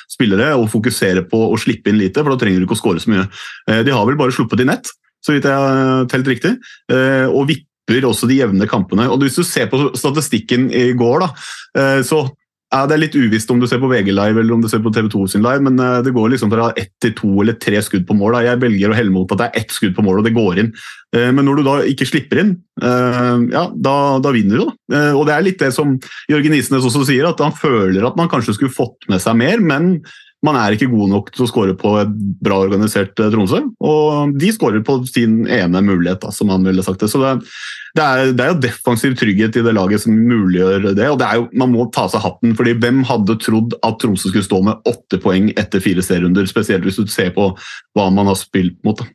spillere, 0.07 0.53
og 0.55 0.71
fokuserer 0.71 1.27
på 1.27 1.41
å 1.49 1.59
slippe 1.59 1.91
inn 1.91 1.99
lite, 1.99 2.23
for 2.23 2.31
da 2.31 2.39
trenger 2.39 2.63
du 2.63 2.67
ikke 2.69 2.79
å 2.79 2.83
skåre 2.83 3.03
så 3.03 3.11
mye. 3.11 3.27
Eh, 3.67 3.83
de 3.83 3.91
har 3.91 4.07
vel 4.07 4.15
bare 4.15 4.31
sluppet 4.31 4.63
i 4.63 4.69
nett, 4.71 4.87
så 5.23 5.35
vidt 5.35 5.47
jeg 5.47 5.65
har 5.65 6.07
telt 6.11 6.29
riktig. 6.29 6.53
Eh, 6.91 7.25
og 7.31 7.47
vipper 7.51 8.07
også 8.09 8.29
de 8.29 8.41
jevne 8.41 8.69
kampene. 8.69 9.09
Og 9.11 9.23
Hvis 9.23 9.39
du 9.39 9.43
ser 9.47 9.69
på 9.71 9.89
statistikken 9.95 10.69
i 10.71 10.91
går, 10.97 11.25
da, 11.25 11.33
eh, 11.79 12.01
så 12.03 12.27
ja, 12.73 12.87
Det 12.89 12.95
er 12.95 13.01
litt 13.03 13.13
uvisst 13.13 13.51
om 13.53 13.59
du 13.61 13.67
ser 13.69 13.77
på 13.77 13.85
VG 13.85 14.07
Live 14.09 14.39
eller 14.41 14.55
om 14.55 14.61
du 14.63 14.67
ser 14.67 14.79
på 14.81 14.89
TV 14.89 15.05
2 15.05 15.27
sin 15.29 15.43
live, 15.43 15.61
men 15.61 15.77
eh, 15.77 16.01
det 16.01 16.09
går 16.09 16.31
liksom 16.33 16.49
fra 16.49 16.71
ett 16.73 16.89
til 16.99 17.13
to 17.13 17.29
eller 17.43 17.53
tre 17.53 17.77
skudd 17.85 18.07
på 18.07 18.15
mål. 18.17 18.33
Da. 18.33 18.39
Jeg 18.47 18.61
velger 18.63 18.89
å 18.89 18.95
helle 18.97 19.13
mot 19.13 19.29
at 19.29 19.37
det 19.37 19.45
er 19.45 19.61
ett 19.61 19.69
skudd 19.69 19.93
på 19.93 20.01
mål, 20.01 20.23
og 20.23 20.25
det 20.25 20.33
går 20.33 20.57
inn. 20.57 20.71
Men 21.13 21.45
når 21.45 21.59
du 21.59 21.63
da 21.67 21.75
ikke 21.85 22.07
slipper 22.09 22.39
inn, 22.41 22.55
ja, 22.81 23.67
da, 23.69 24.17
da 24.17 24.31
vinner 24.33 24.57
du. 24.57 24.71
da. 24.89 25.13
Og 25.13 25.27
det 25.29 25.35
er 25.35 25.45
litt 25.45 25.61
det 25.61 25.69
som 25.75 25.93
Jørgen 26.25 26.55
Isnes 26.57 26.87
også 26.89 27.03
sier, 27.05 27.29
at 27.29 27.37
han 27.45 27.53
føler 27.53 28.07
at 28.07 28.17
man 28.17 28.31
kanskje 28.31 28.57
skulle 28.57 28.73
fått 28.73 29.05
med 29.05 29.21
seg 29.21 29.37
mer, 29.37 29.61
men 29.61 29.99
man 30.43 30.57
er 30.59 30.75
ikke 30.75 30.91
god 30.91 31.11
nok 31.11 31.29
til 31.31 31.45
å 31.45 31.47
skåre 31.49 31.75
på 31.79 31.93
et 32.01 32.11
bra 32.43 32.57
organisert 32.65 33.19
eh, 33.19 33.31
Tromsø. 33.31 33.61
Og 33.83 34.33
de 34.39 34.51
skårer 34.51 34.83
på 34.85 34.97
sin 35.07 35.43
ene 35.47 35.81
mulighet, 35.85 36.19
da, 36.25 36.33
som 36.35 36.51
han 36.51 36.67
ville 36.67 36.83
sagt 36.85 37.03
det. 37.03 37.09
Så 37.11 37.21
det, 37.21 37.31
det, 37.95 38.03
er, 38.03 38.33
det 38.35 38.45
er, 38.45 38.51
jo 38.51 38.61
defensiv 38.65 39.15
trygghet 39.19 39.59
i 39.59 39.65
det 39.65 39.75
laget 39.77 40.03
som 40.03 40.17
muliggjør 40.17 40.89
det. 40.91 41.07
Og 41.13 41.19
det 41.21 41.31
jo, 41.39 41.47
man 41.63 41.71
må 41.71 41.87
ta 41.95 42.09
seg 42.11 42.25
hatten, 42.25 42.55
fordi 42.59 42.75
hvem 42.83 43.01
hadde 43.07 43.39
trodd 43.43 43.77
at 43.79 43.99
Tromsø 44.03 44.33
skulle 44.33 44.47
stå 44.47 44.59
med 44.67 44.89
åtte 44.89 45.19
poeng 45.23 45.51
etter 45.55 45.83
fire 45.83 46.03
serierunder? 46.03 46.47
Spesielt 46.49 46.87
hvis 46.87 46.99
du 46.99 47.07
ser 47.11 47.31
på 47.35 47.53
hva 47.95 48.09
man 48.11 48.31
har 48.31 48.39
spilt 48.39 48.79
mot. 48.83 48.99
Da. 48.99 49.07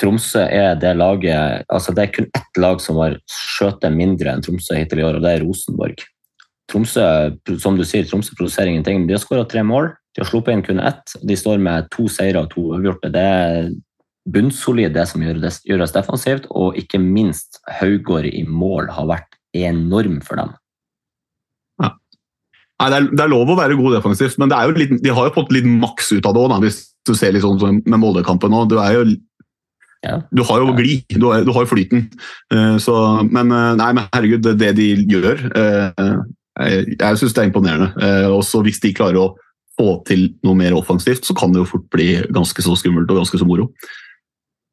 Tromsø 0.00 0.46
er 0.48 0.78
det 0.80 0.94
laget 0.96 1.66
altså 1.68 1.92
Det 1.92 2.06
er 2.06 2.12
kun 2.14 2.28
ett 2.32 2.60
lag 2.60 2.80
som 2.80 2.96
har 3.02 3.18
skjøt 3.28 3.84
mindre 3.92 4.32
enn 4.32 4.44
Tromsø 4.44 4.78
hittil 4.78 5.02
i 5.02 5.06
år, 5.06 5.20
og 5.20 5.26
det 5.26 5.36
er 5.36 5.44
Rosenborg. 5.44 6.00
Tromsø 6.70 7.04
som 7.60 7.76
du 7.76 7.84
sier, 7.84 8.06
Tromsø 8.08 8.32
produserer 8.38 8.70
ingenting. 8.70 9.02
men 9.02 9.10
De 9.10 9.18
har 9.18 9.22
skåra 9.22 9.44
tre 9.48 9.64
mål. 9.66 9.90
De 10.14 10.22
har 10.22 10.28
sluppet 10.30 10.56
inn 10.56 10.64
kun 10.66 10.82
ett. 10.82 11.14
og 11.18 11.26
De 11.28 11.36
står 11.38 11.60
med 11.62 11.88
to 11.94 12.08
seire 12.10 12.42
og 12.42 12.50
to 12.54 12.66
uavgjorte. 12.72 13.12
Det 13.14 13.26
er 13.26 13.70
bunnsolid, 14.30 14.92
det 14.94 15.06
som 15.08 15.22
gjøres, 15.24 15.60
gjøres 15.68 15.94
defensivt. 15.94 16.48
Og 16.50 16.78
ikke 16.80 17.00
minst 17.02 17.60
Haugård 17.80 18.28
i 18.28 18.44
mål 18.46 18.90
har 18.96 19.08
vært 19.10 19.38
enorm 19.56 20.20
for 20.26 20.42
dem. 20.42 20.52
Ja. 21.82 21.94
Nei, 22.82 22.90
det, 22.90 22.98
er, 22.98 23.08
det, 23.12 23.24
er, 23.24 23.32
lov 23.32 23.50
å 23.50 23.58
være 23.58 23.78
god 23.78 23.98
defensivt, 23.98 24.38
men 24.40 24.52
litt, 24.78 24.94
de 25.02 25.14
har 25.14 25.28
jo 25.28 25.36
fått 25.38 25.50
litt 25.54 25.66
maks 25.68 26.12
ut 26.14 26.26
av 26.26 26.36
det 26.36 26.44
òg, 26.44 26.54
hvis 26.64 26.84
du 27.06 27.14
ser 27.16 27.34
litt 27.34 27.44
sånn 27.46 27.82
med 27.84 28.00
Molde-kampen 28.02 28.54
òg. 28.56 28.76
Ja. 30.00 30.16
Du 30.32 30.40
har 30.48 30.62
jo 30.62 30.72
glid, 30.72 31.04
du 31.12 31.26
har, 31.28 31.44
du 31.44 31.52
har 31.52 31.68
flyten. 31.68 32.06
Uh, 32.52 32.78
så, 32.80 32.94
men 33.28 33.52
uh, 33.52 33.74
nei, 33.76 33.90
men 33.96 34.06
herregud, 34.14 34.46
det, 34.46 34.56
det 34.62 34.70
de 34.78 34.86
gjør 35.12 35.42
uh, 35.52 36.22
Jeg, 36.60 36.94
jeg 36.94 37.18
syns 37.20 37.34
det 37.36 37.42
er 37.42 37.48
imponerende. 37.48 37.88
også 38.34 38.60
hvis 38.66 38.80
de 38.82 38.90
klarer 38.96 39.20
å 39.20 39.28
få 39.80 39.96
til 40.08 40.28
noe 40.46 40.58
mer 40.58 40.76
offensivt, 40.76 41.24
så 41.24 41.36
kan 41.36 41.54
det 41.54 41.62
jo 41.62 41.72
fort 41.72 41.88
bli 41.94 42.12
ganske 42.28 42.64
så 42.64 42.76
skummelt 42.76 43.10
og 43.10 43.22
ganske 43.22 43.40
så 43.40 43.48
moro. 43.48 43.70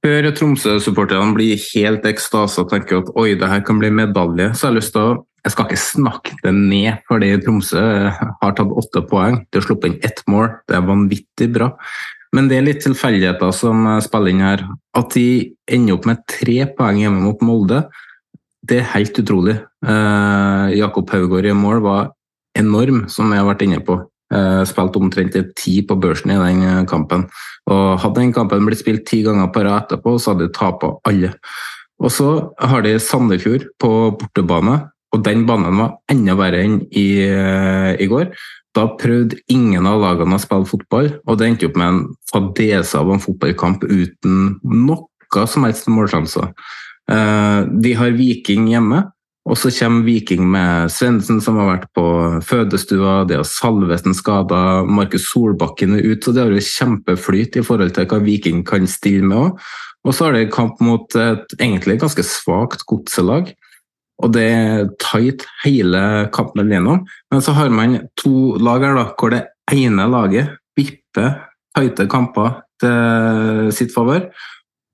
Før 0.05 0.27
Tromsø-supporterne 0.35 1.33
blir 1.35 1.57
helt 1.73 2.05
ekstase 2.07 2.61
og 2.61 2.69
tenker 2.71 3.01
at 3.01 3.09
oi, 3.17 3.31
det 3.39 3.49
her 3.49 3.63
kan 3.65 3.79
bli 3.81 3.89
medalje, 3.91 4.51
så 4.53 4.67
har 4.67 4.75
jeg 4.75 4.81
lyst 4.81 4.95
til 4.97 5.07
å 5.07 5.23
Jeg 5.45 5.53
skal 5.53 5.67
ikke 5.69 5.79
snakke 5.79 6.33
det 6.43 6.51
ned 6.51 6.97
fordi 7.07 7.27
Tromsø 7.39 7.81
har 8.11 8.55
tatt 8.57 8.73
åtte 8.81 8.99
poeng. 9.07 9.37
De 9.47 9.61
har 9.61 9.63
sluppet 9.63 9.93
inn 9.93 10.01
ett 10.03 10.19
mål, 10.27 10.49
det 10.67 10.75
er 10.75 10.83
vanvittig 10.83 11.47
bra. 11.55 11.69
Men 12.35 12.49
det 12.49 12.57
er 12.57 12.65
litt 12.65 12.81
tilfeldigheter 12.83 13.53
som 13.55 13.85
spiller 14.03 14.33
inn 14.33 14.43
her. 14.43 14.65
At 14.97 15.15
de 15.15 15.55
ender 15.71 15.95
opp 15.95 16.09
med 16.09 16.25
tre 16.27 16.57
poeng 16.75 16.99
hjemme 16.99 17.23
mot 17.23 17.45
Molde, 17.47 17.85
det 18.67 18.81
er 18.81 18.91
helt 18.97 19.21
utrolig. 19.23 19.55
Eh, 19.87 20.75
Jakob 20.81 21.15
Haugård 21.15 21.47
i 21.47 21.55
mål 21.55 21.79
var 21.85 22.11
enorm, 22.57 23.05
som 23.07 23.31
jeg 23.31 23.39
har 23.39 23.47
vært 23.47 23.63
inne 23.63 23.79
på. 23.87 24.01
Uh, 24.27 24.65
spilte 24.67 24.99
omtrent 24.99 25.31
til 25.31 25.45
ti 25.55 25.77
på 25.87 25.95
børsen 26.03 26.33
i 26.33 26.35
den 26.35 26.63
eh, 26.67 26.81
kampen. 26.89 27.21
Og 27.71 27.99
Hadde 28.03 28.19
den 28.19 28.33
kampen 28.35 28.65
blitt 28.67 28.81
spilt 28.81 29.05
ti 29.07 29.21
ganger 29.23 29.47
på 29.55 29.63
rad 29.63 29.85
etterpå, 29.85 30.17
så 30.19 30.33
hadde 30.33 30.49
de 30.49 30.55
tapa 30.57 30.89
alle. 31.07 31.29
Og 32.03 32.11
så 32.11 32.27
har 32.59 32.83
de 32.83 32.97
Sandefjord 32.99 33.69
på 33.79 33.91
bortebane, 34.19 34.81
og 35.15 35.23
den 35.23 35.45
banen 35.47 35.79
var 35.79 35.95
enda 36.11 36.35
verre 36.35 36.59
enn 36.59 36.81
i, 36.91 37.07
uh, 37.23 37.95
i 37.95 38.09
går. 38.11 38.33
Da 38.75 38.89
prøvde 38.99 39.39
ingen 39.47 39.87
av 39.87 40.03
lagene 40.03 40.35
å 40.35 40.43
spille 40.43 40.67
fotball, 40.67 41.13
og 41.23 41.39
det 41.39 41.47
endte 41.47 41.71
opp 41.71 41.79
med 41.79 41.87
en 41.87 42.03
fadese 42.27 42.99
av 42.99 43.13
en 43.13 43.23
fotballkamp 43.23 43.87
uten 43.87 44.57
noe 44.67 45.47
som 45.47 45.63
helst 45.63 45.87
målsjanser. 45.91 46.51
De 47.07 47.91
har 47.95 48.13
Viking 48.15 48.67
hjemme, 48.69 49.01
og 49.47 49.55
så 49.55 49.71
kommer 49.71 50.03
Viking 50.03 50.43
med 50.51 50.91
Svendsen, 50.91 51.39
som 51.43 51.55
har 51.61 51.69
vært 51.69 51.85
på 51.95 52.05
fødestua, 52.43 53.21
det 53.29 53.37
har 53.39 53.47
Salvesen 53.47 54.15
skada, 54.17 54.83
Markus 54.83 55.29
Solbakken 55.31 55.95
er 55.95 56.03
ute, 56.03 56.25
så 56.25 56.33
det 56.35 56.43
har 56.43 56.51
jo 56.51 56.63
kjempeflyt 56.67 57.55
i 57.55 57.63
forhold 57.63 57.93
til 57.95 58.09
hva 58.11 58.19
Viking 58.25 58.65
kan 58.67 58.89
stille 58.91 59.23
med 59.23 59.37
òg. 59.39 59.69
Og 60.07 60.15
så 60.15 60.27
har 60.27 60.35
de 60.35 60.49
kamp 60.51 60.81
mot 60.83 61.15
et 61.19 61.55
egentlig 61.59 61.97
ganske 62.01 62.23
svakt 62.27 62.83
godselag. 62.87 63.53
Og 64.23 64.33
det 64.33 64.43
er 64.49 64.87
tight 65.03 65.45
hele 65.63 66.01
kampen 66.33 66.71
gjennom. 66.71 67.03
Men 67.31 67.43
så 67.43 67.55
har 67.57 67.71
man 67.73 67.99
to 68.19 68.55
lag 68.59 68.83
her 68.83 68.97
da, 68.97 69.05
hvor 69.19 69.33
det 69.33 69.43
ene 69.73 70.07
laget 70.11 70.55
vipper 70.77 71.35
tighte 71.77 72.07
kamper 72.09 72.61
til 72.81 73.71
sitt 73.75 73.93
favør. 73.93 74.29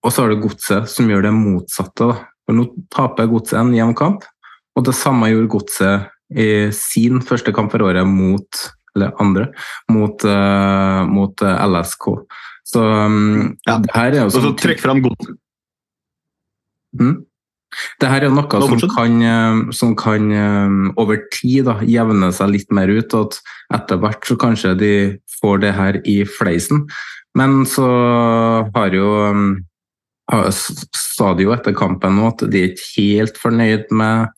Og 0.03 0.11
så 0.11 0.23
har 0.23 0.33
du 0.33 0.43
godset 0.43 0.89
som 0.91 1.09
gjør 1.09 1.27
det 1.27 1.33
motsatte. 1.35 2.09
da. 2.09 2.17
For 2.43 2.57
Nå 2.57 2.67
taper 2.91 3.29
godset 3.31 3.59
en 3.61 3.75
jevn 3.75 3.95
kamp, 3.95 4.25
og 4.73 4.85
det 4.87 4.95
samme 4.97 5.29
gjorde 5.31 5.51
Godset 5.53 6.09
i 6.33 6.71
sin 6.73 7.21
første 7.21 7.53
kamp 7.53 7.73
for 7.73 7.85
året 7.85 8.07
mot 8.09 8.63
eller 8.93 9.13
andre, 9.21 9.47
mot, 9.89 10.21
uh, 10.21 11.01
mot 11.09 11.41
eh, 11.41 11.61
LSK. 11.65 12.09
Så 12.69 12.81
um, 12.81 13.55
ja. 13.65 13.79
det 13.81 13.93
her 13.93 14.11
er 14.11 14.19
jo 14.21 14.33
sånn... 14.35 14.51
Trekk 14.61 14.83
fram 14.83 15.01
Godset. 15.01 15.39
Mm? 17.01 17.15
Det 17.97 18.09
her 18.11 18.27
er 18.27 18.29
noe 18.29 18.59
som 18.69 18.83
kan, 18.93 19.15
eh, 19.25 19.61
som 19.73 19.95
kan 19.97 20.27
over 21.01 21.23
tid 21.33 21.65
da, 21.65 21.79
jevne 21.89 22.29
seg 22.37 22.51
litt 22.53 22.69
mer 22.69 22.91
ut, 22.93 23.15
og 23.17 23.33
at 23.33 23.79
etter 23.79 24.01
hvert 24.03 24.29
så 24.29 24.37
kanskje 24.37 24.75
de 24.77 24.93
får 25.39 25.63
det 25.65 25.73
her 25.73 25.97
i 26.05 26.19
fleisen. 26.29 26.85
Men 27.33 27.63
så 27.65 27.89
har 28.75 28.93
jo 28.93 29.09
sa 30.93 31.33
de 31.33 31.47
jo 31.47 31.53
etter 31.55 31.73
kampen 31.75 32.13
nå 32.15 32.29
at 32.29 32.45
de 32.53 32.61
er 32.61 32.71
ikke 32.71 32.91
helt 32.93 33.41
fornøyd 33.41 33.89
med 33.89 34.29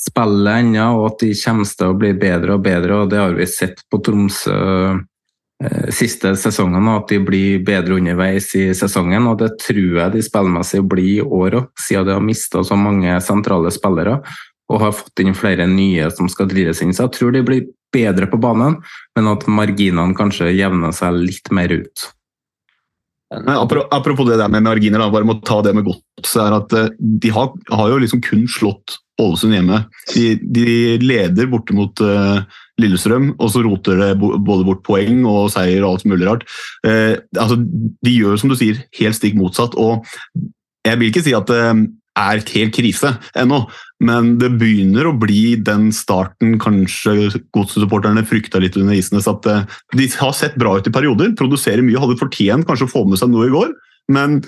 spillet 0.00 0.64
ennå, 0.64 0.88
og 0.98 1.06
at 1.10 1.22
de 1.24 1.30
kommer 1.36 1.70
til 1.76 1.92
å 1.92 1.96
bli 2.00 2.12
bedre 2.18 2.56
og 2.56 2.64
bedre. 2.64 3.02
og 3.02 3.10
Det 3.12 3.20
har 3.20 3.36
vi 3.36 3.46
sett 3.50 3.82
på 3.90 4.00
Tromsø 4.04 4.56
eh, 4.56 5.88
siste 5.94 6.34
sesongen, 6.40 6.88
at 6.88 7.08
de 7.12 7.20
blir 7.24 7.64
bedre 7.66 7.98
underveis 8.00 8.52
i 8.58 8.70
sesongen. 8.76 9.28
og 9.28 9.40
Det 9.42 9.52
tror 9.60 9.98
jeg 10.02 10.14
de 10.16 10.22
spillmessig 10.24 10.84
blir 10.88 11.10
i 11.18 11.26
år 11.26 11.60
òg, 11.60 11.68
siden 11.78 12.08
de 12.08 12.16
har 12.16 12.24
mista 12.24 12.64
så 12.64 12.78
mange 12.78 13.18
sentrale 13.24 13.72
spillere 13.74 14.20
og 14.70 14.78
har 14.84 14.94
fått 14.94 15.22
inn 15.24 15.34
flere 15.34 15.66
nye 15.66 16.06
som 16.14 16.28
skal 16.30 16.48
drives 16.50 16.80
inn. 16.84 16.94
Så 16.94 17.08
jeg 17.08 17.16
tror 17.16 17.34
de 17.34 17.42
blir 17.42 17.68
bedre 17.90 18.28
på 18.30 18.38
banen, 18.38 18.78
men 19.18 19.30
at 19.32 19.48
marginene 19.50 20.14
kanskje 20.14 20.52
jevner 20.54 20.94
seg 20.94 21.18
litt 21.18 21.50
mer 21.54 21.72
ut. 21.74 22.06
Apropos 23.30 24.26
det 24.26 24.40
der 24.40 24.50
med 24.50 24.64
marginer, 24.66 25.10
bare 25.10 25.26
må 25.26 25.36
ta 25.46 25.60
det 25.62 25.74
med 25.76 25.86
godt, 25.86 26.32
er 26.34 26.56
at 26.56 26.74
eh, 26.74 26.90
de 26.98 27.30
har, 27.30 27.52
har 27.70 27.92
jo 27.92 28.00
liksom 28.02 28.22
kun 28.24 28.48
slått 28.50 28.98
Ålesund 29.20 29.54
hjemme. 29.54 29.82
De, 30.14 30.24
de 30.40 30.96
leder 31.04 31.48
borte 31.50 31.74
mot 31.76 32.00
uh, 32.00 32.40
Lillestrøm, 32.80 33.34
og 33.36 33.50
så 33.52 33.60
roter 33.66 34.00
det 34.00 34.08
både 34.18 34.64
bort 34.64 34.80
poeng 34.86 35.26
og 35.28 35.50
seier 35.52 35.84
og 35.84 35.98
alt 35.98 36.06
mulig 36.08 36.26
rart. 36.26 36.46
Uh, 36.86 37.20
altså, 37.36 37.60
de 37.60 38.14
gjør 38.14 38.40
som 38.40 38.50
du 38.50 38.56
sier, 38.58 38.80
helt 38.96 39.18
stikk 39.18 39.36
motsatt. 39.38 39.76
og 39.76 40.06
Jeg 40.88 41.00
vil 41.00 41.12
ikke 41.12 41.24
si 41.26 41.36
at 41.36 41.52
det 41.52 41.60
er 42.16 42.42
helt 42.56 42.74
krise 42.74 43.12
ennå, 43.38 43.62
Men 44.00 44.34
det 44.40 44.48
begynner 44.56 45.10
å 45.10 45.16
bli 45.20 45.58
den 45.60 45.90
starten 45.92 46.56
kanskje 46.62 47.42
godssupporterne 47.52 48.24
frykta 48.28 48.60
litt 48.62 48.78
under 48.80 48.96
Isnes. 48.96 49.28
At 49.28 49.46
eh, 49.50 49.78
de 49.96 50.08
har 50.16 50.32
sett 50.36 50.56
bra 50.60 50.78
ut 50.78 50.88
i 50.88 50.94
perioder, 50.94 51.34
produserer 51.36 51.84
mye, 51.84 52.00
hadde 52.00 52.18
fortjent 52.20 52.68
kanskje 52.68 52.88
å 52.88 52.92
få 52.94 53.04
med 53.08 53.20
seg 53.20 53.32
noe 53.32 53.50
i 53.50 53.52
går, 53.52 53.74
men 54.16 54.40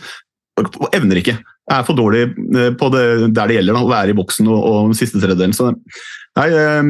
evner 0.96 1.20
ikke. 1.20 1.36
Er 1.72 1.84
for 1.86 1.96
dårlig 1.98 2.24
eh, 2.32 2.72
på 2.80 2.88
det 2.94 3.04
der 3.36 3.52
det 3.52 3.58
gjelder, 3.58 3.76
da, 3.76 3.84
å 3.84 3.92
være 3.92 4.14
i 4.14 4.16
boksen 4.16 4.48
og, 4.48 4.62
og 4.70 4.96
siste 4.96 5.20
tredjedelen. 5.20 5.52
Så 5.56 5.68
nei, 5.68 6.48
eh, 6.48 6.80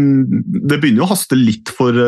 det 0.71 0.79
begynner 0.79 1.09
å 1.09 1.13
haste 1.17 1.39
litt 1.39 1.73
for 1.75 1.99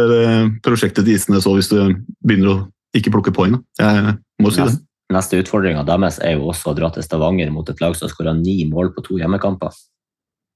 prosjektet 0.63 1.03
til 1.03 1.19
Isnes 1.19 1.51
òg, 1.51 1.59
hvis 1.59 1.73
du 1.75 1.81
begynner 2.23 2.53
å 2.53 2.61
ikke 2.95 3.11
plukke 3.11 3.35
poeng. 3.35 3.59
Jeg 3.81 4.19
må 4.39 4.55
si 4.55 4.63
det. 4.63 4.79
Neste 5.13 5.37
utfordringa 5.43 5.83
deres 5.87 6.17
er 6.25 6.39
jo 6.39 6.47
også 6.49 6.71
å 6.71 6.77
dra 6.79 6.89
til 6.95 7.05
Stavanger 7.05 7.51
mot 7.53 7.67
et 7.69 7.83
lag 7.83 7.93
som 7.99 8.07
har 8.07 8.15
skåra 8.15 8.33
ni 8.39 8.63
mål 8.71 8.95
på 8.95 9.03
to 9.05 9.19
hjemmekamper. 9.19 9.75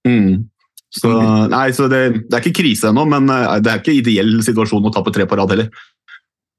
Mm. 0.07 0.47
Så, 0.89 1.11
nei, 1.53 1.69
så 1.77 1.89
det, 1.91 2.03
det, 2.29 2.33
er 2.33 2.43
ikke 2.45 2.63
krise 2.63 2.89
ennå, 2.89 3.05
men 3.11 3.29
det 3.29 3.73
er 3.73 3.83
ikke 3.83 3.99
ideell 3.99 4.39
situasjon 4.45 4.89
å 4.89 4.93
tape 4.95 5.13
tre 5.13 5.27
på 5.29 5.37
rad 5.37 5.53
heller. 5.53 5.69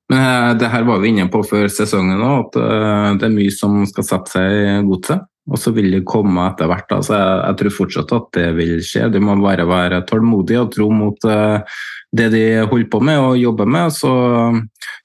Men 0.10 0.58
det 0.58 0.70
her 0.74 0.86
var 0.86 1.02
vi 1.02 1.12
inne 1.14 1.28
på 1.30 1.42
før 1.46 1.68
sesongen 1.70 2.22
òg, 2.22 2.56
at 2.58 3.20
det 3.22 3.28
er 3.28 3.34
mye 3.34 3.54
som 3.54 3.82
skal 3.90 4.06
sette 4.06 4.34
seg 4.34 4.54
i 4.54 4.78
godset. 4.86 5.26
Og 5.50 5.58
så 5.58 5.72
vil 5.74 5.90
det 5.94 6.06
komme 6.08 6.44
etter 6.46 6.70
hvert. 6.70 6.92
Altså, 6.94 7.16
jeg, 7.18 7.38
jeg, 7.42 7.58
tror 7.60 7.76
fortsatt 7.78 8.12
at 8.18 8.28
det 8.38 8.50
vil 8.58 8.74
skje. 8.86 9.08
Du 9.14 9.20
må 9.24 9.38
bare 9.42 9.66
være 9.70 10.04
tålmodig 10.10 10.60
og 10.62 10.74
tro 10.76 10.90
mot 10.94 11.26
uh, 11.26 11.80
det 12.14 12.28
de 12.34 12.44
holder 12.70 12.90
på 12.92 13.02
med 13.06 13.22
og 13.22 13.40
jobber 13.40 13.70
med. 13.70 13.96
Så, 13.96 14.12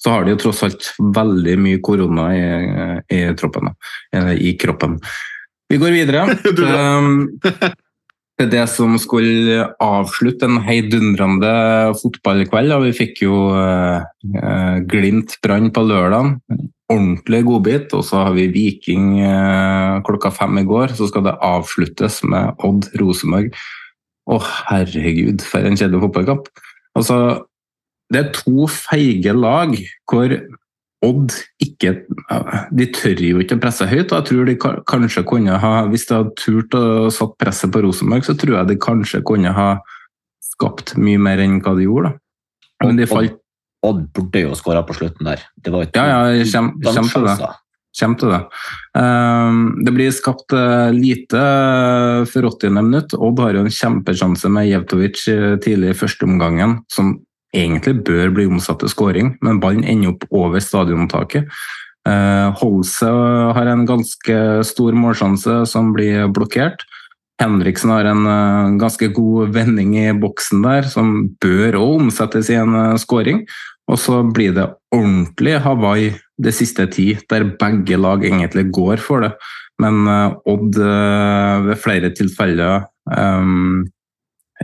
så 0.02 0.12
har 0.12 0.24
de 0.24 0.34
jo 0.34 0.42
tross 0.44 0.64
alt 0.66 0.90
veldig 1.16 1.56
mye 1.64 1.80
korona 1.84 2.28
i, 2.36 2.44
i, 3.08 3.22
troppen, 3.40 3.72
i 4.36 4.52
kroppen. 4.60 4.98
Vi 5.72 5.80
går 5.80 5.96
videre. 5.96 6.26
til 8.40 8.50
det 8.50 8.64
som 8.72 8.96
skulle 8.98 9.68
avslutte 9.82 10.48
en 10.48 10.60
heidundrende 10.66 11.52
fotballkveld. 12.00 12.74
Og 12.74 12.86
vi 12.88 12.94
fikk 12.96 13.22
jo 13.26 13.36
eh, 13.54 14.80
Glimt 14.90 15.36
Brann 15.44 15.70
på 15.74 15.84
lørdag. 15.86 16.34
Ordentlig 16.90 17.44
godbit. 17.46 17.94
Og 17.94 18.02
så 18.08 18.24
har 18.26 18.34
vi 18.36 18.50
Viking 18.54 19.20
eh, 19.22 20.02
klokka 20.06 20.32
fem 20.34 20.58
i 20.62 20.66
går. 20.66 20.96
Så 20.98 21.08
skal 21.10 21.28
det 21.28 21.38
avsluttes 21.46 22.22
med 22.26 22.58
Odd 22.66 22.90
Rosenborg. 23.00 23.54
Å, 24.24 24.40
herregud, 24.70 25.44
for 25.44 25.66
en 25.66 25.78
kjedelig 25.78 26.02
fotballkamp. 26.06 26.50
Altså, 26.98 27.18
det 28.12 28.20
er 28.20 28.34
to 28.36 28.66
feige 28.70 29.34
lag 29.36 29.74
hvor 30.10 30.32
Odd 31.04 31.34
ikke 31.62 31.90
De 32.74 32.86
tør 32.94 33.20
jo 33.20 33.42
ikke 33.42 33.58
å 33.58 33.62
presse 33.62 33.86
høyt. 33.90 34.12
og 34.12 34.18
jeg 34.18 34.26
tror 34.30 34.48
de 34.48 34.56
kanskje 34.88 35.24
kunne 35.28 35.58
ha, 35.60 35.72
Hvis 35.90 36.08
de 36.08 36.16
hadde 36.16 36.34
turt 36.40 36.76
å 36.78 37.10
satt 37.12 37.36
presset 37.40 37.72
på 37.74 37.84
Rosenborg, 37.84 38.24
så 38.26 38.36
tror 38.38 38.58
jeg 38.58 38.72
de 38.72 38.80
kanskje 38.80 39.22
kunne 39.26 39.52
ha 39.52 39.70
skapt 40.54 40.94
mye 40.96 41.20
mer 41.20 41.42
enn 41.42 41.60
hva 41.62 41.74
de 41.76 41.88
gjorde. 41.88 42.14
da. 42.14 42.88
Men 42.88 43.00
de 43.00 43.08
falt 43.10 43.40
Odd 43.84 44.06
burde 44.16 44.40
jo 44.46 44.54
skåra 44.56 44.80
på 44.86 44.96
slutten 44.96 45.28
der. 45.28 45.42
Det 45.60 45.72
var 45.72 45.84
ja, 45.84 46.04
ja, 46.08 46.44
kjem, 46.48 46.70
kommer 46.80 47.10
til 47.10 47.26
det. 47.28 47.50
Kjem 47.94 48.14
til 48.18 48.32
det. 48.32 48.40
Um, 48.98 49.58
det 49.86 49.92
blir 49.94 50.14
skapt 50.14 50.54
uh, 50.56 50.88
lite 50.94 51.38
uh, 51.38 52.24
for 52.30 52.48
80. 52.48 52.72
minutt. 52.80 53.14
Odd 53.14 53.42
har 53.44 53.58
jo 53.58 53.66
en 53.66 53.76
kjempesjanse 53.76 54.50
med 54.50 54.70
Jevtovic 54.70 55.20
uh, 55.28 55.54
tidlig 55.62 55.92
i 55.92 55.98
første 56.00 56.26
omgangen, 56.26 56.78
som 56.90 57.12
egentlig 57.54 58.02
bør 58.06 58.34
bli 58.34 58.46
omsatt 58.50 58.82
til 58.82 58.92
skåring, 58.92 59.34
men 59.44 59.60
ballen 59.62 59.86
ender 59.86 60.14
opp 60.14 60.26
over 60.34 60.62
stadiontaket. 60.62 61.48
Uh, 62.04 62.52
Holse 62.60 63.08
har 63.56 63.70
en 63.70 63.86
ganske 63.88 64.36
stor 64.68 64.96
målsjanse 64.98 65.62
som 65.70 65.94
blir 65.96 66.28
blokkert. 66.36 66.84
Henriksen 67.40 67.94
har 67.94 68.08
en 68.10 68.26
uh, 68.28 68.74
ganske 68.80 69.08
god 69.16 69.54
vending 69.54 69.94
i 70.02 70.10
boksen 70.12 70.66
der, 70.66 70.84
som 70.90 71.30
bør 71.40 71.80
òg 71.80 72.04
omsettes 72.08 72.52
i 72.52 72.58
en 72.60 72.76
uh, 72.76 72.98
skåring. 73.00 73.44
Og 73.88 74.00
så 74.00 74.20
blir 74.36 74.52
det 74.56 74.68
ordentlig 74.94 75.58
Hawaii 75.64 76.12
det 76.40 76.54
siste 76.56 76.86
tid, 76.92 77.24
der 77.30 77.48
begge 77.60 77.98
lag 78.00 78.24
egentlig 78.24 78.68
går 78.74 79.00
for 79.00 79.24
det. 79.24 79.34
Men 79.82 80.06
Odd 80.48 80.78
ved 80.78 81.76
flere 81.82 82.12
tilfeller 82.14 82.84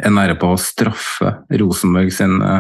er 0.01 0.15
nære 0.15 0.39
på 0.41 0.53
å 0.55 0.61
straffe 0.61 1.33
Rosenborg 1.61 2.13
sine, 2.15 2.51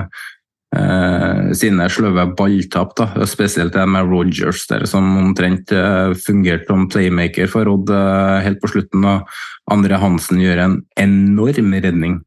eh, 0.76 1.50
sine 1.56 1.88
sløve 1.92 2.26
balltap. 2.36 2.94
Da. 2.96 3.26
Spesielt 3.26 3.74
det 3.74 3.86
med 3.88 4.08
Rogers, 4.10 4.66
der, 4.70 4.86
som 4.86 5.06
omtrent 5.18 5.72
eh, 5.72 6.14
fungerte 6.14 6.70
som 6.70 6.88
playmaker 6.88 7.50
for 7.50 7.68
Odd 7.70 7.90
eh, 7.90 8.40
helt 8.46 8.60
på 8.62 8.72
slutten. 8.72 9.04
Og 9.04 9.28
Andre 9.70 10.00
Hansen 10.02 10.42
gjør 10.42 10.64
en 10.64 10.80
enorm 11.00 11.74
redning. 11.74 12.20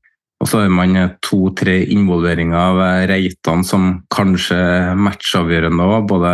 Og 0.44 0.50
så 0.52 0.60
har 0.60 0.72
man 0.76 0.98
to-tre 1.24 1.78
involveringer 1.94 2.58
av 2.60 2.80
Reitan 3.08 3.62
som 3.64 4.02
kanskje 4.12 4.58
matchavgjørende 5.00 5.86
òg. 5.88 6.08
Både 6.12 6.32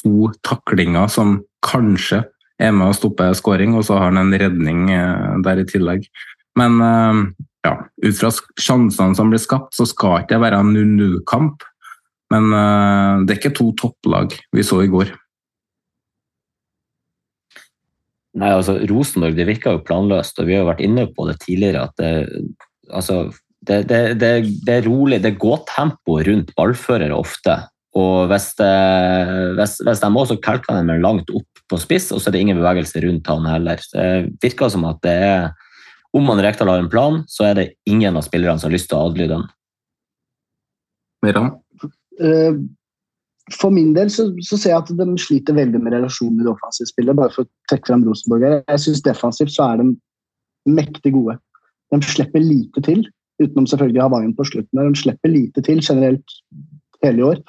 to 0.00 0.32
taklinger 0.42 1.06
som 1.12 1.36
kanskje 1.62 2.24
er 2.58 2.72
med 2.74 2.90
å 2.90 2.96
stoppe 2.96 3.28
skåring, 3.38 3.76
og 3.78 3.86
så 3.86 4.00
har 4.00 4.10
han 4.10 4.18
en 4.24 4.34
redning 4.34 4.88
der 5.46 5.62
i 5.62 5.66
tillegg. 5.70 6.08
Men 6.58 6.82
ja, 7.64 7.74
ut 8.04 8.18
fra 8.18 8.30
sjansene 8.60 9.16
som 9.16 9.30
blir 9.32 9.42
skapt, 9.42 9.74
så 9.76 9.86
skal 9.88 10.22
ikke 10.22 10.36
det 10.36 10.44
være 10.44 10.60
en 10.62 10.72
0-0-kamp. 10.76 11.64
Men 12.32 12.48
uh, 12.52 13.22
det 13.24 13.34
er 13.34 13.40
ikke 13.40 13.56
to 13.56 13.70
topplag 13.78 14.34
vi 14.54 14.64
så 14.66 14.82
i 14.84 14.90
går. 14.92 15.12
Nei, 18.34 18.50
altså 18.50 18.80
Rosenborg 18.90 19.36
det 19.38 19.46
virker 19.46 19.76
jo 19.76 19.84
planløst, 19.86 20.40
og 20.42 20.48
vi 20.48 20.56
har 20.56 20.64
jo 20.64 20.70
vært 20.72 20.82
inne 20.82 21.06
på 21.14 21.28
det 21.28 21.38
tidligere. 21.44 21.86
at 21.86 22.00
det, 22.00 22.54
altså, 22.90 23.28
det, 23.62 23.84
det, 23.90 24.00
det, 24.18 24.72
er 24.74 24.88
rolig, 24.88 25.20
det 25.22 25.34
er 25.34 25.44
godt 25.44 25.68
tempo 25.70 26.18
rundt 26.18 26.50
ballførere 26.58 27.14
ofte. 27.14 27.60
Og 27.94 28.26
hvis, 28.32 28.48
hvis, 28.58 29.76
hvis 29.86 30.02
de 30.02 30.10
også 30.10 30.40
kelker 30.42 30.74
dem 30.74 30.90
langt 30.98 31.30
opp 31.30 31.62
på 31.70 31.78
spiss, 31.78 32.10
og 32.10 32.18
så 32.18 32.28
er 32.28 32.34
det 32.34 32.42
ingen 32.42 32.58
bevegelse 32.58 33.04
rundt 33.04 33.30
han 33.30 33.46
heller. 33.46 33.84
Det 33.92 34.08
virker 34.42 34.72
som 34.72 34.88
at 34.88 34.98
det 35.06 35.14
er 35.14 35.46
om 36.14 36.24
man 36.28 36.40
Rekdal 36.42 36.70
har 36.70 36.78
en 36.82 36.90
plan, 36.90 37.22
så 37.26 37.48
er 37.48 37.58
det 37.58 37.66
ingen 37.90 38.16
av 38.16 38.26
spillerne 38.26 38.60
som 38.60 38.70
har 38.70 38.76
lyst 38.76 38.90
til 38.90 38.98
å 39.00 39.08
adlyde 39.08 39.34
den. 39.34 39.44
Meran? 41.24 41.52
Uh, 42.20 42.62
for 43.52 43.74
min 43.74 43.92
del 43.96 44.10
så, 44.12 44.28
så, 44.46 44.56
ser 44.56 44.72
jeg 44.72 44.82
at 44.82 44.92
de 44.96 45.06
sliter 45.20 45.56
veldig 45.56 45.80
med 45.82 45.92
relasjonen 45.96 46.40
i 46.40 46.46
det 46.46 46.52
offensive 46.52 46.88
spillet. 46.88 47.16
bare 47.18 47.32
for 47.34 47.44
å 47.44 47.50
trekke 47.70 47.90
fram 47.90 48.04
Rosenborg. 48.06 48.46
Jeg 48.62 48.84
synes 48.86 49.02
Defensivt 49.04 49.52
så 49.56 49.66
er 49.66 49.82
de 49.82 49.88
mektig 50.70 51.12
gode. 51.16 51.36
De 51.92 52.00
slipper 52.06 52.40
lite 52.40 52.80
til, 52.86 53.02
utenom 53.42 53.66
selvfølgelig 53.68 54.04
Havangen 54.06 54.36
på 54.38 54.46
slutten. 54.48 54.80
De 54.80 55.02
slipper 55.02 55.32
lite 55.32 55.64
til 55.66 55.82
generelt 55.84 56.38
hele 57.04 57.20
i 57.20 57.26
år. 57.32 57.42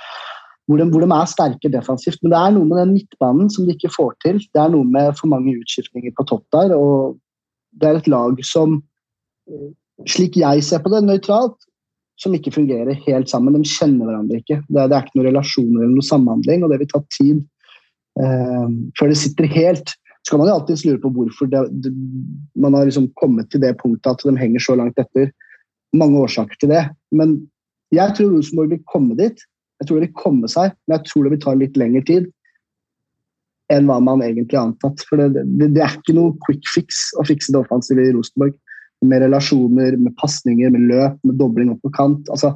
Hvor 0.65 0.81
de, 0.81 0.87
hvor 0.89 1.05
de, 1.05 1.11
er 1.13 1.29
sterke 1.29 1.69
defensivt. 1.69 2.17
Men 2.23 2.33
det 2.33 2.39
er 2.41 2.53
noe 2.55 2.67
med 2.67 2.79
den 2.81 2.95
midtbanen 2.95 3.51
som 3.53 3.67
de 3.67 3.75
ikke 3.75 3.93
får 3.93 4.15
til. 4.25 4.41
Det 4.41 4.61
er 4.61 4.71
noe 4.73 4.87
med 4.89 5.13
for 5.19 5.29
mange 5.31 5.53
utskiftninger 5.53 6.15
på 6.17 6.25
topp 6.31 6.43
der. 6.55 6.73
og 6.73 7.19
det 7.81 7.89
er 7.89 7.99
et 7.99 8.11
lag 8.11 8.39
som, 8.45 8.79
eh, 9.49 9.71
slik 10.07 10.37
jeg 10.39 10.63
ser 10.63 10.83
på 10.83 10.91
det, 10.93 11.03
nøytralt, 11.05 11.57
som 12.21 12.33
ikke 12.35 12.53
fungerer 12.55 12.95
helt 13.07 13.29
sammen. 13.29 13.53
De 13.53 13.67
kjenner 13.67 14.07
hverandre 14.07 14.39
ikke. 14.39 14.61
Det 14.69 14.79
er, 14.79 14.87
det 14.87 14.97
er 14.97 15.03
ikke 15.03 15.19
noen 15.19 15.29
relasjoner 15.31 15.81
eller 15.81 15.95
noen 15.97 16.09
samhandling, 16.09 16.63
og 16.63 16.71
det 16.71 16.79
vil 16.81 16.91
ta 16.93 17.01
tid 17.11 17.41
eh, 18.21 18.67
før 18.99 19.11
det 19.11 19.19
sitter 19.19 19.49
helt. 19.51 19.95
Så 20.25 20.33
kan 20.33 20.41
man 20.41 20.49
jo 20.49 20.55
alltids 20.57 20.85
lure 20.87 21.01
på 21.03 21.11
hvorfor 21.13 21.49
det, 21.51 21.65
det, 21.83 21.91
man 22.57 22.73
har 22.73 22.87
liksom 22.87 23.11
kommet 23.19 23.51
til 23.51 23.61
det 23.61 23.75
punktet 23.81 24.15
at 24.15 24.23
de 24.25 24.39
henger 24.39 24.63
så 24.63 24.77
langt 24.79 24.97
etter. 25.01 25.29
Mange 25.95 26.23
årsaker 26.23 26.57
til 26.59 26.71
det. 26.71 26.87
Men 27.13 27.37
jeg 27.93 28.15
tror 28.17 28.33
Rosenborg 28.33 28.71
vil 28.73 28.81
komme 28.89 29.17
dit. 29.19 29.43
Jeg 29.79 29.87
tror 29.87 29.99
det 29.99 30.07
vil 30.07 30.17
komme 30.17 30.49
seg, 30.49 30.73
men 30.87 30.97
jeg 30.97 31.11
tror 31.11 31.25
det 31.25 31.35
vil 31.35 31.43
ta 31.43 31.53
litt 31.59 31.77
lengre 31.77 32.01
tid 32.07 32.31
enn 33.73 33.87
hva 33.89 33.97
man 34.03 34.23
egentlig 34.25 34.57
har 34.57 34.69
antatt. 34.69 35.03
For 35.09 35.21
det, 35.21 35.45
det, 35.45 35.71
det, 35.75 35.83
er 35.83 35.95
ikke 35.97 36.17
noe 36.17 36.35
quick 36.45 36.65
fix 36.73 37.07
å 37.19 37.25
fikse 37.27 37.53
det 37.55 37.61
offensive 37.63 38.03
i 38.03 38.13
Rosenborg. 38.15 38.57
Med 39.05 39.21
relasjoner, 39.25 39.97
med 40.01 40.15
pasninger, 40.21 40.71
med 40.73 40.87
løp, 40.89 41.17
med 41.27 41.39
dobling 41.41 41.73
opp 41.73 41.81
på 41.85 41.93
kant. 41.97 42.29
Altså, 42.33 42.53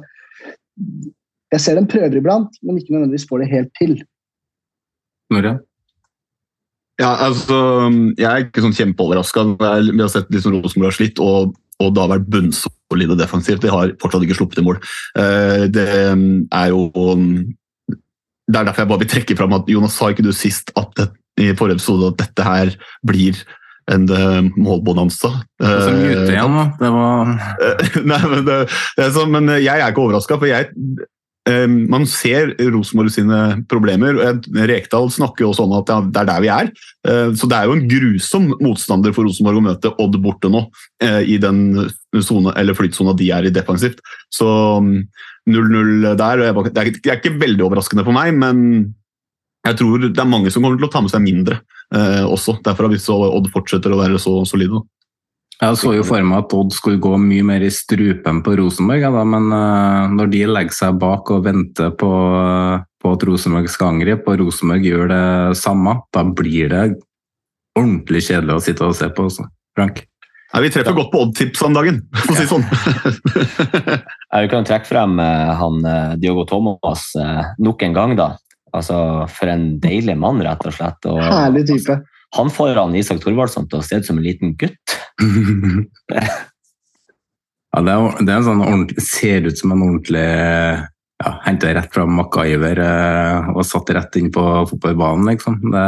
jeg 1.50 1.62
ser 1.62 1.78
dem 1.78 1.88
prøver 1.90 2.20
iblant, 2.20 2.54
men 2.62 2.78
ikke 2.78 2.94
nødvendigvis 2.94 3.26
får 3.30 3.42
det 3.42 3.50
helt 3.52 3.74
til. 3.78 3.98
Norge. 5.34 5.58
Ja, 7.00 7.14
altså, 7.26 7.56
jeg 8.18 8.28
er 8.28 8.44
ikke 8.44 8.62
sånn 8.64 8.76
kjempeoverraska. 8.76 9.46
Vi 9.56 10.02
har 10.02 10.12
sett 10.12 10.30
liksom 10.32 10.58
Rosenborg 10.58 10.90
har 10.90 10.98
slitt, 10.98 11.22
og, 11.22 11.54
og 11.80 11.94
det 11.96 12.02
har 12.02 12.12
vært 12.12 12.28
bunnsolide 12.32 13.16
defensivt. 13.18 13.62
De 13.64 13.72
har 13.72 13.94
fortsatt 14.02 14.26
ikke 14.26 14.36
sluppet 14.36 14.60
i 14.60 14.66
mål. 14.66 14.80
Eh, 15.18 15.64
det 15.72 15.86
er 15.88 16.74
jo 16.74 16.90
det 18.50 18.58
er 18.58 18.68
derfor 18.68 18.84
jeg 18.84 18.90
bare 18.90 19.04
vil 19.04 19.12
trekke 19.14 19.38
fram 19.38 19.56
at 19.56 19.70
Jonas 19.70 19.96
sa 19.96 20.10
ikke 20.10 20.26
du 20.26 20.32
sist 20.36 20.74
at 20.78 20.92
det, 20.98 21.10
i 21.40 21.52
forrige 21.56 21.78
episode 21.78 22.10
at 22.10 22.20
dette 22.20 22.44
her 22.44 22.74
blir 23.06 23.38
en 23.90 24.04
uh, 24.10 24.42
målbonanza. 24.60 25.30
Så 25.58 25.94
mute 25.94 26.26
igjen, 26.30 26.58
da. 26.58 26.66
Det 26.78 26.90
var 26.94 27.30
Nei, 28.12 28.20
men, 28.32 28.44
det, 28.46 28.58
det 28.98 29.06
er 29.06 29.14
så, 29.16 29.24
men 29.30 29.50
jeg 29.56 29.72
er 29.72 29.88
ikke 29.88 30.04
overraska, 30.04 30.38
for 30.38 30.50
jeg 30.50 30.68
eh, 31.48 31.66
man 31.66 32.06
ser 32.08 32.52
Rosenborg 32.70 33.10
sine 33.14 33.40
problemer. 33.70 34.20
Rekdal 34.70 35.10
snakker 35.10 35.46
jo 35.46 35.50
også 35.54 35.66
om 35.66 35.74
at 35.80 35.90
ja, 35.90 35.98
det 36.06 36.22
er 36.22 36.28
der 36.28 36.44
vi 36.44 36.52
er. 36.54 36.70
Eh, 37.08 37.32
Så 37.34 37.50
det 37.50 37.58
er 37.58 37.70
jo 37.70 37.78
en 37.78 37.88
grusom 37.90 38.52
motstander 38.60 39.16
for 39.16 39.26
Rosenborg 39.26 39.62
å 39.62 39.66
møte 39.70 39.94
Odd 39.96 40.20
borte 40.22 40.52
nå, 40.52 40.66
eh, 41.02 41.22
i 41.34 41.40
den 41.42 41.90
zone, 42.20 42.54
eller 42.60 42.78
flytsona 42.78 43.16
de 43.18 43.32
er 43.34 43.48
i 43.48 43.54
defensivt. 43.54 44.04
Så 44.30 44.46
0-0 45.48 46.16
der 46.18 46.42
og 46.42 46.66
er- 46.66 46.70
det 46.70 46.78
er 46.78 46.90
det 46.90 47.10
er 47.10 47.20
ikke 47.20 47.38
veldig 47.40 47.64
overraskende 47.64 48.04
for 48.04 48.12
meg, 48.12 48.34
men 48.34 48.94
jeg 49.66 49.76
tror 49.76 49.98
det 50.00 50.18
er 50.18 50.28
mange 50.28 50.50
som 50.50 50.62
kommer 50.62 50.78
til 50.78 50.88
å 50.88 50.92
ta 50.92 51.00
med 51.00 51.12
seg 51.12 51.22
mindre 51.22 51.60
eh, 51.92 52.24
også. 52.24 52.62
Derfor 52.64 52.88
har 52.88 52.94
vi 52.94 53.02
så 53.02 53.16
Odd 53.28 53.50
fortsetter 53.52 53.92
å 53.92 54.00
være 54.00 54.18
så 54.18 54.40
solide. 54.48 54.80
Jeg 55.60 55.76
så 55.76 55.92
jo 55.92 56.04
for 56.08 56.24
meg 56.24 56.46
at 56.46 56.54
Odd 56.56 56.72
skulle 56.72 57.00
gå 57.02 57.12
mye 57.20 57.44
mer 57.44 57.60
i 57.60 57.68
strupen 57.68 58.40
på 58.44 58.54
Rosenborg, 58.56 59.02
ja, 59.04 59.10
da, 59.12 59.24
men 59.28 59.50
uh, 59.52 60.08
når 60.08 60.30
de 60.32 60.46
legger 60.48 60.72
seg 60.72 60.96
bak 61.02 61.28
og 61.34 61.44
venter 61.44 61.92
på, 62.00 62.08
på 62.96 63.12
at 63.12 63.26
Rosenborg 63.28 63.68
skal 63.68 63.92
angripe, 63.92 64.24
og 64.24 64.40
Rosenborg 64.40 64.88
gjør 64.88 65.12
det 65.12 65.58
samme, 65.60 65.98
da 66.16 66.24
blir 66.24 66.72
det 66.72 66.86
ordentlig 67.76 68.24
kjedelig 68.30 68.56
å 68.56 68.64
sitte 68.64 68.88
og 68.88 68.96
se 68.96 69.10
på. 69.12 69.28
Også. 69.28 69.44
Frank? 69.76 70.00
Nei, 70.50 70.64
vi 70.64 70.70
treffer 70.74 70.96
godt 70.96 71.12
på 71.12 71.20
odd-tips 71.22 71.60
om 71.62 71.74
dagen, 71.76 72.00
for 72.10 72.32
å 72.32 72.34
si 72.34 72.42
det 72.42 72.50
sånn. 72.50 72.64
Jeg 74.34 74.48
kan 74.52 74.66
trekke 74.66 74.88
frem 74.88 75.20
eh, 75.22 75.50
han 75.60 75.84
eh, 75.86 76.14
Diogo 76.18 76.42
Thomas 76.48 77.04
eh, 77.14 77.52
nok 77.62 77.84
en 77.86 77.94
gang, 77.94 78.14
da. 78.18 78.32
Altså, 78.74 78.96
For 79.30 79.50
en 79.50 79.76
deilig 79.82 80.16
mann, 80.18 80.42
rett 80.42 80.66
og 80.66 80.74
slett. 80.74 81.06
Og 81.10 81.20
Herlig 81.22 81.64
type. 81.70 82.00
han 82.36 82.50
får 82.54 82.78
han 82.78 82.96
Isak 82.98 83.22
Thorvaldsson 83.22 83.70
til 83.70 83.78
å 83.78 83.86
se 83.86 84.00
ut 84.00 84.10
som 84.10 84.18
en 84.18 84.26
liten 84.26 84.56
gutt. 84.58 84.98
Ja, 87.70 87.84
det, 87.86 87.92
er, 87.94 88.14
det 88.26 88.32
er 88.32 88.40
en 88.40 88.46
sånn 88.48 88.62
ordentlig, 88.64 89.02
ser 89.06 89.44
ut 89.46 89.54
som 89.54 89.70
en 89.70 89.82
ordentlig 89.84 90.24
ja, 91.22 91.30
Henta 91.44 91.68
rett 91.76 91.92
fra 91.94 92.02
MacGyver 92.02 92.80
og 93.52 93.60
satt 93.62 93.92
rett 93.94 94.18
inn 94.18 94.32
på 94.34 94.42
fotballbanen, 94.66 95.28
liksom. 95.30 95.60
Det, 95.70 95.84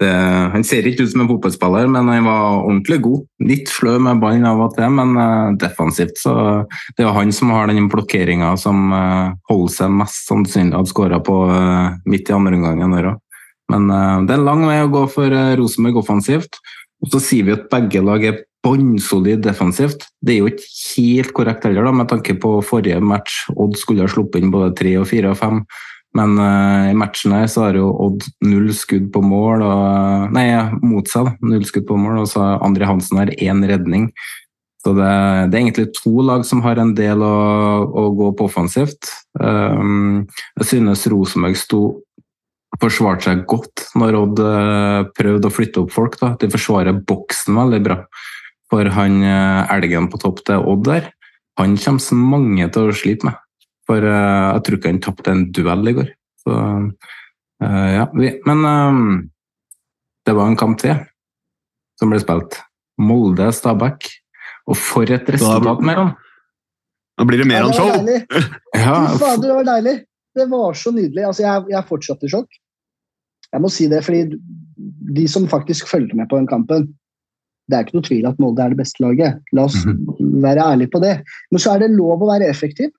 det, 0.00 0.12
han 0.52 0.64
ser 0.66 0.84
ikke 0.88 1.06
ut 1.06 1.12
som 1.12 1.22
en 1.24 1.28
fotballspiller, 1.30 1.86
men 1.88 2.10
han 2.12 2.26
var 2.26 2.58
ordentlig 2.58 2.98
god. 3.04 3.22
Litt 3.48 3.70
flø 3.72 3.94
med 4.02 4.20
ballen 4.20 4.44
av 4.48 4.60
og 4.66 4.74
til, 4.76 4.90
men 4.92 5.14
uh, 5.16 5.54
defensivt. 5.56 6.18
Så 6.20 6.34
det 6.98 7.06
er 7.06 7.14
han 7.16 7.32
som 7.32 7.54
har 7.54 7.70
den 7.70 7.88
blokkeringa 7.92 8.52
som 8.60 8.92
uh, 8.92 9.68
seg 9.72 9.94
mest 9.96 10.28
sannsynlig 10.28 10.76
hadde 10.76 10.92
skåra 10.92 11.20
på 11.24 11.38
uh, 11.48 11.94
midt 12.04 12.28
i 12.28 12.36
andre 12.36 12.58
omgangen 12.58 12.96
der 12.98 13.12
òg. 13.14 13.22
Men 13.72 13.88
det 13.90 14.30
er 14.30 14.38
en 14.38 14.46
lang 14.46 14.60
vei 14.62 14.76
å 14.78 14.90
gå 14.92 15.00
for 15.10 15.32
Rosenborg 15.58 15.96
offensivt. 15.98 16.60
Og 17.02 17.08
så 17.10 17.18
sier 17.18 17.48
vi 17.48 17.54
at 17.56 17.64
begge 17.72 17.98
lag 17.98 18.22
er 18.22 18.36
bånnsolid 18.62 19.42
defensivt. 19.42 20.06
Det 20.22 20.36
er 20.36 20.44
jo 20.44 20.52
ikke 20.52 20.68
helt 20.92 21.32
korrekt 21.34 21.66
heller, 21.66 21.86
da, 21.86 21.92
med 21.94 22.08
tanke 22.12 22.36
på 22.38 22.52
forrige 22.66 23.00
match. 23.02 23.44
Odd 23.54 23.74
skulle 23.80 24.06
ha 24.06 24.12
sluppet 24.12 24.42
inn 24.42 24.52
både 24.54 24.70
tre, 24.78 24.94
og 25.00 25.08
fire 25.10 25.34
og 25.34 25.40
fem. 25.40 25.64
Men 26.16 26.38
uh, 26.40 26.90
i 26.90 26.96
matchen 26.96 27.34
her 27.36 27.46
så 27.50 27.66
har 27.66 27.78
jo 27.78 27.90
Odd 28.06 28.24
null 28.46 28.70
skudd 28.76 29.10
på 29.14 29.22
mål, 29.24 29.64
og, 29.66 30.32
nei, 30.36 30.48
mot 30.84 31.08
seg. 31.10 31.28
da, 31.28 31.52
Null 31.52 31.66
skudd 31.68 31.86
på 31.88 31.98
mål, 32.00 32.22
og 32.22 32.30
så 32.30 32.42
har 32.44 32.66
André 32.66 32.88
Hansen 32.88 33.20
har 33.20 33.32
én 33.36 33.64
redning. 33.68 34.08
Så 34.84 34.94
det, 34.94 35.10
det 35.50 35.58
er 35.58 35.64
egentlig 35.64 35.88
to 35.96 36.22
lag 36.22 36.44
som 36.46 36.62
har 36.62 36.78
en 36.78 36.94
del 36.96 37.22
å, 37.24 37.36
å 37.90 38.08
gå 38.16 38.30
på 38.38 38.46
offensivt. 38.46 39.10
Um, 39.40 40.26
jeg 40.60 40.70
synes 40.70 41.06
Rosenborg 41.10 41.58
sto 41.58 41.82
forsvarte 42.76 43.30
seg 43.30 43.44
godt 43.48 43.86
når 43.96 44.18
Odd 44.18 44.40
eh, 44.44 45.06
prøvde 45.16 45.48
å 45.48 45.54
flytte 45.54 45.80
opp 45.80 45.94
folk. 45.94 46.18
Da. 46.20 46.34
De 46.36 46.50
forsvarer 46.52 46.98
boksen 47.08 47.56
veldig 47.56 47.80
bra. 47.86 47.96
For 48.68 48.90
han 48.92 49.22
elgen 49.24 50.10
på 50.12 50.20
topp 50.20 50.42
til 50.44 50.60
Odd 50.60 50.84
der, 50.84 51.08
han 51.56 51.78
kommer 51.80 52.20
mange 52.20 52.68
til 52.74 52.90
å 52.90 52.96
slite 52.98 53.30
med. 53.30 53.45
For 53.86 54.02
eh, 54.02 54.46
jeg 54.56 54.64
tror 54.66 54.78
ikke 54.78 54.92
han 54.92 55.02
tapte 55.04 55.32
en 55.32 55.44
duell 55.54 55.90
i 55.90 55.94
går. 55.96 56.12
Så, 56.42 56.58
eh, 57.62 57.88
ja. 57.94 58.06
Men 58.48 58.64
eh, 58.70 59.00
det 60.26 60.34
var 60.36 60.50
en 60.50 60.58
kamp 60.58 60.80
til 60.82 60.96
som 62.00 62.12
ble 62.12 62.20
spilt. 62.20 62.60
Molde-Stabæk. 63.00 64.08
Og 64.66 64.78
for 64.80 65.08
et 65.14 65.28
resultat, 65.30 65.82
Meron! 65.86 66.14
Nå 67.16 67.24
blir 67.24 67.40
det 67.40 67.48
mer 67.48 67.64
Ja, 67.64 67.96
det 68.04 68.20
var. 68.28 68.46
Ja, 68.76 68.96
fader, 69.16 69.46
det 69.46 69.54
var 69.56 69.68
deilig. 69.70 69.96
Det 70.36 70.46
var 70.50 70.76
så 70.76 70.92
nydelig. 70.92 71.22
Altså, 71.24 71.46
jeg, 71.46 71.64
jeg 71.70 71.78
er 71.78 71.88
fortsatt 71.88 72.24
i 72.26 72.30
sjokk. 72.32 72.58
Jeg 73.54 73.62
må 73.64 73.70
si 73.72 73.86
det, 73.88 74.02
fordi 74.04 74.36
de 75.16 75.24
som 75.30 75.46
faktisk 75.48 75.88
fulgte 75.88 76.18
med 76.18 76.28
på 76.28 76.36
den 76.36 76.48
kampen 76.50 76.90
Det 77.70 77.76
er 77.76 77.86
ikke 77.86 77.96
noe 77.96 78.06
tvil 78.06 78.26
at 78.28 78.40
Molde 78.42 78.62
er 78.62 78.74
det 78.74 78.78
beste 78.78 79.02
laget. 79.02 79.40
La 79.56 79.64
oss 79.66 79.78
være 80.42 80.62
ærlige 80.62 80.92
på 80.92 81.00
det. 81.02 81.14
Men 81.50 81.62
så 81.62 81.72
er 81.72 81.82
det 81.82 81.96
lov 81.96 82.20
å 82.22 82.28
være 82.28 82.50
effektiv. 82.50 82.92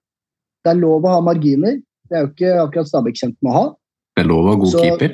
Det 0.68 0.74
er 0.74 0.82
lov 0.82 1.06
å 1.08 1.14
ha 1.16 1.24
marginer. 1.24 1.78
Det 2.08 2.18
er 2.18 2.26
jo 2.26 2.32
ikke 2.34 2.56
akkurat 2.66 2.90
Stabæk 2.92 3.20
kjent 3.22 3.38
med 3.40 3.54
å 3.54 3.56
ha. 3.58 3.68
det 4.18 4.26
er 4.26 4.28
lov 4.28 4.44
å 4.46 4.50
ha 4.52 4.56
god 4.60 4.74
Så- 4.74 4.84
keeper. 4.84 5.14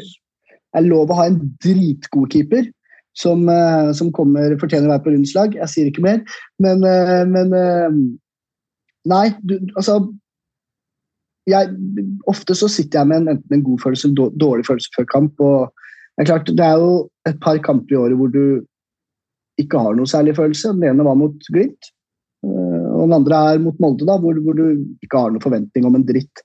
Det 0.73 0.79
er 0.81 0.87
lov 0.87 1.11
å 1.11 1.17
ha 1.19 1.25
en 1.29 1.37
dritgod 1.61 2.31
keeper 2.33 2.65
som, 3.13 3.47
eh, 3.49 3.91
som 3.93 4.11
kommer, 4.11 4.57
fortjener 4.57 4.89
å 4.89 4.93
være 4.95 5.03
på 5.05 5.13
rundslag. 5.13 5.53
Jeg 5.59 5.69
sier 5.69 5.91
ikke 5.91 6.01
mer, 6.01 6.23
men, 6.59 6.83
eh, 6.83 7.25
men 7.25 7.53
eh, 7.53 7.89
Nei, 9.05 9.35
du, 9.43 9.57
altså 9.75 9.97
jeg, 11.45 11.73
Ofte 12.31 12.55
så 12.55 12.69
sitter 12.71 13.01
jeg 13.01 13.09
med 13.09 13.17
en, 13.17 13.33
enten 13.35 13.57
en 13.57 13.63
god 13.65 13.81
følelse 13.83 14.07
eller 14.07 14.31
en 14.31 14.37
dårlig 14.39 14.65
følelse 14.65 14.93
før 14.95 15.07
kamp. 15.11 15.41
og 15.43 15.73
Det 16.15 16.23
er 16.23 16.29
klart, 16.31 16.45
det 16.47 16.65
er 16.65 16.77
jo 16.79 17.09
et 17.27 17.39
par 17.43 17.59
kamper 17.59 17.93
i 17.93 17.99
året 17.99 18.17
hvor 18.17 18.31
du 18.31 18.63
ikke 19.59 19.77
har 19.77 19.93
noe 19.97 20.09
særlig 20.09 20.37
følelse. 20.37 20.71
Den 20.73 20.87
ene 20.87 21.05
var 21.05 21.19
mot 21.19 21.35
Glimt, 21.51 21.91
og 23.03 23.11
den 23.11 23.19
andre 23.19 23.43
er 23.51 23.61
mot 23.61 23.77
Molde, 23.83 24.07
da, 24.07 24.17
hvor, 24.21 24.39
hvor 24.45 24.57
du 24.57 24.65
ikke 25.03 25.19
har 25.19 25.33
noen 25.33 25.43
forventning 25.43 25.85
om 25.87 25.99
en 25.99 26.07
dritt 26.07 26.43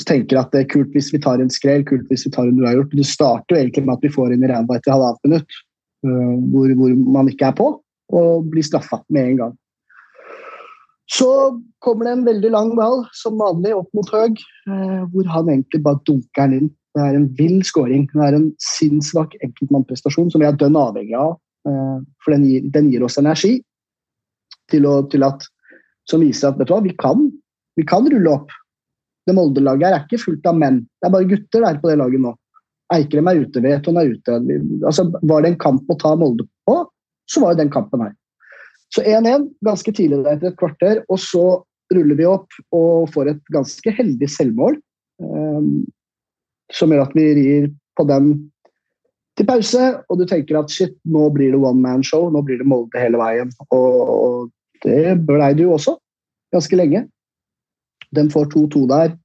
så 0.00 0.08
tenker 0.08 0.40
at 0.40 0.52
det 0.54 0.62
er 0.62 0.70
kult 0.72 0.92
hvis 0.96 1.10
vi 1.12 1.20
tar 1.20 1.42
en 1.42 1.52
skrell, 1.52 1.84
kult 1.88 2.06
hvis 2.08 2.24
vi 2.26 2.32
tar 2.32 2.48
en 2.48 2.60
uavgjort. 2.62 2.94
Det 2.96 3.08
starter 3.08 3.56
jo 3.56 3.60
egentlig 3.60 3.84
med 3.84 3.98
at 3.98 4.06
vi 4.06 4.12
får 4.14 4.32
inn 4.32 4.46
i 4.46 4.48
ræva 4.50 4.78
etter 4.78 4.94
halvannet 4.94 5.26
minutt, 5.28 5.58
uh, 6.06 6.36
hvor, 6.52 6.72
hvor 6.78 6.94
man 7.18 7.28
ikke 7.32 7.50
er 7.50 7.58
på, 7.58 7.66
og 8.12 8.46
blir 8.52 8.66
straffa 8.66 9.02
med 9.12 9.34
en 9.34 9.42
gang. 9.42 9.58
Så 11.12 11.28
kommer 11.84 12.08
det 12.08 12.14
en 12.16 12.24
veldig 12.24 12.52
lang 12.54 12.70
ball, 12.78 13.02
som 13.18 13.36
vanlig, 13.40 13.74
opp 13.76 13.90
mot 13.96 14.08
Høg, 14.14 14.40
uh, 14.70 15.02
hvor 15.12 15.28
han 15.34 15.52
egentlig 15.52 15.82
bare 15.84 16.00
dunker 16.08 16.48
den 16.48 16.56
inn. 16.56 16.72
Det 16.96 17.04
er 17.04 17.16
en 17.16 17.28
vill 17.36 17.60
scoring. 17.64 18.06
Det 18.12 18.24
er 18.24 18.36
en 18.36 18.50
sinnssvak 18.60 19.36
enkeltmannprestasjon 19.44 20.32
som 20.32 20.40
vi 20.40 20.48
er 20.48 20.56
dønn 20.60 20.76
avhengig 20.76 21.16
av. 21.16 21.38
øh, 21.64 22.02
For 22.20 22.34
den 22.34 22.42
gir, 22.44 22.66
den 22.68 22.90
gir 22.92 23.06
oss 23.06 23.16
energi 23.16 23.54
til, 24.68 24.84
å, 24.84 24.98
til 25.08 25.24
at, 25.24 25.46
som 26.10 26.22
viser 26.24 26.50
at 26.50 26.58
vet 26.58 26.68
du 26.68 26.74
hva, 26.74 26.82
vi 26.84 26.94
kan, 26.98 27.28
vi 27.78 27.86
kan 27.88 28.08
rulle 28.10 28.32
opp 28.32 28.52
det 29.26 29.34
Molde-laget 29.36 29.88
er 29.88 30.00
ikke 30.02 30.20
fullt 30.22 30.46
av 30.50 30.56
menn. 30.58 30.80
Det 30.98 31.08
er 31.08 31.14
bare 31.14 31.28
gutter 31.30 31.62
der 31.62 31.78
på 31.82 31.90
det 31.90 31.98
laget 32.00 32.22
nå. 32.24 32.32
Eikrem 32.92 33.28
er 33.30 33.42
ute, 33.44 33.62
Veton 33.64 34.00
er 34.00 34.10
ute. 34.12 34.38
Altså, 34.82 35.06
var 35.22 35.44
det 35.44 35.52
en 35.52 35.60
kamp 35.62 35.90
å 35.90 35.98
ta 36.00 36.14
Molde 36.18 36.46
på, 36.68 36.78
så 37.30 37.42
var 37.42 37.54
jo 37.54 37.62
den 37.62 37.72
kampen 37.72 38.02
her. 38.04 38.14
Så 38.92 39.04
1-1 39.08 39.46
ganske 39.64 39.94
tidlig 39.96 40.20
etter 40.26 40.50
et 40.50 40.58
kvarter, 40.60 41.00
og 41.08 41.20
så 41.22 41.44
ruller 41.92 42.18
vi 42.18 42.28
opp 42.28 42.58
og 42.74 43.12
får 43.14 43.32
et 43.32 43.52
ganske 43.54 43.94
heldig 43.96 44.28
selvmål. 44.28 44.76
Um, 45.22 45.84
som 46.72 46.92
gjør 46.92 47.06
at 47.06 47.14
vi 47.16 47.28
rir 47.36 47.68
på 47.96 48.04
den 48.08 48.34
til 49.38 49.46
pause, 49.48 49.86
og 50.10 50.18
du 50.20 50.26
tenker 50.28 50.58
at 50.58 50.72
shit, 50.72 50.92
nå 51.08 51.28
blir 51.32 51.54
det 51.54 51.60
one 51.60 51.80
man 51.80 52.04
show, 52.04 52.26
nå 52.32 52.42
blir 52.44 52.60
det 52.60 52.68
Molde 52.68 53.00
hele 53.00 53.20
veien. 53.20 53.52
Og, 53.70 53.94
og 54.02 54.50
det 54.84 55.16
blei 55.26 55.52
det 55.56 55.66
jo 55.66 55.74
også, 55.76 55.96
ganske 56.54 56.78
lenge. 56.78 57.06
Den 58.14 58.30
får 58.32 58.50
2-2 58.52 58.86
der. 58.90 59.16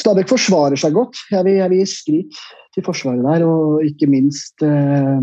Stabæk 0.00 0.30
forsvarer 0.30 0.80
seg 0.80 0.94
godt. 0.96 1.18
Jeg 1.32 1.44
vil, 1.44 1.58
jeg 1.60 1.70
vil 1.72 1.82
gi 1.82 1.88
skryt 1.92 2.38
til 2.74 2.84
forsvaret 2.86 3.24
der, 3.26 3.44
og 3.44 3.82
ikke 3.84 4.08
minst 4.08 4.62
eh, 4.64 5.18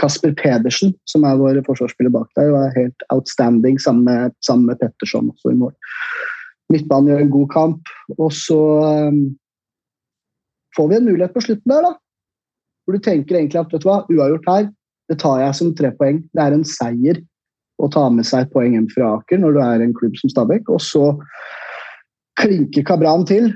Kasper 0.00 0.34
Pedersen, 0.36 0.92
som 1.08 1.24
er 1.24 1.38
vår 1.40 1.62
forsvarsspiller 1.66 2.12
bak 2.12 2.28
der, 2.36 2.50
og 2.50 2.66
er 2.66 2.76
helt 2.76 3.06
outstanding 3.14 3.80
sammen 3.80 4.04
med, 4.08 4.34
sammen 4.44 4.66
med 4.68 4.80
Petterson 4.82 5.30
også 5.32 5.54
i 5.54 5.60
mål. 5.62 5.72
Midtbanen 6.70 7.10
gjør 7.10 7.24
en 7.24 7.32
god 7.32 7.48
kamp, 7.54 7.94
og 8.18 8.34
så 8.36 8.60
eh, 8.90 9.22
får 10.76 10.90
vi 10.90 10.98
en 10.98 11.08
mulighet 11.08 11.36
på 11.36 11.46
slutten 11.46 11.72
der, 11.72 11.88
da. 11.88 11.94
Hvor 12.84 12.98
du 12.98 13.04
tenker 13.06 13.38
egentlig 13.38 13.62
at 13.62 13.72
vet 13.72 13.84
du 13.84 13.88
hva, 13.88 14.02
uavgjort 14.10 14.50
her, 14.50 14.70
det 15.10 15.18
tar 15.22 15.40
jeg 15.40 15.56
som 15.58 15.72
tre 15.78 15.94
poeng. 15.96 16.20
Det 16.34 16.42
er 16.42 16.54
en 16.54 16.66
seier 16.66 17.24
å 17.80 17.88
ta 17.92 18.06
med 18.12 18.28
seg 18.28 18.50
poeng 18.52 18.76
hjem 18.76 18.88
fra 18.92 19.16
Aker 19.16 19.40
når 19.40 19.56
du 19.56 19.60
er 19.64 19.82
en 19.84 19.96
klubb 19.96 20.16
som 20.20 20.32
Stabæk. 20.32 20.70
Og 20.72 20.82
så 20.84 21.04
klinker 22.40 22.86
Kabran 22.86 23.26
til, 23.28 23.50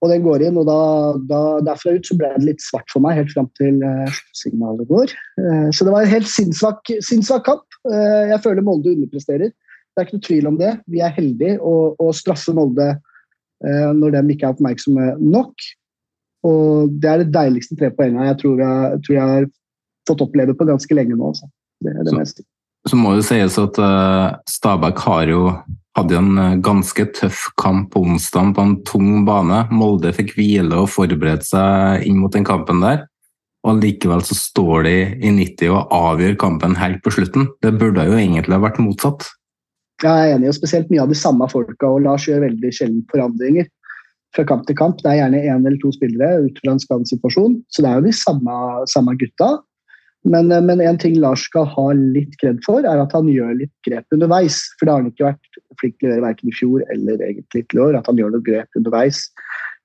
og 0.00 0.12
den 0.12 0.22
går 0.24 0.46
inn. 0.46 0.58
og 0.60 0.68
da, 0.68 0.80
da, 1.28 1.40
Derfra 1.70 1.96
ut 1.96 2.08
så 2.08 2.16
ble 2.18 2.30
det 2.36 2.46
litt 2.46 2.64
svart 2.64 2.88
for 2.92 3.04
meg 3.04 3.18
helt 3.18 3.32
fram 3.34 3.50
til 3.60 3.82
uh, 3.84 4.20
signalet 4.36 4.88
går. 4.88 5.12
Uh, 5.40 5.68
så 5.74 5.86
det 5.86 5.94
var 5.94 6.06
en 6.06 6.14
helt 6.14 6.30
sinnssvak 6.30 6.94
sinnssvak 7.04 7.44
kamp. 7.48 7.66
Uh, 7.88 8.30
jeg 8.32 8.40
føler 8.46 8.64
Molde 8.64 8.94
underpresterer. 8.94 9.52
Det 9.52 10.00
er 10.00 10.08
ikke 10.08 10.20
noe 10.20 10.28
tvil 10.28 10.48
om 10.48 10.56
det. 10.60 10.72
Vi 10.88 11.02
er 11.04 11.12
heldige 11.16 11.58
å, 11.60 11.92
å 12.00 12.12
straffe 12.16 12.54
Molde 12.56 12.94
når 13.60 14.14
de 14.14 14.20
ikke 14.32 14.46
er 14.48 14.54
oppmerksomme 14.54 15.06
nok. 15.20 15.64
Og 16.48 16.94
det 17.02 17.10
er 17.10 17.18
det 17.20 17.34
deiligste 17.34 17.76
tre 17.76 17.90
poengene 17.92 18.30
jeg 18.30 18.38
tror 18.40 18.62
jeg, 18.62 19.00
tror 19.04 19.16
jeg 19.18 19.32
har 19.34 19.48
fått 20.08 20.24
oppleve 20.24 20.54
på 20.56 20.64
ganske 20.70 20.96
lenge 20.96 21.18
nå. 21.18 21.32
Altså. 21.34 21.50
Det 21.84 21.92
er 21.92 22.06
det 22.06 22.14
Så- 22.14 22.16
meste. 22.16 22.44
Så 22.88 22.96
må 22.96 23.12
det 23.16 23.26
sies 23.28 23.58
at 23.60 23.78
uh, 23.82 24.36
Stabæk 24.48 25.02
har 25.04 25.28
jo 25.28 25.44
hadde 25.98 26.16
en 26.16 26.38
eh, 26.38 26.58
ganske 26.62 27.04
tøff 27.16 27.48
kamp 27.60 27.90
på 27.94 28.04
onsdag 28.06 28.54
på 28.56 28.64
en 28.64 28.76
tung 28.86 29.24
bane. 29.26 29.64
Molde 29.74 30.12
fikk 30.16 30.36
hvile 30.36 30.84
og 30.84 30.90
forberede 30.92 31.46
seg 31.46 32.06
inn 32.06 32.20
mot 32.22 32.34
den 32.34 32.46
kampen 32.46 32.82
der. 32.84 33.04
Og 33.66 33.82
likevel 33.82 34.22
så 34.24 34.36
står 34.38 34.86
de 34.86 34.94
i 35.20 35.32
90 35.36 35.74
og 35.74 35.92
avgjør 35.92 36.38
kampen 36.40 36.78
helt 36.80 37.02
på 37.04 37.12
slutten. 37.12 37.50
Det 37.60 37.74
burde 37.76 38.06
jo 38.08 38.16
egentlig 38.16 38.56
ha 38.56 38.62
vært 38.62 38.80
motsatt. 38.80 39.26
Jeg 40.00 40.08
er 40.08 40.36
enig, 40.38 40.48
og 40.48 40.56
spesielt 40.56 40.88
mye 40.88 41.02
av 41.02 41.10
de 41.12 41.18
samme 41.18 41.44
folka. 41.52 41.90
og 41.90 42.06
Lars 42.06 42.24
gjør 42.28 42.46
veldig 42.46 42.70
sjelden 42.72 43.02
forandringer 43.10 43.68
fra 44.32 44.46
kamp 44.48 44.64
til 44.68 44.78
kamp. 44.78 45.02
Det 45.02 45.10
er 45.10 45.18
gjerne 45.20 45.42
én 45.42 45.66
eller 45.66 45.76
to 45.82 45.90
spillere 45.92 46.46
ut 46.46 46.62
fra 46.62 46.72
en 46.72 46.80
skadesituasjon, 46.80 47.58
så 47.68 47.82
det 47.82 47.90
er 47.90 47.98
jo 47.98 48.06
de 48.06 48.14
samme, 48.16 48.56
samme 48.88 49.16
gutta. 49.20 49.50
Men, 50.28 50.52
eh, 50.52 50.62
men, 50.62 50.80
en 50.80 50.98
ting 50.98 51.16
Lars 51.20 51.46
skal 51.48 51.64
ha 51.72 51.86
litt 51.96 52.36
kred 52.42 52.60
for, 52.66 52.84
er 52.84 53.00
at 53.00 53.14
han 53.16 53.30
gjør 53.30 53.56
litt 53.62 53.72
grep 53.86 54.04
underveis. 54.12 54.60
For 54.76 54.86
det 54.86 54.92
har 54.92 55.02
han 55.02 55.10
ikke 55.12 55.30
vært 55.30 55.60
flink 55.80 55.96
til 55.96 56.10
å 56.10 56.12
gjøre 56.12 56.26
verken 56.26 56.52
i 56.52 56.56
fjor 56.58 56.84
eller 56.92 57.24
egentlig 57.24 57.64
til 57.70 57.82
år. 57.86 57.98
At 57.98 58.10
han 58.10 58.20
gjør 58.20 58.36
noe 58.36 58.46
grep 58.46 58.80
underveis. 58.80 59.24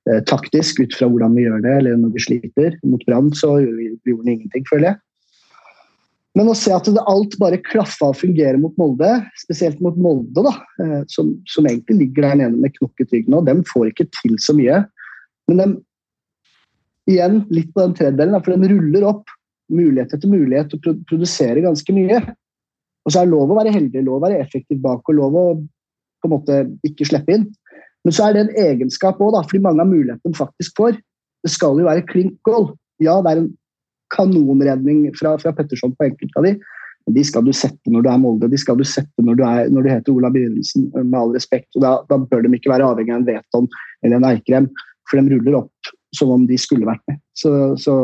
Eh, 0.10 0.22
taktisk 0.30 0.84
ut 0.84 0.94
fra 0.98 1.10
hvordan 1.10 1.38
vi 1.38 1.48
gjør 1.48 1.64
det, 1.66 1.80
eller 1.80 1.98
når 2.02 2.14
vi 2.18 2.28
sliter. 2.28 2.78
Mot 2.86 3.04
Brann 3.08 3.32
så 3.38 3.58
gjorde 3.64 4.22
han 4.22 4.34
ingenting, 4.36 4.68
føler 4.70 4.92
jeg. 4.92 5.02
Men 6.36 6.52
å 6.52 6.58
se 6.58 6.74
at 6.76 6.88
det 6.92 7.04
alt 7.08 7.38
bare 7.40 7.62
klaffa 7.64 8.10
og 8.12 8.20
fungerer 8.20 8.60
mot 8.60 8.76
Molde, 8.80 9.08
spesielt 9.40 9.80
mot 9.84 9.96
Molde, 9.96 10.44
da, 10.44 10.52
eh, 10.84 11.02
som, 11.12 11.32
som 11.48 11.68
egentlig 11.70 12.02
ligger 12.02 12.28
der 12.28 12.42
nede 12.42 12.60
med 12.60 12.76
knokket 12.76 13.14
rygg 13.16 13.32
nå, 13.32 13.40
dem 13.48 13.64
får 13.72 13.94
ikke 13.94 14.10
til 14.20 14.36
så 14.44 14.56
mye. 14.58 14.82
Men 15.48 15.62
de, 15.62 15.70
igjen 17.16 17.40
litt 17.56 17.72
på 17.72 17.86
den 17.86 17.96
tredjedelen, 17.96 18.36
for 18.44 18.52
den 18.52 18.76
ruller 18.76 19.08
opp 19.14 19.32
mulighet 19.74 20.14
etter 20.14 20.30
mulighet 20.30 20.74
til 20.74 20.92
å 20.92 20.98
produsere 21.10 21.64
ganske 21.64 21.96
mye. 21.96 22.20
Og 23.06 23.14
så 23.14 23.22
er 23.22 23.28
det 23.28 23.36
lov 23.36 23.54
å 23.54 23.58
være 23.60 23.74
heldig, 23.74 24.04
lov 24.06 24.20
å 24.20 24.26
være 24.26 24.42
effektiv 24.42 24.82
bak 24.84 25.06
og 25.10 25.20
lov 25.20 25.38
å 25.40 25.46
på 26.26 26.30
en 26.30 26.34
måte 26.34 26.62
ikke 26.88 27.06
slippe 27.06 27.36
inn. 27.36 27.50
Men 28.06 28.16
så 28.16 28.28
er 28.28 28.36
det 28.36 28.46
en 28.46 28.56
egenskap 28.66 29.20
òg, 29.22 29.38
fordi 29.46 29.62
mange 29.66 29.84
av 29.84 29.92
mulighetene 29.92 30.38
faktisk 30.38 30.78
får. 30.78 30.98
Det 31.46 31.52
skal 31.54 31.78
jo 31.78 31.86
være 31.88 32.06
klink 32.10 32.38
goal. 32.48 32.72
Ja, 33.02 33.20
det 33.22 33.34
er 33.34 33.44
en 33.44 33.52
kanonredning 34.14 35.06
fra, 35.18 35.36
fra 35.42 35.54
Petterson 35.54 35.94
på 35.98 36.08
enkelte 36.08 36.42
av 36.42 36.48
de. 36.48 36.56
Men 37.06 37.18
de 37.18 37.24
skal 37.28 37.46
du 37.46 37.52
sette 37.54 37.92
når 37.94 38.06
du 38.06 38.10
er 38.10 38.22
Molde, 38.22 38.50
de 38.50 38.58
skal 38.58 38.80
du 38.80 38.86
sette 38.88 39.26
når 39.26 39.38
du, 39.38 39.44
er, 39.46 39.70
når 39.70 39.86
du 39.86 39.90
heter 39.92 40.14
Ola 40.16 40.32
Begynnelsen, 40.34 40.88
med 40.96 41.18
all 41.20 41.36
respekt. 41.36 41.70
og 41.78 41.86
da, 41.86 41.98
da, 42.10 42.18
bør 42.18 42.46
de 42.46 42.54
ikke 42.58 42.72
være 42.74 42.88
avhengig 42.88 43.14
av 43.14 43.22
en 43.22 43.28
Veton 43.30 43.70
eller 44.02 44.18
en 44.18 44.28
Eikrem, 44.32 44.70
for 45.10 45.22
de 45.22 45.36
ruller 45.36 45.60
opp 45.62 45.94
som 46.16 46.34
om 46.36 46.46
de 46.50 46.58
skulle 46.60 46.88
vært 46.88 47.04
med. 47.10 47.22
Så, 47.38 47.52
så 47.82 47.96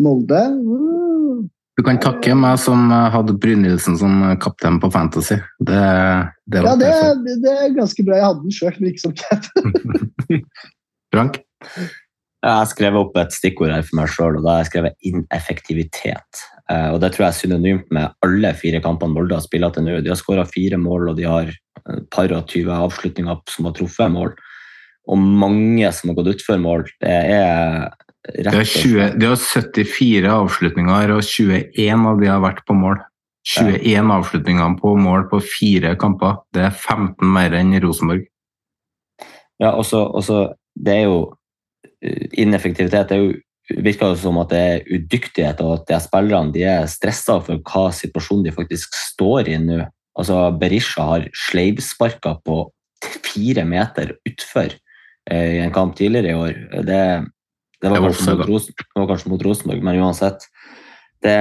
Molde 0.00 0.40
uh, 0.54 1.44
Du 1.78 1.84
kan 1.86 2.00
takke 2.02 2.34
meg 2.38 2.58
som 2.62 2.90
hadde 2.90 3.36
Brynildsen 3.40 3.98
som 4.00 4.20
kaptein 4.42 4.80
på 4.82 4.90
Fantasy. 4.94 5.38
Det, 5.58 5.84
det 6.50 6.64
ja, 6.66 6.74
det, 6.80 6.92
det, 7.44 7.54
er 7.54 7.76
ganske 7.76 8.04
bra. 8.04 8.18
Jeg 8.18 8.28
hadde 8.30 8.44
den 8.44 8.58
sjøl, 8.58 8.76
men 8.80 8.92
ikke 8.92 9.06
som 9.06 9.16
cap'n. 9.18 10.44
Frank? 11.14 11.40
Jeg 12.38 12.54
har 12.54 12.68
skrevet 12.70 13.00
opp 13.02 13.16
et 13.18 13.34
stikkord 13.34 13.72
her 13.74 13.82
for 13.82 13.98
meg 13.98 14.10
sjøl, 14.14 14.36
og 14.38 14.44
da 14.44 14.52
har 14.52 14.60
jeg 14.62 14.70
skrevet 14.70 15.08
ineffektivitet. 15.10 16.42
Eh, 16.70 16.90
og 16.92 17.00
Det 17.02 17.10
tror 17.14 17.26
jeg 17.26 17.32
er 17.32 17.38
synonymt 17.40 17.88
med 17.94 18.14
alle 18.24 18.52
fire 18.54 18.80
kampene 18.84 19.14
Molde 19.14 19.34
har 19.34 19.42
spilt 19.42 19.74
til 19.74 19.86
nå. 19.86 19.98
De 20.04 20.12
har 20.12 20.20
skåra 20.20 20.44
fire 20.46 20.78
mål, 20.78 21.10
og 21.10 21.18
de 21.18 21.26
har 21.26 21.50
et 21.50 22.06
par 22.14 22.30
og 22.36 22.46
tyve 22.50 22.74
avslutninger 22.74 23.42
som 23.50 23.66
har 23.66 23.74
truffet 23.74 24.14
mål. 24.14 24.36
Og 25.08 25.18
mange 25.18 25.88
som 25.96 26.10
har 26.10 26.18
gått 26.18 26.34
utfor 26.36 26.60
mål. 26.60 26.86
Det 27.00 27.14
er 27.34 27.88
rett 28.44 28.58
og 28.58 28.68
slett 28.68 29.16
De 29.20 29.30
har 29.30 29.40
74 29.40 30.32
avslutninger, 30.34 31.14
og 31.16 31.22
21 31.24 32.08
av 32.12 32.20
de 32.20 32.28
har 32.28 32.42
vært 32.44 32.64
på 32.68 32.76
mål. 32.76 33.00
21 33.48 33.80
ja. 33.88 34.04
avslutninger 34.18 34.76
på 34.82 34.92
mål 35.00 35.28
på 35.30 35.40
fire 35.40 35.94
kamper. 36.00 36.42
Det 36.52 36.66
er 36.68 36.74
15 36.74 37.24
mer 37.32 37.56
enn 37.56 37.72
Rosenborg. 37.80 38.26
Ja, 39.58 39.72
og 39.74 39.86
så 39.88 40.54
Det 40.78 40.94
er 40.94 41.08
jo 41.08 41.20
ineffektivitet 42.38 43.12
er 43.12 43.22
jo, 43.22 43.30
virker 43.82 44.14
det 44.14 44.20
som 44.22 44.38
at 44.40 44.52
det 44.52 44.58
er 44.58 44.84
udyktighet, 44.86 45.60
og 45.64 45.80
at 45.80 45.88
de 45.90 46.00
spillerne 46.04 46.54
de 46.54 46.64
er 46.64 46.86
stressa 46.90 47.38
for 47.44 47.60
hva 47.66 47.88
situasjonen 47.94 48.46
de 48.46 48.54
faktisk 48.54 48.94
står 48.96 49.50
i 49.50 49.58
nå. 49.62 49.82
Altså, 50.18 50.38
Berisha 50.58 51.04
har 51.12 51.26
sleivsparka 51.48 52.38
på 52.46 52.62
fire 53.22 53.64
meter 53.68 54.16
utfor 54.26 54.72
eh, 54.72 54.87
i 55.30 55.60
en 55.62 55.74
kamp 55.74 55.96
tidligere 55.98 56.32
i 56.32 56.38
år. 56.38 56.58
Det, 56.86 57.00
det, 57.82 57.90
var, 57.90 58.00
kanskje 58.08 58.36
mot, 58.36 58.48
Ros, 58.48 58.68
det 58.72 58.86
var 58.96 59.08
kanskje 59.10 59.32
mot 59.32 59.44
Rosenborg, 59.44 59.82
men 59.84 60.02
uansett. 60.02 60.46
Det, 61.22 61.38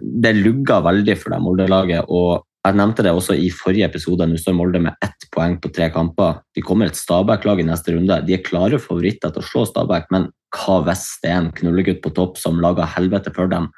det 0.00 0.32
lugga 0.38 0.80
veldig 0.84 1.16
for 1.20 1.34
det 1.34 1.42
Molde-laget. 1.44 2.08
og 2.08 2.46
jeg 2.60 2.76
nevnte 2.76 3.04
det 3.04 3.12
også 3.16 3.34
i 3.40 3.48
forrige 3.56 3.86
episode. 3.88 4.26
Nå 4.28 4.36
står 4.40 4.56
Molde 4.56 4.82
med 4.84 5.04
ett 5.04 5.24
poeng 5.32 5.56
på 5.62 5.70
tre 5.72 5.88
kamper. 5.94 6.42
De 6.56 6.64
kommer 6.64 6.90
et 6.90 6.98
Stabæk-lag 6.98 7.62
i 7.62 7.64
neste 7.64 7.94
runde. 7.94 8.18
De 8.26 8.36
er 8.36 8.44
klare 8.44 8.80
favoritter 8.82 9.32
til 9.32 9.40
å 9.40 9.48
slå 9.48 9.64
Stabæk, 9.68 10.10
men 10.12 10.28
hva 10.52 10.80
hvis 10.84 11.06
det 11.22 11.30
er 11.30 11.38
en 11.38 11.54
knullegutt 11.56 12.02
på 12.04 12.12
topp 12.16 12.36
som 12.40 12.60
lager 12.60 12.90
helvete 12.98 13.32
for 13.36 13.48
dem? 13.48 13.70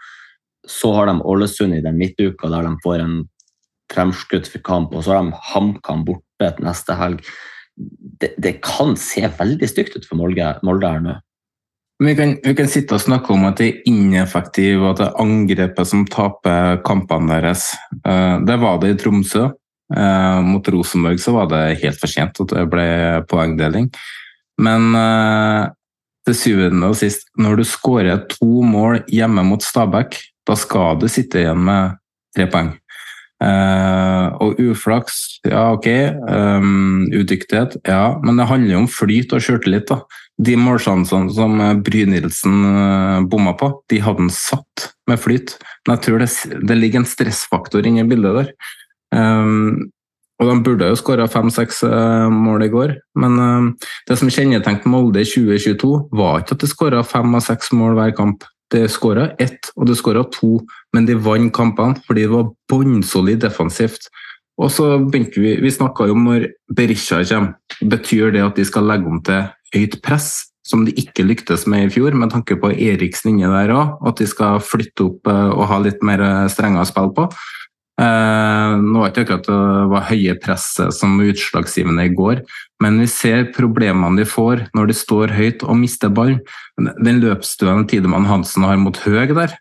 Så 0.66 0.90
har 0.96 1.06
de 1.06 1.22
Ålesund 1.22 1.76
i 1.76 1.84
den 1.84 1.98
midtuka 2.00 2.50
der 2.50 2.66
de 2.66 2.74
får 2.82 3.04
en 3.04 3.16
fremskutt 3.92 4.50
for 4.50 4.64
kamp, 4.66 4.96
og 4.96 5.04
så 5.04 5.14
har 5.14 5.26
de 5.28 5.40
HamKam 5.52 6.02
borte 6.08 6.50
neste 6.64 6.96
helg. 6.98 7.22
Det, 7.76 8.34
det, 8.38 8.58
kan 8.64 8.96
se 9.00 9.24
veldig 9.38 9.68
stygt 9.68 9.96
ut 9.96 10.06
for 10.06 10.20
Molde, 10.20 10.54
Molde 10.66 10.90
her 10.90 11.02
nå. 11.02 11.14
Vi 12.02 12.14
kan, 12.18 12.34
vi 12.42 12.54
kan, 12.58 12.68
sitte 12.70 12.96
og 12.96 13.02
snakke 13.04 13.30
om 13.34 13.44
at 13.46 13.60
det 13.60 13.68
er 13.68 13.90
ineffektivt 13.90 14.80
og 14.80 14.88
at 14.90 15.00
det 15.00 15.06
er 15.06 15.20
angrepet 15.22 15.88
som 15.88 16.06
taper 16.10 16.80
kampene 16.86 17.36
deres. 17.36 17.68
Eh, 18.02 18.36
det 18.42 18.56
var 18.62 18.80
det 18.82 18.94
i 18.94 18.96
Tromsø. 18.98 19.44
Eh, 19.92 20.40
mot 20.42 20.68
Rosenborg 20.72 21.20
så 21.20 21.36
var 21.36 21.50
det 21.52 21.62
helt 21.82 22.00
for 22.00 22.10
sent 22.10 22.40
at 22.42 22.54
det 22.56 22.66
ble 22.72 22.88
poengdeling. 23.30 23.90
Men 24.62 24.90
eh, 24.98 25.70
til 26.26 26.38
syvende 26.38 26.90
og 26.92 26.98
sist, 26.98 27.28
når 27.38 27.60
du 27.60 27.64
skårer 27.66 28.26
to 28.30 28.62
mål 28.66 29.02
hjemme 29.10 29.44
mot 29.46 29.62
Stabæk, 29.62 30.18
da 30.48 30.58
skal 30.58 30.98
du 31.02 31.08
sitte 31.10 31.42
igjen 31.42 31.62
med 31.66 31.98
tre 32.34 32.48
poeng. 32.50 32.72
Uh, 33.42 34.28
og 34.44 34.60
uflaks, 34.62 35.40
ja 35.48 35.72
ok. 35.74 35.88
Um, 36.28 37.08
udyktighet, 37.10 37.78
ja. 37.88 38.18
Men 38.22 38.38
det 38.38 38.46
handler 38.50 38.76
jo 38.76 38.82
om 38.84 38.90
flyt 38.90 39.32
og 39.34 39.42
sjøltillit. 39.42 39.90
De 40.42 40.54
målsjansene 40.58 41.32
som 41.34 41.56
Brynildsen 41.82 42.60
uh, 42.68 43.24
bomma 43.26 43.56
på, 43.58 43.72
de 43.90 43.98
hadde 44.04 44.26
han 44.26 44.30
satt 44.34 44.92
med 45.10 45.18
flyt. 45.22 45.56
Men 45.86 45.96
jeg 45.96 46.04
tror 46.06 46.22
det, 46.22 46.30
det 46.68 46.78
ligger 46.78 47.02
en 47.02 47.08
stressfaktor 47.08 47.88
inne 47.88 48.04
i 48.04 48.12
bildet 48.12 48.38
der. 48.38 48.54
Um, 49.16 49.90
og 50.38 50.48
de 50.48 50.56
burde 50.66 50.86
jo 50.90 50.98
skåra 50.98 51.26
fem-seks 51.30 51.82
uh, 51.86 52.30
mål 52.32 52.66
i 52.66 52.70
går, 52.72 52.96
men 53.20 53.36
det 54.08 54.16
som 54.18 54.30
kjennetegnet 54.32 54.88
Molde 54.90 55.22
i 55.22 55.28
2022, 55.28 55.90
var 56.18 56.40
ikke 56.40 56.56
at 56.56 56.64
de 56.64 56.70
skåra 56.70 57.02
fem 57.06 57.36
og 57.38 57.44
seks 57.44 57.70
mål 57.78 57.94
hver 57.98 58.14
kamp. 58.16 58.46
Det 58.72 58.86
skåra 58.88 59.30
ett, 59.42 59.68
og 59.76 59.86
det 59.88 59.98
skåra 60.00 60.24
to, 60.32 60.62
men 60.96 61.06
de 61.08 61.18
vant 61.20 61.52
kampene 61.52 62.00
fordi 62.06 62.24
det 62.24 62.32
var 62.32 62.52
bunnsolid 62.72 63.42
defensivt. 63.44 64.08
Og 64.60 64.70
så 64.72 64.98
begynte 65.00 65.40
Vi 65.40 65.56
vi 65.60 65.70
snakka 65.70 66.10
om 66.12 66.24
når 66.24 66.48
Berisha 66.74 67.22
kommer. 67.24 67.54
Betyr 67.80 68.32
det 68.32 68.44
at 68.44 68.56
de 68.56 68.64
skal 68.64 68.84
legge 68.84 69.08
om 69.08 69.20
til 69.22 69.48
høyt 69.74 70.02
press, 70.02 70.52
som 70.64 70.84
de 70.86 70.92
ikke 70.92 71.24
lyktes 71.26 71.66
med 71.66 71.86
i 71.86 71.90
fjor, 71.90 72.14
med 72.14 72.30
tanke 72.30 72.56
på 72.56 72.70
Eriksen 72.70 73.32
inni 73.32 73.48
der 73.48 73.72
òg? 73.74 73.98
At 74.06 74.20
de 74.20 74.26
skal 74.26 74.60
flytte 74.62 75.08
opp 75.08 75.26
eh, 75.26 75.50
og 75.50 75.66
ha 75.68 75.78
litt 75.82 76.02
mer 76.02 76.22
eh, 76.22 76.48
strengere 76.52 76.86
spill 76.86 77.10
på? 77.16 77.26
Eh, 78.02 78.74
nå 78.82 78.98
var 78.98 79.12
ikke 79.12 79.26
akkurat 79.26 79.46
det 79.46 79.58
var 79.92 80.06
høye 80.08 80.34
presset 80.42 80.94
som 80.96 81.20
utslagsgivende 81.22 82.08
i 82.08 82.14
går, 82.16 82.40
men 82.82 82.98
vi 83.02 83.08
ser 83.10 83.50
problemene 83.54 84.18
de 84.18 84.26
får 84.26 84.66
når 84.74 84.90
de 84.90 84.96
står 84.96 85.34
høyt 85.36 85.62
og 85.62 85.78
mister 85.78 86.10
ball. 86.10 86.38
Den 86.78 87.20
løpsstuen 87.22 87.86
Tidemann 87.90 88.26
Hansen 88.26 88.66
har 88.66 88.80
mot 88.80 88.98
Høg 89.04 89.36
der, 89.38 89.54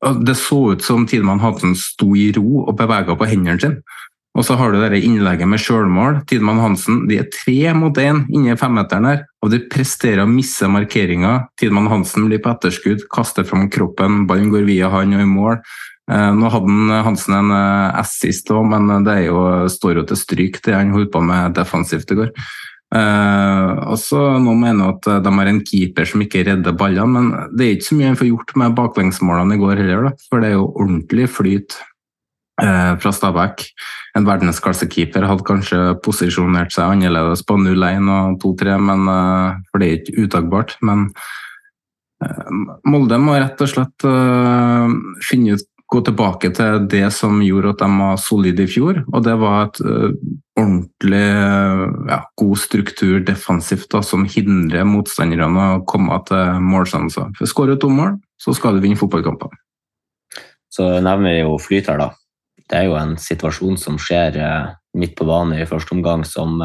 det 0.00 0.36
så 0.40 0.72
ut 0.74 0.84
som 0.84 1.06
Tidemann 1.08 1.42
Hansen 1.44 1.74
sto 1.76 2.14
i 2.16 2.30
ro 2.36 2.64
og 2.66 2.76
bevega 2.78 3.16
på 3.16 3.28
hendene 3.28 3.60
sine. 3.60 3.98
Og 4.38 4.44
så 4.46 4.54
har 4.54 4.70
du 4.70 4.78
det 4.78 5.00
innlegget 5.02 5.48
med 5.50 5.58
sjølmål. 5.58 6.20
Tidemann 6.30 6.60
Hansen 6.62 7.02
de 7.10 7.18
er 7.18 7.30
tre 7.34 7.72
mot 7.74 7.96
én 7.98 8.22
inni 8.30 8.54
femmeteren 8.56 9.08
her, 9.08 9.24
og 9.42 9.50
de 9.50 9.58
presterer 9.72 10.22
å 10.22 10.30
misse 10.30 10.68
markeringa. 10.70 11.48
Tidemann 11.58 11.90
Hansen 11.90 12.28
blir 12.28 12.38
på 12.42 12.52
etterskudd, 12.52 13.08
kaster 13.10 13.44
fram 13.48 13.66
kroppen, 13.72 14.22
ballen 14.30 14.52
går 14.54 14.68
via 14.68 14.92
han 14.92 15.16
og 15.18 15.24
i 15.24 15.28
mål. 15.28 15.58
Eh, 16.10 16.30
nå 16.34 16.50
hadde 16.50 17.02
Hansen 17.06 17.36
en 17.38 17.52
eh, 17.54 18.00
assist 18.00 18.50
òg, 18.50 18.64
men 18.72 19.06
det 19.06 19.20
jo, 19.28 19.44
står 19.70 20.00
jo 20.00 20.08
til 20.10 20.18
stryk, 20.18 20.58
det 20.66 20.74
han 20.74 20.94
holdt 20.94 21.12
på 21.14 21.22
med 21.22 21.54
defensivt 21.58 22.10
i 22.10 22.18
går. 22.24 22.34
Uh, 22.90 23.92
også, 23.94 24.18
noen 24.42 24.64
mener 24.64 24.96
at 24.96 25.06
de 25.22 25.30
har 25.30 25.46
en 25.46 25.60
keeper 25.62 26.08
som 26.10 26.24
ikke 26.24 26.40
redder 26.48 26.74
ballene, 26.74 27.12
men 27.14 27.52
det 27.54 27.66
er 27.66 27.76
ikke 27.76 27.86
så 27.86 27.98
mye 28.00 28.08
han 28.08 28.18
får 28.18 28.28
gjort 28.32 28.54
med 28.58 28.74
baklengsmålene 28.80 29.54
i 29.54 29.60
går 29.60 29.78
heller, 29.78 30.08
da, 30.08 30.26
for 30.26 30.42
det 30.42 30.48
er 30.48 30.56
jo 30.56 30.64
ordentlig 30.72 31.28
flyt 31.30 31.76
uh, 32.64 32.98
fra 32.98 33.12
Stabæk. 33.14 33.68
En 34.18 34.26
verdensklassekeeper 34.26 35.28
hadde 35.30 35.46
kanskje 35.46 35.78
posisjonert 36.02 36.74
seg 36.74 36.96
annerledes 36.96 37.46
på 37.46 37.60
0-1 37.62 38.10
og 38.16 38.42
2-3, 38.42 38.74
uh, 38.90 39.62
for 39.70 39.84
det 39.84 39.92
er 39.92 40.00
ikke 40.00 40.26
utagbart. 40.26 40.74
Men 40.82 41.06
eh, 42.26 42.50
Molde 42.90 43.22
må 43.22 43.38
rett 43.38 43.62
og 43.62 43.70
slett 43.70 44.10
finne 45.30 45.54
ut 45.54 45.69
gå 45.90 46.00
tilbake 46.06 46.52
til 46.54 46.84
det 46.90 47.06
som 47.14 47.40
gjorde 47.42 47.72
at 47.74 47.82
de 47.82 47.88
var 47.98 48.20
solide 48.22 48.64
i 48.64 48.70
fjor, 48.70 49.00
og 49.10 49.24
det 49.26 49.34
var 49.40 49.64
et 49.64 49.80
uh, 49.82 50.12
ordentlig 50.60 51.24
ja, 52.10 52.20
god 52.38 52.60
struktur 52.62 53.18
defensivt 53.26 53.88
da, 53.90 54.02
som 54.06 54.26
hindrer 54.30 54.86
motstanderne 54.86 55.66
å 55.74 55.82
komme 55.90 56.20
til 56.28 56.60
målsjanser. 56.62 57.32
For 57.38 57.50
skårer 57.50 57.74
du 57.74 57.82
to 57.82 57.90
mål, 57.94 58.18
så 58.40 58.54
skal 58.56 58.76
du 58.76 58.84
vinne 58.84 58.98
fotballkamper. 59.00 59.56
Så 60.70 60.86
nevner 61.02 61.34
vi 61.34 61.40
jo 61.40 61.58
Flyter, 61.58 61.98
da. 61.98 62.12
Det 62.70 62.78
er 62.78 62.86
jo 62.86 62.94
en 63.00 63.16
situasjon 63.18 63.80
som 63.80 63.98
skjer 63.98 64.38
uh, 64.38 64.70
midt 64.94 65.16
på 65.18 65.26
banen 65.26 65.58
i 65.58 65.66
første 65.66 65.96
omgang 65.96 66.22
som 66.26 66.60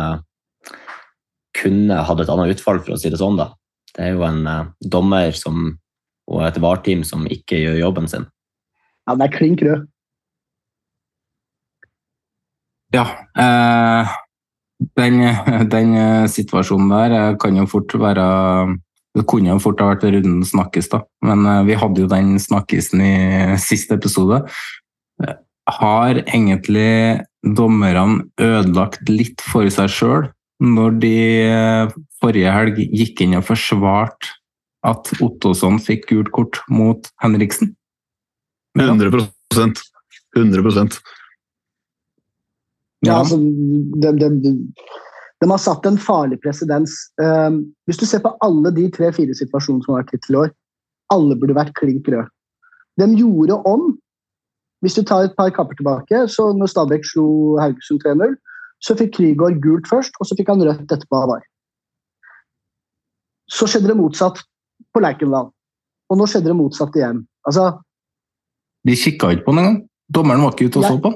kunne 1.56 1.98
hatt 2.04 2.22
et 2.22 2.30
annet 2.30 2.58
utfall, 2.58 2.82
for 2.84 2.94
å 2.94 3.00
si 3.00 3.10
det 3.10 3.22
sånn. 3.22 3.40
da. 3.40 3.52
Det 3.96 4.06
er 4.06 4.16
jo 4.18 4.26
en 4.28 4.42
dommer 4.84 5.34
som 5.38 5.78
og 6.26 6.42
et 6.42 6.58
VAR-team 6.62 7.04
som 7.06 7.28
ikke 7.30 7.60
gjør 7.62 7.84
jobben 7.84 8.10
sin. 8.10 8.26
Ja, 9.06 9.16
det 9.16 9.28
er 9.28 9.36
klink 9.38 9.62
rød. 9.66 9.86
Ja. 12.96 13.06
Eh, 13.38 14.16
den, 14.98 15.22
den, 15.72 15.94
situasjonen 16.32 16.92
der 16.92 17.38
kan 17.42 17.56
jo 17.58 17.66
fort 17.70 17.94
være 18.00 18.26
Det 19.16 19.24
kunne 19.30 19.54
jo 19.54 19.62
fort 19.64 19.80
ha 19.80 19.94
vært 19.94 20.04
runden 20.04 20.44
snakkis, 20.44 20.90
da. 20.92 21.06
Men 21.24 21.46
eh, 21.48 21.62
vi 21.70 21.78
hadde 21.80 22.04
jo 22.04 22.12
den 22.12 22.36
snakkisen 22.42 23.02
i 23.02 23.14
siste 23.64 23.96
episode. 23.96 24.42
Har 25.80 26.20
egentlig 26.26 27.22
dommerne 27.46 28.26
ødelagt 28.42 29.08
litt 29.10 29.42
for 29.42 29.70
seg 29.72 29.90
sjøl 29.94 30.28
når 30.64 31.00
de 31.02 31.16
eh, 31.46 31.96
forrige 32.22 32.52
helg 32.54 32.78
gikk 32.84 33.24
inn 33.26 33.38
og 33.40 33.48
forsvarte 33.48 34.36
at 34.86 35.10
Ottosson 35.24 35.80
fikk 35.82 36.08
gult 36.12 36.32
kort 36.36 36.62
mot 36.72 37.10
Henriksen? 37.24 37.74
100% 38.76 39.82
100 40.36 41.00
Ja, 43.06 43.20
altså 43.20 43.38
de, 43.38 44.12
de, 44.20 44.30
de, 44.44 44.52
de, 45.42 45.50
har 45.50 45.62
satt 45.62 45.86
en 45.88 45.98
farlig 46.02 46.40
presedens. 46.44 46.96
Um, 47.22 47.62
hvis 47.88 48.02
du 48.02 48.06
ser 48.10 48.24
på 48.24 48.34
alle 48.44 48.72
de 48.76 48.90
tre-fire 48.92 49.36
situasjonene 49.38 49.86
som 49.86 49.96
har 49.96 50.04
vært 50.04 50.16
hittil 50.18 50.36
i 50.36 50.42
år, 50.44 50.56
alle 51.14 51.38
burde 51.40 51.56
vært 51.56 51.76
klink 51.80 52.10
røde. 52.10 52.28
De 53.00 53.08
gjorde 53.20 53.60
om. 53.70 53.94
Hvis 54.84 54.98
du 54.98 55.04
tar 55.08 55.26
et 55.26 55.36
par 55.38 55.50
kapper 55.56 55.78
tilbake, 55.80 56.26
så 56.32 56.52
når 56.54 56.70
Stabæk 56.72 57.08
slo 57.08 57.56
Haugesund 57.62 58.04
3-0, 58.04 58.36
så 58.84 58.96
fikk 59.00 59.16
Krygård 59.18 59.62
gult 59.64 59.88
først, 59.90 60.18
og 60.20 60.28
så 60.28 60.36
fikk 60.38 60.52
han 60.52 60.62
rødt 60.62 60.92
etterpå 60.92 61.22
av 61.22 61.32
VAR. 61.32 61.46
Så 63.52 63.70
skjedde 63.70 63.92
det 63.92 63.98
motsatt 63.98 64.42
på 64.94 65.02
Lerkendal. 65.02 65.50
Og 66.12 66.20
nå 66.20 66.28
skjedde 66.30 66.52
det 66.52 66.58
motsatt 66.60 66.98
igjen. 66.98 67.24
Altså, 67.48 67.72
de 68.86 68.98
kikka 69.00 69.32
ikke 69.34 69.48
på 69.48 69.56
den 69.56 69.62
engang? 69.64 69.80
Dommeren 70.14 70.44
var 70.46 70.54
ikke 70.54 70.70
ute 70.70 70.82
og 70.82 70.86
så 70.86 70.98
på? 71.02 71.12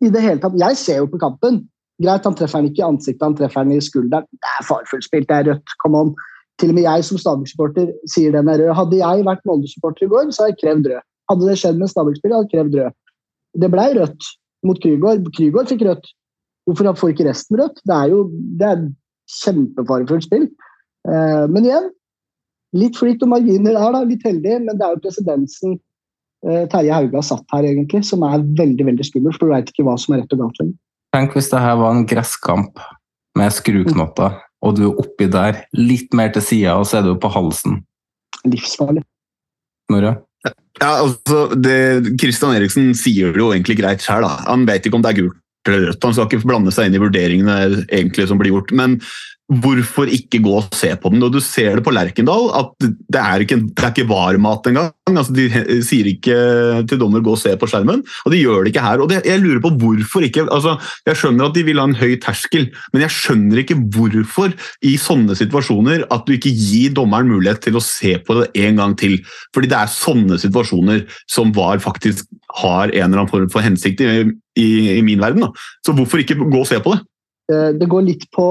I 0.00 0.10
det 0.10 0.22
hele 0.24 0.40
tatt. 0.42 0.56
Jeg 0.58 0.78
ser 0.80 1.02
jo 1.02 1.10
på 1.10 1.20
kampen. 1.22 1.62
Greit, 2.00 2.24
han 2.24 2.36
treffer 2.36 2.62
den 2.62 2.70
ikke 2.70 2.82
i 2.82 2.88
ansiktet, 2.88 3.22
han 3.22 3.36
treffer 3.36 3.66
den 3.66 3.76
i 3.76 3.84
skulderen. 3.84 4.26
Det 4.32 4.52
er 4.56 4.66
farefullt 4.66 5.06
spilt, 5.06 5.28
det 5.28 5.36
er 5.36 5.48
rødt. 5.50 5.74
Come 5.82 6.00
on. 6.00 6.14
Til 6.60 6.72
og 6.72 6.76
med 6.76 6.86
jeg 6.86 7.04
som 7.06 7.20
Stabæk-supporter 7.20 7.92
sier 8.08 8.32
den 8.34 8.48
er 8.48 8.62
rød. 8.62 8.72
Hadde 8.78 9.00
jeg 9.00 9.26
vært 9.28 9.44
Molde-supporter 9.48 10.06
i 10.06 10.10
går, 10.12 10.32
så 10.32 10.44
hadde 10.44 10.54
jeg 10.54 10.60
krevd 10.62 10.88
rød. 10.92 11.04
Hadde 11.30 11.50
det 11.50 11.58
skjedd 11.60 11.78
med 11.80 11.92
Stabæk-spiller, 11.92 12.36
hadde 12.36 12.48
jeg 12.48 12.56
krevd 12.56 12.78
rød. 12.80 12.96
Det 13.60 13.70
blei 13.74 13.86
rødt 13.98 14.32
mot 14.66 14.80
Krygård. 14.80 15.30
Krygård 15.36 15.70
fikk 15.72 15.86
rødt. 15.88 16.10
Hvorfor 16.68 16.92
får 17.02 17.14
ikke 17.14 17.28
resten 17.28 17.60
rødt? 17.60 17.80
Det 17.84 17.96
er 17.96 18.12
jo 18.12 18.24
det 18.60 18.68
er 18.68 18.82
kjempefarefullt 19.40 20.26
spill. 20.26 20.48
Eh, 21.08 21.46
men 21.52 21.68
igjen, 21.68 21.88
Litt 22.76 22.98
flyt 23.00 23.22
og 23.26 23.32
marginer 23.32 23.74
der, 23.74 23.94
da, 23.96 24.00
litt 24.06 24.26
heldig, 24.26 24.58
men 24.62 24.78
det 24.78 24.86
er 24.86 24.94
jo 24.94 25.02
presidensen 25.02 25.72
eh, 25.74 25.80
Terje 26.40 26.94
Hauge 26.94 27.18
har 27.18 27.26
satt 27.26 27.44
her, 27.52 27.66
egentlig, 27.68 28.02
som 28.08 28.24
er 28.24 28.44
veldig 28.58 28.86
veldig 28.88 29.06
skummelt, 29.06 29.36
for 29.36 29.50
du 29.50 29.54
veit 29.54 29.68
ikke 29.72 29.84
hva 29.84 29.96
som 30.00 30.16
er 30.16 30.22
rett 30.22 30.32
og 30.36 30.46
galt. 30.46 30.62
Tenk 31.14 31.36
hvis 31.36 31.50
det 31.52 31.60
her 31.60 31.76
var 31.80 31.92
en 31.92 32.06
gresskamp 32.08 32.80
med 33.38 33.52
skruknotter, 33.52 34.38
og 34.64 34.76
du 34.78 34.86
er 34.88 35.02
oppi 35.02 35.28
der, 35.32 35.62
litt 35.76 36.16
mer 36.16 36.32
til 36.34 36.44
sida, 36.44 36.78
og 36.80 36.88
så 36.88 37.00
er 37.00 37.08
du 37.08 37.14
på 37.20 37.30
halsen. 37.32 37.80
Livsfarlig. 38.48 39.04
Nora? 39.92 40.16
Ja, 40.80 41.02
altså, 41.02 41.50
det, 41.60 42.14
Christian 42.20 42.54
Eriksen 42.56 42.94
sier 42.96 43.34
det 43.34 43.42
jo 43.42 43.50
egentlig 43.52 43.80
greit 43.82 44.04
sjøl. 44.04 44.24
Han 44.46 44.64
vet 44.68 44.86
ikke 44.86 44.96
om 44.96 45.04
det 45.04 45.12
er 45.12 45.22
gult 45.24 45.68
eller 45.68 45.90
rødt. 45.90 46.04
Han 46.06 46.14
skal 46.16 46.28
ikke 46.30 46.48
blande 46.48 46.72
seg 46.72 46.88
inn 46.88 46.96
i 46.96 47.02
vurderingene 47.02 47.56
egentlig 47.92 48.24
som 48.30 48.40
blir 48.40 48.54
gjort. 48.54 48.72
Men 48.76 48.96
hvorfor 49.50 50.10
ikke 50.10 50.38
gå 50.44 50.52
og 50.60 50.68
se 50.76 50.92
på 50.94 51.10
den? 51.10 51.22
Og 51.26 51.32
Du 51.34 51.40
ser 51.42 51.76
det 51.76 51.84
på 51.84 51.92
Lerkendal, 51.94 52.50
at 52.54 52.70
det 52.80 53.20
er 53.20 53.44
ikke, 53.44 53.58
det 53.66 53.84
er 53.84 53.90
ikke 53.90 54.08
varmat 54.08 54.68
engang. 54.70 54.92
Altså, 55.10 55.34
de 55.34 55.48
sier 55.82 56.06
ikke 56.06 56.86
til 56.86 57.00
dommer 57.00 57.20
'gå 57.20 57.34
og 57.34 57.38
se 57.38 57.56
på 57.58 57.66
skjermen', 57.66 58.04
og 58.24 58.32
de 58.32 58.38
gjør 58.38 58.64
det 58.64 58.72
ikke 58.74 58.86
her. 58.86 59.00
og 59.00 59.08
det, 59.08 59.26
Jeg 59.26 59.40
lurer 59.40 59.60
på 59.60 59.74
hvorfor 59.74 60.22
ikke. 60.22 60.46
Altså, 60.50 60.78
jeg 61.06 61.16
skjønner 61.16 61.48
at 61.48 61.54
de 61.54 61.64
vil 61.64 61.78
ha 61.78 61.84
en 61.84 61.94
høy 61.94 62.14
terskel, 62.20 62.70
men 62.92 63.02
jeg 63.02 63.10
skjønner 63.10 63.58
ikke 63.58 63.80
hvorfor 63.90 64.54
i 64.82 64.96
sånne 64.96 65.34
situasjoner 65.34 66.06
at 66.10 66.26
du 66.26 66.32
ikke 66.32 66.54
gir 66.54 66.94
dommeren 66.94 67.28
mulighet 67.28 67.60
til 67.60 67.74
å 67.74 67.82
se 67.82 68.18
på 68.18 68.40
det 68.40 68.50
en 68.54 68.76
gang 68.76 68.96
til. 68.96 69.18
Fordi 69.54 69.66
det 69.66 69.78
er 69.78 69.90
sånne 69.90 70.38
situasjoner 70.38 71.06
som 71.26 71.52
VAR 71.52 71.78
faktisk 71.78 72.26
har 72.62 72.90
en 72.90 73.02
eller 73.02 73.24
annen 73.24 73.30
form 73.30 73.50
for 73.50 73.60
hensikt 73.60 74.00
i, 74.00 74.30
i, 74.58 74.98
i 74.98 75.02
min 75.02 75.20
verden. 75.20 75.40
Da. 75.40 75.50
Så 75.86 75.94
hvorfor 75.94 76.22
ikke 76.22 76.38
gå 76.38 76.60
og 76.60 76.68
se 76.68 76.78
på 76.78 76.94
det? 76.94 77.02
Eh, 77.50 77.72
det 77.78 77.88
går 77.90 78.06
litt 78.06 78.26
på 78.34 78.46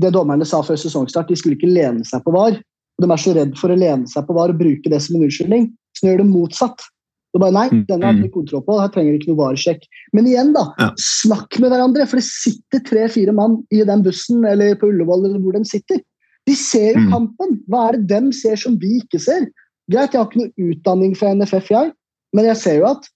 det 0.00 0.12
dommerne 0.14 0.46
sa 0.48 0.62
før 0.64 0.78
sesongstart, 0.80 1.30
de 1.30 1.38
skulle 1.38 1.58
ikke 1.58 1.70
lene 1.70 2.06
seg 2.08 2.22
på 2.24 2.34
VAR. 2.34 2.56
De 3.00 3.08
er 3.08 3.20
så 3.20 3.34
redd 3.36 3.52
for 3.58 3.72
å 3.72 3.78
lene 3.78 4.08
seg 4.10 4.26
på 4.28 4.36
VAR 4.36 4.52
og 4.52 4.60
bruke 4.60 4.92
det 4.92 5.00
som 5.04 5.16
en 5.16 5.26
unnskyldning, 5.26 5.68
så 5.96 6.04
de 6.04 6.12
gjør 6.12 6.22
det 6.22 6.30
motsatt. 6.30 6.86
Det 7.30 7.38
bare, 7.38 7.54
nei, 7.54 7.82
denne 7.86 8.08
har 8.08 8.16
vi 8.16 8.26
mm. 8.26 8.32
kontroll 8.34 8.62
på, 8.66 8.76
her 8.80 8.90
trenger 8.90 9.14
vi 9.14 9.20
ikke 9.20 9.30
noe 9.30 9.38
VAR-sjekk. 9.38 9.84
Men 10.16 10.26
igjen, 10.26 10.50
da, 10.56 10.64
ja. 10.82 10.88
snakk 10.98 11.60
med 11.62 11.70
hverandre, 11.70 12.06
for 12.10 12.18
det 12.18 12.26
sitter 12.26 12.82
tre-fire 12.88 13.34
mann 13.36 13.60
i 13.70 13.84
den 13.86 14.02
bussen 14.06 14.42
eller 14.50 14.74
på 14.80 14.90
Ullevål 14.90 15.28
eller 15.28 15.38
hvor 15.44 15.54
de 15.54 15.62
sitter. 15.68 16.02
De 16.48 16.56
ser 16.58 16.96
jo 16.96 17.04
mm. 17.04 17.12
kampen. 17.12 17.54
Hva 17.70 17.86
er 17.86 18.00
det 18.00 18.10
dem 18.10 18.32
ser 18.34 18.58
som 18.58 18.74
vi 18.82 18.96
ikke 19.04 19.20
ser? 19.22 19.46
Greit, 19.90 20.14
jeg 20.14 20.18
har 20.18 20.26
ikke 20.26 20.42
noe 20.42 20.70
utdanning 20.72 21.14
fra 21.18 21.30
NFF, 21.36 21.70
jeg, 21.70 21.94
men 22.34 22.46
jeg 22.50 22.58
ser 22.58 22.80
jo 22.80 22.90
at 22.90 23.06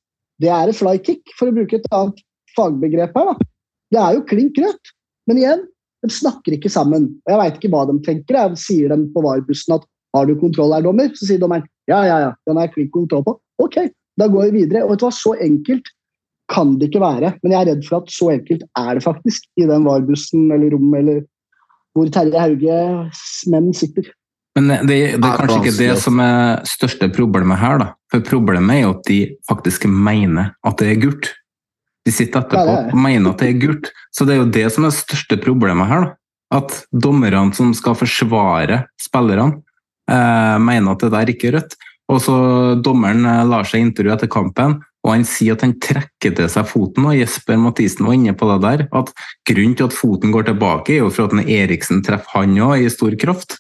det 0.43 0.51
er 0.51 0.71
et 0.71 0.79
flykick, 0.79 1.35
for 1.39 1.51
å 1.51 1.55
bruke 1.55 1.79
et 1.79 1.91
annet 1.95 2.23
fagbegrep 2.55 3.15
her. 3.19 3.33
da. 3.33 3.51
Det 3.95 4.01
er 4.03 4.17
jo 4.17 4.25
klink 4.31 4.59
rødt. 4.63 4.95
Men 5.31 5.41
igjen, 5.41 5.63
de 6.05 6.13
snakker 6.13 6.57
ikke 6.57 6.73
sammen. 6.73 7.09
Og 7.25 7.33
Jeg 7.33 7.41
veit 7.41 7.59
ikke 7.59 7.73
hva 7.73 7.85
de 7.89 7.99
tenker. 8.05 8.39
Jeg 8.39 8.61
sier 8.61 8.93
dem 8.93 9.09
på 9.15 9.25
varebussen 9.25 9.79
at 9.79 9.85
'har 10.15 10.27
du 10.27 10.35
kontroll 10.39 10.75
her, 10.75 10.83
dommer?' 10.83 11.11
Så 11.17 11.27
sier 11.27 11.41
dommeren 11.41 11.67
'ja, 11.89 12.05
ja, 12.05 12.19
ja, 12.29 12.33
den 12.47 12.57
har 12.57 12.69
jeg 12.69 12.75
klikk 12.75 12.93
kontroll 12.93 13.25
på'. 13.25 13.39
Ok, 13.59 13.77
da 14.19 14.29
går 14.29 14.51
vi 14.51 14.65
videre. 14.65 14.85
Og 14.85 14.91
vet 14.91 15.01
du 15.01 15.07
hva, 15.07 15.13
så 15.13 15.35
enkelt 15.41 15.89
kan 16.53 16.79
det 16.79 16.91
ikke 16.91 17.01
være. 17.01 17.35
Men 17.43 17.53
jeg 17.53 17.61
er 17.61 17.71
redd 17.73 17.85
for 17.89 18.03
at 18.03 18.11
så 18.13 18.31
enkelt 18.35 18.63
er 18.77 18.95
det 18.95 19.03
faktisk 19.03 19.49
i 19.57 19.67
den 19.67 19.85
varebussen 19.85 20.53
eller 20.53 20.75
rommet 20.77 21.01
eller 21.01 21.23
hvor 21.95 22.11
Terje 22.11 22.41
Hauges 22.41 23.45
menn 23.47 23.73
sitter. 23.73 24.05
Men 24.55 24.69
det, 24.87 25.19
det, 25.19 25.25
er 25.25 25.39
kanskje 25.41 25.61
ikke 25.63 25.79
det 25.79 25.95
som 26.03 26.21
er 26.23 26.61
største 26.69 27.09
problemet 27.15 27.59
her, 27.59 27.79
da. 27.81 27.87
For 28.13 28.23
problemet 28.23 28.77
er 28.77 28.85
jo 28.85 28.93
at 28.95 29.09
de 29.09 29.19
faktisk 29.49 29.87
mener 29.91 30.53
at 30.67 30.79
det 30.79 30.93
er 30.93 31.01
gult. 31.03 31.33
De 32.05 32.13
sitter 32.13 32.43
etterpå 32.45 32.93
og 32.93 33.01
mener 33.01 33.33
at 33.33 33.41
det 33.41 33.49
er 33.49 33.61
gult. 33.63 33.91
Så 34.13 34.27
det 34.29 34.37
er 34.37 34.43
jo 34.43 34.53
det 34.53 34.67
som 34.73 34.85
er 34.85 34.93
det 34.93 35.01
største 35.01 35.41
problemet 35.41 35.89
her. 35.89 36.05
da. 36.05 36.15
At 36.61 36.75
dommerne 36.93 37.55
som 37.57 37.73
skal 37.75 37.97
forsvare 37.99 38.85
spillerne, 39.01 39.63
eh, 40.11 40.59
mener 40.61 40.93
at 40.93 41.01
det 41.01 41.13
der 41.15 41.33
ikke 41.33 41.49
er 41.49 41.59
rødt. 41.59 41.77
Og 42.13 42.21
så 42.21 42.37
Dommeren 42.85 43.25
eh, 43.25 43.45
lar 43.49 43.65
seg 43.65 43.81
intervjue 43.81 44.13
etter 44.13 44.29
kampen, 44.29 44.77
og 45.05 45.11
han 45.13 45.25
sier 45.29 45.57
at 45.57 45.65
han 45.65 45.75
trekker 45.81 46.35
til 46.37 46.49
seg 46.53 46.69
foten. 46.69 47.05
og 47.09 47.17
Jesper 47.17 47.59
Mathisen 47.61 48.07
var 48.07 48.17
inne 48.17 48.37
på 48.37 48.49
det 48.53 48.61
der, 48.65 48.87
at 48.93 49.13
Grunnen 49.49 49.77
til 49.77 49.89
at 49.89 49.97
foten 49.97 50.33
går 50.33 50.49
tilbake, 50.49 50.95
er 50.95 51.05
jo 51.05 51.11
for 51.13 51.29
at 51.29 51.49
Eriksen 51.49 52.03
treffer 52.05 52.41
han 52.41 52.57
òg 52.57 52.85
i 52.85 52.93
stor 52.93 53.17
kraft. 53.21 53.59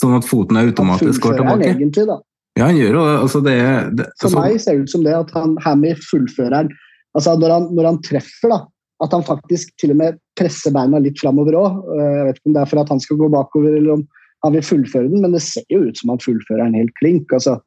Sånn 0.00 0.16
at 0.16 0.26
foten 0.26 0.56
automatisk 0.56 1.20
går 1.20 1.40
tilbake. 1.42 1.66
Han 1.66 1.82
egentlig, 1.82 2.06
da. 2.08 2.20
Ja, 2.58 2.66
han 2.66 2.78
gjør 2.78 2.96
jo. 2.96 3.02
Altså 3.20 3.42
det, 3.44 3.56
det 3.98 4.06
For 4.20 4.28
altså- 4.30 4.40
meg 4.40 4.60
ser 4.60 4.78
det 4.78 4.82
ut 4.82 4.90
som 4.90 5.04
det 5.04 5.14
at 5.14 5.30
han 5.36 5.56
Hammy 5.64 5.94
fullfører 5.94 6.70
Altså 7.18 7.34
når 7.38 7.54
han, 7.56 7.68
når 7.74 7.88
han 7.90 8.02
treffer, 8.06 8.52
da, 8.52 8.60
at 9.04 9.14
han 9.16 9.24
faktisk 9.26 9.72
til 9.80 9.94
og 9.94 10.00
med 10.00 10.18
presser 10.38 10.74
beina 10.74 11.00
litt 11.02 11.20
framover 11.20 11.56
òg. 11.58 11.78
Eh, 11.94 12.10
jeg 12.18 12.26
vet 12.26 12.40
ikke 12.40 12.50
om 12.50 12.56
det 12.56 12.62
er 12.62 12.72
for 12.72 12.82
at 12.82 12.92
han 12.94 13.02
skal 13.02 13.20
gå 13.20 13.30
bakover 13.32 13.78
eller 13.78 13.96
om 13.98 14.04
han 14.44 14.54
vil 14.56 14.64
fullføre 14.64 15.08
den, 15.12 15.20
men 15.24 15.34
det 15.36 15.42
ser 15.44 15.66
jo 15.72 15.82
ut 15.88 15.98
som 16.00 16.14
han 16.14 16.22
fullfører 16.22 16.64
den 16.64 16.78
helt 16.80 16.94
klink. 16.96 17.32
Altså, 17.36 17.58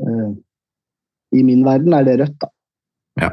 uh, 0.00 0.30
I 1.36 1.42
min 1.44 1.66
verden 1.66 1.92
er 1.92 2.06
det 2.06 2.14
rødt, 2.22 2.38
da. 2.40 2.48
Ja. 3.20 3.30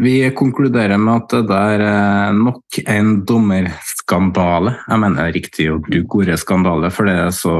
Vi 0.00 0.14
konkluderer 0.32 0.96
med 0.96 1.12
at 1.18 1.34
det 1.34 1.42
der 1.50 1.84
er 1.84 2.32
nok 2.32 2.78
en 2.86 3.10
dommerskandale. 3.28 4.78
Jeg 4.86 5.02
mener 5.02 5.34
riktig 5.36 5.68
å 5.68 5.82
bruke 5.84 6.22
ordet 6.22 6.40
skandale, 6.40 6.88
for 6.94 7.10
det 7.10 7.18
er 7.26 7.34
så 7.36 7.56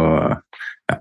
ja. 0.88 0.96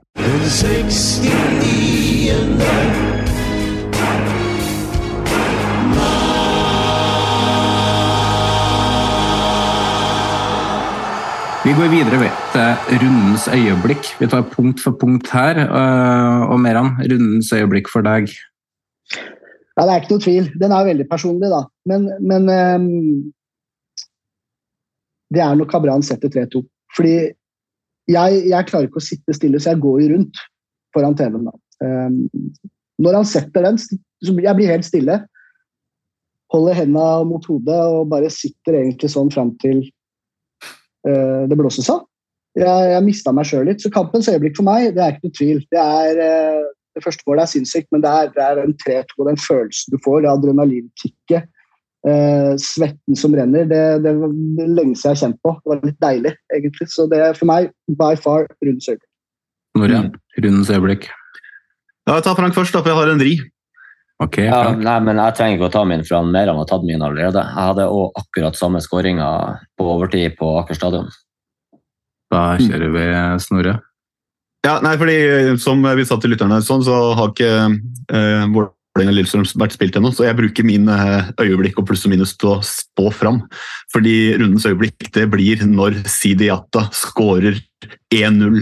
Vi 11.70 11.76
går 11.78 11.92
videre 11.92 12.18
til 12.50 12.98
rundens 13.04 13.44
øyeblikk. 13.54 14.08
Vi 14.18 14.28
tar 14.28 14.42
punkt 14.50 14.80
for 14.82 14.96
punkt 14.98 15.28
her. 15.30 15.60
Eh, 15.62 16.42
og 16.50 16.58
Meran, 16.64 16.96
rundens 16.98 17.52
øyeblikk 17.54 17.92
for 17.94 18.02
deg? 18.02 18.32
Ja, 19.78 19.84
Det 19.86 19.92
er 19.92 20.00
ikke 20.02 20.16
noe 20.16 20.24
tvil. 20.24 20.48
Den 20.64 20.74
er 20.74 20.88
veldig 20.88 21.06
personlig, 21.12 21.52
da. 21.54 21.60
Men, 21.86 22.08
men 22.26 22.50
um, 22.50 22.88
det 25.30 25.44
er 25.46 25.60
når 25.60 25.70
Kabran 25.70 26.02
setter 26.02 26.34
3-2. 26.34 26.64
Fordi 26.98 27.14
jeg, 28.16 28.42
jeg 28.50 28.70
klarer 28.72 28.90
ikke 28.90 29.04
å 29.04 29.08
sitte 29.12 29.38
stille, 29.38 29.62
så 29.62 29.76
jeg 29.76 29.84
går 29.86 30.02
jo 30.02 30.10
rundt 30.16 30.42
foran 30.98 31.20
TV-en. 31.22 31.52
da. 31.52 31.56
Um, 31.86 32.18
når 32.98 33.20
han 33.20 33.30
setter 33.36 33.70
den, 33.70 33.78
så 33.78 34.40
jeg 34.42 34.58
blir 34.58 34.74
helt 34.74 34.90
stille. 34.90 35.22
Holder 36.50 36.82
hendene 36.82 37.30
mot 37.30 37.46
hodet 37.46 37.80
og 37.94 38.10
bare 38.10 38.34
sitter 38.34 38.82
egentlig 38.82 39.14
sånn 39.14 39.30
fram 39.30 39.54
til 39.62 39.86
eh, 39.86 39.94
det 41.04 41.56
blåses 41.56 41.88
av. 41.94 42.02
Jeg, 42.58 42.90
jeg 42.92 43.06
mista 43.06 43.32
meg 43.36 43.48
sjøl 43.48 43.68
litt. 43.70 43.84
Så 43.84 43.92
kampens 43.94 44.28
øyeblikk 44.32 44.58
for 44.58 44.68
meg, 44.68 44.92
det 44.96 45.04
er 45.04 45.16
ikke 45.16 45.30
noe 45.30 45.38
tvil. 45.38 45.62
Det 45.72 45.80
er 45.80 46.22
eh, 46.26 46.66
det 46.98 47.06
første 47.06 47.26
målet 47.28 47.46
er 47.46 47.52
sinnssykt, 47.54 47.88
men 47.94 48.04
det 48.04 48.12
er, 48.12 48.32
det 48.36 48.46
er 48.46 48.62
en 48.64 48.76
3-2 48.84 49.22
og 49.22 49.30
den 49.30 49.40
følelsen 49.40 49.94
du 49.94 50.00
får, 50.04 50.24
det 50.24 50.32
adrenalinkicket, 50.32 51.46
eh, 52.10 52.54
svetten 52.64 53.20
som 53.20 53.38
renner, 53.38 53.68
det, 53.70 53.84
det 54.04 54.16
var 54.18 54.34
det 54.58 54.68
lenge 54.74 54.98
siden 54.98 55.12
jeg 55.12 55.16
har 55.16 55.22
kjent 55.22 55.40
på. 55.46 55.54
Det 55.62 55.74
var 55.74 55.86
litt 55.86 56.02
deilig, 56.04 56.34
egentlig. 56.58 56.90
Så 56.96 57.08
det 57.12 57.22
er 57.28 57.38
for 57.38 57.52
meg 57.52 57.72
by 58.02 58.12
far 58.20 58.50
rundens 58.58 58.90
øyeblikk. 58.90 59.08
Norge, 59.80 60.04
rundens 60.42 60.74
øyeblikk. 60.74 61.08
Ja, 62.10 62.18
jeg 62.18 62.26
tar 62.26 62.38
Frank 62.40 62.58
først, 62.58 62.74
da, 62.74 62.82
for 62.82 62.92
jeg 62.92 63.00
har 63.00 63.14
en 63.14 63.22
vri. 63.22 63.36
Ok, 64.20 64.42
Ja, 64.44 64.74
nei, 64.76 64.98
men 65.06 65.20
Jeg 65.22 65.36
trenger 65.38 65.58
ikke 65.58 65.70
å 65.70 65.76
ta 65.78 65.86
min, 65.88 66.02
for 66.04 66.20
han 66.20 66.32
Meran 66.34 66.60
har 66.60 66.68
tatt 66.68 66.84
min 66.84 67.02
allerede. 67.02 67.40
Jeg 67.40 67.68
hadde 67.70 67.88
også 67.88 68.24
akkurat 68.24 68.58
samme 68.60 68.82
skåringa 68.84 69.28
på 69.80 69.92
overtid 69.94 70.36
på 70.40 70.58
Aker 70.60 70.76
stadion. 70.76 71.08
Da 72.30 72.58
kjører 72.60 72.92
vi 72.94 73.06
Snorre. 73.42 73.78
Ja, 74.66 74.76
nei, 74.84 74.98
fordi 75.00 75.16
eh, 75.16 75.54
Som 75.62 75.86
vi 75.86 76.06
sa 76.08 76.20
til 76.20 76.34
lytterne, 76.34 76.60
sånn, 76.66 76.84
så 76.84 76.98
har 77.16 77.32
ikke 77.32 77.52
eh, 77.56 78.44
Vålerenga-Lillestrøm 78.52 79.46
vært 79.62 79.78
spilt 79.78 79.96
ennå. 79.96 80.12
Så 80.12 80.28
jeg 80.28 80.38
bruker 80.38 80.68
min 80.68 80.90
eh, 80.92 81.32
øyeblikk 81.40 81.80
og 81.80 81.88
pluss 81.88 82.04
og 82.04 82.14
minus 82.14 82.36
til 82.36 82.58
å 82.58 82.60
spå 82.66 83.08
fram. 83.16 83.40
Fordi 83.94 84.36
rundens 84.36 84.68
øyeblikk 84.68 85.14
det 85.16 85.30
blir 85.32 85.64
når 85.64 86.02
Sidiata 86.12 86.90
skårer 86.96 87.62
1-0 88.12 88.60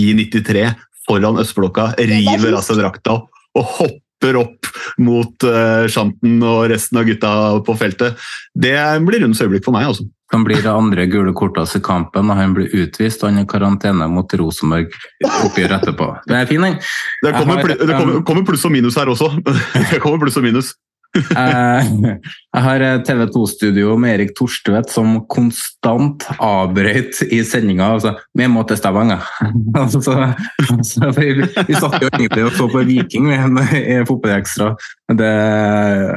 i 0.00 0.08
93 0.16 0.70
foran 1.04 1.36
østblokka, 1.42 1.90
river 2.00 2.56
av 2.56 2.64
seg 2.64 2.80
drakta 2.80 3.18
og 3.54 3.76
hopper 3.76 4.00
opp 4.22 4.66
mot 4.98 5.44
Shanten 5.90 6.38
og 6.42 6.68
resten 6.70 6.96
av 7.00 7.04
gutta 7.04 7.32
på 7.66 7.74
feltet. 7.76 8.14
Det 8.54 8.76
blir 9.04 9.20
rundens 9.20 9.42
øyeblikk 9.42 9.64
for 9.66 9.72
meg, 9.76 9.84
altså. 9.90 10.06
Han 10.32 10.42
blir 10.46 10.62
det 10.64 10.70
andre 10.72 11.04
gule 11.06 11.32
kortet 11.36 11.76
i 11.76 11.80
kampen, 11.84 12.30
og 12.30 12.36
han 12.38 12.54
blir 12.56 12.70
utvist. 12.72 13.22
og 13.22 13.28
Han 13.30 13.38
er 13.38 13.44
i 13.44 13.50
karantene 13.50 14.08
mot 14.10 14.32
Rosenborg 14.34 14.88
oppgjør 15.44 15.76
etterpå. 15.76 16.08
Det 16.26 16.38
er 16.38 16.46
fin, 16.46 16.62
den. 16.64 16.78
Det 17.22 17.34
kommer, 17.36 17.60
har, 17.60 17.62
pl- 17.68 17.78
det 17.86 17.98
kommer, 17.98 18.22
kommer 18.26 18.46
pluss 18.48 18.64
og 18.64 18.72
minus 18.72 18.96
her 18.98 19.06
også. 19.12 19.28
Det 19.92 20.00
kommer 20.02 20.18
pluss 20.24 20.36
og 20.40 20.46
minus. 20.46 20.72
Eh, 21.14 21.90
Jeg 22.54 22.62
har 22.66 22.84
TV 23.06 23.24
2-studio 23.34 23.94
med 24.00 24.14
Erik 24.16 24.32
Torstvedt 24.38 24.90
som 24.90 25.16
konstant 25.30 26.26
avbrøt 26.42 27.20
i 27.30 27.40
sendinga. 27.46 27.92
Altså, 27.96 28.14
'Vi 28.34 28.46
må 28.50 28.62
til 28.66 28.78
Stavanger'. 28.78 29.26
Altså, 29.84 30.14
altså, 30.70 31.10
vi, 31.18 31.26
vi 31.68 31.74
satt 31.74 31.98
jo 32.02 32.08
egentlig 32.12 32.44
og 32.46 32.52
så 32.54 32.68
på 32.70 32.82
Viking 32.86 33.28
vi, 33.30 33.80
i 33.80 33.98
Fotballekstra. 34.06 34.74
Det, 35.10 35.32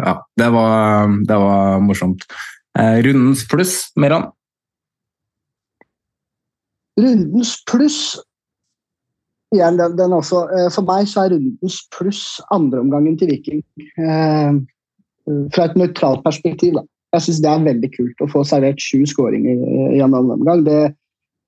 ja, 0.05 0.13
det, 0.37 0.49
var, 0.53 1.07
det 1.29 1.39
var 1.41 1.79
morsomt. 1.81 2.25
Eh, 2.77 3.01
Rundens 3.05 3.45
pluss, 3.49 3.91
Meran? 3.97 4.29
Rundens 6.97 7.57
pluss 7.69 8.17
ja, 9.55 9.69
den, 9.71 9.97
den 9.97 10.13
også. 10.13 10.41
eh, 10.51 10.69
For 10.73 10.83
meg 10.83 11.07
så 11.07 11.23
er 11.23 11.35
rundens 11.37 11.77
pluss 11.95 12.23
andreomgangen 12.51 13.17
til 13.19 13.31
Viking. 13.31 13.61
Eh, 15.27 15.43
fra 15.53 15.65
et 15.69 15.75
nøytralt 15.79 16.23
perspektiv, 16.25 16.73
da. 16.79 16.83
Jeg 17.15 17.23
syns 17.23 17.41
det 17.43 17.49
er 17.51 17.65
veldig 17.67 17.89
kult 17.95 18.23
å 18.23 18.29
få 18.31 18.43
servert 18.47 18.79
sju 18.83 19.05
skåringer 19.07 19.55
i- 19.57 19.97
i 19.97 20.01
en 20.03 20.13
annen 20.13 20.35
omgang. 20.37 20.63
Det, 20.65 20.93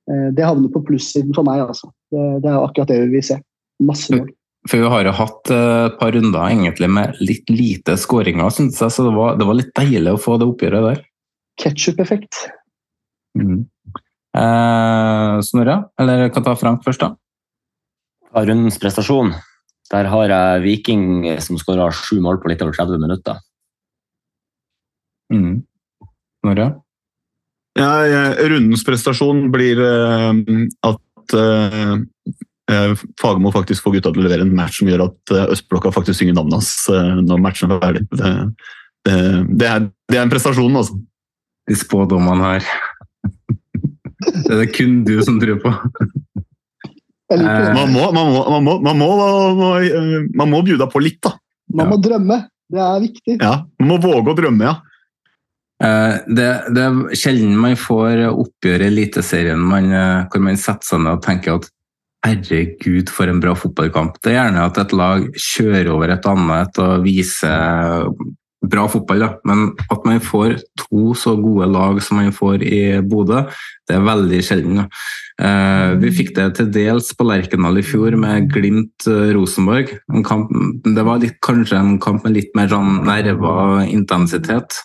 eh, 0.10 0.30
det 0.32 0.46
havner 0.46 0.70
på 0.72 0.84
plussiden 0.86 1.34
for 1.36 1.44
meg, 1.44 1.60
altså. 1.68 1.92
Det, 2.12 2.42
det 2.44 2.50
er 2.52 2.60
akkurat 2.64 2.88
det 2.88 3.00
vi 3.08 3.16
vil 3.16 3.24
se. 3.24 3.40
Masse 3.82 4.10
mål. 4.16 4.30
For 4.68 4.78
vi 4.78 4.90
har 4.92 5.04
jo 5.06 5.12
hatt 5.16 5.52
eh, 5.56 5.86
et 5.88 6.00
par 6.00 6.12
runder 6.12 6.50
egentlig 6.52 6.90
med 6.92 7.16
litt 7.22 7.48
lite 7.50 7.96
skåringer, 7.96 8.50
synes 8.52 8.80
jeg, 8.80 8.92
så 8.92 9.06
det 9.08 9.16
var, 9.16 9.38
det 9.40 9.48
var 9.48 9.56
litt 9.56 9.74
deilig 9.74 10.12
å 10.16 10.20
få 10.20 10.38
det 10.40 10.48
oppgjøret 10.50 10.88
der. 10.90 11.06
Ketsjup-effekt. 11.60 12.36
Eh, 14.36 15.40
Snorre, 15.42 15.78
eller 16.00 16.26
jeg 16.26 16.34
kan 16.36 16.44
ta 16.46 16.56
Frank 16.60 16.84
først, 16.86 17.00
da. 17.04 17.14
Av 18.36 18.46
rundens 18.46 18.78
prestasjon, 18.82 19.32
der 19.92 20.06
har 20.12 20.28
jeg 20.30 20.62
Viking 20.64 21.06
som 21.42 21.58
skåra 21.58 21.88
sju 21.96 22.20
mål 22.22 22.38
på 22.44 22.52
litt 22.52 22.62
over 22.62 22.76
30 22.76 23.00
minutter. 23.02 23.40
Mm. 25.34 25.62
Snorre? 26.44 26.70
Ja, 27.80 27.90
rundens 28.50 28.84
prestasjon 28.84 29.46
blir 29.54 29.80
uh, 29.80 30.34
at 30.88 31.36
uh, 31.38 31.96
eh, 32.72 33.04
Fagermo 33.22 33.54
faktisk 33.56 33.86
får 33.86 33.98
gutta 33.98 34.12
til 34.14 34.24
å 34.24 34.26
levere 34.26 34.44
en 34.48 34.56
match 34.58 34.82
som 34.82 34.90
gjør 34.90 35.06
at 35.06 35.36
Østblokka 35.54 35.94
faktisk 35.96 36.20
synger 36.20 36.36
navnet 36.38 36.60
hans 36.60 36.74
når 37.24 37.44
matchen 37.44 37.76
er 37.76 37.82
ferdig. 37.84 38.04
Det, 38.12 38.34
det, 39.08 39.18
det, 39.62 39.70
er, 39.70 39.88
det 40.12 40.20
er 40.20 40.26
en 40.26 40.34
prestasjon, 40.34 40.82
altså. 40.82 40.98
De 41.70 41.78
spådommene 41.78 42.56
her. 42.56 42.70
Det 44.26 44.52
er 44.52 44.64
det 44.64 44.72
kun 44.74 45.04
du 45.08 45.16
som 45.24 45.38
tror 45.40 45.62
på. 45.62 45.74
Man 47.30 47.92
må, 47.94 48.08
man 48.10 48.32
må, 48.34 48.42
man 48.50 48.64
må, 48.66 48.78
man 48.82 48.98
må, 48.98 49.10
man 49.16 49.60
må, 49.60 49.74
man 50.42 50.50
må 50.50 50.62
bjuda 50.66 50.90
på 50.90 51.02
litt, 51.06 51.22
da. 51.26 51.36
Man 51.78 51.92
må 51.92 52.00
drømme. 52.02 52.42
Det 52.70 52.82
er 52.82 53.02
viktig. 53.02 53.36
Ja, 53.42 53.54
Man 53.82 53.92
må 53.94 53.98
våge 54.02 54.34
å 54.34 54.38
drømme, 54.38 54.66
ja. 54.66 54.76
Eh, 55.84 56.16
Det, 56.28 56.50
det 56.76 56.86
er 56.86 57.18
sjelden 57.18 57.56
man 57.60 57.78
får 57.80 58.26
oppgjør 58.30 58.84
i 58.84 58.90
Eliteserien 58.92 59.64
eh, 59.80 60.26
hvor 60.30 60.44
man 60.44 60.60
setter 60.60 60.94
seg 60.94 61.06
ned 61.06 61.18
og 61.18 61.24
tenker 61.26 61.60
at 61.60 61.70
herregud, 62.26 63.08
for 63.16 63.32
en 63.32 63.40
bra 63.40 63.54
fotballkamp. 63.56 64.18
Det 64.20 64.34
er 64.34 64.42
gjerne 64.42 64.66
at 64.68 64.78
et 64.82 64.92
lag 64.98 65.24
kjører 65.40 65.88
over 65.94 66.12
et 66.12 66.28
annet 66.28 66.82
og 66.84 67.06
viser 67.06 68.10
bra 68.70 68.84
fotball, 68.92 69.22
da. 69.24 69.30
men 69.48 69.70
at 69.88 70.04
man 70.04 70.20
får 70.20 70.58
to 70.82 71.14
så 71.16 71.38
gode 71.40 71.70
lag 71.72 72.02
som 72.04 72.20
man 72.20 72.34
får 72.36 72.66
i 72.68 72.82
Bodø, 73.08 73.46
det 73.88 73.96
er 73.96 74.04
veldig 74.04 74.40
sjelden. 74.44 74.82
Eh, 75.40 75.94
Vi 76.02 76.12
fikk 76.18 76.34
det 76.36 76.50
til 76.58 76.68
dels 76.76 77.14
på 77.16 77.24
Lerkendal 77.24 77.80
i 77.80 77.86
fjor 77.88 78.18
med 78.20 78.52
Glimt-Rosenborg. 78.52 79.96
Det 80.84 81.06
var 81.08 81.24
litt, 81.24 81.40
kanskje 81.46 81.80
en 81.80 81.96
kamp 82.04 82.28
med 82.28 82.36
litt 82.36 82.52
mer 82.60 82.68
sånn 82.68 83.00
nerver 83.08 83.64
og 83.64 83.88
intensitet. 83.88 84.82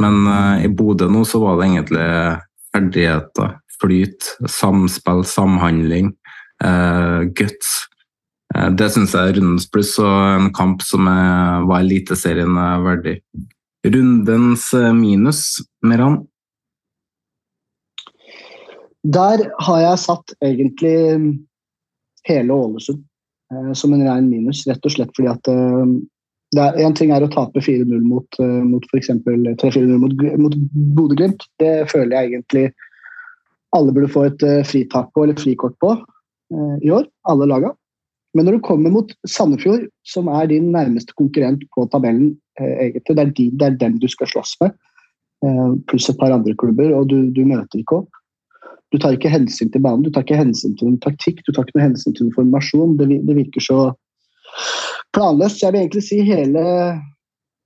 Men 0.00 0.26
eh, 0.26 0.64
i 0.66 0.68
Bodø 0.72 1.08
nå 1.12 1.24
så 1.28 1.40
var 1.42 1.58
det 1.58 1.68
egentlig 1.68 2.08
ferdigheter, 2.72 3.56
flyt, 3.80 4.34
samspill, 4.48 5.24
samhandling, 5.28 6.12
eh, 6.64 7.20
guts. 7.36 7.72
Eh, 8.54 8.70
det 8.78 8.92
syns 8.94 9.16
jeg 9.16 9.32
er 9.32 9.40
rundens 9.40 9.68
pluss, 9.68 9.94
og 10.00 10.12
en 10.38 10.52
kamp 10.56 10.84
som 10.86 11.08
er, 11.12 11.66
var 11.68 11.84
Eliteserien 11.84 12.56
er 12.56 12.84
verdig. 12.86 13.16
Rundens 13.82 14.70
minus, 14.94 15.60
Meran? 15.82 16.22
Der 19.02 19.48
har 19.66 19.80
jeg 19.82 19.98
satt 19.98 20.36
egentlig 20.38 20.94
hele 22.28 22.54
Ålesund 22.54 23.02
som 23.76 23.92
en 23.92 24.04
rein 24.06 24.28
minus, 24.30 24.62
rett 24.70 24.86
og 24.86 24.94
slett 24.94 25.10
fordi 25.12 25.28
at 25.28 25.48
eh, 26.58 26.80
En 26.84 26.96
ting 26.96 27.12
er 27.14 27.24
å 27.24 27.30
tape 27.32 27.62
4-0 27.64 28.00
mot, 28.06 28.40
uh, 28.40 28.62
mot 28.66 28.84
f.eks. 28.90 29.12
3-4-0 29.26 30.00
mot, 30.02 30.24
mot 30.40 30.56
Bodø-Glimt. 30.96 31.46
Det 31.62 31.74
føler 31.92 32.16
jeg 32.16 32.32
egentlig 32.32 32.66
alle 33.76 33.92
burde 33.94 34.10
få 34.12 34.26
et 34.28 34.42
uh, 34.44 34.60
fritak 34.68 35.12
på, 35.14 35.24
eller 35.24 35.38
frikort 35.40 35.78
på 35.80 35.94
eh, 35.96 36.76
i 36.84 36.92
år. 36.92 37.06
Alle 37.30 37.48
laga. 37.48 37.72
Men 38.36 38.48
når 38.48 38.56
du 38.56 38.64
kommer 38.64 38.92
mot 38.92 39.12
Sandefjord, 39.28 39.84
som 40.08 40.30
er 40.32 40.48
din 40.48 40.70
nærmeste 40.72 41.12
konkurrent 41.18 41.64
på 41.74 41.84
tabellen, 41.92 42.32
eh, 42.60 42.88
egentlig, 42.88 43.16
det 43.16 43.24
er, 43.24 43.32
de, 43.36 43.46
det 43.60 43.66
er 43.66 43.78
dem 43.80 43.98
du 44.00 44.08
skal 44.08 44.30
slåss 44.30 44.56
med, 44.62 44.72
eh, 45.44 45.70
pluss 45.88 46.08
et 46.08 46.18
par 46.20 46.32
andre 46.32 46.56
klubber, 46.56 46.94
og 46.96 47.10
du, 47.12 47.28
du 47.32 47.44
møter 47.44 47.82
ikke 47.82 48.00
opp. 48.02 48.20
Du 48.92 48.98
tar 49.00 49.16
ikke 49.16 49.32
hensyn 49.32 49.70
til 49.72 49.84
banen, 49.84 50.04
du 50.04 50.12
tar 50.12 50.24
ikke 50.24 50.40
hensyn 50.40 50.76
til 50.76 50.88
noen 50.88 51.00
taktikk, 51.04 51.40
du 51.44 51.52
tar 51.52 51.64
ikke 51.64 51.78
noe 51.78 51.86
hensyn 51.90 52.16
til 52.16 52.26
noen 52.26 52.36
formasjon. 52.36 52.96
Det, 53.00 53.08
det 53.28 53.36
virker 53.36 53.64
så 53.64 53.78
planløst. 55.16 55.62
Jeg 55.62 55.74
vil 55.74 55.84
egentlig 55.84 56.04
si 56.06 56.20
hele 56.26 56.62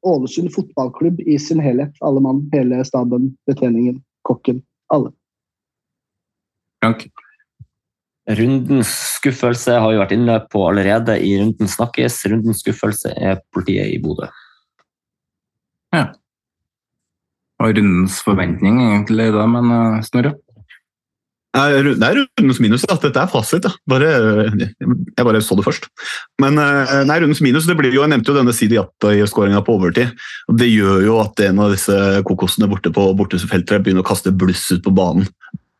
Ålesund 0.07 0.53
fotballklubb 0.55 1.21
i 1.27 1.39
sin 1.43 1.63
helhet. 1.63 1.95
Alle 2.07 2.23
mann, 2.23 2.45
hele 2.55 2.83
staben, 2.87 3.33
betjeningen, 3.49 4.01
kokken. 4.29 4.63
Alle. 4.93 5.13
Frank? 6.83 7.07
Rundens 8.27 8.91
skuffelse 9.17 9.77
har 9.79 9.93
vi 9.93 9.99
vært 10.01 10.15
inne 10.17 10.41
på 10.51 10.65
allerede 10.67 11.15
i 11.23 11.37
Runden 11.39 11.71
snakkes. 11.71 12.25
Rundens 12.31 12.63
skuffelse 12.65 13.13
er 13.15 13.39
politiet 13.55 13.95
i 13.95 14.01
Bodø. 14.03 14.29
Og 17.57 17.71
rundens 17.73 18.19
forventning 18.25 18.83
egentlig, 18.83 19.31
da, 19.33 19.47
men 19.49 19.71
eh, 19.73 20.03
Snorre? 20.05 20.35
Det 21.57 22.09
er 22.09 22.19
rundens 22.21 22.61
minus. 22.61 22.85
Da. 22.85 22.97
Dette 23.01 23.23
er 23.23 23.31
fasit. 23.33 23.67
Bare, 23.89 24.11
jeg 24.53 25.27
bare 25.29 25.43
så 25.45 25.57
det 25.57 25.65
først. 25.67 25.89
Men 26.43 26.61
eh, 26.61 26.95
nei, 27.09 27.19
rundens 27.23 27.41
minus, 27.45 27.69
det 27.69 27.79
blir 27.79 27.95
jo, 27.95 28.03
Jeg 28.05 28.13
nevnte 28.13 28.33
jo 28.33 28.39
denne 28.39 28.55
Sidi 28.57 28.79
Atta-skåringa 28.81 29.63
på 29.65 29.79
overtid. 29.79 30.13
Det 30.61 30.69
gjør 30.69 31.07
jo 31.07 31.21
at 31.23 31.41
en 31.47 31.63
av 31.65 31.73
disse 31.75 31.97
kokosene 32.29 32.69
borte 32.71 32.93
på 32.95 33.09
bortefeltet 33.19 33.85
begynner 33.85 34.05
å 34.05 34.09
kaste 34.09 34.35
bluss 34.35 34.67
ut 34.75 34.85
på 34.85 34.95
banen. 34.97 35.29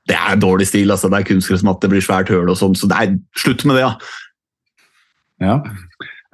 Det 0.07 0.17
er 0.17 0.41
dårlig 0.41 0.69
stil. 0.71 0.91
altså 0.95 1.11
Det 1.13 1.21
er 1.21 1.29
kunstgressmatte, 1.33 1.85
det 1.85 1.97
blir 1.97 2.05
svært 2.05 2.33
høl 2.33 2.49
og 2.49 2.59
sånn. 2.61 2.79
Så 2.79 2.89
det 2.91 3.03
er 3.03 3.17
slutt 3.37 3.67
med 3.69 3.79
det, 3.79 3.85
ja. 3.85 3.93
Ja. 5.43 5.61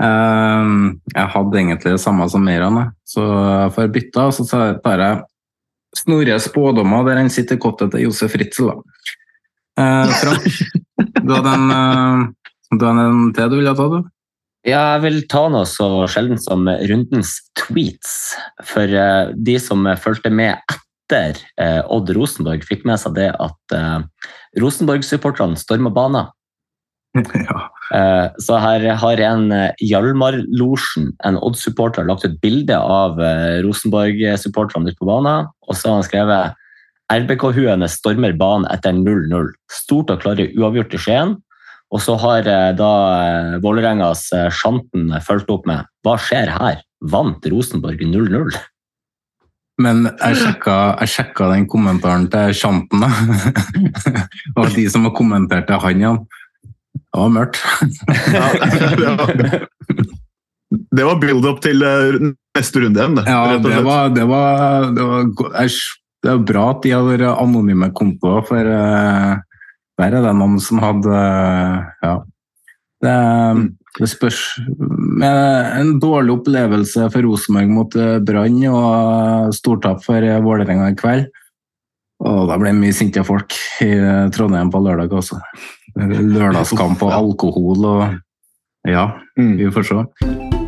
Um, 0.02 1.00
jeg 1.14 1.30
hadde 1.34 1.58
egentlig 1.58 1.94
det 1.94 2.02
samme 2.02 2.26
som 2.30 2.42
Meran, 2.46 2.78
så 3.06 3.22
jeg 3.22 3.74
får 3.76 3.92
bytte, 3.94 4.30
så 4.34 4.46
tar 4.48 5.02
jeg 5.02 5.20
Snorre 5.92 6.38
spådommer 6.40 7.04
der 7.04 7.18
han 7.20 7.28
sitter 7.28 7.58
i 7.58 7.60
kottet 7.60 7.90
til 7.92 8.06
Josef 8.06 8.32
Ritzel. 8.40 8.70
Da. 8.70 9.18
Eh, 9.80 10.08
Frank, 10.20 10.44
du 11.22 11.32
hadde 11.32 11.52
en, 11.56 11.70
eh, 11.72 12.50
du 12.76 12.84
hadde 12.84 13.06
en 13.08 13.32
til 13.32 13.52
du 13.52 13.56
ville 13.60 13.76
ta, 13.78 13.88
du? 13.88 14.02
Ja, 14.68 14.82
jeg 14.94 15.02
vil 15.06 15.22
ta 15.32 15.46
noe 15.50 15.66
så 15.66 16.04
sjelden 16.10 16.38
som 16.38 16.68
rundens 16.68 17.34
tweets. 17.58 18.36
For 18.68 18.86
eh, 18.86 19.32
de 19.34 19.56
som 19.58 19.88
fulgte 19.98 20.30
med 20.30 20.60
etter 20.70 21.40
eh, 21.58 21.80
Odd 21.90 22.12
Rosenborg, 22.14 22.62
fikk 22.68 22.86
med 22.88 23.00
seg 23.02 23.16
det 23.18 23.32
at 23.32 23.76
Rosenborg-supporterne 24.60 25.58
storma 25.58 25.90
banen. 25.92 26.30
ja. 27.18 27.58
Eh, 27.92 28.28
Så 28.40 28.60
her 28.60 28.86
har 29.02 29.24
en 29.26 29.50
eh, 29.52 29.74
Hjalmar-losjen, 29.84 31.10
en 31.24 31.40
Odd-supporter, 31.40 32.06
lagt 32.08 32.28
ut 32.28 32.38
bilde 32.44 32.76
av 32.76 33.18
Rosenborg-supporterne 33.64 34.92
ute 34.92 35.00
på 35.00 35.08
banen, 35.08 35.48
og 35.66 35.76
så 35.76 35.90
har 35.90 36.00
han 36.00 36.06
skrevet 36.06 36.61
RBK-huene 37.12 37.88
stormer 37.90 38.34
banen 38.38 38.68
etter 38.72 38.94
0-0. 38.96 39.52
Stort 39.72 40.12
og 40.14 40.22
klare 40.24 40.48
uavgjort 40.56 40.96
i 40.96 41.00
Skien. 41.02 41.36
Og 41.92 42.00
så 42.00 42.16
har 42.20 42.48
eh, 42.48 42.70
da 42.76 42.90
eh, 43.20 43.56
Vålerengas 43.62 44.26
eh, 44.36 44.48
Sjanten 44.52 45.12
fulgt 45.24 45.50
opp 45.52 45.66
med 45.68 45.84
Hva 46.06 46.16
skjer 46.20 46.52
her? 46.54 46.80
Vant 47.12 47.44
Rosenborg 47.52 48.00
0-0? 48.00 48.54
Men 49.82 50.06
jeg 50.06 50.38
sjekka, 50.38 50.76
jeg 51.02 51.10
sjekka 51.10 51.48
den 51.50 51.66
kommentaren 51.68 52.28
til 52.32 52.52
Sjanten, 52.56 53.02
da. 53.02 53.10
og 54.60 54.72
de 54.76 54.84
som 54.92 55.08
har 55.08 55.14
kommentert 55.16 55.66
til 55.68 55.80
han, 55.82 56.04
ja. 56.04 56.12
Det 56.92 57.18
var 57.18 57.32
mørkt. 57.32 57.58
Det 60.92 61.04
var 61.08 61.18
build-up 61.20 61.58
til 61.64 61.82
neste 61.82 62.84
runde 62.84 63.00
igjen. 63.00 63.16
det, 63.18 63.24
Ja, 63.26 63.58
det 63.64 63.80
var, 63.84 64.12
det 64.12 64.28
var, 64.28 64.86
det 64.96 65.08
var 65.08 65.64
æsj. 65.64 65.80
Det 66.22 66.30
er 66.30 66.36
jo 66.38 66.46
bra 66.46 66.68
at 66.70 66.84
de 66.84 66.92
har 66.94 67.06
vært 67.06 67.26
anonyme 67.32 67.88
kontoer, 67.98 68.44
for 68.46 68.68
uh, 68.68 69.40
der 69.98 70.14
er 70.18 70.24
det 70.24 70.36
noen 70.38 70.60
som 70.62 70.82
hadde 70.82 71.10
uh, 71.10 71.88
Ja. 72.04 72.20
Det, 73.02 73.14
det 73.98 74.08
spørs 74.10 74.40
Med 74.78 75.78
en 75.80 75.96
dårlig 76.00 76.36
opplevelse 76.38 77.08
for 77.10 77.26
Rosenborg 77.26 77.72
mot 77.74 77.96
eh, 77.98 78.18
Brann 78.22 78.60
og 78.70 79.54
stortap 79.56 80.04
for 80.06 80.22
eh, 80.22 80.40
Vålerenga 80.44 80.92
i 80.92 80.98
kveld. 80.98 81.26
Og 82.22 82.46
da 82.48 82.58
ble 82.60 82.70
det 82.70 82.78
mye 82.78 82.94
sinte 82.96 83.26
folk 83.26 83.58
i 83.82 83.90
eh, 83.98 84.30
Trondheim 84.34 84.70
på 84.72 84.82
lørdag 84.86 85.12
også. 85.18 85.42
Lørdagskamp 85.98 87.02
og 87.02 87.16
alkohol 87.18 87.88
og 87.96 88.20
Ja, 88.88 89.06
vi 89.36 89.70
får 89.70 89.90
se. 89.90 90.61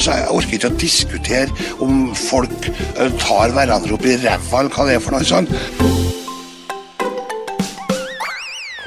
Altså, 0.00 0.14
Jeg 0.16 0.32
orker 0.32 0.56
ikke 0.56 0.68
å 0.70 0.76
diskutere 0.80 1.64
om 1.84 1.96
folk 2.16 2.68
eh, 2.72 3.10
tar 3.20 3.50
hverandre 3.52 3.98
opp 3.98 4.06
i 4.08 4.14
ræva, 4.16 4.62
eller 4.62 4.72
hva 4.72 4.86
det 4.88 4.94
er 4.96 5.02
for 5.04 5.12
noe 5.12 5.26
sånt. 5.28 5.52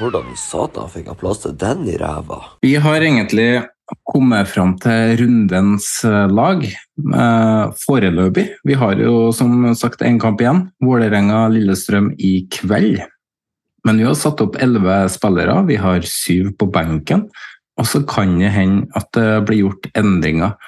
Hvordan 0.00 0.34
satan 0.34 0.90
fikk 0.90 1.12
jeg 1.12 1.20
plass 1.22 1.44
til 1.44 1.54
den 1.60 1.86
i 1.86 1.94
ræva? 2.02 2.40
Vi 2.66 2.74
har 2.82 2.98
egentlig 2.98 3.46
kommet 4.10 4.50
fram 4.50 4.74
til 4.82 5.14
rundens 5.22 5.86
eh, 6.02 6.26
lag 6.34 6.66
eh, 6.66 7.62
foreløpig. 7.84 8.48
Vi 8.66 8.82
har 8.82 8.98
jo 8.98 9.30
som 9.38 9.70
sagt 9.78 10.02
én 10.02 10.18
kamp 10.18 10.42
igjen. 10.42 10.64
Vålerenga-Lillestrøm 10.82 12.16
i 12.18 12.40
kveld. 12.58 13.04
Men 13.86 14.02
vi 14.02 14.10
har 14.10 14.18
satt 14.18 14.42
opp 14.42 14.58
elleve 14.58 15.04
spillere. 15.14 15.60
Vi 15.70 15.78
har 15.78 16.10
syv 16.10 16.56
på 16.58 16.74
benken. 16.74 17.28
Og 17.78 17.86
så 17.86 18.02
kan 18.02 18.34
det 18.42 18.50
hende 18.54 18.88
at 18.98 19.14
det 19.14 19.44
blir 19.46 19.68
gjort 19.68 19.94
endringer. 19.94 20.58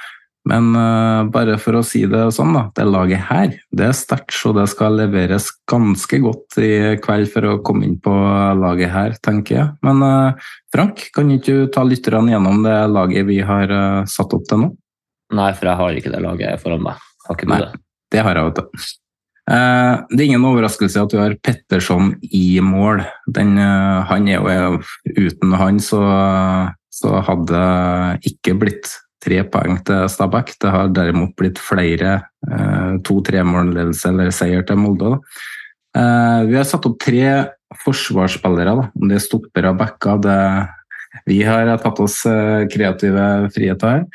Men 0.46 0.70
uh, 0.78 1.26
bare 1.34 1.56
for 1.58 1.80
å 1.80 1.84
si 1.86 2.04
det 2.06 2.20
sånn, 2.34 2.54
da. 2.54 2.66
Det 2.76 2.86
laget 2.86 3.24
her 3.28 3.54
det 3.74 3.88
er 3.88 3.96
sterkt, 3.98 4.34
så 4.36 4.52
det 4.54 4.68
skal 4.70 4.98
leveres 5.00 5.48
ganske 5.68 6.20
godt 6.22 6.58
i 6.62 6.70
kveld 7.02 7.30
for 7.32 7.48
å 7.50 7.56
komme 7.66 7.88
inn 7.88 7.96
på 8.02 8.12
laget 8.60 8.92
her, 8.94 9.16
tenker 9.26 9.58
jeg. 9.58 9.68
Men 9.86 10.04
uh, 10.06 10.52
Frank, 10.74 11.08
kan 11.16 11.32
ikke 11.34 11.56
du 11.66 11.72
ta 11.74 11.82
lytterne 11.86 12.36
gjennom 12.36 12.62
det 12.66 12.76
laget 12.92 13.26
vi 13.26 13.40
har 13.46 13.72
uh, 13.74 14.04
satt 14.10 14.36
opp 14.38 14.46
til 14.46 14.62
nå? 14.62 14.70
Nei, 15.34 15.50
for 15.58 15.72
jeg 15.72 15.80
har 15.80 15.98
ikke 15.98 16.12
det 16.14 16.22
laget 16.22 16.62
foran 16.62 16.86
meg. 16.86 17.02
Har 17.26 17.38
ikke 17.38 17.48
du 17.48 17.52
Nei. 17.56 17.64
det? 17.64 17.82
Det 18.14 18.22
har 18.22 18.38
jeg, 18.38 18.52
vet 18.52 18.62
du. 18.62 18.86
Det 19.46 20.18
er 20.18 20.24
ingen 20.24 20.44
overraskelse 20.46 21.02
at 21.02 21.10
du 21.10 21.20
har 21.20 21.34
Petterson 21.42 22.12
i 22.34 22.58
mål. 22.62 23.02
Den, 23.30 23.52
han 23.58 24.26
er 24.26 24.40
jo 24.42 24.80
Uten 25.06 25.54
han 25.58 25.78
så, 25.82 26.00
så 26.90 27.20
hadde 27.26 27.46
det 27.52 28.32
ikke 28.32 28.56
blitt 28.58 28.90
tre 29.22 29.42
poeng 29.50 29.80
til 29.86 30.06
Stabæk. 30.12 30.54
Det 30.62 30.72
har 30.72 30.92
derimot 30.94 31.34
blitt 31.38 31.60
flere 31.62 32.18
eh, 32.48 32.96
to-tre-målledelse 33.06 34.10
eller 34.12 34.32
seier 34.34 34.66
til 34.66 34.80
Molde. 34.80 35.16
Eh, 35.96 36.40
vi 36.50 36.58
har 36.58 36.66
satt 36.68 36.86
opp 36.88 36.98
tre 37.02 37.26
forsvarsspillere, 37.82 38.76
om 38.76 39.10
det 39.10 39.18
er 39.18 39.24
stoppere 39.24 39.72
og 39.72 39.80
backer. 39.80 40.20
Det, 40.22 40.40
vi 41.26 41.40
har 41.46 41.72
tatt 41.82 42.02
oss 42.04 42.22
eh, 42.28 42.66
kreative 42.72 43.50
friheter 43.54 43.94
her. 43.98 44.08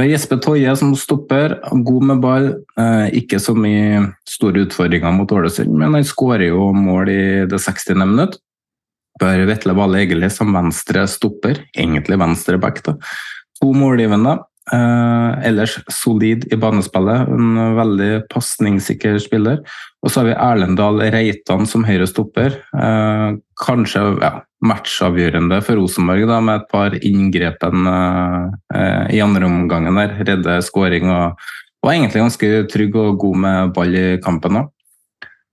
Det 0.00 0.06
er 0.06 0.14
Jesper 0.14 0.38
Toje 0.40 0.74
som 0.80 0.94
stopper, 0.96 1.58
god 1.84 2.04
med 2.08 2.22
ball. 2.22 2.46
Eh, 2.80 3.18
ikke 3.20 3.40
så 3.42 3.52
mye 3.52 4.06
store 4.28 4.64
utfordringer 4.64 5.12
mot 5.12 5.32
Ålesund, 5.36 5.74
men 5.76 5.98
han 5.98 6.06
skårer 6.08 6.48
jo 6.48 6.70
mål 6.72 7.10
i 7.12 7.24
det 7.50 7.60
60. 7.60 7.98
minutt. 8.00 8.38
Bør 9.20 9.44
Vetle 9.50 9.74
Valle 9.76 10.00
Egeli 10.00 10.30
som 10.32 10.54
venstre 10.56 11.04
stopper, 11.10 11.66
egentlig 11.76 12.16
venstre 12.22 12.56
back. 12.62 12.80
da. 12.86 12.96
To 13.60 13.74
målgivende. 13.76 14.38
Eh, 14.72 15.46
ellers 15.48 15.78
solid 15.90 16.44
i 16.52 16.56
banespillet, 16.60 17.28
en 17.32 17.74
veldig 17.74 18.10
pasningssikker 18.30 19.18
spiller. 19.22 19.64
Og 20.04 20.12
så 20.12 20.20
har 20.20 20.28
vi 20.28 20.36
Erlendal 20.36 21.00
Reitan 21.10 21.66
som 21.66 21.84
høyre 21.88 22.06
stopper. 22.06 22.54
Eh, 22.76 23.38
kanskje 23.58 24.04
ja, 24.20 24.32
matchavgjørende 24.62 25.58
for 25.66 25.80
Rosenborg 25.80 26.28
da, 26.30 26.38
med 26.44 26.60
et 26.60 26.68
par 26.70 26.94
inngrepen 27.00 27.90
eh, 27.90 29.16
i 29.16 29.22
andre 29.24 29.48
omgangen 29.48 29.98
der. 29.98 30.14
Redde 30.28 30.60
skåring 30.64 31.10
og 31.10 31.40
var 31.82 31.96
egentlig 31.96 32.22
ganske 32.22 32.52
trygg 32.70 33.00
og 33.00 33.18
god 33.24 33.42
med 33.46 33.74
ball 33.74 33.96
i 33.96 34.06
kampen 34.22 34.60
da. 34.60 34.66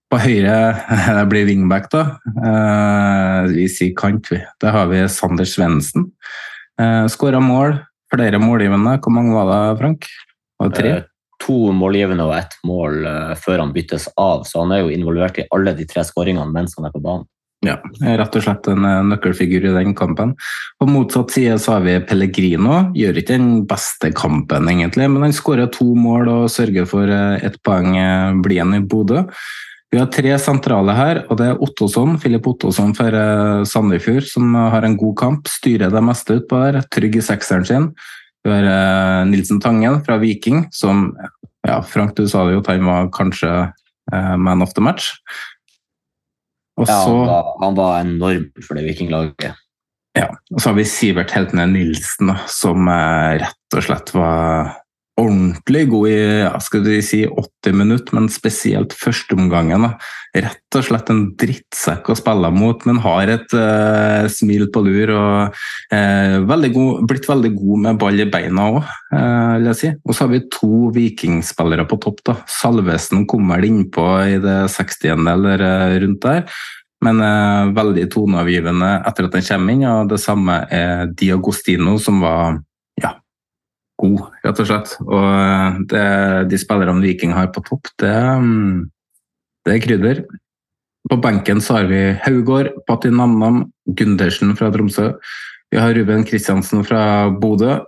På 0.08 0.22
høyre 0.24 0.58
det 1.18 1.26
blir 1.32 1.50
wingback, 1.50 1.90
da. 1.92 2.06
Eh, 2.38 3.54
vi 3.56 3.68
sier 3.72 3.98
kant, 3.98 4.30
vi. 4.32 4.44
Da 4.62 4.76
har 4.76 4.94
vi 4.94 5.02
Sander 5.12 5.48
Svendsen. 5.48 6.12
Eh, 6.80 7.06
Skåra 7.12 7.42
mål. 7.44 7.80
Flere 8.14 8.40
målgivende. 8.40 8.98
Hvor 9.04 9.14
mange 9.14 9.36
var 9.36 9.52
det, 9.52 9.80
Frank? 9.82 10.10
Var 10.60 10.74
det 10.74 10.82
tre? 10.82 10.98
Eh, 10.98 11.14
To 11.38 11.70
målgivende 11.70 12.26
og 12.26 12.34
ett 12.34 12.56
mål 12.66 13.04
eh, 13.06 13.34
før 13.38 13.62
han 13.62 13.74
byttes 13.76 14.08
av, 14.18 14.42
så 14.50 14.64
han 14.64 14.72
er 14.74 14.80
jo 14.82 14.94
involvert 14.94 15.38
i 15.38 15.46
alle 15.54 15.76
de 15.78 15.86
tre 15.86 16.02
skåringene 16.08 16.50
mens 16.50 16.74
han 16.80 16.88
er 16.88 16.96
på 16.96 17.02
banen. 17.04 17.28
Ja, 17.66 17.76
rett 18.18 18.36
og 18.38 18.44
slett 18.46 18.66
en 18.72 18.86
eh, 18.86 19.04
nøkkelfigur 19.12 19.68
i 19.70 19.76
den 19.76 19.94
kampen. 19.98 20.34
På 20.82 20.88
motsatt 20.90 21.36
side 21.36 21.60
så 21.62 21.76
har 21.76 21.86
vi 21.86 22.00
Pellegrino. 22.10 22.88
Gjør 22.98 23.22
ikke 23.22 23.38
den 23.38 23.52
beste 23.70 24.10
kampen, 24.18 24.66
egentlig, 24.72 25.12
men 25.14 25.28
han 25.28 25.38
skårer 25.38 25.70
to 25.74 25.92
mål 25.94 26.34
og 26.34 26.50
sørger 26.54 26.90
for 26.90 27.06
ett 27.14 27.62
poeng 27.68 27.94
han 28.00 28.76
i 28.78 28.82
Bodø. 28.82 29.28
Vi 29.88 30.00
har 30.02 30.10
tre 30.12 30.34
sentrale 30.42 30.92
her, 30.98 31.22
og 31.32 31.38
det 31.40 31.46
er 31.48 31.62
Ottosson, 31.64 32.18
Filip 32.20 32.48
Ottosson 32.50 32.92
for 32.98 33.16
eh, 33.16 33.62
Sandefjord, 33.68 34.26
som 34.28 34.52
har 34.58 34.84
en 34.84 34.98
god 35.00 35.16
kamp. 35.22 35.48
Styrer 35.48 35.94
det 35.94 36.02
meste 36.04 36.42
utpå 36.42 36.60
der, 36.60 36.82
trygg 36.92 37.16
i 37.16 37.24
sekseren 37.24 37.64
sin. 37.68 37.86
Vi 38.44 38.52
har 38.52 38.68
eh, 38.68 39.22
Nilsen 39.30 39.62
Tangen 39.64 40.02
fra 40.04 40.20
Viking, 40.20 40.66
som 40.76 41.14
ja, 41.68 41.80
Frank, 41.88 42.18
du 42.20 42.28
sa 42.28 42.44
det 42.48 42.58
jo 42.58 42.64
at 42.66 42.72
han 42.74 42.84
var 42.88 43.08
kanskje 43.16 43.52
eh, 43.64 44.36
man 44.36 44.66
of 44.66 44.76
the 44.76 44.84
match. 44.84 45.14
Og 46.78 46.92
Ja, 46.92 47.00
han, 47.08 47.24
var, 47.32 47.48
han 47.64 47.80
var 47.80 47.96
enorm 48.02 48.50
for 48.68 48.78
det 48.78 48.84
vikinglaget. 48.90 49.56
ja, 50.20 50.28
og 50.52 50.60
så 50.60 50.70
har 50.70 50.76
vi 50.78 50.86
Sivert 50.86 51.32
Heltene 51.32 51.64
Nilsen, 51.72 52.36
som 52.52 52.92
rett 52.92 53.80
og 53.80 53.88
slett 53.88 54.12
var 54.14 54.76
ordentlig 55.18 55.88
god 55.90 56.10
i 56.12 56.18
jeg 56.18 56.64
skal 56.66 56.88
si 57.06 57.20
80 57.26 57.76
minutter, 57.76 58.16
men 58.18 58.30
spesielt 58.32 58.94
førsteomgangen. 58.96 59.88
Rett 60.38 60.78
og 60.78 60.86
slett 60.86 61.10
en 61.10 61.24
drittsekk 61.40 62.12
å 62.12 62.18
spille 62.18 62.52
mot, 62.54 62.86
men 62.86 63.02
har 63.02 63.32
et 63.34 63.56
uh, 63.58 64.30
smil 64.30 64.68
på 64.74 64.84
lur 64.86 65.14
og 65.16 65.58
uh, 65.94 66.38
veldig 66.48 66.72
god, 66.76 67.04
blitt 67.10 67.28
veldig 67.30 67.54
god 67.58 67.84
med 67.88 68.02
ball 68.04 68.22
i 68.22 68.30
beina 68.30 68.70
òg, 68.76 68.80
uh, 69.16 69.58
vil 69.58 69.70
jeg 69.72 69.82
si. 69.82 69.94
Og 70.06 70.14
så 70.14 70.26
har 70.26 70.34
vi 70.36 70.46
to 70.54 70.92
vikingspillere 70.96 71.88
på 71.90 72.00
topp. 72.04 72.24
da. 72.30 72.40
Salvesen 72.60 73.26
kom 73.30 73.50
vel 73.56 73.70
innpå 73.72 74.08
i 74.28 74.38
det 74.44 74.60
60. 74.78 75.28
eller 75.34 75.66
rundt 76.04 76.26
der. 76.28 76.46
Men 77.06 77.22
eh, 77.22 77.74
veldig 77.78 78.08
toneavgivende 78.14 78.88
etter 79.06 79.28
at 79.28 79.36
den 79.36 79.46
kommer 79.46 79.76
inn. 79.76 79.86
og 79.86 80.10
Det 80.10 80.22
samme 80.22 80.62
er 80.74 81.12
Diagostino, 81.14 81.98
som 82.02 82.24
var 82.24 82.62
god, 84.02 84.28
rett 84.46 84.62
og 84.64 84.70
slett. 84.70 84.94
Og 85.06 85.24
eh, 85.24 85.80
det, 85.94 86.06
de 86.52 86.60
spillerne 86.62 87.04
Viking 87.04 87.36
har 87.38 87.52
på 87.54 87.64
topp, 87.68 87.92
det, 88.02 88.14
mm, 88.44 88.86
det 89.68 89.76
er 89.76 89.84
krydder. 89.84 90.24
På 91.08 91.20
benken 91.24 91.62
så 91.64 91.80
har 91.80 91.90
vi 91.92 92.02
Haugård, 92.26 92.74
Patti 92.88 93.12
Namnam, 93.14 93.66
Gundersen 93.96 94.56
fra 94.60 94.72
Tromsø. 94.74 95.14
Vi 95.72 95.80
har 95.80 95.94
Ruben 95.96 96.24
Kristiansen 96.28 96.84
fra 96.88 97.30
Bodø, 97.30 97.82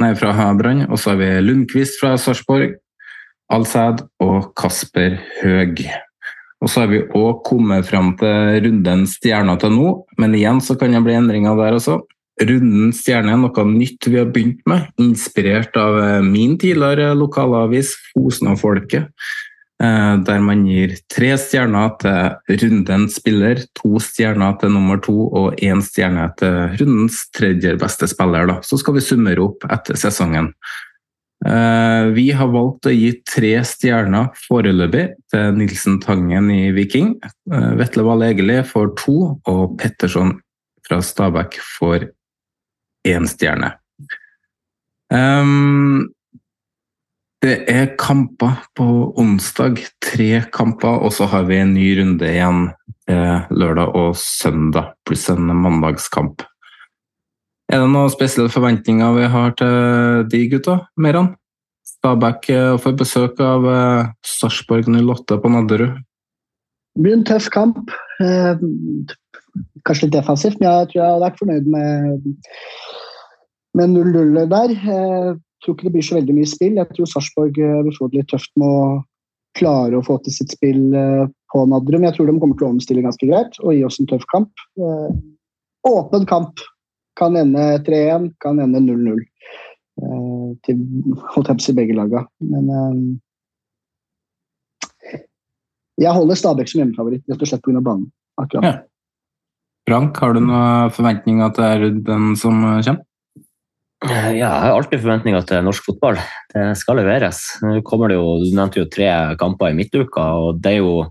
nei, 0.00 0.12
fra 0.16 0.50
Brann. 0.56 0.84
Og 0.88 0.98
så 1.00 1.14
har 1.14 1.20
vi 1.20 1.30
Lundqvist 1.44 2.00
fra 2.00 2.16
Sarpsborg, 2.20 2.76
Alsæd 3.52 4.04
og 4.24 4.52
Kasper 4.56 5.16
Høeg. 5.40 5.86
Og 6.60 6.68
så 6.68 6.82
har 6.82 6.90
vi 6.90 7.04
òg 7.16 7.42
kommet 7.46 7.86
fram 7.88 8.12
til 8.18 8.58
rundens 8.64 9.14
stjerner 9.20 9.60
til 9.62 9.72
nå, 9.72 9.90
men 10.18 10.34
igjen 10.34 10.60
så 10.64 10.76
kan 10.76 10.92
det 10.92 11.04
bli 11.06 11.14
endringer 11.16 11.56
der 11.56 11.76
også. 11.78 12.00
Rundens 12.38 13.02
stjerne 13.02 13.34
er 13.34 13.40
noe 13.40 13.66
nytt 13.66 14.08
vi 14.08 14.18
har 14.20 14.30
begynt 14.32 14.62
med, 14.68 14.88
inspirert 15.02 15.76
av 15.80 15.98
eh, 16.00 16.22
min 16.24 16.56
tidligere 16.60 17.12
lokalavis 17.18 17.94
Fosna-folket. 18.12 19.10
Eh, 19.82 20.14
der 20.26 20.40
man 20.42 20.64
gir 20.66 20.96
tre 21.10 21.32
stjerner 21.38 21.92
til 22.02 22.58
rundens 22.62 23.18
spiller, 23.20 23.62
to 23.78 24.00
stjerner 24.02 24.56
til 24.58 24.74
nummer 24.74 24.98
to 25.02 25.28
og 25.28 25.62
én 25.62 25.82
stjerne 25.84 26.26
til 26.38 26.74
rundens 26.80 27.24
tredje 27.34 27.76
beste 27.78 28.10
spiller. 28.10 28.50
Da. 28.50 28.58
Så 28.66 28.80
skal 28.82 28.98
vi 28.98 29.06
summere 29.06 29.44
opp 29.44 29.66
etter 29.70 29.98
sesongen. 29.98 30.52
Eh, 31.46 32.10
vi 32.16 32.28
har 32.34 32.50
valgt 32.50 32.90
å 32.90 32.94
gi 32.94 33.12
tre 33.22 33.54
stjerner 33.66 34.32
foreløpig 34.48 35.06
til 35.30 35.54
Nilsen 35.58 36.00
Tangen 36.02 36.50
i 36.54 36.68
Viking. 36.74 37.16
Vetle 37.78 38.06
Valle 38.06 38.32
Egeli 38.32 38.58
får 38.66 38.94
to, 38.98 39.18
og 39.46 39.78
Petterson 39.78 40.34
fra 40.88 40.98
Stabæk 41.04 41.60
får 41.78 42.08
én 43.06 43.28
stjerne. 43.30 43.74
Um, 45.12 46.10
det 47.44 47.62
er 47.70 47.92
kamper 48.00 48.64
på 48.74 48.84
onsdag, 49.20 49.78
tre 50.02 50.42
kamper, 50.52 50.98
og 51.06 51.12
så 51.14 51.28
har 51.30 51.46
vi 51.46 51.60
en 51.62 51.74
ny 51.76 51.92
runde 52.00 52.26
igjen 52.26 52.64
eh, 53.06 53.44
lørdag 53.54 53.94
og 53.94 54.16
søndag, 54.18 54.96
pluss 55.06 55.28
en 55.30 55.46
mandagskamp. 55.46 56.42
Er 57.68 57.84
det 57.84 57.92
noen 57.92 58.10
spesielle 58.10 58.50
forventninger 58.50 59.14
vi 59.20 59.28
har 59.30 59.54
til 59.60 60.26
de 60.32 60.42
gutta, 60.50 60.80
Meran? 60.98 61.36
Stabæk 61.98 62.50
eh, 62.54 62.74
får 62.82 62.98
besøk 62.98 63.40
av 63.44 63.70
eh, 63.70 64.10
Sarpsborg 64.26 64.90
08 64.90 65.38
på 65.42 65.54
Nadderud. 65.54 65.98
Det 66.96 67.04
blir 67.04 67.18
en 67.20 67.26
tøff 67.28 67.48
kamp. 67.54 67.92
Eh, 68.22 68.58
kanskje 69.86 70.08
litt 70.08 70.16
defensivt, 70.16 70.58
men 70.60 70.68
jeg 70.68 70.88
tror 70.90 71.00
jeg 71.00 71.12
hadde 71.12 71.26
vært 71.26 71.42
fornøyd 71.42 71.68
med, 71.74 72.26
med 73.78 73.94
0-0 73.96 74.40
der. 74.52 74.74
Jeg 74.74 75.36
tror 75.64 75.76
ikke 75.76 75.88
det 75.88 75.94
blir 75.96 76.08
så 76.08 76.18
veldig 76.18 76.36
mye 76.38 76.50
spill. 76.50 76.80
Jeg 76.80 76.96
tror 76.96 77.10
Sarpsborg 77.10 77.58
vil 77.58 77.94
få 77.96 78.10
det 78.10 78.22
litt 78.22 78.32
tøft 78.32 78.52
med 78.60 78.68
å 78.68 78.82
klare 79.58 79.98
å 79.98 80.04
få 80.06 80.18
til 80.22 80.36
sitt 80.36 80.54
spill 80.54 80.92
på 81.50 81.64
Nadderud. 81.66 81.98
Men 81.98 82.10
jeg 82.10 82.18
tror 82.18 82.30
de 82.30 82.36
kommer 82.38 82.58
til 82.58 82.68
å 82.68 82.72
omstille 82.76 83.04
ganske 83.04 83.30
greit 83.30 83.58
og 83.64 83.74
gi 83.74 83.84
oss 83.86 83.98
en 83.98 84.10
tøff 84.10 84.26
kamp. 84.30 84.52
Åpen 85.88 86.28
kamp 86.30 86.62
kan 87.18 87.34
ende 87.38 87.64
3-1, 87.86 88.30
kan 88.44 88.60
ende 88.62 88.82
0-0. 88.84 89.24
Uh, 89.98 90.52
til 90.62 90.78
holdt 91.34 91.48
på 91.50 91.64
si 91.64 91.74
begge 91.74 91.96
laga. 91.98 92.22
Men 92.38 92.68
jeg 95.98 96.14
holder 96.14 96.38
Stabæk 96.38 96.70
som 96.70 96.82
hjemmefavoritt, 96.82 97.24
rett 97.26 97.42
og 97.42 97.50
slett 97.50 97.64
pga. 97.64 97.80
banen. 97.82 98.10
akkurat. 98.38 98.64
Ja. 98.64 98.72
Frank, 99.88 100.18
har 100.20 100.34
du 100.36 100.42
noen 100.44 100.90
forventninger 100.92 101.52
til 101.56 102.00
den 102.04 102.32
som 102.36 102.60
kommer? 102.60 103.04
Ja, 104.04 104.28
jeg 104.30 104.46
har 104.46 104.76
alltid 104.76 105.00
forventninger 105.02 105.46
til 105.48 105.64
norsk 105.66 105.86
fotball. 105.88 106.20
Det 106.52 106.66
skal 106.78 107.00
leveres. 107.00 107.40
Det 107.58 107.80
jo, 107.80 108.26
Du 108.38 108.52
nevnte 108.54 108.78
jo 108.78 108.90
tre 108.92 109.08
kamper 109.40 109.72
i 109.72 109.74
midtuka, 109.74 110.22
og 110.38 110.60
det 110.62 110.76
er 110.76 110.82
jo 110.84 111.08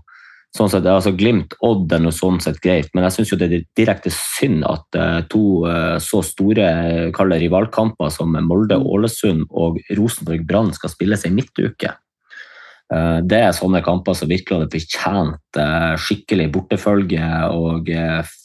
sånn 0.56 0.70
sett, 0.72 0.86
altså 0.88 1.12
Glimt, 1.12 1.52
Odd 1.60 1.92
er 1.92 2.00
noe 2.00 2.14
sånn 2.14 2.38
sett 2.40 2.62
greit, 2.64 2.88
men 2.94 3.04
jeg 3.04 3.18
syns 3.18 3.34
det 3.36 3.48
er 3.50 3.66
direkte 3.76 4.12
synd 4.14 4.64
at 4.64 4.96
uh, 4.96 5.20
to 5.28 5.66
uh, 5.66 5.98
så 6.00 6.22
store 6.24 7.10
rivalkamper 7.12 8.14
som 8.14 8.32
Molde-Ålesund 8.32 9.50
og 9.50 9.82
Rosenborg-Brann 9.98 10.72
skal 10.78 10.94
spilles 10.94 11.26
i 11.28 11.34
midtuke. 11.34 11.92
Uh, 12.88 13.20
det 13.20 13.38
er 13.44 13.56
sånne 13.56 13.82
kamper 13.84 14.16
som 14.16 14.30
virkelig 14.30 14.62
hadde 14.62 14.72
fortjent 14.72 15.58
skikkelig 16.00 16.46
bortefølge 16.54 17.30
og 17.52 17.90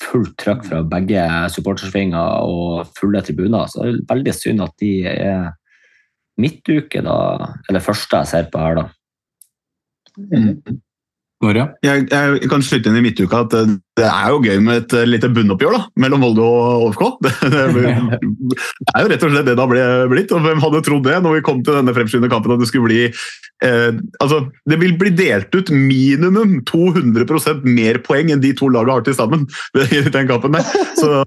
fullt 0.04 0.34
trøkk 0.42 0.66
fra 0.68 0.82
begge 0.88 1.24
supportersvinger 1.54 2.44
og 2.44 2.90
fulle 2.98 3.22
tribuner. 3.24 3.70
Så 3.72 3.84
det 3.86 3.94
er 3.94 4.10
veldig 4.12 4.34
synd 4.36 4.66
at 4.66 4.76
de 4.84 4.94
er 5.14 5.52
midtuke, 6.42 7.04
da. 7.06 7.18
Eller 7.70 7.84
første 7.84 8.24
jeg 8.24 8.32
ser 8.32 8.50
på 8.52 8.62
her, 8.62 8.82
da. 8.82 8.88
Mm. 10.18 10.82
Jeg, 11.44 12.06
jeg, 12.08 12.48
kan 12.48 12.64
slutte 12.64 12.88
inn 12.88 13.02
i 13.02 13.04
midtuka 13.04 13.42
at 13.44 13.56
det, 14.00 14.06
er 14.08 14.32
jo 14.34 14.42
gøy 14.42 14.60
med 14.66 14.80
et 14.82 14.94
lite 15.06 15.30
bunnoppgjør 15.30 15.76
da, 15.76 15.82
mellom 16.02 16.24
Molde 16.24 16.46
og 16.46 16.88
OFK. 16.88 17.04
Det, 17.54 18.98
er 18.98 19.06
jo 19.06 19.10
rett 19.12 19.24
og 19.26 19.32
slett 19.34 19.48
det 19.48 19.54
det 19.58 19.64
har 19.64 20.10
blitt. 20.10 20.32
og 20.34 20.44
Hvem 20.46 20.62
hadde 20.64 20.82
trodd 20.86 21.06
det 21.08 21.20
når 21.24 21.38
vi 21.38 21.44
kom 21.46 21.62
til 21.64 21.78
denne 21.78 21.94
fremskyndende 21.96 22.32
kampen 22.32 22.54
at 22.56 22.62
det 22.62 22.68
skulle 22.70 22.90
bli 22.90 23.04
eh, 23.06 23.92
altså, 24.24 24.40
Det 24.70 24.80
vil 24.82 24.96
bli 25.00 25.14
delt 25.16 25.54
ut 25.56 25.72
minimum 25.74 26.60
200% 26.70 27.64
mer 27.68 28.02
poeng 28.06 28.34
enn 28.34 28.44
de 28.44 28.54
to 28.58 28.70
lagene 28.74 28.98
har 28.98 29.06
til 29.06 29.18
sammen 29.18 29.46
i 29.84 30.04
den 30.08 30.30
kampen. 30.30 30.58
der. 30.58 30.68
Så 31.02 31.24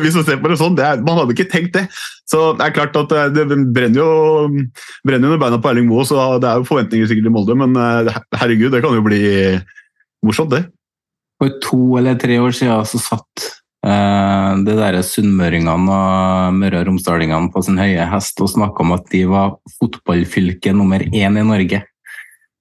hvis 0.00 0.18
man 0.18 0.26
ser 0.26 0.42
på 0.42 0.50
det 0.52 0.60
sånn, 0.60 0.76
det 0.78 0.86
er, 0.86 1.02
Man 1.06 1.20
hadde 1.20 1.36
ikke 1.36 1.50
tenkt 1.52 1.76
det. 1.78 1.86
Så 2.26 2.52
det 2.58 2.66
er 2.66 2.76
klart 2.76 2.98
at 2.98 3.14
eh, 3.14 3.32
det 3.34 3.46
brenner 3.48 4.02
jo 4.02 4.10
brenner 5.06 5.30
under 5.30 5.42
beina 5.42 5.62
på 5.62 5.70
Erling 5.70 5.90
Moe, 5.90 6.06
så 6.08 6.36
det 6.42 6.50
er 6.50 6.62
jo 6.62 6.68
forventninger 6.68 7.10
sikkert 7.10 7.30
i 7.30 7.34
Molde, 7.34 7.58
men 7.58 7.76
eh, 7.78 8.16
herregud, 8.40 8.72
det 8.74 8.82
kan 8.84 8.96
jo 8.96 9.04
bli 9.06 9.22
morsomt, 10.26 10.50
det. 10.54 10.66
For 11.36 11.56
to 11.62 11.80
eller 12.00 12.16
tre 12.20 12.38
år 12.40 12.54
siden 12.56 12.86
så 12.88 13.00
satt 13.02 13.48
eh, 13.86 14.52
det 14.66 14.76
der 14.78 15.00
sunnmøringene 15.04 15.96
og 15.96 16.54
møre- 16.56 16.80
og 16.80 16.90
romsdalingene 16.90 17.52
på 17.52 17.62
sin 17.66 17.80
høye 17.80 18.06
hest 18.12 18.40
og 18.40 18.52
snakka 18.54 18.84
om 18.86 18.94
at 18.96 19.10
de 19.12 19.24
var 19.30 19.58
fotballfylke 19.76 20.72
nummer 20.76 21.04
én 21.04 21.36
i 21.36 21.44
Norge. 21.44 21.82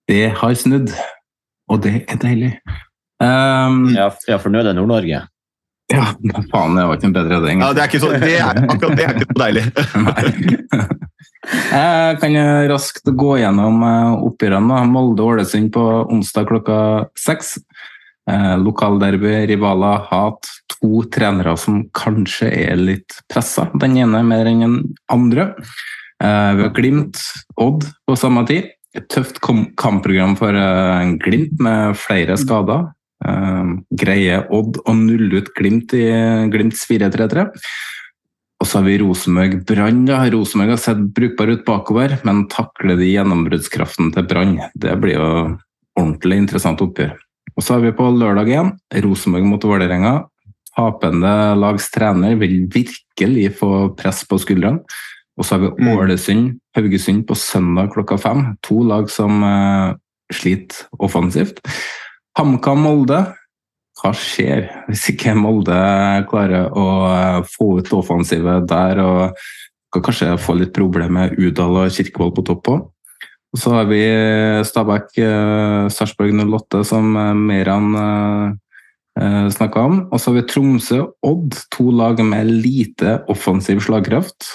Det 0.06 0.26
har 0.38 0.58
snudd, 0.60 0.92
og 1.72 1.80
det 1.86 2.04
er 2.04 2.20
deilig. 2.22 2.52
Um, 3.24 3.96
ja, 3.96 4.10
for 4.12 4.52
nå 4.52 4.60
er 4.60 4.68
det 4.68 4.76
Nord-Norge? 4.78 5.24
Ja, 5.94 6.06
faen, 6.52 6.76
det 6.76 6.84
var 6.90 6.98
ikke 6.98 7.08
en 7.08 7.16
bedre 7.16 7.40
det. 7.44 7.56
Ja, 7.62 7.72
det 7.78 7.82
er 7.84 7.90
ikke 7.92 8.02
så, 8.02 8.12
det 8.20 8.36
er, 8.42 8.62
akkurat 8.74 8.98
det 8.98 9.06
er 9.06 9.16
ikke 9.16 9.28
så 9.30 9.40
deilig. 9.40 9.66
Jeg 11.46 12.18
kan 12.22 12.38
raskt 12.72 13.12
gå 13.22 13.36
gjennom 13.38 13.84
eh, 13.86 14.24
oppgjørene. 14.28 14.80
Molde-Ålesund 14.90 15.70
på 15.76 15.84
onsdag 16.10 16.50
klokka 16.50 16.80
seks. 17.22 17.56
Eh, 18.32 18.56
lokalderby, 18.58 19.46
rivaler, 19.52 20.06
hat. 20.10 20.50
To 20.76 21.04
trenere 21.14 21.56
som 21.62 21.84
kanskje 21.96 22.50
er 22.66 22.80
litt 22.80 23.20
pressa. 23.32 23.68
Den 23.80 23.98
ene 24.02 24.24
mer 24.26 24.50
enn 24.50 24.64
den 24.66 24.80
andre. 25.12 25.52
Eh, 26.24 26.52
vi 26.58 26.66
har 26.66 26.74
Glimt, 26.74 27.22
Odd 27.62 27.86
på 28.08 28.18
samme 28.18 28.46
tid. 28.50 28.72
Et 28.96 29.08
tøft 29.12 29.42
kampprogram 29.44 30.38
for 30.40 30.56
eh, 30.56 31.16
Glimt 31.22 31.60
med 31.62 31.98
flere 32.00 32.38
skader. 32.40 32.88
Eh, 33.26 33.76
greier 34.02 34.48
Odd 34.54 34.80
å 34.86 34.96
nulle 34.98 35.44
ut 35.44 35.52
Glimt 35.58 35.94
i 35.98 36.08
Glimts 36.54 36.86
4-3-3. 36.90 37.50
Og 38.56 38.70
så 38.70 38.80
har 38.80 38.88
vi 38.88 38.98
Rosenborg 39.02 39.60
Brann. 39.68 40.08
Rosenborg 40.34 40.74
har 40.74 40.82
sett 40.82 41.02
brukbar 41.14 41.52
ut 41.52 41.66
bakover, 41.68 42.16
men 42.26 42.46
takler 42.50 42.98
de 42.98 43.12
gjennombruddskraften 43.12 44.14
til 44.16 44.28
Brann? 44.32 44.58
Det 44.74 44.96
blir 45.04 45.20
jo 45.20 45.30
ordentlig 46.00 46.40
interessant 46.46 46.82
oppgjør. 46.82 47.14
Og 47.56 47.64
så 47.64 47.76
har 47.76 47.84
vi 47.86 47.96
på 47.96 48.08
lørdag 48.12 48.50
igjen 48.52 48.72
Rosenborg 49.06 49.48
mot 49.48 49.68
Vålerenga. 49.68 50.16
Tapende 50.76 51.34
lags 51.56 51.88
trener 51.94 52.36
vil 52.40 52.66
virkelig 52.72 53.52
få 53.62 53.70
press 53.96 54.26
på 54.28 54.40
skuldrene. 54.44 54.84
Og 55.36 55.44
så 55.44 55.56
har 55.56 55.64
vi 55.64 55.72
mm. 55.84 55.92
Ålesund, 55.94 56.52
Haugesund 56.76 57.26
på 57.28 57.36
søndag 57.40 57.94
klokka 57.96 58.18
fem. 58.20 58.44
To 58.68 58.82
lag 58.88 59.10
som 59.12 59.44
uh, 59.44 59.96
sliter 60.32 60.88
offensivt. 61.00 61.60
HamKam 62.40 62.84
Molde. 62.84 63.22
Hva 63.96 64.12
skjer 64.20 64.68
hvis 64.90 65.06
ikke 65.14 65.36
Molde 65.40 65.76
klarer 66.32 66.72
å 66.76 66.88
uh, 67.08 67.40
få 67.48 67.78
ut 67.80 67.94
offensivet 67.96 68.68
der 68.72 69.04
og 69.04 69.46
Skal 69.96 70.04
kanskje 70.04 70.34
få 70.44 70.58
litt 70.60 70.74
problemer 70.76 71.08
med 71.08 71.38
Udal 71.40 71.78
og 71.86 71.94
Kirkevold 71.96 72.34
på 72.36 72.44
topp 72.50 72.68
òg. 72.68 72.80
Og 73.56 73.62
så 73.62 73.72
har 73.72 73.86
vi 73.88 74.02
Stabæk, 74.68 75.14
eh, 75.24 75.86
Sarpsborg 75.88 76.34
08, 76.36 76.82
som 76.84 77.06
Meran 77.48 77.94
eh, 77.96 79.48
snakka 79.48 79.86
om. 79.88 80.02
Og 80.12 80.20
så 80.20 80.34
har 80.34 80.42
vi 80.42 80.48
Tromsø 80.52 80.98
Odd, 81.24 81.56
to 81.72 81.88
lag 81.96 82.20
med 82.20 82.52
lite 82.52 83.22
offensiv 83.32 83.80
slagkraft. 83.80 84.50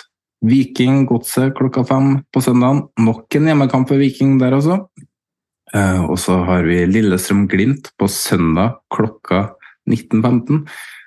Viking 0.44 1.06
Godset 1.08 1.54
klokka 1.56 1.86
fem 1.88 2.18
på 2.28 2.42
søndagen. 2.44 2.90
Nok 3.00 3.40
en 3.40 3.48
hjemmekamp 3.48 3.88
for 3.88 4.00
Viking 4.00 4.36
der, 4.40 4.58
altså. 4.58 4.82
Eh, 5.72 6.04
og 6.04 6.18
så 6.20 6.42
har 6.44 6.68
vi 6.68 6.82
Lillestrøm 6.84 7.46
Glimt 7.48 7.92
på 7.96 8.08
søndag 8.12 8.82
klokka 8.92 9.46
19.15. 9.88 10.66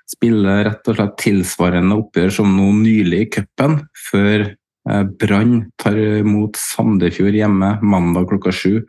Spiller 0.09 0.65
rett 0.65 0.89
og 0.89 0.97
slett 0.97 1.15
tilsvarende 1.21 1.97
oppgjør 2.01 2.33
som 2.41 2.57
nå 2.57 2.71
nylig 2.81 3.21
i 3.21 3.29
cupen, 3.37 3.83
før 4.09 4.47
eh, 4.49 4.55
Brann 4.83 5.69
tar 5.79 5.95
imot 5.95 6.57
Sandefjord 6.59 7.37
hjemme 7.37 7.77
mandag 7.85 8.27
klokka 8.31 8.51
sju. 8.51 8.81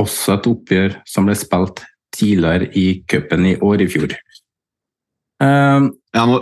Også 0.00 0.36
et 0.36 0.46
oppgjør 0.48 0.96
som 1.08 1.28
ble 1.28 1.36
spilt 1.36 1.82
tidligere 2.14 2.70
i 2.78 2.86
cupen 3.10 3.46
i 3.46 3.56
år 3.60 3.84
i 3.84 3.88
fjor. 3.90 4.14
Um, 5.42 5.92
ja, 6.16 6.24
må, 6.26 6.40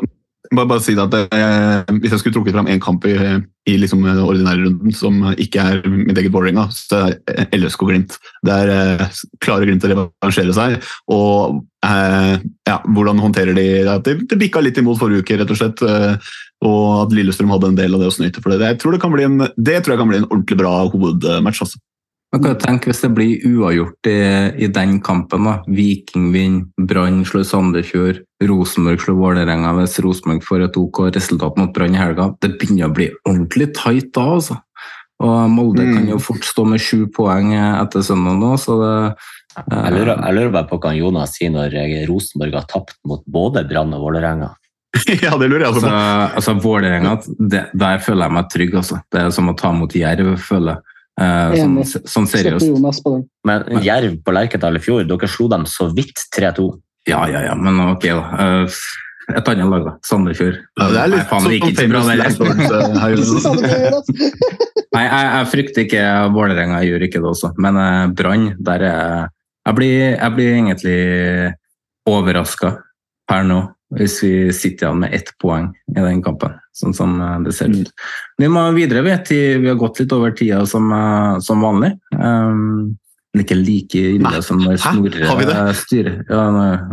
bare, 0.52 0.68
bare 0.70 0.80
si 0.80 0.94
at 0.96 1.12
eh, 1.12 1.96
Hvis 2.00 2.14
jeg 2.14 2.20
skulle 2.22 2.32
trukket 2.38 2.54
fram 2.56 2.70
én 2.72 2.80
kamp 2.80 3.04
i, 3.04 3.12
i 3.66 3.76
liksom 3.80 4.04
ordinære 4.06 4.62
runden 4.62 4.94
som 4.94 5.22
ikke 5.34 5.62
er 5.62 5.80
mitt 5.90 6.18
eget 6.20 6.34
Vålerenga, 6.34 6.68
så 6.70 7.00
er 7.08 7.16
det 7.26 7.46
LSK 7.58 7.82
Glimt. 7.88 8.14
Det 8.46 8.54
er 8.54 8.70
eh, 8.72 9.22
klare 9.42 9.66
Glimt 9.66 9.86
å 9.86 9.90
revansjere 9.90 10.54
seg. 10.54 10.76
Og 11.10 11.58
eh, 11.86 12.36
ja, 12.68 12.76
hvordan 12.86 13.22
håndterer 13.24 13.58
de 13.58 13.66
det? 13.88 14.16
Det 14.30 14.38
bikka 14.38 14.62
litt 14.62 14.78
imot 14.78 15.00
forrige 15.00 15.26
uke, 15.26 15.40
rett 15.40 15.50
og 15.50 15.58
slett. 15.58 15.82
Eh, 15.82 16.30
og 16.66 16.84
at 17.02 17.16
Lillestrøm 17.16 17.50
hadde 17.52 17.72
en 17.72 17.80
del 17.80 17.96
av 17.96 18.04
det 18.04 18.12
å 18.12 18.14
snyte 18.14 18.42
for 18.42 18.54
det. 18.54 18.62
Jeg 18.62 18.80
tror, 18.82 18.94
det 18.94 19.02
kan 19.02 19.14
bli 19.14 19.26
en, 19.26 19.42
det 19.42 19.80
tror 19.82 19.96
jeg 19.96 20.02
kan 20.04 20.12
bli 20.12 20.22
en 20.22 20.30
ordentlig 20.30 20.60
bra 20.62 20.76
hovedmatch. 20.92 21.66
altså. 21.66 21.82
Man 22.34 22.42
hva 22.42 22.56
tenker 22.58 22.90
Hvis 22.90 23.04
det 23.04 23.12
blir 23.14 23.44
uavgjort 23.46 24.08
i, 24.10 24.18
i 24.66 24.68
den 24.72 24.98
kampen, 25.04 25.46
da. 25.46 25.60
Viking 25.70 26.32
vinner, 26.34 26.66
Brann 26.76 27.22
slår 27.28 27.46
Sandefjord, 27.46 28.22
Rosenborg 28.44 29.04
slår 29.04 29.18
Vålerenga 29.20 29.72
hvis 29.78 30.00
Rosenborg 30.04 30.42
får 30.44 30.66
et 30.66 30.78
OK 30.80 31.04
resultat 31.14 31.56
mot 31.60 31.72
Brann 31.74 31.94
i 31.96 32.00
helga. 32.00 32.32
Det 32.42 32.56
begynner 32.58 32.90
å 32.90 32.96
bli 32.96 33.08
ordentlig 33.24 33.70
tight 33.78 34.10
da, 34.16 34.26
altså. 34.36 34.58
Og 35.24 35.36
Molde 35.48 35.86
mm. 35.86 35.94
kan 35.94 36.10
jo 36.12 36.20
fort 36.20 36.44
stå 36.44 36.66
med 36.68 36.82
sju 36.82 37.06
poeng 37.14 37.54
etter 37.56 38.04
søndag 38.04 38.36
nå, 38.42 38.52
så 38.60 38.74
det 38.82 38.92
jeg 39.56 39.92
lurer, 39.94 40.18
jeg 40.20 40.36
lurer 40.36 40.52
bare 40.52 40.68
på 40.68 40.76
hva 40.82 40.92
Jonas 40.92 41.32
sier 41.38 41.52
når 41.54 41.72
Rosenborg 42.10 42.58
har 42.58 42.66
tapt 42.68 42.98
mot 43.08 43.22
både 43.24 43.62
Brann 43.68 43.94
og 43.96 44.04
Vålerenga. 44.04 44.50
ja, 45.24 45.32
det 45.40 45.48
lurer 45.48 45.64
jeg 45.64 45.70
også 45.70 45.86
på. 45.86 45.92
Altså, 45.92 46.34
altså 46.40 46.54
Vålerenga, 46.60 47.14
der 47.72 48.04
føler 48.04 48.26
jeg 48.26 48.36
meg 48.36 48.50
trygg. 48.52 48.76
Altså. 48.82 49.00
Det 49.12 49.22
er 49.22 49.32
som 49.32 49.48
å 49.48 49.56
ta 49.56 49.72
mot 49.72 49.96
Jerv, 49.96 50.34
føler 50.44 50.76
jeg. 50.76 50.95
Sånn, 51.16 51.80
sånn 52.12 52.26
seriøst. 52.28 52.68
Men 53.48 53.58
Jerv 53.84 54.18
på 54.24 54.32
Lerkendal 54.36 54.76
i 54.76 54.82
fjor, 54.84 55.00
dere 55.08 55.28
slo 55.32 55.46
dem 55.48 55.64
så 55.70 55.84
vidt 55.96 56.18
3-2. 56.36 56.66
Ja, 57.08 57.22
ja, 57.30 57.40
ja, 57.46 57.54
men 57.56 57.80
ok, 57.94 58.04
da. 58.10 58.24
Uh, 58.66 58.70
et 59.32 59.48
annet 59.50 59.68
lag, 59.70 59.82
da. 59.86 59.92
Sandefjord. 60.06 60.56
Ja, 60.76 60.84
det 60.92 60.98
er 61.00 61.08
litt 61.14 61.22
Nei, 61.22 61.30
faen, 61.30 61.46
ikke 61.56 61.88
bra, 61.90 62.00
Nei, 64.96 65.04
jeg, 65.06 65.24
jeg, 65.24 65.46
frykter 65.52 65.80
ikke 65.86 66.02
Vålerenga, 66.34 66.76
jeg 66.82 66.88
gjør 66.92 67.02
ikke 67.08 67.20
det 67.22 67.30
også. 67.32 67.48
Men 67.62 67.72
uh, 67.80 68.06
Brann, 68.16 68.44
der 68.68 68.80
er 68.90 69.00
jeg 69.66 69.74
blir, 69.74 69.94
jeg 70.14 70.30
blir 70.36 70.52
egentlig 70.54 70.98
overraska 72.06 72.68
per 73.26 73.42
nå 73.46 73.60
hvis 73.94 74.18
vi 74.24 74.32
sitter 74.54 74.88
igjen 74.88 75.02
med 75.04 75.14
ett 75.14 75.30
poeng 75.42 75.68
i 75.92 75.98
den 76.00 76.22
kampen, 76.24 76.56
sånn 76.74 76.94
som 76.96 77.16
eh, 77.22 77.38
det 77.46 77.54
ser 77.54 77.70
ut. 77.70 77.92
Vi 78.40 78.50
må 78.50 78.64
videre, 78.74 79.04
vi, 79.06 79.40
vi 79.62 79.70
har 79.70 79.78
gått 79.78 80.02
litt 80.02 80.14
over 80.16 80.34
tida 80.36 80.64
som, 80.66 80.90
eh, 80.92 81.38
som 81.46 81.62
vanlig. 81.62 81.94
Um, 82.16 82.96
men 83.36 83.44
ikke 83.44 83.58
like 83.60 84.02
ille 84.16 84.38
som 84.42 84.62
når 84.62 84.78
Snorre 84.80 85.72
styrer. 85.76 86.22
Ja, 86.30 86.44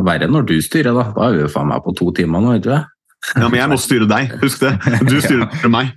verre 0.03 0.28
når 0.28 0.49
du 0.49 0.57
styrer, 0.61 0.91
da. 0.91 1.06
Da 1.15 1.30
er 1.30 1.38
vi 1.38 1.45
jo 1.45 1.52
faen 1.53 1.70
meg 1.72 1.86
på 1.86 1.95
to 1.95 2.10
timer 2.18 2.44
nå, 2.44 2.57
ikke 2.60 2.76
sant? 2.76 2.90
Ja, 3.32 3.48
men 3.48 3.56
jeg 3.58 3.72
må 3.72 3.78
styre 3.80 4.08
deg, 4.10 4.34
husk 4.41 4.62
det. 4.64 4.74
Du 5.08 5.16
styrer 5.24 5.70
meg. 5.72 5.94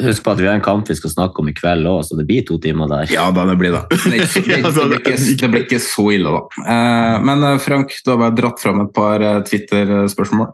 Husk 0.00 0.24
på 0.24 0.32
at 0.32 0.40
vi 0.40 0.48
har 0.48 0.56
en 0.56 0.64
kamp 0.64 0.88
vi 0.88 0.96
skal 0.98 1.12
snakke 1.12 1.42
om 1.42 1.50
i 1.50 1.54
kveld 1.56 1.88
òg, 1.90 2.02
så 2.06 2.16
det 2.18 2.26
blir 2.28 2.44
to 2.48 2.56
timer 2.62 2.90
der. 2.90 3.10
Ja, 3.12 3.28
da 3.34 3.44
det 3.48 3.58
blir 3.60 3.74
det. 3.76 3.84
Det, 4.06 4.22
det, 4.32 4.60
det, 4.62 4.72
blir, 4.74 5.00
ikke, 5.00 5.16
det 5.40 5.48
blir 5.52 5.64
ikke 5.66 5.80
så 5.82 6.04
ille, 6.14 6.32
da. 6.32 6.62
Eh, 6.62 7.16
men 7.26 7.42
eh, 7.44 7.58
Frank, 7.62 7.92
du 8.04 8.12
har 8.12 8.20
bare 8.20 8.36
dratt 8.38 8.62
fram 8.62 8.80
et 8.84 8.92
par 8.96 9.22
eh, 9.24 9.42
Twitter-spørsmål. 9.46 10.52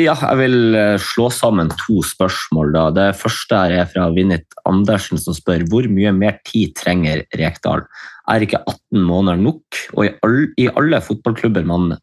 Ja, 0.00 0.14
jeg 0.14 0.38
vil 0.38 0.76
slå 1.02 1.26
sammen 1.34 1.68
to 1.82 1.98
spørsmål. 2.06 2.70
Da. 2.72 2.84
Det 2.96 3.08
første 3.20 3.58
er 3.74 3.88
fra 3.90 4.06
Vinnit 4.14 4.46
Andersen, 4.68 5.20
som 5.20 5.36
spør 5.36 5.66
hvor 5.68 5.88
mye 5.92 6.12
mer 6.16 6.38
tid 6.46 6.72
trenger 6.78 7.24
Rekdal. 7.36 7.84
Er 8.30 8.46
ikke 8.46 8.62
18 8.62 9.02
måneder 9.04 9.42
nok? 9.42 9.80
Og 9.98 10.06
i 10.06 10.12
alle, 10.24 10.46
i 10.62 10.70
alle 10.70 11.02
fotballklubber 11.04 11.66
man 11.68 11.98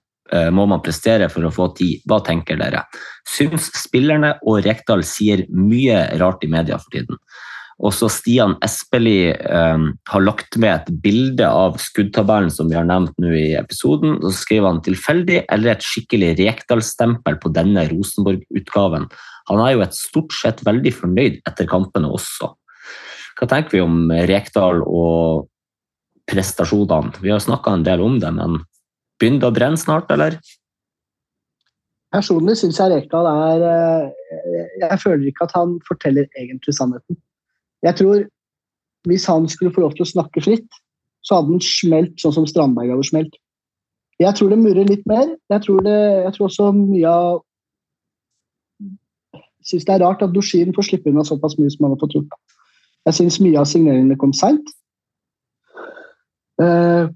må 0.52 0.66
man 0.68 0.82
prestere 0.84 1.30
for 1.32 1.48
å 1.48 1.54
få 1.54 1.70
tid? 1.78 2.02
Hva 2.10 2.18
tenker 2.26 2.60
dere? 2.60 2.82
Syns 3.28 3.70
spillerne 3.80 4.34
og 4.44 4.64
Rekdal 4.66 5.06
sier 5.08 5.45
mye 5.54 6.02
rart 6.20 6.44
i 6.44 6.49
media 6.52 6.80
for 6.82 6.91
tiden. 6.94 7.20
Også 7.86 8.08
Stian 8.10 8.56
Espelid 8.66 9.36
eh, 9.38 9.84
har 10.10 10.24
lagt 10.24 10.56
med 10.58 10.72
et 10.74 10.88
bilde 11.04 11.45
av 11.45 11.76
skuddtabellen 11.82 12.49
som 12.54 12.72
vi 12.72 12.78
har 12.78 12.88
nevnt 12.90 13.14
nå 13.22 13.30
i 13.38 13.52
episoden. 13.60 14.16
Så 14.24 14.34
skriver 14.40 14.72
han 14.72 14.82
tilfeldig 14.86 15.44
eller 15.45 15.76
et 15.76 15.86
skikkelig 15.86 16.34
Rekdal-stempel 16.40 17.38
på 17.44 17.52
denne 17.54 17.86
Rosenborg-utgaven. 17.91 19.06
Han 19.52 19.62
er 19.64 19.76
jo 19.76 19.84
et 19.86 19.98
stort 19.98 20.34
sett 20.34 20.64
veldig 20.66 20.95
fornøyd 20.95 21.38
etter 21.45 21.70
kampene 21.70 22.10
også. 22.10 22.49
Hva 23.38 23.49
tenker 23.52 23.78
vi 23.78 23.86
om 23.86 24.10
Rekdal 24.10 24.82
og 24.82 25.45
prestasjonene? 26.28 27.14
Vi 27.22 27.30
har 27.30 27.44
snakka 27.45 27.78
en 27.78 27.86
del 27.86 28.02
om 28.02 28.18
det, 28.24 28.34
men 28.34 28.58
Begynner 29.18 29.41
det 29.44 29.49
å 29.49 29.56
brenne 29.56 29.81
snart, 29.81 30.11
eller? 30.14 30.38
Personlig 32.14 32.56
syns 32.60 32.80
jeg 32.80 32.94
Rekdal 32.94 33.27
er 33.27 33.64
eh, 33.68 34.68
Jeg 34.84 34.99
føler 35.02 35.27
ikke 35.27 35.48
at 35.48 35.56
han 35.57 35.76
forteller 35.88 36.27
egentlig 36.39 36.76
sannheten. 36.77 37.18
Jeg 37.85 37.98
tror 37.99 38.23
hvis 39.07 39.26
han 39.30 39.48
skulle 39.49 39.73
få 39.73 39.84
lov 39.84 39.95
til 39.95 40.03
å 40.03 40.10
snakke 40.10 40.44
fritt, 40.44 40.80
så 41.23 41.38
hadde 41.38 41.56
han 41.56 41.64
smelt 41.64 42.15
sånn 42.22 42.35
som 42.35 42.48
Strandberg 42.49 42.91
hadde 42.94 43.07
smelt. 43.07 43.35
Jeg 44.22 44.34
tror 44.38 44.52
det 44.52 44.60
murrer 44.60 44.88
litt 44.89 45.06
mer. 45.10 45.30
Jeg 45.52 45.64
tror, 45.65 45.84
det, 45.85 45.98
jeg 46.26 46.34
tror 46.35 46.48
også 46.48 46.72
mye 46.76 47.11
av 47.11 47.44
Jeg 49.38 49.73
syns 49.73 49.85
det 49.88 49.94
er 49.98 50.03
rart 50.06 50.22
at 50.23 50.31
Dozhin 50.31 50.72
får 50.76 50.88
slippe 50.88 51.11
unna 51.11 51.26
såpass 51.27 51.57
mye 51.60 51.72
som 51.73 51.85
han 51.85 51.95
har 51.95 51.99
fått 51.99 52.15
gjort. 52.15 52.35
Jeg 53.07 53.18
syns 53.19 53.39
mye 53.44 53.60
av 53.60 53.68
signeringene 53.68 54.15
kom 54.19 54.31
seint. 54.35 54.69
Uh, 56.57 57.11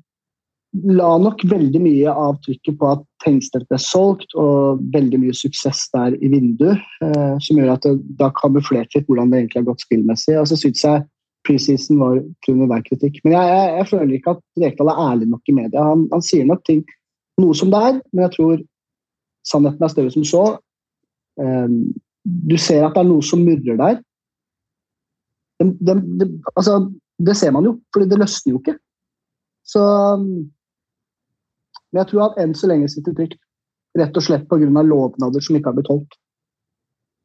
la 0.71 1.09
nok 1.19 1.43
veldig 1.51 1.81
mye 1.83 2.11
av 2.11 2.37
trykket 2.45 2.77
på 2.79 2.91
at 2.93 3.01
Tengstedt 3.21 3.67
ble 3.69 3.77
solgt, 3.81 4.31
og 4.39 4.79
veldig 4.95 5.19
mye 5.21 5.35
suksess 5.35 5.83
der 5.93 6.15
i 6.23 6.29
vinduet, 6.31 6.79
eh, 7.03 7.35
som 7.43 7.59
gjør 7.59 7.73
at 7.75 7.85
det 7.85 7.97
da 8.17 8.31
kamuflerte 8.39 8.97
litt 8.97 9.09
hvordan 9.09 9.33
det 9.33 9.41
egentlig 9.41 9.61
har 9.61 9.67
gått 9.67 9.83
spillmessig. 9.83 10.37
Og 10.39 10.47
så 10.49 10.57
syns 10.57 10.83
jeg 10.85 11.03
preseason 11.47 11.99
var 12.01 12.21
kun 12.45 12.63
hver 12.69 12.83
kritikk. 12.87 13.19
Men 13.23 13.35
jeg, 13.35 13.49
jeg, 13.51 13.73
jeg, 13.77 13.89
føler 13.91 14.15
ikke 14.17 14.35
at 14.35 14.43
Rekdal 14.63 14.91
er 14.93 15.01
ærlig 15.07 15.29
nok 15.31 15.51
i 15.51 15.57
media. 15.57 15.87
Han, 15.91 16.05
han, 16.13 16.23
sier 16.25 16.47
nok 16.49 16.63
ting 16.69 16.83
noe 17.41 17.57
som 17.57 17.71
det 17.73 17.81
er, 17.89 17.99
men 18.13 18.25
jeg 18.27 18.35
tror 18.35 18.63
sannheten 19.47 19.85
er 19.85 19.93
større 19.93 20.13
som 20.13 20.25
så. 20.27 20.45
Um, 21.41 21.93
du 22.21 22.57
ser 22.61 22.85
at 22.85 22.93
det 22.95 23.01
er 23.01 23.09
noe 23.09 23.25
som 23.25 23.41
murrer 23.41 23.79
der. 23.79 24.01
De, 25.61 25.69
de, 25.77 25.95
de, 26.21 26.27
altså, 26.55 26.77
det 27.21 27.37
ser 27.37 27.53
man 27.55 27.65
jo, 27.65 27.75
for 27.93 28.05
det 28.05 28.19
løsner 28.21 28.53
jo 28.53 28.61
ikke. 28.61 28.77
Så 29.65 29.81
men 31.91 32.01
jeg 32.01 32.11
tror 32.11 32.25
at 32.29 32.41
enn 32.41 32.57
så 32.57 32.69
lenge 32.71 32.89
sitter 32.91 33.15
trygt. 33.17 33.39
Rett 33.99 34.15
og 34.15 34.23
slett 34.23 34.47
pga. 34.47 34.83
lovnader 34.87 35.43
som 35.43 35.57
ikke 35.57 35.71
har 35.71 35.77
blitt 35.77 35.91
holdt. 35.91 36.19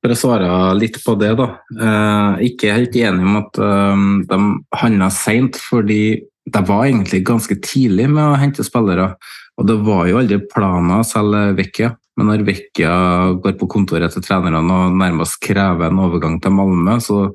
For 0.02 0.12
å 0.12 0.18
svare 0.18 0.48
litt 0.78 0.98
på 1.02 1.14
det, 1.18 1.32
da. 1.38 1.46
Eh, 1.72 2.46
ikke 2.50 2.74
helt 2.74 2.96
enig 2.98 3.26
om 3.26 3.38
at 3.40 3.60
eh, 3.62 4.02
de 4.30 4.38
handla 4.82 5.10
seint, 5.14 5.56
fordi 5.56 6.26
det 6.46 6.62
var 6.68 6.86
egentlig 6.86 7.24
ganske 7.26 7.56
tidlig 7.62 8.08
med 8.12 8.22
å 8.22 8.38
hente 8.38 8.66
spillere. 8.66 9.14
Og 9.56 9.66
det 9.66 9.78
var 9.86 10.06
jo 10.06 10.18
aldri 10.20 10.38
planer 10.52 11.00
å 11.00 11.06
selge 11.06 11.56
Vecchia. 11.58 11.94
Men 12.16 12.30
når 12.30 12.44
Vecchia 12.46 12.96
går 13.42 13.56
på 13.60 13.68
kontoret 13.72 14.14
til 14.14 14.24
trenerne 14.24 14.62
og 14.62 14.94
nærmest 14.96 15.40
krever 15.42 15.90
en 15.90 16.02
overgang 16.06 16.38
til 16.42 16.54
Malmö, 16.54 16.98
så 17.02 17.26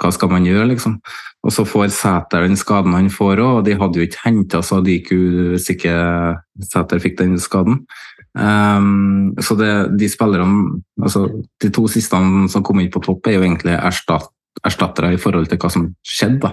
hva 0.00 0.10
skal 0.14 0.30
man 0.32 0.46
gjøre, 0.48 0.68
liksom? 0.72 0.98
Og 1.44 1.54
så 1.54 1.64
får 1.68 1.92
Sæter 1.94 2.44
den 2.44 2.58
skaden 2.58 2.96
han 2.96 3.10
får 3.12 3.40
òg, 3.40 3.60
og 3.60 3.64
de 3.66 3.76
hadde 3.80 4.00
jo 4.00 4.06
ikke 4.06 4.24
henta 4.26 4.60
Sadiku 4.64 5.16
hvis 5.54 5.70
ikke 5.72 5.94
Sæter 6.68 7.02
fikk 7.02 7.18
den 7.20 7.38
skaden. 7.40 7.84
Um, 8.30 9.32
så 9.42 9.56
det, 9.58 9.70
de 9.98 10.06
spillerne 10.06 10.78
altså 11.02 11.24
De 11.58 11.70
to 11.74 11.88
siste 11.90 12.14
som 12.52 12.62
kom 12.62 12.78
inn 12.78 12.92
på 12.92 13.02
topp, 13.02 13.26
er 13.26 13.40
jo 13.40 13.42
egentlig 13.42 13.74
erstatt, 13.74 14.28
erstattere 14.62 15.16
i 15.16 15.18
forhold 15.18 15.48
til 15.50 15.58
hva 15.58 15.70
som 15.72 15.88
skjedde. 16.06 16.38
da. 16.44 16.52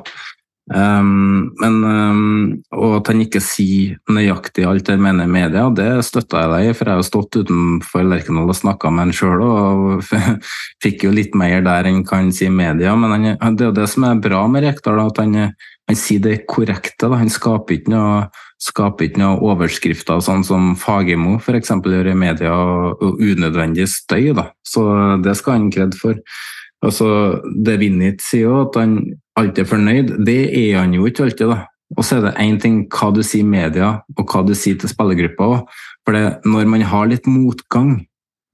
Um, 0.68 1.54
men, 1.62 1.76
um, 1.88 2.64
at 2.98 3.08
han 3.08 3.22
ikke 3.24 3.40
sier 3.40 3.96
nøyaktig 4.12 4.66
alt 4.68 4.90
han 4.92 5.00
mener 5.00 5.24
i 5.24 5.32
media, 5.32 5.70
det 5.72 6.04
støtta 6.04 6.42
jeg 6.42 6.52
deg 6.52 6.66
i, 6.68 6.74
for 6.76 6.92
jeg 6.92 7.00
har 7.00 7.06
stått 7.08 7.38
utenfor 7.40 8.04
Lerkendal 8.04 8.52
og 8.52 8.58
snakka 8.58 8.92
med 8.92 9.06
han 9.06 9.14
sjøl 9.16 9.46
og 9.46 10.10
fikk 10.84 11.06
jo 11.08 11.14
litt 11.16 11.38
mer 11.40 11.64
der 11.64 11.88
enn 11.88 12.04
kan 12.08 12.34
si 12.36 12.50
i 12.50 12.52
media. 12.52 12.98
Men 13.00 13.16
han, 13.40 13.56
det 13.56 13.64
er 13.64 13.72
jo 13.72 13.78
det 13.78 13.88
som 13.94 14.10
er 14.10 14.20
bra 14.24 14.42
med 14.52 14.68
Rekdal, 14.68 15.00
at 15.06 15.22
han, 15.24 15.38
han 15.88 16.00
sier 16.00 16.26
det 16.26 16.42
korrekte. 16.52 17.08
Da. 17.08 17.16
Han 17.22 17.32
skaper 17.32 17.78
ikke 17.78 17.94
noe, 17.94 18.26
skaper 18.60 19.08
ikke 19.08 19.24
noe 19.24 19.40
overskrifter 19.48 20.20
sånn 20.26 20.44
som 20.48 20.74
Fagermo 20.80 21.38
f.eks. 21.40 21.72
gjør 21.80 22.12
i 22.12 22.18
media, 22.18 22.52
og 22.52 23.24
unødvendig 23.24 23.88
støy. 23.94 24.34
Da. 24.36 24.50
Så 24.68 24.84
det 25.24 25.38
skal 25.40 25.62
han 25.62 25.72
kred 25.72 25.96
for. 25.96 26.20
Altså, 26.84 27.08
det 27.66 27.80
Vinnit 27.82 28.20
sier 28.22 28.50
jo, 28.50 28.60
at 28.68 28.76
han 28.78 29.00
alltid 29.38 29.70
fornøyd, 29.70 30.16
det 30.26 30.40
er 30.50 30.80
han 30.82 30.96
jo 30.96 31.08
ikke 31.10 31.28
alltid. 31.28 31.54
da. 31.54 31.66
Og 31.96 32.04
så 32.04 32.18
er 32.18 32.26
det 32.26 32.40
én 32.44 32.58
ting 32.60 32.82
hva 32.92 33.14
du 33.16 33.22
sier 33.24 33.46
i 33.46 33.48
media, 33.48 34.02
og 34.18 34.26
hva 34.28 34.44
du 34.44 34.54
sier 34.58 34.80
til 34.80 34.92
spillergruppa 34.92 35.48
òg. 35.48 35.78
For 36.04 36.16
det, 36.16 36.26
når 36.48 36.68
man 36.68 36.84
har 36.88 37.08
litt 37.08 37.30
motgang 37.30 38.02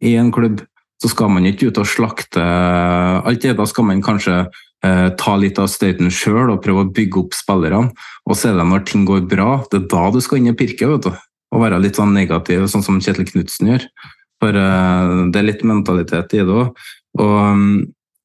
i 0.03 0.13
en 0.19 0.31
klubb, 0.33 0.61
så 1.01 1.09
skal 1.11 1.31
man 1.33 1.47
ikke 1.49 1.71
ut 1.71 1.81
og 1.81 1.89
slakte 1.89 2.43
alt 2.43 3.43
det. 3.43 3.55
Da 3.57 3.65
skal 3.67 3.87
man 3.89 4.03
kanskje 4.05 4.37
eh, 4.85 5.09
ta 5.19 5.35
litt 5.39 5.59
av 5.59 5.71
støyten 5.71 6.13
sjøl 6.13 6.53
og 6.53 6.61
prøve 6.63 6.85
å 6.85 6.91
bygge 6.95 7.23
opp 7.25 7.37
spillerne. 7.37 7.91
Og 8.29 8.37
så 8.37 8.51
er 8.51 8.59
det 8.59 8.67
når 8.69 8.85
ting 8.87 9.07
går 9.09 9.25
bra, 9.29 9.63
det 9.71 9.81
er 9.81 9.89
da 9.91 10.05
du 10.13 10.21
skal 10.23 10.39
inn 10.39 10.53
og 10.53 10.59
pirke. 10.61 10.87
vet 10.93 11.09
du. 11.09 11.11
Og 11.53 11.61
være 11.61 11.81
litt 11.81 11.99
sånn 11.99 12.15
negativ, 12.15 12.65
sånn 12.71 12.85
som 12.85 13.01
Kjetil 13.03 13.27
Knutsen 13.29 13.73
gjør. 13.73 13.89
For 14.41 14.61
eh, 14.61 15.17
det 15.33 15.41
er 15.41 15.49
litt 15.49 15.65
mentalitet 15.67 16.37
i 16.37 16.45
det 16.45 16.61
òg. 16.61 16.85
Og 17.19 17.35
mm, 17.57 17.75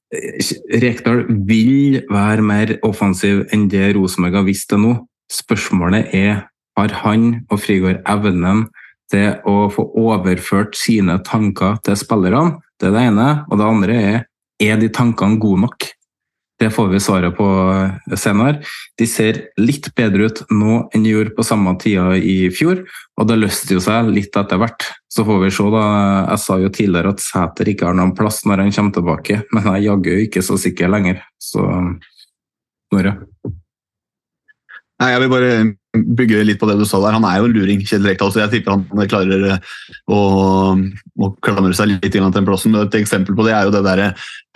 Rekdal 0.09 1.27
vil 1.49 1.99
være 2.09 2.45
mer 2.45 2.75
offensiv 2.87 3.43
enn 3.53 3.67
det 3.69 3.91
Rosenborg 3.97 4.41
har 4.41 4.47
visst 4.47 4.71
til 4.73 4.81
nå. 4.81 4.95
Spørsmålet 5.29 6.15
er 6.17 6.47
har 6.79 6.95
han 7.03 7.43
og 7.51 7.61
Frigård 7.61 8.01
evnen 8.09 8.69
til 9.13 9.35
å 9.49 9.69
få 9.73 9.85
overført 9.99 10.79
sine 10.79 11.19
tanker 11.27 11.79
til 11.85 11.99
spillerne. 11.99 12.61
Det 12.79 12.89
er 12.89 12.95
det 12.95 13.05
ene. 13.11 13.29
Og 13.51 13.59
det 13.59 13.69
andre 13.69 13.99
er 13.99 14.19
er 14.59 14.79
de 14.81 14.89
tankene 14.91 15.39
gode 15.39 15.63
nok? 15.67 15.87
Det 16.59 16.73
får 16.75 16.89
vi 16.91 16.99
svaret 17.01 17.37
på 17.39 17.47
senere. 18.19 18.65
De 18.99 19.07
ser 19.07 19.45
litt 19.63 19.93
bedre 19.95 20.27
ut 20.27 20.41
nå 20.51 20.81
enn 20.91 21.05
de 21.07 21.13
gjorde 21.13 21.37
på 21.37 21.47
samme 21.47 21.77
tida 21.79 22.17
i 22.19 22.49
fjor, 22.51 22.83
og 23.15 23.29
det 23.31 23.37
løste 23.39 23.77
jo 23.77 23.83
seg 23.83 24.11
litt 24.11 24.35
etter 24.35 24.59
hvert. 24.59 24.89
Så 25.07 25.23
får 25.29 25.39
vi 25.45 25.53
se, 25.55 25.69
da. 25.71 25.85
Jeg 26.33 26.43
sa 26.43 26.59
jo 26.59 26.73
tidligere 26.75 27.15
at 27.15 27.23
Sæter 27.23 27.71
ikke 27.71 27.87
har 27.87 27.97
noen 27.99 28.15
plass 28.19 28.43
når 28.43 28.65
han 28.65 28.75
kommer 28.75 28.97
tilbake, 28.99 29.41
men 29.55 29.71
jeg 29.71 29.77
er 29.77 29.87
jaggu 29.87 30.13
ikke 30.25 30.43
så 30.45 30.59
sikker 30.59 30.91
lenger. 30.91 31.23
Så 31.39 31.63
Snorre? 32.89 33.15
Nei, 34.99 35.11
Jeg 35.13 35.21
vil 35.23 35.31
bare 35.31 35.53
bygge 35.97 36.43
litt 36.45 36.59
på 36.61 36.69
det 36.69 36.77
du 36.79 36.85
sa 36.87 37.01
der. 37.01 37.17
Han 37.17 37.25
er 37.25 37.41
jo 37.41 37.49
en 37.49 37.55
luring, 37.55 37.81
Kjell 37.87 38.05
Rekdal, 38.05 38.33
så 38.33 38.43
jeg 38.43 38.59
tipper 38.59 38.77
han 38.77 39.09
klarer 39.09 39.47
eh, 39.55 39.71
å, 40.13 40.21
å 40.77 41.31
klamre 41.45 41.73
seg 41.77 41.95
litt 41.95 42.11
til 42.13 42.25
den 42.25 42.47
plassen. 42.49 42.77
Et 42.77 42.99
eksempel 43.01 43.37
på 43.39 43.47
det 43.47 43.55
er 43.57 43.67
jo 43.67 43.73
det 43.73 43.83
der, 43.87 44.03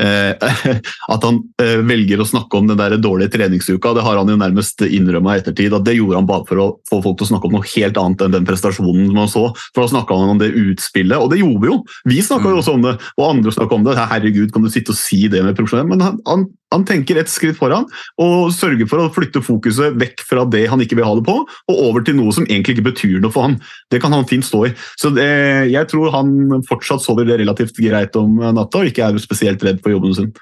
eh, 0.05 0.53
at 1.15 1.27
han 1.27 1.41
eh, 1.63 1.81
velger 1.89 2.21
å 2.21 2.29
snakke 2.29 2.61
om 2.61 2.69
den 2.69 2.81
der 2.81 2.99
dårlige 3.01 3.33
treningsuka. 3.39 3.95
Det 3.97 4.05
har 4.05 4.21
han 4.21 4.29
jo 4.29 4.39
nærmest 4.41 4.85
innrømma 4.85 5.39
i 5.39 5.43
ettertid, 5.43 5.73
at 5.77 5.89
det 5.89 5.97
gjorde 5.97 6.21
han 6.21 6.29
bare 6.29 6.49
for 6.49 6.63
å 6.63 6.69
få 6.91 7.01
folk 7.05 7.21
til 7.21 7.31
å 7.31 7.33
snakke 7.33 7.49
om 7.49 7.59
noe 7.59 7.71
helt 7.75 8.01
annet 8.05 8.27
enn 8.27 8.37
den 8.37 8.49
prestasjonen 8.49 9.13
man 9.17 9.31
så. 9.33 9.49
For 9.73 9.85
da 9.87 9.93
snakka 9.95 10.21
han 10.21 10.37
om 10.37 10.43
det 10.43 10.53
utspillet, 10.53 11.17
og 11.17 11.33
det 11.33 11.41
gjorde 11.41 11.65
vi 11.65 11.73
jo. 11.73 11.83
Vi 12.13 12.25
snakka 12.25 12.53
jo 12.53 12.61
også 12.61 12.77
om 12.77 12.91
det, 12.91 12.99
og 13.17 13.29
andre 13.31 13.57
snakka 13.57 13.79
om 13.79 13.89
det. 13.89 14.01
Herregud, 14.03 14.53
kan 14.53 14.67
du 14.67 14.73
sitte 14.73 14.93
og 14.93 15.01
si 15.01 15.25
det 15.33 15.45
med 15.47 15.57
profesjonell? 15.57 15.89
Men 15.95 16.05
han, 16.05 16.21
han 16.29 16.51
han 16.73 16.87
tenker 16.89 17.21
et 17.21 17.31
skritt 17.31 17.59
foran 17.59 17.87
og 18.21 18.53
sørger 18.55 18.89
for 18.91 19.03
å 19.03 19.11
flytte 19.13 19.43
fokuset 19.45 19.97
vekk 20.01 20.25
fra 20.29 20.47
det 20.49 20.65
han 20.73 20.81
ikke 20.83 20.99
vil 20.99 21.07
ha 21.07 21.15
det 21.19 21.22
på, 21.27 21.35
og 21.47 21.83
over 21.89 22.05
til 22.05 22.17
noe 22.19 22.33
som 22.35 22.47
egentlig 22.49 22.77
ikke 22.77 22.89
betyr 22.91 23.19
noe 23.23 23.35
for 23.35 23.49
han. 23.49 23.59
Det 23.93 24.03
kan 24.03 24.15
han 24.15 24.29
fint 24.29 24.47
stå 24.47 24.67
i. 24.69 24.73
Så 25.01 25.13
det, 25.15 25.29
Jeg 25.73 25.89
tror 25.93 26.13
han 26.15 26.63
fortsatt 26.69 27.05
sover 27.05 27.29
relativt 27.31 27.79
greit 27.79 28.17
om 28.19 28.41
natta 28.41 28.83
og 28.83 28.91
ikke 28.91 29.09
er 29.09 29.23
spesielt 29.23 29.63
redd 29.65 29.83
for 29.85 29.95
jobben 29.95 30.17
sin. 30.19 30.33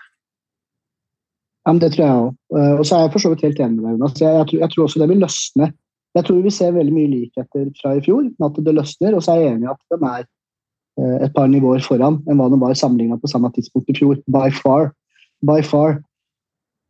Ja, 1.66 1.72
men 1.72 1.80
Det 1.80 1.92
tror 1.94 2.04
jeg 2.06 2.18
òg. 2.24 2.34
Eh, 2.56 2.74
og 2.80 2.84
så 2.86 2.96
er 2.96 3.04
jeg 3.04 3.12
for 3.14 3.22
så 3.22 3.30
vidt 3.32 3.46
helt 3.46 3.60
enig 3.60 3.78
med 3.78 4.00
deg. 4.00 4.20
Jeg, 4.20 4.34
jeg, 4.34 4.60
jeg, 4.60 4.70
tror 4.72 4.84
også 4.86 5.00
det 5.02 5.08
vil 5.10 5.24
løsne. 5.24 5.72
Jeg 6.16 6.26
tror 6.26 6.42
vi 6.42 6.50
ser 6.50 6.74
veldig 6.74 6.94
mye 6.94 7.10
likheter 7.10 7.66
fra 7.78 7.94
i 7.94 8.04
fjor, 8.04 8.24
at 8.46 8.60
det 8.66 8.74
løsner. 8.74 9.16
Og 9.16 9.22
så 9.24 9.34
er 9.34 9.42
jeg 9.42 9.56
enig 9.56 9.68
i 9.68 9.72
at 9.72 9.82
de 9.92 9.98
er 10.10 10.24
eh, 10.24 11.16
et 11.26 11.34
par 11.36 11.50
nivåer 11.52 11.84
foran 11.84 12.20
enn 12.26 12.40
hva 12.40 12.48
de 12.50 12.60
var 12.62 12.74
sammenligna 12.78 13.20
på 13.20 13.30
samme 13.30 13.52
tidspunkt 13.54 13.92
i 13.92 13.98
fjor. 14.00 14.16
By 14.26 14.48
far. 14.56 14.90
By 15.46 15.60
far. 15.66 16.00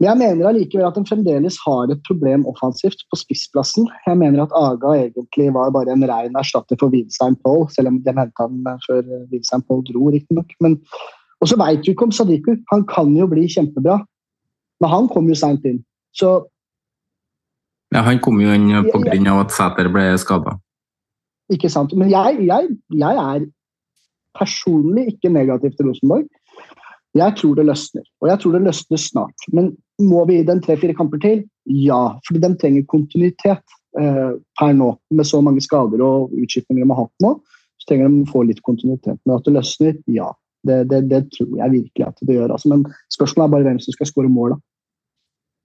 Men 0.00 0.06
jeg 0.08 0.16
mener 0.16 0.48
allikevel 0.48 0.86
at 0.88 0.96
de 0.96 1.04
fremdeles 1.04 1.58
har 1.60 1.90
et 1.92 1.98
problem 2.08 2.46
offensivt 2.48 3.02
på 3.12 3.18
spissplassen. 3.20 3.84
Jeg 4.06 4.16
mener 4.16 4.46
at 4.46 4.54
Aga 4.56 4.94
egentlig 4.96 5.50
var 5.52 5.74
bare 5.74 5.92
en 5.92 6.06
rein 6.08 6.38
erstatter 6.40 6.78
for 6.80 6.88
Winsheim 6.94 7.36
Pohl, 7.44 7.66
selv 7.74 7.92
om 7.92 7.98
de 8.00 8.14
henta 8.16 8.46
han 8.46 8.80
før 8.86 9.02
Winsheim 9.28 9.66
Pohl 9.68 9.84
dro, 9.84 10.06
riktignok. 10.14 10.56
Og 11.40 11.52
så 11.52 11.58
veit 11.60 11.84
vi 11.84 11.92
ikke 11.92 12.08
om 12.08 12.16
Sadiku. 12.16 12.54
Han 12.72 12.86
kan 12.88 13.12
jo 13.16 13.28
bli 13.28 13.44
kjempebra, 13.44 13.98
men 14.80 14.92
han 14.94 15.12
kom 15.12 15.28
jo 15.28 15.36
seint 15.36 15.68
inn. 15.68 15.84
Så 16.16 16.40
Ja, 17.92 18.04
han 18.06 18.20
kom 18.24 18.40
jo 18.40 18.52
inn 18.54 18.70
pga. 18.88 19.40
at 19.40 19.52
Sæter 19.52 19.92
ble 19.92 20.16
skada. 20.16 20.56
Ikke 21.52 21.68
sant. 21.68 21.92
Men 21.92 22.08
jeg, 22.08 22.46
jeg, 22.46 22.68
jeg 22.94 23.16
er 23.20 23.46
personlig 24.38 25.08
ikke 25.12 25.32
negativ 25.34 25.74
til 25.76 25.90
Rosenborg. 25.90 26.28
Jeg 27.18 27.34
tror 27.40 27.56
det 27.58 27.66
løsner, 27.66 28.04
og 28.22 28.28
jeg 28.30 28.38
tror 28.40 28.54
det 28.54 28.62
løsner 28.68 29.00
snart. 29.02 29.46
Men 29.56 29.72
må 29.98 30.22
vi 30.28 30.38
gi 30.38 30.46
dem 30.46 30.60
tre-fire 30.62 30.94
kamper 30.94 31.18
til? 31.22 31.40
Ja, 31.66 32.16
fordi 32.26 32.42
de 32.44 32.50
trenger 32.60 32.86
kontinuitet 32.90 33.74
eh, 33.98 34.36
per 34.60 34.76
nå. 34.78 34.92
Med 35.10 35.26
så 35.26 35.40
mange 35.42 35.62
skader 35.64 36.02
og 36.06 36.34
utskiftninger 36.38 36.84
de 36.84 36.92
har 36.92 37.02
hatt 37.02 37.24
nå, 37.24 37.34
så 37.82 37.90
trenger 37.90 38.12
de 38.12 38.22
å 38.22 38.30
få 38.30 38.44
litt 38.46 38.62
kontinuitet. 38.66 39.18
Men 39.24 39.36
at 39.36 39.48
det 39.48 39.56
løsner? 39.58 39.98
Ja. 40.06 40.30
Det, 40.68 40.82
det, 40.90 41.06
det 41.08 41.22
tror 41.32 41.54
jeg 41.56 41.72
virkelig 41.72 42.04
at 42.04 42.18
det 42.28 42.36
gjør. 42.36 42.52
Altså. 42.52 42.70
Men 42.70 42.84
spørsmålet 43.10 43.46
er 43.46 43.52
bare 43.54 43.66
hvem 43.70 43.78
som 43.82 43.96
skal 43.96 44.10
skåre 44.10 44.30
mål. 44.30 44.54
da. 44.54 44.62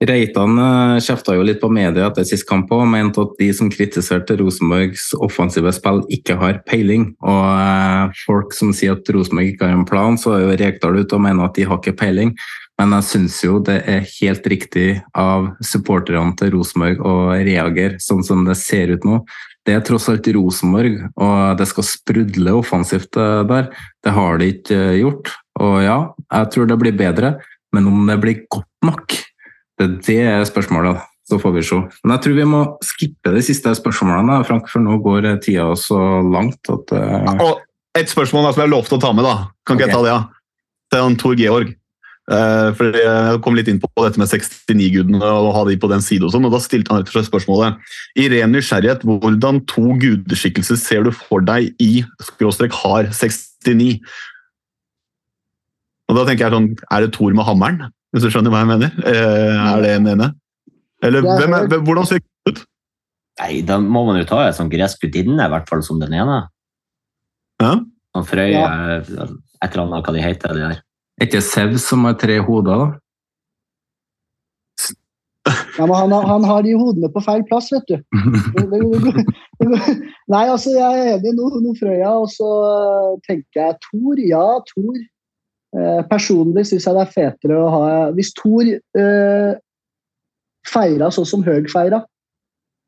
Reitan 0.04 0.58
eh, 0.60 0.98
kjefta 1.00 1.32
jo 1.38 1.44
litt 1.46 1.62
på 1.62 1.70
media 1.72 2.10
etter 2.10 2.26
sist 2.28 2.44
kamp 2.48 2.68
og 2.74 2.84
mente 2.92 3.22
at 3.22 3.32
de 3.38 3.48
som 3.56 3.70
kritiserte 3.72 4.36
Rosenborgs 4.36 5.08
offensive 5.24 5.72
spill, 5.72 6.02
ikke 6.12 6.36
har 6.36 6.58
peiling. 6.68 7.14
Og 7.24 7.44
eh, 7.48 8.18
folk 8.26 8.52
som 8.52 8.74
sier 8.76 8.98
at 8.98 9.08
Rosenborg 9.16 9.54
ikke 9.54 9.70
har 9.70 9.78
en 9.78 9.86
plan, 9.88 10.18
så 10.20 10.34
er 10.36 10.42
jo 10.44 10.58
Rekdal 10.60 11.00
ute 11.00 11.16
og 11.16 11.22
mener 11.24 11.46
at 11.46 11.56
de 11.56 11.64
har 11.64 11.80
ikke 11.80 11.96
peiling. 11.96 12.34
Men 12.76 12.92
jeg 12.98 13.06
syns 13.08 13.38
jo 13.40 13.56
det 13.64 13.78
er 13.88 14.04
helt 14.18 14.48
riktig 14.52 14.88
av 15.16 15.46
supporterne 15.64 16.36
til 16.36 16.52
Rosenborg 16.52 17.00
å 17.00 17.14
reagere 17.32 17.96
sånn 18.04 18.20
som 18.26 18.44
det 18.44 18.58
ser 18.60 18.92
ut 18.92 19.06
nå. 19.08 19.22
Det 19.64 19.74
er 19.74 19.80
tross 19.82 20.10
alt 20.12 20.28
Rosenborg, 20.36 20.98
og 21.16 21.56
det 21.58 21.66
skal 21.72 21.86
sprudle 21.88 22.52
offensivt 22.58 23.16
eh, 23.16 23.40
der. 23.48 23.72
Det 24.04 24.12
har 24.12 24.44
det 24.44 24.50
ikke 24.58 24.82
gjort. 25.00 25.32
Og 25.56 25.80
ja, 25.80 25.96
jeg 26.28 26.52
tror 26.52 26.68
det 26.68 26.78
blir 26.84 27.00
bedre, 27.00 27.32
men 27.72 27.88
om 27.88 28.04
det 28.12 28.18
blir 28.20 28.44
godt 28.52 28.68
nok 28.84 29.16
det, 29.80 29.88
det 30.06 30.20
er 30.24 30.48
spørsmålet. 30.48 31.04
Så 31.26 31.40
får 31.42 31.56
vi 31.56 31.62
se. 31.66 31.80
Men 32.04 32.14
jeg 32.14 32.22
tror 32.22 32.34
vi 32.36 32.44
må 32.46 32.58
skippe 32.86 33.32
de 33.34 33.40
siste 33.42 33.72
spørsmålene, 33.74 34.44
Frank, 34.46 34.68
for 34.70 34.84
nå 34.84 35.00
går 35.02 35.26
tida 35.42 35.72
så 35.80 35.98
langt 36.22 36.70
at 36.70 36.92
uh... 36.94 37.32
Og 37.42 37.64
et 37.98 38.12
spørsmål 38.12 38.52
som 38.52 38.62
jeg 38.62 38.70
lovte 38.70 38.94
å 38.94 39.02
ta 39.02 39.10
med, 39.16 39.26
da. 39.26 39.48
Kan 39.66 39.80
ikke 39.80 39.88
okay. 39.88 39.90
jeg 39.90 39.96
ta 39.96 40.04
det? 40.04 40.12
Ja? 40.12 40.20
Det 40.92 41.00
er 41.00 41.18
Tor 41.18 41.34
Georg. 41.40 41.74
Uh, 42.26 42.72
for 42.74 42.90
Jeg 42.90 43.38
kom 43.44 43.54
litt 43.54 43.68
inn 43.70 43.78
på 43.78 43.90
dette 44.02 44.18
med 44.18 44.26
69-gudene 44.26 45.22
og 45.22 45.52
ha 45.54 45.60
de 45.68 45.76
på 45.78 45.90
den 45.90 46.02
side. 46.02 46.26
og 46.26 46.32
sånn, 46.34 46.46
og 46.48 46.54
Da 46.54 46.62
stilte 46.62 46.90
han 46.90 47.02
rett 47.02 47.10
og 47.12 47.18
slett 47.18 47.28
spørsmålet 47.28 47.92
i 48.18 48.26
ren 48.32 48.50
nysgjerrighet, 48.54 49.06
hvordan 49.06 49.62
to 49.70 49.94
gudeskikkelser 50.02 50.78
ser 50.80 51.06
du 51.06 51.12
for 51.14 51.44
deg 51.46 51.70
i 51.82 52.02
skråstrek 52.26 52.74
har 52.82 53.12
69? 53.14 54.00
Og 56.06 56.18
da 56.18 56.26
tenker 56.26 56.46
jeg 56.46 56.54
sånn, 56.54 56.72
Er 56.90 57.06
det 57.06 57.14
Thor 57.14 57.34
med 57.34 57.46
hammeren? 57.46 57.92
Hvis 58.16 58.24
du 58.24 58.32
skjønner 58.32 58.52
hva 58.52 58.64
jeg 58.64 58.72
mener? 58.72 58.96
Eh, 59.04 59.56
er 59.60 59.84
det 59.84 59.92
en 59.98 60.10
ene? 60.14 60.30
Eller 61.04 61.26
hvem 61.26 61.52
er, 61.52 61.68
hvordan 61.84 62.08
ser 62.08 62.22
det 62.22 62.54
ut? 62.54 62.62
Nei, 63.42 63.60
Da 63.68 63.76
må 63.76 64.06
man 64.06 64.16
jo 64.16 64.28
ta 64.28 64.46
en 64.46 64.56
sånn 64.56 64.72
gresk 64.72 65.04
gudinne, 65.04 65.36
i 65.36 65.52
hvert 65.52 65.68
fall 65.68 65.84
som 65.84 66.00
den 66.00 66.14
ene. 66.16 66.46
Ja? 67.60 67.74
Sånn 68.16 68.28
Frøy, 68.28 68.54
ja. 68.54 68.68
et 69.04 69.10
eller 69.12 69.82
annet, 69.84 70.06
hva 70.06 70.14
de 70.16 70.22
heter 70.24 70.56
de 70.56 70.64
der. 70.64 70.80
Er 71.20 71.28
ikke 71.28 71.44
Sevs 71.44 71.84
som 71.90 72.08
har 72.08 72.16
tre 72.20 72.38
hoder, 72.44 72.86
da? 72.86 72.94
Ja, 75.76 75.84
men 75.84 75.94
han, 75.94 76.12
han, 76.26 76.44
har 76.48 76.64
de 76.64 76.72
hodene 76.74 77.10
på 77.12 77.20
feil 77.22 77.44
plass, 77.46 77.68
vet 77.70 77.84
du. 77.86 78.00
Nei, 80.32 80.46
altså, 80.48 80.72
jeg 80.72 81.04
er 81.04 81.12
enig. 81.18 81.36
Nå, 81.36 81.52
nå 81.62 81.74
Frøya, 81.78 82.16
og 82.24 82.32
så 82.32 82.48
tenker 83.28 83.60
jeg 83.60 83.78
Thor. 83.84 84.24
Ja, 84.24 84.46
Thor. 84.72 84.96
Eh, 85.76 86.02
personlig 86.08 86.64
syns 86.70 86.86
jeg 86.88 86.96
det 86.96 87.02
er 87.04 87.12
fetere 87.12 87.56
å 87.60 87.68
ha 87.68 87.86
Hvis 88.16 88.30
Thor 88.38 88.64
eh, 88.64 89.56
feira 90.66 91.10
sånn 91.12 91.28
som 91.28 91.42
Høg 91.44 91.68
feira, 91.68 92.00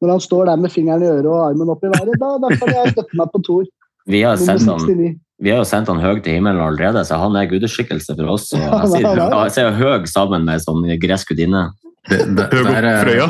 når 0.01 0.13
han 0.15 0.23
står 0.25 0.49
der 0.49 0.61
med 0.63 0.73
fingeren 0.73 1.05
i 1.05 1.11
øret 1.11 1.29
og 1.29 1.43
armen 1.51 1.73
opp 1.75 1.85
i 1.85 1.91
været, 1.93 2.17
da, 2.23 2.31
da 2.41 2.51
kan 2.55 2.73
jeg 2.73 2.95
støtte 2.95 3.19
meg 3.19 3.33
på 3.35 3.43
Thor. 3.47 3.67
Vi 4.09 4.23
har, 4.25 4.41
han, 4.41 4.95
vi 5.37 5.51
har 5.53 5.59
jo 5.61 5.67
sendt 5.69 5.91
han 5.93 5.99
Høg 6.01 6.23
til 6.25 6.39
himmelen 6.39 6.63
allerede, 6.65 7.03
så 7.05 7.19
han 7.21 7.35
er 7.37 7.51
gudeskikkelse 7.51 8.15
for 8.17 8.31
oss. 8.33 8.47
Og 8.57 8.63
jeg, 8.65 8.89
sier, 8.95 9.21
jeg 9.21 9.53
ser 9.53 9.77
Høg 9.77 10.09
sammen 10.09 10.49
med 10.49 10.63
sånn 10.65 10.87
gresk 11.03 11.35
gudinne. 11.35 11.67
Høg 12.09 12.41
opp 12.57 12.89
Frøya. 13.05 13.27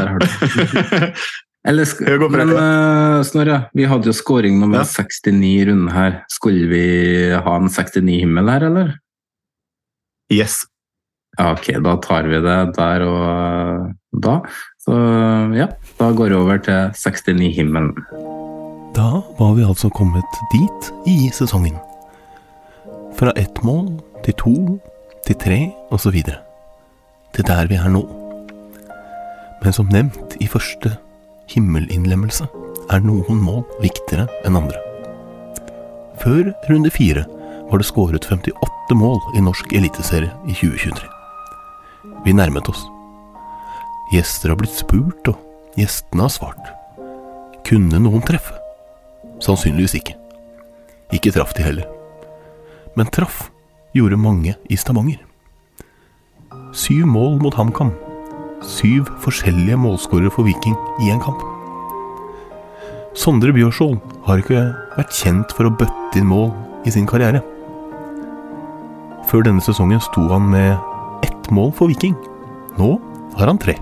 Eller, 1.68 1.90
Høg 2.06 2.24
men 2.30 2.54
eh, 2.54 3.16
Snorre, 3.26 3.58
vi 3.74 3.88
hadde 3.90 4.06
jo 4.06 4.14
scoring 4.14 4.60
nummer 4.62 4.84
Ja. 4.84 4.86
69 4.86 5.50
i 5.50 5.66
runden 5.66 5.90
her. 5.90 6.20
Skulle 6.30 6.70
vi 6.70 6.84
ha 7.34 7.58
en 7.58 7.66
69-himmel 7.66 8.54
her, 8.54 8.68
eller? 8.70 8.94
Yes. 10.32 10.62
Ja, 11.38 11.52
ok, 11.52 11.70
da 11.84 11.94
tar 12.02 12.26
vi 12.28 12.40
det 12.42 12.56
der 12.76 13.04
og 13.06 13.92
da. 14.12 14.40
Så 14.82 14.96
ja, 15.56 15.68
da 16.00 16.10
går 16.12 16.32
vi 16.32 16.36
over 16.36 16.58
til 16.58 16.90
69-himmelen. 16.98 17.92
Da 18.96 19.22
var 19.38 19.54
vi 19.54 19.64
altså 19.64 19.88
kommet 19.94 20.40
dit 20.52 20.90
i 21.06 21.30
sesongen. 21.32 21.78
Fra 23.16 23.32
ett 23.36 23.62
mål 23.64 24.00
til 24.24 24.34
to, 24.40 24.54
til 25.26 25.36
tre 25.38 25.60
videre. 26.12 26.42
Til 27.34 27.44
der 27.46 27.66
vi 27.70 27.78
er 27.78 27.88
nå. 27.88 28.02
Men 29.62 29.72
som 29.72 29.88
nevnt 29.92 30.36
i 30.40 30.46
første 30.46 30.96
himmelinnlemmelse 31.48 32.46
er 32.90 33.00
noen 33.04 33.40
mål 33.40 33.64
viktigere 33.80 34.28
enn 34.44 34.56
andre. 34.58 34.78
Før 36.18 36.52
runde 36.68 36.90
fire 36.90 37.24
var 37.70 37.78
det 37.78 37.86
skåret 37.88 38.24
58 38.24 38.96
mål 38.96 39.20
i 39.36 39.42
norsk 39.44 39.72
eliteserie 39.76 40.32
i 40.48 40.54
2023. 40.56 41.08
Vi 42.24 42.32
nærmet 42.32 42.68
oss. 42.68 42.86
Gjester 44.12 44.52
har 44.52 44.58
blitt 44.60 44.72
spurt, 44.72 45.28
og 45.28 45.76
gjestene 45.76 46.24
har 46.24 46.32
svart. 46.32 46.70
Kunne 47.68 48.00
noen 48.00 48.24
treffe? 48.24 48.56
Sannsynligvis 49.44 49.98
ikke. 50.00 50.16
Ikke 51.12 51.32
traff 51.34 51.52
de 51.56 51.66
heller. 51.66 51.88
Men 52.96 53.10
traff 53.12 53.50
gjorde 53.96 54.20
mange 54.20 54.56
i 54.68 54.76
Stavanger. 54.76 55.20
Syv 56.72 57.04
mål 57.06 57.38
mot 57.42 57.54
HamKam. 57.54 57.92
Syv 58.64 59.12
forskjellige 59.22 59.78
målskårere 59.78 60.32
for 60.32 60.48
Viking 60.48 60.76
i 61.04 61.12
en 61.12 61.22
kamp. 61.22 61.44
Sondre 63.18 63.52
Bjørsvold 63.52 64.00
har 64.26 64.40
ikke 64.40 64.64
vært 64.96 65.14
kjent 65.14 65.52
for 65.56 65.68
å 65.68 65.74
bøtte 65.74 66.20
inn 66.20 66.28
mål 66.30 66.52
i 66.86 66.92
sin 66.94 67.06
karriere. 67.08 67.42
Før 69.28 69.44
denne 69.44 69.60
sesongen 69.60 70.00
sto 70.00 70.22
han 70.30 70.46
med 70.48 70.78
ett 71.26 71.50
mål 71.52 71.72
for 71.76 71.90
Viking. 71.90 72.14
Nå 72.78 72.94
har 73.36 73.50
han 73.50 73.60
tre. 73.60 73.74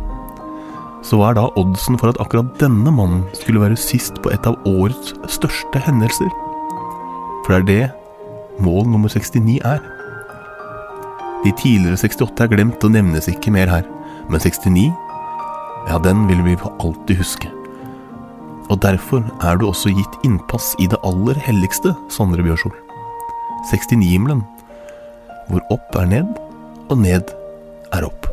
Så 1.06 1.20
hva 1.20 1.30
er 1.30 1.36
da 1.38 1.44
oddsen 1.60 1.98
for 2.00 2.10
at 2.10 2.18
akkurat 2.22 2.56
denne 2.58 2.90
mannen 2.90 3.22
skulle 3.36 3.62
være 3.62 3.78
sist 3.78 4.18
på 4.24 4.32
et 4.34 4.46
av 4.48 4.58
årets 4.66 5.14
største 5.30 5.82
hendelser? 5.86 6.32
For 7.46 7.54
det 7.54 7.60
er 7.60 7.68
det 7.68 8.64
mål 8.66 8.88
nummer 8.90 9.12
69 9.12 9.60
er. 9.62 9.78
De 11.44 11.52
tidligere 11.54 12.00
68 12.00 12.42
er 12.42 12.50
glemt 12.50 12.82
og 12.82 12.96
nevnes 12.96 13.28
ikke 13.30 13.52
mer 13.54 13.70
her, 13.70 13.86
men 14.26 14.42
69, 14.42 14.88
ja, 15.86 16.00
den 16.02 16.26
vil 16.26 16.42
vi 16.42 16.56
for 16.58 16.74
alltid 16.82 17.20
huske. 17.20 17.52
Og 18.66 18.80
derfor 18.82 19.22
er 19.46 19.60
du 19.60 19.68
også 19.68 19.94
gitt 19.94 20.18
innpass 20.26 20.72
i 20.82 20.90
det 20.90 20.98
aller 21.06 21.38
helligste, 21.46 21.94
Sondre 22.10 22.42
Bjørsol. 22.42 22.74
69-himmelen, 23.70 24.42
hvor 25.48 25.62
opp 25.70 25.96
er 25.96 26.08
ned, 26.10 26.32
og 26.90 26.98
ned 26.98 27.34
er 27.92 28.06
opp. 28.06 28.26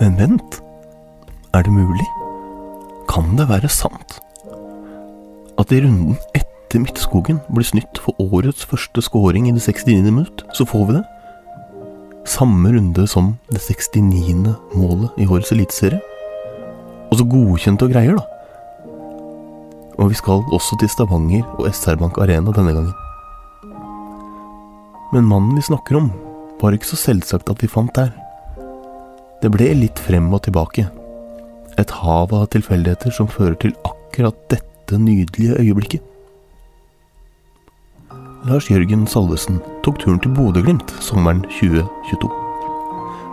Men 0.00 0.18
vent, 0.20 0.60
er 1.54 1.62
det 1.64 1.72
mulig? 1.72 2.06
Kan 3.08 3.36
det 3.38 3.48
være 3.48 3.68
sant? 3.68 4.18
At 5.58 5.72
i 5.72 5.80
runden 5.80 6.18
etter 6.36 6.82
Midtskogen 6.82 7.40
blir 7.48 7.64
snytt 7.64 7.98
for 8.04 8.18
årets 8.20 8.66
første 8.68 9.02
scoring 9.02 9.48
i 9.48 9.54
det 9.56 9.62
69. 9.64 10.02
minutt, 10.12 10.44
så 10.54 10.66
får 10.68 10.84
vi 10.86 10.98
det. 10.98 11.04
Samme 12.26 12.74
runde 12.74 13.06
som 13.06 13.34
det 13.50 13.62
69. 13.62 14.54
målet 14.74 15.16
i 15.16 15.26
årets 15.26 15.52
eliteserie. 15.52 16.02
Og 17.16 17.22
så 17.22 17.30
godkjent 17.32 17.80
og 17.80 17.92
greier, 17.94 18.18
da. 18.18 18.24
Og 19.96 20.10
vi 20.10 20.18
skal 20.18 20.42
også 20.52 20.76
til 20.76 20.90
Stavanger 20.92 21.46
og 21.56 21.70
SR 21.70 21.96
Bank 21.96 22.18
Arena 22.20 22.52
denne 22.52 22.74
gangen. 22.76 22.92
Men 25.14 25.24
mannen 25.24 25.56
vi 25.56 25.64
snakker 25.64 25.96
om, 25.96 26.10
var 26.60 26.76
ikke 26.76 26.90
så 26.90 27.00
selvsagt 27.00 27.48
at 27.48 27.64
vi 27.64 27.72
fant 27.72 27.96
der. 27.96 28.12
Det 29.40 29.48
ble 29.48 29.72
litt 29.80 29.96
frem 29.96 30.28
og 30.28 30.44
tilbake. 30.44 30.90
Et 31.80 31.98
hav 32.04 32.36
av 32.36 32.50
tilfeldigheter 32.52 33.16
som 33.16 33.32
fører 33.32 33.56
til 33.64 33.72
akkurat 33.88 34.36
dette 34.52 35.00
nydelige 35.00 35.56
øyeblikket. 35.56 36.04
Lars 38.44 38.68
Jørgen 38.68 39.08
Salvesen 39.08 39.62
tok 39.88 40.04
turen 40.04 40.20
til 40.20 40.36
Bodø-Glimt 40.36 40.92
sommeren 41.00 41.46
2022. 41.48 42.45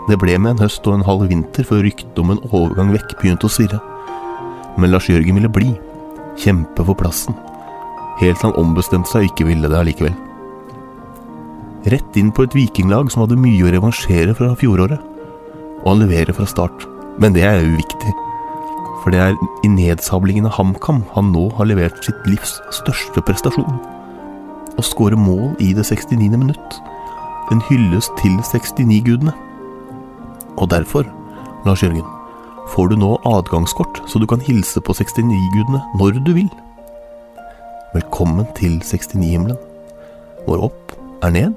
Det 0.09 0.17
ble 0.19 0.35
med 0.39 0.55
en 0.55 0.65
høst 0.65 0.83
og 0.87 0.97
en 0.97 1.07
halv 1.07 1.29
vinter 1.31 1.67
før 1.67 1.85
ryktet 1.85 2.19
om 2.19 2.33
en 2.33 2.43
overgang 2.49 2.91
vekk 2.95 3.15
begynte 3.21 3.47
å 3.47 3.53
svirre. 3.53 3.79
Men 4.77 4.91
Lars 4.91 5.07
Jørgen 5.09 5.37
ville 5.39 5.51
bli, 5.51 5.71
kjempe 6.39 6.83
for 6.83 6.97
plassen, 6.97 7.37
helt 8.19 8.41
til 8.41 8.49
han 8.49 8.59
ombestemte 8.59 9.11
seg 9.11 9.23
og 9.23 9.31
ikke 9.31 9.47
ville 9.47 9.69
det 9.71 9.79
allikevel. 9.79 10.15
Rett 11.93 12.19
inn 12.19 12.31
på 12.35 12.45
et 12.47 12.55
vikinglag 12.55 13.11
som 13.11 13.25
hadde 13.25 13.39
mye 13.39 13.63
å 13.67 13.71
revansjere 13.73 14.35
fra 14.37 14.53
fjoråret 14.59 15.01
og 15.83 15.89
han 15.91 16.03
leverer 16.05 16.35
fra 16.35 16.47
start. 16.47 16.87
Men 17.19 17.35
det 17.35 17.43
er 17.45 17.61
uviktig, 17.61 18.13
for 19.03 19.13
det 19.13 19.19
er 19.21 19.35
i 19.65 19.69
nedsablingen 19.69 20.47
av 20.49 20.55
HamKam 20.57 21.03
han 21.13 21.31
nå 21.35 21.49
har 21.57 21.69
levert 21.69 21.99
sitt 22.05 22.27
livs 22.29 22.55
største 22.73 23.21
prestasjon. 23.27 23.79
Å 24.79 24.85
skåre 24.85 25.19
mål 25.19 25.53
i 25.61 25.73
det 25.77 25.85
69. 25.85 26.31
minutt. 26.33 26.79
En 27.51 27.61
hyllest 27.67 28.15
til 28.21 28.39
69-gudene. 28.39 29.35
Og 30.57 30.71
derfor, 30.71 31.03
Lars 31.65 31.83
Jørgen, 31.83 32.05
får 32.69 32.87
du 32.87 32.95
nå 32.95 33.17
adgangskort, 33.25 34.03
så 34.07 34.19
du 34.19 34.25
kan 34.25 34.41
hilse 34.41 34.81
på 34.81 34.93
69-gudene 34.93 35.81
når 35.99 36.23
du 36.25 36.33
vil. 36.33 36.49
Velkommen 37.93 38.45
til 38.57 38.81
69-himmelen, 38.85 39.57
hvor 40.45 40.63
opp 40.69 40.95
er 41.23 41.29
ned, 41.29 41.53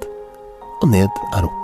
og 0.81 0.89
ned 0.89 1.09
er 1.33 1.47
opp. 1.47 1.63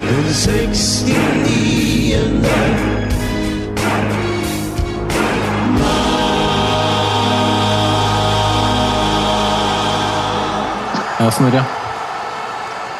Den 0.00 0.24
69. 0.24 2.73
Ja, 11.24 11.30
Snorre. 11.32 11.60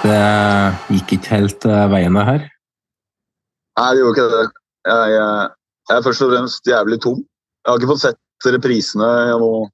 Det 0.00 0.18
gikk 0.94 1.10
ikke 1.18 1.32
helt 1.34 1.64
eh, 1.68 1.80
veien 1.92 2.14
her. 2.16 2.44
Nei, 3.76 3.88
det 3.92 4.00
gjorde 4.00 4.12
ikke 4.14 4.28
det. 4.32 4.44
Jeg, 4.88 5.08
jeg, 5.12 5.48
jeg 5.90 5.96
er 5.98 6.04
først 6.06 6.22
og 6.24 6.30
fremst 6.30 6.70
jævlig 6.70 6.96
tom. 7.04 7.18
Jeg 7.20 7.68
har 7.68 7.82
ikke 7.82 7.90
fått 7.90 8.00
sett 8.06 8.46
reprisene 8.54 9.08
og 9.36 9.66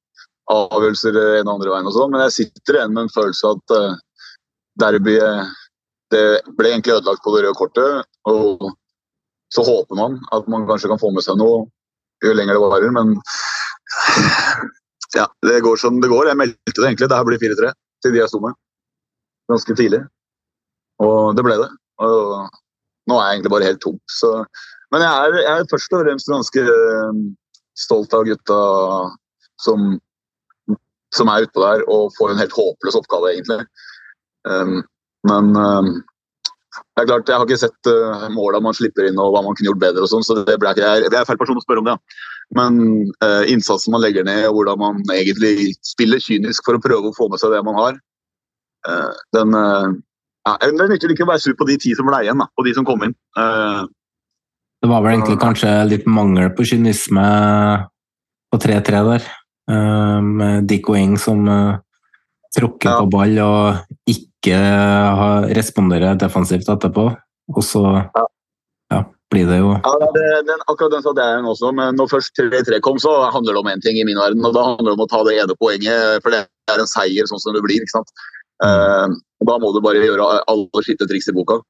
avgjørelser 0.51 1.18
en 1.20 1.44
og 1.44 1.52
andre 1.52 1.70
veien, 1.77 1.86
og 1.86 1.94
sånn, 1.94 2.10
men 2.10 2.24
jeg 2.24 2.35
sitter 2.40 2.78
igjen 2.81 2.97
med 2.97 3.05
en 3.05 3.12
følelse 3.14 3.52
av 3.52 3.60
at 3.60 3.74
uh, 3.77 4.24
derbyet 4.82 5.52
det 6.10 6.24
ble 6.59 6.72
egentlig 6.72 6.97
ødelagt 6.97 7.22
på 7.22 7.35
det 7.36 7.44
røde 7.44 7.59
kortet. 7.60 8.09
og 8.27 8.64
Så 9.55 9.62
håper 9.68 10.01
man 10.01 10.16
at 10.35 10.48
man 10.51 10.66
kanskje 10.66 10.90
kan 10.90 11.02
få 11.02 11.12
med 11.14 11.22
seg 11.22 11.39
noe 11.39 11.68
jo 12.27 12.35
lenger 12.35 12.59
det 12.59 12.64
varer, 12.64 12.90
men 12.98 13.14
ja, 15.20 15.28
det 15.47 15.62
går 15.68 15.78
som 15.78 16.02
det 16.02 16.10
går. 16.10 16.32
Jeg 16.32 16.40
meldte 16.43 16.74
det 16.81 16.89
egentlig. 16.89 17.12
Det 17.12 17.20
her 17.20 17.31
blir 17.31 17.43
4-3 17.47 17.70
til 18.02 18.14
de 18.14 18.22
jeg 18.22 18.32
sto 18.32 18.40
med. 18.43 18.56
Ganske 19.51 19.77
tidlig. 19.78 20.02
Og 21.02 21.36
det 21.36 21.44
ble 21.47 21.56
det. 21.60 21.70
Og 22.01 22.51
nå 23.10 23.16
er 23.16 23.27
jeg 23.27 23.39
egentlig 23.39 23.55
bare 23.55 23.68
helt 23.70 23.82
tom. 23.82 23.98
Så, 24.10 24.31
men 24.93 25.05
jeg 25.05 25.10
er, 25.10 25.39
jeg 25.40 25.55
er 25.56 25.70
først 25.72 25.97
og 25.97 26.05
fremst 26.05 26.31
ganske 26.31 26.64
eh, 26.77 27.20
stolt 27.78 28.14
av 28.16 28.27
gutta 28.28 28.60
som, 29.60 29.94
som 31.14 31.32
er 31.32 31.47
utpå 31.47 31.64
der 31.64 31.85
og 31.90 32.14
får 32.18 32.35
en 32.35 32.43
helt 32.43 32.56
håpløs 32.56 32.98
oppgave, 33.01 33.35
egentlig. 33.35 33.64
Um, 34.48 34.81
men 35.28 35.51
um, 35.56 35.90
det 36.70 37.02
er 37.02 37.09
klart, 37.09 37.30
jeg 37.30 37.38
har 37.40 37.48
ikke 37.48 37.59
sett 37.59 37.88
uh, 37.90 38.28
måla 38.30 38.60
man 38.62 38.76
slipper 38.76 39.09
inn 39.09 39.18
og 39.18 39.32
hva 39.34 39.42
man 39.42 39.56
kunne 39.59 39.72
gjort 39.72 39.82
bedre, 39.82 40.05
og 40.05 40.10
sånn, 40.12 40.26
så 40.26 40.38
det 40.47 40.55
ble 40.62 40.70
ikke, 40.70 40.84
jeg, 40.86 41.09
jeg 41.09 41.18
er 41.18 41.26
feil 41.26 41.40
person 41.40 41.59
å 41.59 41.64
spørre 41.64 41.82
om 41.82 41.88
det. 41.88 41.97
Ja. 41.97 42.28
Men 42.59 42.78
uh, 43.24 43.42
innsatsen 43.51 43.94
man 43.94 44.02
legger 44.05 44.26
ned, 44.26 44.44
og 44.48 44.59
hvordan 44.59 44.80
man 44.82 45.01
egentlig 45.14 45.72
spiller 45.86 46.22
kynisk 46.22 46.66
for 46.66 46.78
å 46.78 46.82
prøve 46.82 47.10
å 47.10 47.16
få 47.16 47.26
med 47.30 47.42
seg 47.42 47.55
det 47.55 47.62
man 47.66 47.78
har, 47.78 47.98
uh, 48.86 49.18
den 49.36 49.59
ja, 49.59 50.55
Det 50.62 50.86
nytter 50.88 51.12
ikke 51.12 51.26
å 51.26 51.30
være 51.30 51.42
sur 51.42 51.56
på 51.59 51.66
de 51.68 51.76
ti 51.82 51.90
som 51.98 52.09
ble 52.09 52.22
igjen, 52.24 52.40
da, 52.40 52.47
og 52.56 52.66
de 52.66 52.72
som 52.74 52.86
kom 52.88 53.02
inn. 53.05 53.12
det 54.80 54.88
var 54.88 55.02
vel 55.05 55.12
egentlig 55.12 55.36
kanskje 55.42 55.68
litt 55.84 56.06
mangel 56.09 56.48
på 56.56 56.64
kynisme 56.70 57.26
på 58.51 58.59
3-3 58.64 59.02
der. 59.10 59.28
med 60.24 60.64
Dico 60.66 60.97
Eng 60.97 61.18
som 61.20 61.44
tråkker 62.56 63.02
på 63.02 63.10
ball 63.12 63.36
og 63.44 63.90
ikke 64.41 65.55
responderer 65.57 66.19
defensivt 66.19 66.69
etterpå. 66.73 67.11
Og 67.51 67.65
så 67.67 67.83
ja. 67.85 69.01
blir 69.33 69.49
det 69.49 69.59
jo 69.59 69.73
Ja, 69.75 69.95
det, 70.15 70.27
den, 70.49 70.61
akkurat 70.71 70.95
den 70.95 71.03
satt 71.05 71.19
jeg 71.19 71.47
også, 71.53 71.73
men 71.77 71.99
når 71.99 72.12
først 72.12 72.39
3-3 72.39 72.81
kom, 72.85 72.99
så 73.03 73.12
handler 73.35 73.57
det 73.57 73.62
om 73.62 73.71
én 73.73 73.83
ting 73.85 73.99
i 73.99 74.07
min 74.07 74.21
verden. 74.21 74.45
og 74.47 74.55
Da 74.55 74.65
handler 74.73 74.93
det 74.93 74.99
om 74.99 75.07
å 75.07 75.11
ta 75.11 75.23
det 75.27 75.37
ene 75.43 75.59
poenget, 75.59 76.23
for 76.23 76.33
det 76.35 76.45
er 76.71 76.83
en 76.83 76.91
seier 76.91 77.27
sånn 77.29 77.43
som 77.43 77.57
det 77.57 77.65
blir. 77.67 77.83
ikke 77.83 77.99
sant? 77.99 78.15
Uh, 78.61 79.09
da 79.49 79.57
må 79.59 79.73
du 79.73 79.81
bare 79.85 80.03
gjøre 80.05 80.27
alle 80.53 80.85
skitte 80.85 81.09
triks 81.09 81.31
i 81.33 81.37
boka. 81.37 81.61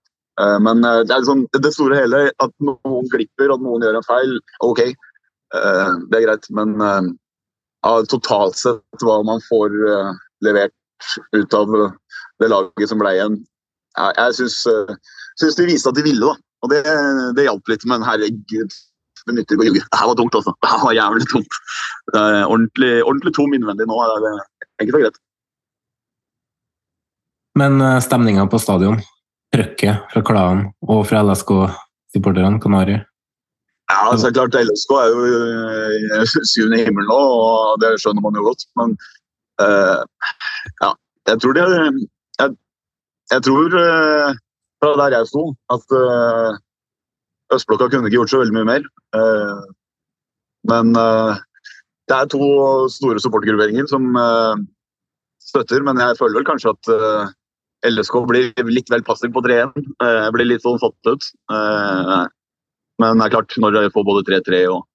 Uh, 0.41 0.59
men 0.63 0.83
uh, 0.85 1.03
det 1.07 1.21
sånn, 1.27 1.47
det 1.55 1.73
store 1.75 1.99
hele, 1.99 2.27
at 2.43 2.53
noen 2.65 3.09
glipper, 3.13 3.55
at 3.55 3.63
noen 3.63 3.87
gjør 3.87 4.01
en 4.01 4.09
feil, 4.09 4.37
OK, 4.67 4.85
det 5.51 6.15
er 6.15 6.23
greit. 6.23 6.45
Men 6.55 6.77
totalt 8.07 8.55
sett 8.55 9.03
hva 9.03 9.17
man 9.27 9.41
får 9.49 9.73
levert 10.47 10.75
ut 11.37 11.57
av 11.57 11.73
det 12.41 12.51
laget 12.51 12.91
som 12.91 13.01
ble 13.01 13.15
igjen, 13.17 13.41
jeg, 13.99 14.15
jeg 14.17 14.53
syns 15.41 15.59
de 15.59 15.67
viste 15.69 15.91
at 15.91 15.99
de 15.99 16.07
ville. 16.07 16.23
da. 16.23 16.37
Og 16.61 16.73
det, 16.73 16.85
det 17.37 17.47
hjalp 17.47 17.73
litt, 17.73 17.85
men 17.89 18.05
herregud, 18.05 18.77
det 19.27 19.37
nytter 19.37 19.57
ikke 19.57 19.65
å 19.65 19.69
ljuge. 19.69 19.83
Det 19.87 20.01
her 20.01 20.11
var 20.11 20.19
tungt, 20.21 20.37
altså. 20.39 20.55
Det 20.61 20.71
her 20.71 20.83
var 20.85 20.97
jævlig 20.97 21.29
tungt. 21.33 21.59
Er 22.15 22.39
ordentlig, 22.45 22.93
ordentlig 23.05 23.35
tom 23.37 23.57
innvendig 23.57 23.89
nå. 23.89 24.01
Det 24.25 24.33
er 24.33 24.87
ikke 24.87 24.97
så 24.97 25.03
greit. 25.05 25.21
Men 27.61 27.81
eh, 27.85 28.01
stemninga 28.05 28.47
på 28.51 28.61
stadion, 28.63 29.01
trøkket 29.55 30.13
fra 30.13 30.25
klanen 30.25 30.69
og 30.87 31.03
fra 31.09 31.25
LSK-supporterne, 31.27 32.61
Kanari? 32.63 33.01
Ja, 33.91 34.13
altså 34.13 34.31
klart 34.31 34.55
LSK 34.55 34.93
er 35.01 35.09
jo 35.11 35.25
eh, 36.15 36.37
syvende 36.47 36.79
i 36.79 36.85
himmelen 36.87 37.11
nå, 37.11 37.19
og 37.19 37.81
det 37.83 37.97
skjønner 38.03 38.23
man 38.25 38.39
jo 38.39 38.47
godt. 38.47 38.69
Men 38.79 38.95
ja, 39.61 40.91
jeg 41.29 41.41
tror 41.43 41.57
det 41.57 41.67
Jeg, 42.41 42.55
jeg 43.35 43.43
tror 43.47 43.77
uh, 43.77 44.39
fra 44.81 44.93
der 45.03 45.19
jeg 45.19 45.29
sto, 45.29 45.43
at 45.75 45.95
uh, 45.97 46.57
østblokka 47.53 47.91
kunne 47.91 48.09
ikke 48.09 48.17
gjort 48.17 48.33
så 48.33 48.41
veldig 48.41 48.57
mye 48.57 48.69
mer. 48.69 48.85
Men 50.71 50.93
det 50.95 52.15
er 52.15 52.29
to 52.31 52.47
store 52.95 53.19
supportergrupperinger 53.21 53.89
som 53.91 54.07
støtter, 55.43 55.83
men 55.83 55.99
jeg 55.99 56.19
føler 56.21 56.39
vel 56.39 56.47
kanskje 56.47 56.71
at 56.77 56.91
LSK 57.91 58.21
blir 58.31 58.71
litt 58.71 58.93
vel 58.95 59.03
passiv 59.03 59.35
på 59.35 59.43
3-1. 59.43 59.75
blir 60.37 60.47
litt 60.47 60.63
sånn 60.63 60.79
satt 60.79 61.11
ut. 61.11 61.27
men 63.03 63.19
det 63.19 63.27
er 63.27 63.35
klart, 63.35 63.59
når 63.59 63.77
de 63.81 63.85
får 63.97 64.07
både 64.13 64.25
3-3 64.31 64.63
og 64.77 64.87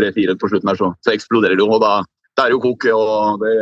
3-4 0.00 0.38
på 0.40 0.50
slutten 0.54 0.72
her, 0.72 0.80
så, 0.80 0.92
så 1.04 1.12
eksploderer 1.12 1.60
det 1.60 1.66
jo. 1.66 1.70
og 1.76 1.84
da, 1.84 1.92
Det 2.36 2.44
er 2.44 2.52
jo 2.52 2.62
kok, 2.62 2.86
og 2.92 3.42
det, 3.42 3.54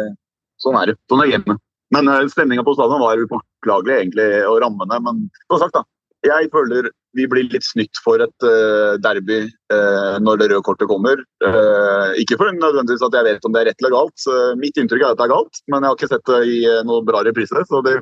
sånn 0.62 0.78
er 0.80 0.90
det. 0.90 0.98
Sånn 1.10 1.22
er 1.24 1.32
gamet. 1.36 1.62
Men 1.94 2.10
uh, 2.10 2.24
stemninga 2.30 2.64
på 2.66 2.74
stadion 2.76 3.02
var 3.02 3.20
upåklagelig, 3.22 3.96
egentlig, 4.00 4.28
og 4.48 4.60
rammene. 4.64 5.00
Men 5.04 5.26
som 5.46 5.60
sagt, 5.62 5.76
da. 5.76 5.84
Jeg 6.24 6.48
føler 6.54 6.88
vi 7.14 7.26
blir 7.28 7.44
litt 7.52 7.66
snytt 7.66 7.98
for 8.02 8.22
et 8.24 8.46
uh, 8.48 8.96
derby 9.04 9.42
uh, 9.44 10.16
når 10.24 10.40
det 10.40 10.46
røde 10.50 10.64
kortet 10.66 10.88
kommer. 10.88 11.20
ikke 12.18 12.38
for 12.40 12.48
nødvendigvis 12.56 13.04
at 13.04 13.14
jeg 13.18 13.26
vet 13.28 13.44
om 13.46 13.52
det 13.52 13.60
er 13.60 13.68
rett 13.68 13.82
eller 13.84 13.92
galt. 13.92 14.24
mitt 14.58 14.78
inntrykk 14.80 15.02
er 15.02 15.12
at 15.12 15.20
det 15.20 15.26
er 15.26 15.34
galt, 15.34 15.60
men 15.68 15.84
jeg 15.84 15.90
har 15.90 15.98
ikke 15.98 16.10
sett 16.14 16.30
det 16.30 16.40
i 16.48 16.58
noe 16.88 17.04
bra 17.06 17.20
reprise. 17.26 17.64
Så 17.68 17.82
det, 17.84 17.98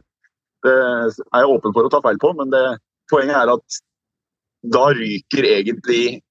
det, 0.65 0.77
er 0.79 1.43
jeg 1.43 1.51
åpen 1.57 1.75
for 1.75 1.89
å 1.89 1.93
ta 1.93 2.01
feil 2.05 2.21
på. 2.23 2.31
Men 2.39 2.55
det, 2.55 2.63
poenget 3.11 3.37
er 3.37 3.53
at 3.57 3.83
da 4.63 4.85
ryker 4.95 5.49
egentlig 5.49 6.23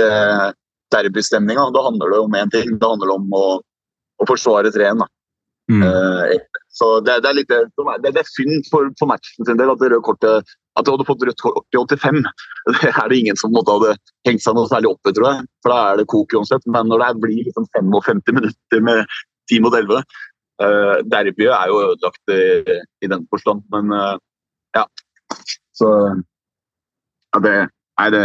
uh, 0.00 0.50
derbystemninga. 0.92 1.70
Da 1.74 1.84
handler 1.86 2.12
det 2.12 2.20
om 2.20 2.36
én 2.36 2.52
ting. 2.52 2.76
Det 2.76 2.90
handler 2.92 3.14
om 3.16 3.32
å, 3.34 3.46
å 4.18 4.28
forsvare 4.28 4.72
3-1. 4.74 5.04
Mm. 5.68 5.82
Uh, 5.84 6.38
så 6.72 6.94
det, 7.04 7.18
det, 7.24 7.28
er 7.28 7.36
litt 7.36 7.50
det, 7.50 8.08
det, 8.08 8.22
er 8.22 8.30
synd 8.30 8.68
for, 8.72 8.88
for, 8.96 9.10
matchen 9.10 9.44
sin 9.44 9.58
del 9.58 9.72
at 9.72 9.80
det 9.82 9.90
røde 9.92 10.04
kortet 10.06 10.54
at 10.78 10.86
du 10.86 10.92
hadde 10.94 11.06
fått 11.08 11.24
rødt 11.26 11.42
kort 11.42 11.74
i 11.74 11.80
85. 11.80 12.20
Det 12.78 12.92
er 12.92 13.10
det 13.10 13.18
ingen 13.18 13.38
som 13.40 13.52
måtte 13.54 13.74
hadde 13.74 13.96
hengt 14.28 14.44
seg 14.44 14.54
noe 14.54 14.70
særlig 14.70 14.92
opp 14.92 15.10
i, 15.10 15.12
tror 15.16 15.26
jeg. 15.26 15.46
For 15.64 15.74
da 15.74 15.78
er 15.88 15.98
det 15.98 16.06
kok 16.12 16.36
uansett. 16.38 16.68
Men 16.70 16.86
når 16.90 17.02
det 17.02 17.08
blir 17.24 17.48
liksom 17.48 17.66
55 17.74 18.22
minutter 18.36 18.84
med 18.86 19.16
10 19.50 19.64
mot 19.64 19.74
11 19.74 19.98
uh, 20.62 20.96
Derbyet 21.08 21.54
er 21.56 21.72
jo 21.72 21.82
ødelagt 21.88 22.34
i, 22.34 22.78
i 23.02 23.10
den 23.10 23.26
forstand, 23.32 23.64
men 23.74 23.90
uh, 23.94 24.14
ja. 24.76 24.84
Så 25.76 25.90
ja, 27.34 27.40
det 27.44 27.56
Nei, 27.98 28.10
det 28.14 28.22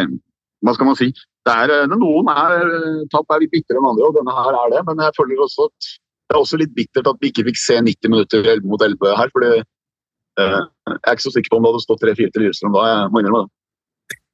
Hva 0.63 0.75
skal 0.77 0.87
man 0.87 0.97
si? 0.99 1.09
Er, 1.51 1.71
noen 1.91 2.29
er, 2.31 2.69
tap 3.11 3.31
er 3.35 3.41
litt 3.43 3.51
bitre 3.51 3.75
enn 3.75 3.89
andre, 3.89 4.07
og 4.07 4.15
denne 4.15 4.35
her 4.35 4.55
er 4.55 4.69
det. 4.71 4.83
Men 4.87 5.01
jeg 5.03 5.15
føler 5.17 5.41
også 5.43 5.67
at 5.67 5.89
det 6.33 6.37
er 6.37 6.39
også 6.39 6.57
litt 6.61 6.71
bittert 6.73 7.09
at 7.09 7.19
vi 7.21 7.29
ikke 7.29 7.43
fikk 7.49 7.59
se 7.59 7.75
90 7.83 8.09
minutter 8.13 8.47
11 8.47 8.69
mot 8.71 8.81
11 8.81 9.17
her. 9.19 9.33
fordi 9.33 9.49
eh, 9.59 10.61
Jeg 10.87 10.95
er 11.03 11.17
ikke 11.17 11.25
så 11.27 11.33
sikker 11.35 11.51
på 11.51 11.59
om 11.59 11.65
det 11.65 11.73
hadde 11.73 11.83
stått 11.83 12.05
3-4 12.07 12.31
til 12.31 12.45
Lillestrøm 12.45 12.77
da. 12.77 12.85
jeg 12.89 13.11
må 13.11 13.21
innrømme 13.21 13.43
det. 13.43 13.53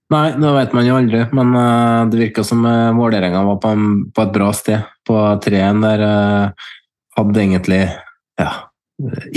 Nei, 0.09 0.27
det 0.41 0.51
vet 0.55 0.71
man 0.73 0.87
jo 0.87 0.95
aldri, 0.97 1.19
men 1.37 1.51
uh, 1.53 2.07
det 2.09 2.17
virka 2.17 2.41
som 2.41 2.63
uh, 2.65 2.95
Vålerenga 2.97 3.43
var 3.45 3.59
på, 3.61 3.73
en, 3.75 3.89
på, 4.09 4.23
et 4.23 4.31
bra 4.33 4.47
sted. 4.57 4.87
På 5.05 5.19
3-1 5.43 5.83
der 5.83 6.01
uh, 6.01 6.69
hadde 7.19 7.43
egentlig 7.43 7.83
ja, 8.41 8.49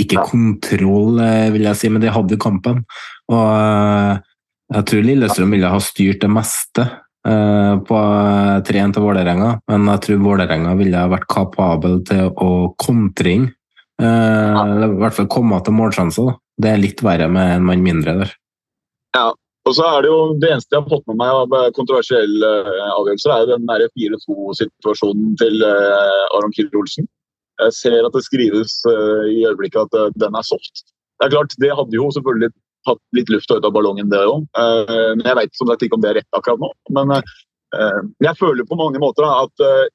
ikke 0.01 0.23
kontroll, 0.31 1.19
vil 1.53 1.67
jeg 1.67 1.77
si, 1.77 1.91
men 1.93 2.01
de 2.01 2.15
hadde 2.15 2.39
kampen. 2.41 2.81
Og 3.29 3.45
jeg 4.73 4.87
tror 4.89 5.05
Lillestrøm 5.05 5.53
ville 5.53 5.69
ha 5.69 5.83
styrt 5.83 6.23
det 6.23 6.31
meste. 6.31 6.87
Eh, 7.23 7.75
på 7.87 7.99
3-1 8.67 8.95
til 8.95 9.03
Vålerenga, 9.05 9.53
men 9.71 9.85
jeg 9.93 10.01
tror 10.05 10.23
Vålerenga 10.25 10.73
ville 10.75 10.99
ha 10.99 11.11
vært 11.11 11.29
kapabel 11.31 12.01
til 12.07 12.33
å 12.35 12.73
kontre 12.83 13.31
inn. 13.31 13.45
Eh, 14.01 14.57
eller 14.59 14.91
i 14.91 14.99
hvert 14.99 15.15
fall 15.15 15.29
komme 15.31 15.61
til 15.63 15.77
målsjanser. 15.77 16.33
Det 16.59 16.73
er 16.73 16.81
litt 16.81 17.03
verre 17.05 17.29
med 17.31 17.55
en 17.55 17.69
mann 17.69 17.85
mindre 17.85 18.17
der. 18.19 18.33
Ja, 19.15 19.29
og 19.63 19.77
så 19.77 19.85
er 19.87 20.03
Det 20.03 20.11
jo 20.11 20.17
det 20.41 20.49
eneste 20.51 20.75
jeg 20.75 20.83
har 20.83 20.91
fått 20.91 21.07
med 21.07 21.21
meg 21.21 21.31
av 21.31 21.55
kontroversielle 21.77 22.51
eh, 22.59 22.91
avgjørelser, 22.91 23.31
er 23.37 23.51
den 23.53 23.71
4-2-situasjonen 23.71 25.37
til 25.39 25.63
Aron 25.63 26.51
Kiel 26.51 26.75
Olsen. 26.75 27.07
Jeg 27.61 27.77
ser 27.77 28.03
at 28.03 28.17
det 28.17 28.25
skrives 28.25 28.81
i 29.29 29.45
øyeblikket 29.45 29.95
at 29.95 30.19
den 30.19 30.35
er 30.35 30.43
soft. 30.43 30.89
Det 31.21 31.29
er 31.29 31.35
klart, 31.37 31.55
det 31.61 31.71
hadde 31.71 31.95
jo 31.95 32.09
selvfølgelig 32.11 32.51
tatt 32.87 33.01
litt 33.15 33.31
luft 33.31 33.51
ut 33.51 33.65
av 33.65 33.73
ballongen, 33.75 34.11
det 34.11 34.21
òg. 34.27 34.45
Eh, 34.59 35.11
men 35.17 35.25
jeg 35.27 35.39
vet 35.39 35.59
som 35.59 35.69
sagt 35.69 35.83
ikke 35.85 35.97
om 35.97 36.03
det 36.03 36.11
er 36.11 36.19
rett 36.21 36.37
akkurat 36.37 36.61
nå. 36.61 36.69
Men 36.97 37.13
eh, 37.17 37.99
jeg 38.27 38.39
føler 38.39 38.67
på 38.69 38.79
mange 38.79 39.01
måter 39.03 39.27
at 39.27 39.65
eh, 39.65 39.85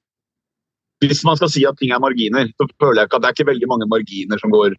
hvis 1.05 1.25
man 1.27 1.39
skal 1.39 1.51
si 1.53 1.65
at 1.69 1.79
ting 1.79 1.93
er 1.95 2.03
marginer, 2.03 2.49
så 2.59 2.67
føler 2.83 3.03
jeg 3.03 3.11
ikke 3.11 3.21
at 3.21 3.25
det 3.25 3.31
er 3.31 3.37
ikke 3.37 3.51
veldig 3.53 3.69
mange 3.71 3.87
marginer 3.91 4.41
som 4.43 4.51
går 4.51 4.73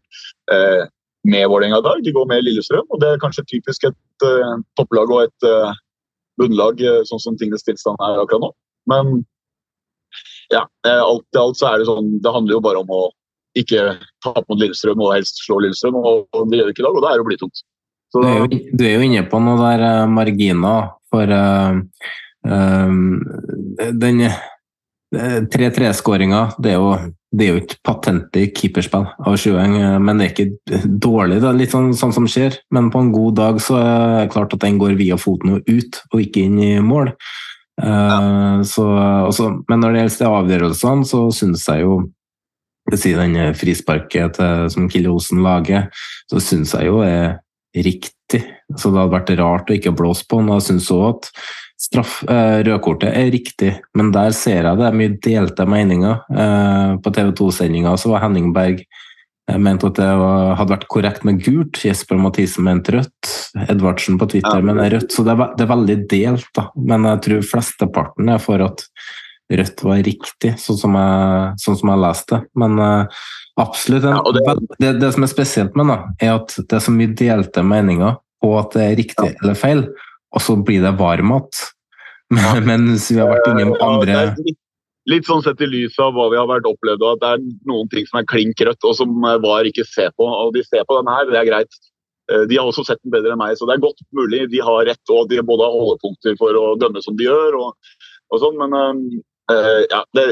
med 1.31 1.45
Vålerenga 1.47 1.77
i 1.79 1.85
dag. 1.85 2.01
De 2.03 2.11
går 2.11 2.25
med 2.27 2.43
Lillestrøm, 2.43 2.89
og 2.91 2.99
det 2.99 3.13
er 3.13 3.21
kanskje 3.21 3.45
typisk 3.47 3.85
et 3.87 4.25
topplag 4.75 5.13
og 5.15 5.29
et 5.29 5.47
bunnlag, 6.35 6.83
sånn 7.07 7.23
som 7.23 7.37
tingenes 7.39 7.63
tilstand 7.63 8.03
er 8.03 8.19
akkurat 8.19 8.49
nå. 8.49 8.51
Men 8.91 9.13
ja, 10.51 10.65
alt 10.91 11.39
i 11.39 11.39
alt 11.39 11.61
så 11.61 11.69
er 11.69 11.79
det 11.79 11.87
sånn 11.87 12.11
Det 12.19 12.35
handler 12.35 12.57
jo 12.57 12.63
bare 12.67 12.83
om 12.83 12.91
å 12.91 13.01
ikke 13.57 13.95
tape 14.23 14.45
mot 14.47 14.59
Lillestrøm 14.59 15.01
og 15.01 15.13
helst 15.15 15.41
slå 15.43 15.59
Lillestrøm, 15.63 15.97
og, 15.97 16.27
det 16.51 16.59
gjør 16.59 16.69
vi 16.69 16.75
ikke 16.75 16.83
i 16.83 16.87
dag, 16.87 16.97
og 16.97 17.03
da 17.03 17.11
er 17.11 17.17
det 17.17 17.23
jo 17.23 17.29
blytungt. 17.31 17.63
Så, 18.09 18.21
du, 18.21 18.27
er 18.27 18.39
jo, 18.39 18.47
du, 18.49 18.85
er 18.85 18.95
jo, 18.95 19.05
inne 19.05 19.25
på 19.29 19.41
noe 19.43 19.59
der 19.61 19.83
uh, 19.85 20.09
marginer 20.09 20.95
for 21.13 21.29
uh, 21.29 21.77
um, 22.41 23.19
den 24.01 24.23
3-3-skåringa. 25.13 26.41
Det, 26.57 26.73
det, 27.33 27.45
er 27.45 27.51
jo 27.51 27.61
ikke 27.61 27.77
patentet 27.85 28.41
i 28.41 28.47
keeperspill 28.53 29.05
av 29.05 29.37
Sjueng, 29.41 29.75
men 30.01 30.21
det 30.21 30.27
er 30.27 30.33
ikke 30.33 30.81
dårlig. 31.01 31.39
Det 31.41 31.49
er 31.49 31.59
litt 31.59 31.73
sånn, 31.73 31.91
sånn, 31.97 32.13
som 32.17 32.29
skjer. 32.29 32.57
Men 32.73 32.89
på 32.93 33.01
en 33.03 33.11
god 33.13 33.37
dag 33.39 33.61
så 33.63 33.77
er 33.81 34.01
det 34.23 34.31
klart 34.33 34.53
at 34.57 34.65
den 34.65 34.79
går 34.81 34.97
via 34.99 35.17
foten 35.21 35.57
og 35.57 35.69
ut, 35.69 36.01
og 36.13 36.23
ikke 36.25 36.45
inn 36.45 36.57
i 36.61 36.71
mål. 36.85 37.13
Uh, 37.79 38.65
så, 38.67 38.85
også, 39.29 39.51
men 39.69 39.83
når 39.83 39.93
det 39.93 40.01
gjelder 40.01 40.39
avgjørelsene, 40.39 41.05
så 41.09 41.27
syns 41.33 41.67
jeg 41.69 41.85
jo 41.85 41.99
si 42.97 43.13
den 43.13 43.37
frisparket 43.53 44.33
til, 44.39 44.65
som 44.73 44.89
Kille 44.89 45.11
Osen 45.13 45.43
lager, 45.45 45.87
så 46.29 46.41
syns 46.41 46.73
jeg 46.73 46.89
jo 46.89 47.03
er 47.05 47.37
riktig. 47.75 48.43
Så 48.75 48.91
det 48.91 49.01
hadde 49.01 49.15
vært 49.15 49.33
rart 49.39 49.71
å 49.71 49.75
ikke 49.77 49.95
blåse 49.97 50.25
på 50.29 50.41
den. 50.41 50.53
Jeg 50.57 50.67
syns 50.67 50.91
òg 50.93 51.05
at 51.09 51.31
straff, 51.79 52.19
eh, 52.27 52.59
rødkortet 52.67 53.15
er 53.15 53.31
riktig, 53.31 53.73
men 53.95 54.11
der 54.11 54.33
ser 54.35 54.67
jeg 54.67 54.79
det 54.79 54.87
er 54.87 54.97
mye 54.99 55.15
delte 55.23 55.65
meninger. 55.69 56.23
Eh, 56.33 56.97
på 57.03 57.13
TV 57.15 57.31
2-sendinga 57.39 57.95
var 58.11 58.25
Henning 58.25 58.51
Berg 58.53 58.83
jeg 59.49 59.57
eh, 59.57 59.61
mente 59.65 59.89
at 59.89 59.97
det 59.97 60.09
var, 60.19 60.51
hadde 60.59 60.73
vært 60.75 60.89
korrekt 60.93 61.23
med 61.25 61.39
gult. 61.41 61.79
Jesper 61.81 62.19
Mathisen 62.21 62.67
mente 62.67 62.93
rødt. 62.93 63.31
Edvardsen 63.65 64.19
på 64.21 64.27
Twitter 64.29 64.59
ja. 64.59 64.65
mener 64.65 64.93
rødt. 64.93 65.09
Så 65.13 65.25
det 65.25 65.33
er, 65.33 65.55
det 65.57 65.65
er, 65.65 65.71
veldig 65.71 65.97
delt, 66.11 66.49
da. 66.57 66.67
Men 66.77 67.07
jeg 67.09 67.23
tror 67.25 67.47
flesteparten 67.53 68.29
er 68.29 68.43
for 68.43 68.61
at 68.65 68.85
rødt 69.49 69.81
var 69.81 70.03
riktig, 70.05 70.53
sånn 70.61 70.77
som 70.77 70.97
jeg, 70.99 71.53
sånn 71.63 71.79
som 71.79 71.91
jeg 71.93 72.01
leste 72.03 72.35
det. 72.35 72.41
Men 72.61 72.77
uh, 72.77 73.23
Absolutt. 73.59 74.05
Ja, 74.07 74.31
det, 74.31 74.43
det, 74.79 74.93
det, 75.01 75.11
som 75.15 75.25
er 75.25 75.31
spesielt 75.31 75.75
med 75.75 75.89
den, 75.91 76.15
er 76.23 76.37
at 76.37 76.55
det 76.59 76.77
er 76.77 76.83
så 76.83 76.93
mye 76.95 77.11
delte 77.17 77.63
meninger 77.65 78.15
på 78.39 78.53
at 78.59 78.71
det 78.77 78.85
er 78.85 78.95
riktig 79.01 79.27
ja. 79.33 79.35
eller 79.43 79.59
feil, 79.59 79.83
og 80.35 80.43
så 80.45 80.55
blir 80.55 80.85
det 80.85 80.95
varmmat. 80.99 81.65
Men, 82.35 82.63
mens 82.67 83.09
vi 83.11 83.19
har 83.19 83.31
vært 83.33 83.49
innom 83.51 83.73
andre 83.81 84.17
litt, 84.37 84.59
litt, 85.09 85.27
sånn 85.27 85.41
sett 85.43 85.61
i 85.65 85.67
lys 85.67 85.97
av 85.99 86.13
hva 86.13 86.27
vi 86.31 86.37
har 86.37 86.47
vært 86.49 86.67
opplevd, 86.69 87.05
at 87.09 87.23
det 87.23 87.31
er 87.35 87.45
noen 87.67 87.89
ting 87.91 88.05
som 88.07 88.21
er 88.21 88.27
klink 88.29 88.61
rødt, 88.61 88.85
og 88.85 88.95
som 88.95 89.15
eh, 89.25 89.39
VAR 89.43 89.67
ikke 89.67 89.87
ser 89.89 90.13
på. 90.15 90.27
Og 90.27 90.53
de 90.55 90.63
ser 90.67 90.85
på 90.87 90.99
denne 90.99 91.15
her, 91.17 91.27
det 91.31 91.39
er 91.41 91.49
greit. 91.49 91.79
eh, 92.31 92.45
de 92.47 92.59
har 92.59 92.69
også 92.69 92.85
sett 92.87 93.01
den 93.01 93.15
bedre 93.15 93.33
enn 93.33 93.41
meg, 93.41 93.57
så 93.57 93.67
det 93.67 93.75
er 93.75 93.87
godt 93.87 94.05
mulig 94.15 94.45
de 94.53 94.61
har 94.63 94.85
rett. 94.87 95.15
Og 95.15 95.27
de 95.31 95.41
både 95.41 95.67
har 95.67 95.81
holdepunkter 95.81 96.37
for 96.39 96.61
å 96.61 96.77
dømme 96.79 97.03
som 97.03 97.17
de 97.19 97.27
gjør, 97.27 97.59
og, 97.59 97.91
og 98.29 98.45
sånn, 98.45 98.61
men 98.61 99.19
uh, 99.51 99.81
ja, 99.89 100.01
det, 100.17 100.25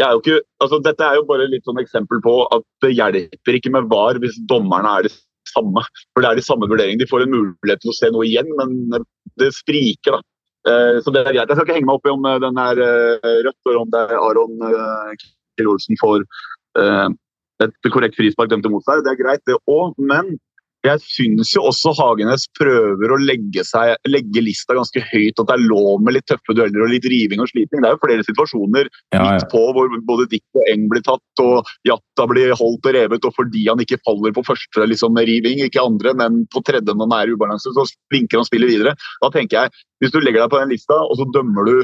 er 0.00 0.18
ikke, 0.18 0.40
altså, 0.62 0.80
Dette 0.84 1.06
er 1.06 1.18
jo 1.18 1.26
bare 1.28 1.48
litt 1.50 1.66
sånn 1.68 1.80
eksempel 1.82 2.22
på 2.24 2.36
at 2.54 2.64
det 2.84 2.94
hjelper 2.94 3.58
ikke 3.58 3.72
med 3.74 3.90
VAR 3.92 4.20
hvis 4.22 4.38
dommerne 4.50 4.96
er 4.98 5.08
det 5.08 5.14
samme. 5.50 5.84
For 6.14 6.24
det 6.24 6.30
er 6.30 6.40
de 6.40 6.46
samme 6.46 6.68
vurderingene. 6.70 7.02
De 7.02 7.10
får 7.10 7.26
en 7.26 7.34
mulighet 7.34 7.82
til 7.84 7.92
å 7.92 7.96
se 7.96 8.12
noe 8.14 8.26
igjen, 8.28 8.50
men 8.58 9.02
det 9.40 9.50
spriker. 9.56 10.18
da. 10.18 10.22
Uh, 10.68 11.00
så 11.02 11.14
det 11.14 11.24
er 11.24 11.32
greit. 11.32 11.48
Jeg 11.48 11.56
skal 11.56 11.66
ikke 11.66 11.78
henge 11.78 11.88
meg 11.88 11.98
opp 11.98 12.06
i 12.06 12.14
om 12.14 12.30
den 12.44 12.62
er 12.66 12.84
uh, 12.84 13.40
rødt, 13.46 13.60
eller 13.64 13.82
om 13.82 13.90
det 13.94 14.04
er 14.06 14.20
Aron 14.20 14.68
Kiel 15.56 15.72
Olsen 15.72 15.98
får 16.00 16.24
et 17.60 17.88
korrekt 17.92 18.16
frispark 18.16 18.48
dømt 18.48 18.64
imot 18.68 18.86
seg. 18.86 19.02
Det 19.04 19.10
er 19.12 19.18
greit, 19.18 19.42
det 19.48 19.58
òg, 19.68 19.98
men 20.00 20.36
jeg 20.86 21.00
syns 21.04 21.50
jo 21.52 21.66
også 21.68 21.92
Hagenes 21.98 22.46
prøver 22.56 23.12
å 23.12 23.18
legge, 23.20 23.62
seg, 23.68 23.92
legge, 24.08 24.40
lista 24.44 24.76
ganske 24.76 25.02
høyt. 25.10 25.36
At 25.36 25.50
det 25.50 25.56
er 25.56 25.66
lov 25.68 26.00
med 26.04 26.16
litt 26.16 26.26
tøffe 26.30 26.56
dueller 26.56 26.86
og 26.86 26.92
litt 26.92 27.08
riving 27.10 27.42
og 27.44 27.50
sliting. 27.50 27.82
Det 27.82 27.90
er 27.90 27.96
jo 27.96 28.00
flere 28.00 28.24
situasjoner 28.24 28.88
ja, 28.88 29.18
ja. 29.18 29.24
midt 29.26 29.48
på 29.52 29.60
hvor 29.76 29.92
både 30.08 30.28
Dick 30.32 30.44
og 30.56 30.64
Eng 30.72 30.86
blir 30.92 31.04
tatt, 31.04 31.42
og 31.44 31.68
Jatta 31.88 32.26
blir 32.30 32.54
holdt 32.56 32.88
og 32.88 32.96
revet. 32.96 33.28
Og 33.28 33.36
fordi 33.36 33.66
han 33.68 33.84
ikke 33.84 34.00
faller 34.08 34.32
på 34.36 34.46
første 34.46 34.88
liksom, 34.88 35.20
riving, 35.30 35.60
ikke 35.66 35.84
andre, 35.84 36.14
men 36.16 36.44
på 36.54 36.64
tredje 36.64 36.96
når 36.96 37.10
han 37.10 37.16
er 37.18 37.32
i 37.32 37.36
ubalanse, 37.36 37.74
så 37.76 37.84
blinker 38.12 38.40
han 38.40 38.48
spillet 38.48 38.72
videre. 38.72 38.96
Da 39.20 39.32
tenker 39.34 39.60
jeg, 39.60 39.84
hvis 40.00 40.14
du 40.14 40.20
legger 40.22 40.46
deg 40.46 40.54
på 40.54 40.62
den 40.62 40.72
lista, 40.72 40.96
og 40.96 41.20
så 41.20 41.28
dømmer 41.34 41.68
du 41.68 41.76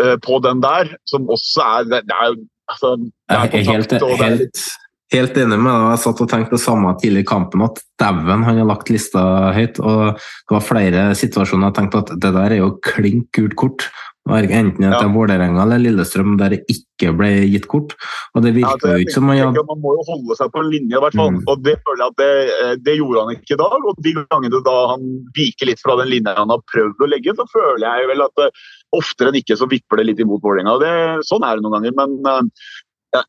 uh, 0.00 0.16
på 0.24 0.40
den 0.46 0.64
der, 0.64 0.96
som 1.10 1.28
også 1.28 1.68
er 1.68 1.92
Det, 1.92 2.00
det 2.08 2.16
er 2.16 2.32
altså, 2.72 2.96
det 2.96 3.36
er 3.36 3.52
kontakt, 3.52 3.92
helt, 3.92 4.24
helt 4.24 4.64
helt 5.12 5.36
enig 5.36 5.58
med 5.58 5.70
deg. 5.70 5.90
Jeg 5.92 6.02
satt 6.04 6.22
og 6.24 6.30
tenkte 6.30 6.56
det 6.56 6.64
samme 6.64 6.94
tidlig 7.00 7.24
i 7.24 7.28
kampen, 7.28 7.66
at 7.66 7.82
dæven, 8.00 8.46
han 8.46 8.62
har 8.62 8.70
lagt 8.70 8.90
lista 8.92 9.52
høyt. 9.56 9.80
og 9.80 10.16
Det 10.16 10.56
var 10.56 10.64
flere 10.64 11.04
situasjoner 11.18 11.70
jeg 11.70 11.78
tenkte 11.80 12.02
at 12.04 12.16
det 12.16 12.34
der 12.38 12.56
er 12.56 12.60
jo 12.62 12.74
klink 12.84 13.30
gult 13.36 13.56
kort. 13.60 13.88
Enten 14.24 14.80
det 14.80 14.88
er 14.88 15.10
Vålerenga 15.12 15.66
eller 15.66 15.82
Lillestrøm 15.82 16.38
der 16.40 16.54
det 16.54 16.62
ikke 16.72 17.10
ble 17.12 17.28
gitt 17.52 17.66
kort. 17.68 17.92
Og 18.32 18.46
det 18.46 18.54
virker 18.56 18.88
ja, 18.88 18.94
jo 18.96 19.04
ikke 19.04 19.12
som 19.18 19.26
man 19.28 19.36
hadde... 19.36 19.64
Man 19.68 19.82
må 19.82 19.92
jo 19.98 20.04
holde 20.08 20.36
seg 20.38 20.52
på 20.54 20.62
en 20.62 20.70
linje, 20.72 20.96
i 20.96 21.02
hvert 21.02 21.16
fall. 21.18 21.34
Mm. 21.34 21.42
Og 21.52 21.66
det 21.66 21.74
føler 21.84 22.00
jeg 22.00 22.14
at 22.14 22.22
det, 22.22 22.30
eh, 22.54 22.72
det, 22.86 22.94
gjorde 23.02 23.24
han 23.26 23.34
ikke 23.36 23.52
i 23.52 23.60
dag. 23.60 23.76
Og 23.90 24.00
de 24.06 24.14
gangene 24.22 24.62
da 24.64 24.76
han 24.94 25.10
viker 25.36 25.68
litt 25.68 25.84
fra 25.84 25.98
den 26.00 26.08
linja 26.14 26.38
han 26.38 26.54
har 26.54 26.64
prøvd 26.72 27.04
å 27.04 27.10
legge, 27.12 27.36
så 27.36 27.46
føler 27.52 27.84
jeg 27.84 28.08
vel 28.14 28.24
at 28.24 28.40
det 28.40 28.48
oftere 28.96 29.28
enn 29.28 29.40
ikke 29.42 29.58
så 29.60 29.68
vipper 29.68 30.00
det 30.00 30.08
litt 30.08 30.24
imot 30.24 30.40
Vålerenga. 30.46 31.20
Sånn 31.28 31.44
er 31.44 31.60
det 31.60 31.66
noen 31.66 31.76
ganger. 31.76 31.98
Men 32.00 32.16
uh, 32.24 32.72
ja, 33.18 33.26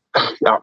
ja. 0.48 0.56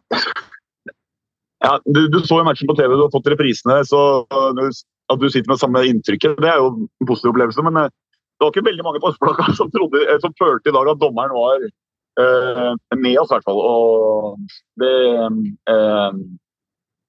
Ja, 1.62 1.76
du, 1.84 2.08
du, 2.10 2.18
så 2.26 2.40
jo 2.40 2.46
matchen 2.46 2.68
på 2.68 2.76
TV, 2.76 2.92
du 2.96 3.04
har 3.06 3.12
fått 3.12 3.28
reprisene. 3.30 3.78
så 3.86 4.00
At 4.32 5.20
du 5.20 5.28
sitter 5.30 5.52
med 5.52 5.60
samme 5.60 5.84
inntrykket, 5.86 6.40
det 6.42 6.50
er 6.50 6.60
jo 6.60 6.72
en 6.74 7.08
positiv 7.08 7.32
opplevelse. 7.34 7.64
Men 7.64 7.84
eh, 7.84 7.92
det 8.34 8.42
var 8.44 8.52
ikke 8.52 8.68
veldig 8.68 8.84
mange 8.86 9.00
på 9.02 9.10
Østblokka 9.12 9.52
som, 9.58 9.70
eh, 9.72 10.16
som 10.22 10.38
følte 10.40 10.70
i 10.70 10.76
dag 10.76 10.90
at 10.90 11.02
dommeren 11.02 11.34
var 11.34 11.66
eh, 11.66 12.70
med 12.98 13.18
oss, 13.20 13.30
i 13.30 13.36
hvert 13.36 13.46
fall. 13.46 13.60
Og 13.60 14.56
det 14.82 14.94
eh, 15.18 16.24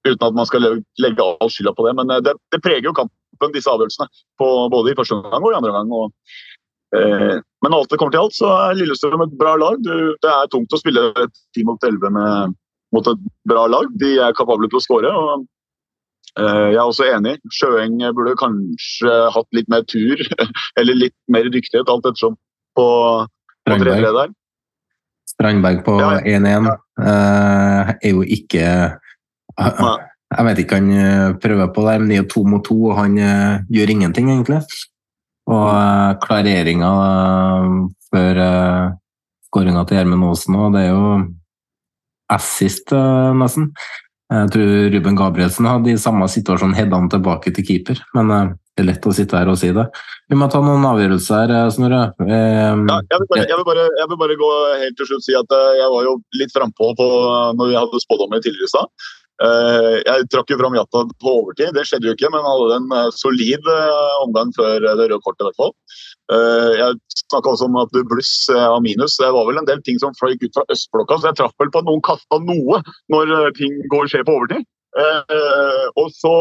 Uten 0.06 0.22
at 0.22 0.36
man 0.38 0.46
skal 0.46 0.62
legge 1.02 1.24
all 1.24 1.50
skylda 1.50 1.72
på 1.74 1.82
det. 1.82 1.92
Men 1.98 2.10
det, 2.22 2.36
det, 2.54 2.60
preger 2.62 2.84
jo 2.86 2.92
kampen, 2.94 3.50
disse 3.50 3.72
avgjørelsene. 3.72 4.06
Både 4.38 4.92
i 4.92 4.94
første 4.94 5.16
omgang 5.16 5.42
og 5.42 5.50
i 5.50 5.56
andre 5.58 5.72
omgang. 5.80 6.12
Men 6.94 7.74
alt 7.74 7.90
det 7.90 7.98
kommer 7.98 8.14
til 8.14 8.22
alt, 8.22 8.36
så 8.36 8.52
er 8.68 8.78
Lillestrøm 8.78 9.24
et 9.24 9.34
bra 9.40 9.56
lag. 9.58 9.82
Det 9.82 10.30
er 10.30 10.52
tungt 10.52 10.70
å 10.70 10.78
spille 10.78 11.08
10 11.58 11.66
mot 11.66 11.88
11 11.90 12.14
med 12.14 12.54
mot 12.96 13.12
et 13.12 13.28
bra 13.48 13.66
lag. 13.70 13.92
De 14.00 14.16
er 14.24 14.34
kapable 14.38 14.70
til 14.72 14.80
å 14.80 14.84
skåre. 14.84 15.12
uh, 15.12 16.66
Jeg 16.72 16.80
er 16.80 16.82
også 16.82 17.08
enig. 17.10 17.36
Sjøeng 17.54 18.00
burde 18.16 18.36
kanskje 18.40 19.14
hatt 19.36 19.48
litt 19.56 19.70
mer 19.72 19.86
tur, 19.90 20.16
eller 20.80 21.00
litt 21.04 21.16
mer 21.32 21.48
dyktighet, 21.52 21.88
alt 21.92 22.08
ettersom, 22.08 22.36
på, 22.78 22.88
på 23.68 23.78
3-3 23.78 24.12
der. 24.18 24.34
Strandberg 25.36 25.82
på 25.84 25.96
1-1 26.00 26.46
ja. 26.48 26.76
uh, 27.02 27.94
er 28.00 28.12
jo 28.12 28.22
ikke 28.24 28.66
uh, 29.60 29.96
Jeg 30.26 30.42
vet 30.42 30.58
ikke, 30.58 30.78
han 30.82 31.36
prøver 31.38 31.68
på 31.70 31.82
det, 31.86 31.92
men 32.00 32.08
det 32.10 32.16
er 32.16 32.18
jo 32.24 32.30
to 32.32 32.40
mot 32.50 32.64
to, 32.66 32.74
og 32.90 32.96
han 32.98 33.12
gjør 33.70 33.92
ingenting, 33.92 34.26
egentlig. 34.32 34.58
Og 35.46 36.16
klareringa 36.24 36.88
før 38.10 38.40
uh, 38.42 38.96
skåringa 39.46 39.84
til 39.86 40.00
Gjermund 40.00 40.26
Aasen 40.28 40.58
òg, 40.58 40.74
det 40.74 40.82
er 40.84 40.90
jo 40.90 41.04
assist, 42.32 42.92
eh, 42.92 43.32
nesten. 43.36 43.72
Jeg 44.26 44.50
tror 44.50 44.70
Ruben 44.90 45.18
Gabrielsen 45.18 45.68
hadde 45.70 45.92
i 45.92 45.98
samme 46.02 46.26
situasjon 46.26 46.74
hedda 46.74 46.98
han 46.98 47.10
tilbake 47.10 47.52
til 47.54 47.66
keeper, 47.66 48.00
men 48.16 48.32
eh, 48.34 48.48
det 48.76 48.82
er 48.82 48.88
lett 48.90 49.06
å 49.06 49.12
sitte 49.14 49.38
her 49.38 49.48
og 49.48 49.58
si 49.60 49.70
det. 49.72 49.84
Vi 50.28 50.38
må 50.38 50.48
ta 50.52 50.58
noen 50.60 50.84
avgjørelser, 50.84 51.52
her, 51.54 51.70
Snorre. 51.72 52.00
Ja, 52.26 52.72
jeg, 52.74 53.20
vil 53.22 53.28
bare, 53.30 53.44
jeg, 53.44 53.92
jeg 54.02 54.10
vil 54.10 54.18
bare 54.24 54.40
gå 54.40 54.50
helt 54.82 54.98
til 54.98 55.08
slutt 55.08 55.22
og 55.22 55.28
si 55.28 55.36
at 55.38 55.54
jeg 55.78 55.92
var 55.94 56.08
jo 56.08 56.16
litt 56.40 56.52
frampå 56.52 56.90
når 56.98 57.70
vi 57.70 57.78
hadde 57.78 58.02
spådommer 58.02 58.42
tidligere 58.42 58.68
i 58.68 58.74
stad. 58.74 59.08
Jeg 59.36 60.28
trakk 60.32 60.52
jo 60.52 60.58
fram 60.60 60.76
Jatta 60.76 61.02
på 61.22 61.32
overtid, 61.40 61.72
det 61.76 61.86
skjedde 61.88 62.10
jo 62.10 62.16
ikke, 62.16 62.30
men 62.34 62.44
hadde 62.44 62.76
en 62.82 63.16
solid 63.16 63.70
omgang 64.26 64.52
før 64.56 64.82
det 64.82 64.94
røde 65.06 65.22
kortet. 65.24 65.46
i 65.46 65.48
hvert 65.48 65.62
fall. 65.62 65.74
Eh, 66.26 66.70
jeg 66.74 67.18
snakka 67.28 67.52
også 67.52 67.68
om 67.68 67.76
at 67.78 67.98
bluss 68.10 68.32
av 68.50 68.80
minus. 68.82 69.18
Det 69.20 69.28
var 69.34 69.46
vel 69.46 69.60
en 69.60 69.68
del 69.68 69.82
ting 69.86 69.98
som 70.02 70.14
fløy 70.18 70.34
ut 70.34 70.54
fra 70.56 70.64
østblokka, 70.74 71.20
så 71.20 71.30
jeg 71.30 71.38
traff 71.40 71.54
vel 71.62 71.70
på 71.70 71.82
at 71.82 71.86
noen 71.86 72.02
kasta 72.06 72.40
noe 72.42 72.80
når 73.12 73.34
eh, 73.36 73.52
ting 73.58 73.76
går 73.92 74.10
skjer 74.10 74.24
på 74.26 74.34
overtid. 74.38 74.66
Eh, 74.98 75.84
og 76.02 76.10
så 76.16 76.32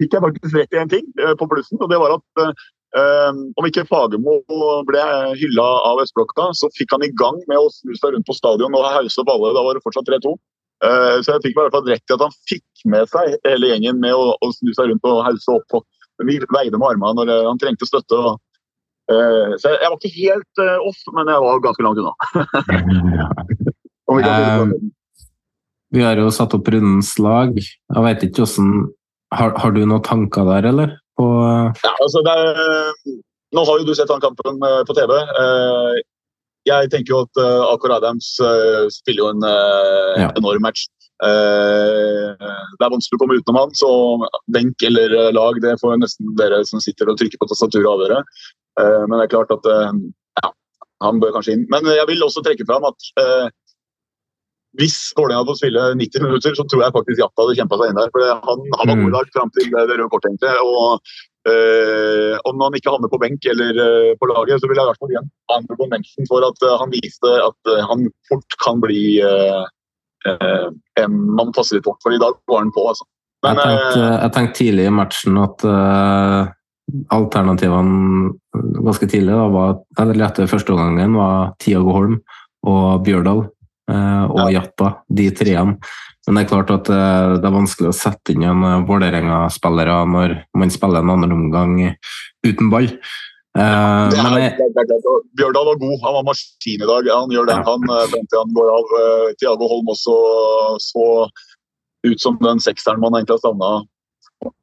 fikk 0.00 0.16
jeg 0.16 0.24
faktisk 0.24 0.56
rett 0.56 0.76
i 0.76 0.80
en 0.80 0.92
ting 0.92 1.10
på 1.38 1.48
blussen, 1.50 1.80
og 1.82 1.92
det 1.92 2.00
var 2.00 2.16
at 2.16 2.48
om 2.94 3.66
ikke 3.66 3.82
Fagermo 3.88 4.36
ble 4.86 5.04
hylla 5.34 5.64
av 5.88 5.98
østblokka, 6.02 6.52
så 6.54 6.68
fikk 6.76 6.92
han 6.94 7.02
i 7.02 7.10
gang 7.18 7.40
med 7.50 7.58
å 7.58 7.72
snu 7.74 7.90
seg 7.98 8.14
rundt 8.14 8.28
på 8.28 8.36
stadion 8.36 8.74
og 8.78 8.86
hause 8.86 9.18
opp 9.18 9.32
alle. 9.32 9.50
Da 9.56 9.64
var 9.66 9.74
det 9.74 9.82
fortsatt 9.82 10.06
3-2. 10.06 10.34
Så 11.26 11.32
jeg 11.32 11.42
fikk 11.42 11.56
i 11.56 11.58
hvert 11.58 11.74
fall 11.74 11.88
rett 11.90 12.06
i 12.06 12.14
at 12.14 12.22
han 12.22 12.36
fikk 12.46 12.84
med 12.92 13.10
seg 13.10 13.34
hele 13.48 13.72
gjengen 13.72 13.98
med 14.02 14.14
å, 14.14 14.50
snu 14.54 14.70
seg 14.78 14.92
rundt 14.92 15.10
og 15.10 15.24
hause 15.26 15.56
opp. 15.58 15.78
Vi 16.22 16.38
veide 16.54 16.78
med 16.78 16.86
armene 16.92 17.26
når 17.26 17.48
han 17.48 17.62
trengte 17.62 17.90
støtte. 17.90 18.14
og 18.14 18.38
Eh, 18.38 18.43
så 19.60 19.72
jeg 19.74 19.90
var 19.90 19.96
ikke 19.98 20.16
helt 20.16 20.62
eh, 20.64 20.86
off, 20.88 21.00
men 21.12 21.28
jeg 21.28 21.44
var 21.44 21.62
ganske 21.64 21.84
langt 21.84 22.00
unna. 22.00 22.14
vi, 24.14 24.22
eh, 24.24 24.62
vi 25.94 26.04
har 26.06 26.20
jo 26.20 26.30
satt 26.32 26.56
opp 26.56 26.70
rundens 26.72 27.12
lag. 27.20 27.52
Jeg 27.58 28.06
vet 28.08 28.24
ikke 28.24 28.46
hvordan 28.46 28.72
har, 29.34 29.54
har, 29.60 29.74
du 29.74 29.82
noen 29.84 30.04
tanker 30.06 30.48
der, 30.48 30.70
eller? 30.72 30.96
På 31.18 31.28
ja, 31.44 31.92
altså 31.92 32.24
er, 32.26 32.58
nå 33.54 33.62
har 33.68 33.80
jo 33.80 33.86
du 33.86 33.94
sett 33.94 34.10
den 34.10 34.22
kampen 34.24 34.58
på 34.58 34.96
TV. 34.96 35.12
Jeg 36.64 36.88
tenker 36.90 37.12
jo 37.12 37.20
at 37.26 37.42
Akor 37.68 37.92
Adams 37.94 38.32
spiller 38.94 39.20
jo 39.20 39.30
en 39.34 39.44
ja. 39.44 40.30
enorm 40.32 40.64
match. 40.64 40.88
Det 41.22 42.82
er 42.82 42.90
vanskelig 42.90 43.16
å 43.16 43.20
komme 43.22 43.36
utenom 43.38 43.60
han, 43.60 43.74
så 43.78 43.90
benk 44.52 44.82
eller 44.84 45.14
lag 45.32 45.60
det 45.62 45.76
får 45.80 46.00
nesten 46.02 46.34
dere 46.40 46.58
som 46.66 46.82
sitter 46.82 47.12
og 47.12 47.20
trykker 47.20 47.40
på 47.40 47.48
tastaturet 47.48 47.90
avgjøre. 47.92 48.22
Eh, 48.80 49.02
men 49.08 49.18
det 49.18 49.26
er 49.26 49.34
klart 49.34 49.52
at 49.54 49.68
eh, 49.70 49.92
ja, 50.42 50.50
han 51.04 51.20
bør 51.22 51.36
kanskje 51.36 51.58
inn. 51.58 51.68
Men 51.72 51.86
jeg 51.90 52.08
vil 52.10 52.24
også 52.26 52.42
trekke 52.44 52.66
fram 52.68 52.86
at 52.88 53.12
eh, 53.20 53.52
hvis 54.80 54.96
Vålerenga 55.14 55.44
hadde 55.44 55.52
fått 55.52 55.60
spille 55.62 55.84
90 56.00 56.24
minutter, 56.24 56.56
så 56.58 56.64
tror 56.66 56.82
jeg 56.82 56.96
faktisk 56.96 57.20
Jatta 57.22 57.44
hadde 57.44 57.58
kjempa 57.60 57.78
seg 57.78 57.92
inn 57.92 58.00
der. 58.00 58.10
for 58.14 58.32
Han, 58.48 58.64
han 58.80 58.90
var 58.90 58.98
god 58.98 59.12
i 59.12 59.14
dag 59.14 59.30
fram 59.36 59.54
til 59.54 59.70
det 59.70 59.84
røde 59.92 60.08
kortet, 60.10 60.32
egentlig. 60.32 60.56
og 60.66 61.52
eh, 61.52 62.34
om 62.50 62.64
han 62.64 62.78
ikke 62.80 62.90
havner 62.90 63.12
på 63.12 63.20
benk 63.22 63.46
eller 63.52 63.78
eh, 63.84 64.10
på 64.18 64.30
laget, 64.32 64.58
så 64.58 64.70
vil 64.70 64.80
jeg 64.80 64.88
i 64.88 64.90
hvert 64.90 65.04
fall 65.04 65.14
igjen 65.14 65.30
andre 65.54 65.78
på 65.78 65.88
benken 65.92 66.30
for 66.30 66.48
at 66.48 66.66
han 66.82 66.90
viste 66.96 67.32
at 67.44 67.72
han 67.92 68.08
fort 68.30 68.58
kan 68.64 68.82
bli 68.82 69.04
en 70.24 71.16
man 71.36 71.50
passer 71.52 71.76
litt 71.76 71.88
opp 71.90 71.98
For 72.00 72.14
i 72.14 72.20
dag 72.20 72.38
var 72.48 72.62
han 72.62 72.72
på, 72.72 72.84
altså. 72.88 73.04
Men, 73.44 73.58
jeg, 73.60 73.76
tenkte, 73.76 74.04
jeg, 74.08 74.32
tenkte, 74.32 74.56
tidlig 74.56 74.86
i 74.88 74.92
matchen 74.94 75.40
at 75.42 75.64
alternativene 77.12 78.32
ganske 78.84 79.08
tidlig, 79.08 79.34
da, 79.34 79.48
var, 79.52 79.76
eller 80.00 80.24
etter 80.26 80.48
første 80.50 80.74
omgangen, 80.74 81.16
var 81.18 81.52
Tiago 81.62 81.94
Holm 81.96 82.16
og 82.68 83.04
Bjørdal 83.04 83.44
eh, 83.92 84.24
og 84.24 84.40
ja. 84.46 84.60
Jatta, 84.60 84.90
de 85.08 85.28
treene. 85.36 85.78
Men 86.24 86.38
det 86.38 86.44
er 86.44 86.50
klart 86.54 86.72
at 86.72 86.90
eh, 86.92 87.34
det 87.36 87.48
er 87.48 87.56
vanskelig 87.56 87.90
å 87.90 87.96
sette 87.96 88.34
inn 88.34 88.46
eh, 88.46 88.84
Vålerenga-spillere 88.88 89.98
når 90.08 90.38
man 90.60 90.72
spiller 90.72 91.04
en 91.04 91.14
andre 91.16 91.36
omgang 91.36 91.76
uten 92.44 92.72
ball. 92.72 92.88
Uh, 93.54 94.10
det 94.10 94.18
er, 94.18 94.36
jeg, 94.42 94.70
det 94.74 94.82
er, 94.82 95.18
Bjørdal 95.38 95.68
var 95.68 95.76
god, 95.78 95.96
han 96.02 96.16
var 96.18 96.24
maskin 96.26 96.82
i 96.82 96.88
dag. 96.90 97.10
Han 97.14 97.34
gjør 97.34 97.50
det 97.50 97.58
ja. 97.60 97.64
han 97.68 97.90
frem 98.10 98.28
til 98.30 98.40
han 98.40 98.54
går 98.56 98.70
av. 98.74 98.94
Tiago 99.38 99.68
Holm 99.70 99.92
også 99.94 100.16
så 100.82 101.08
ut 102.04 102.20
som 102.20 102.38
den 102.42 102.60
sekseren 102.60 103.00
man 103.00 103.14
egentlig 103.16 103.38
har 103.38 103.44
savna 103.44 103.74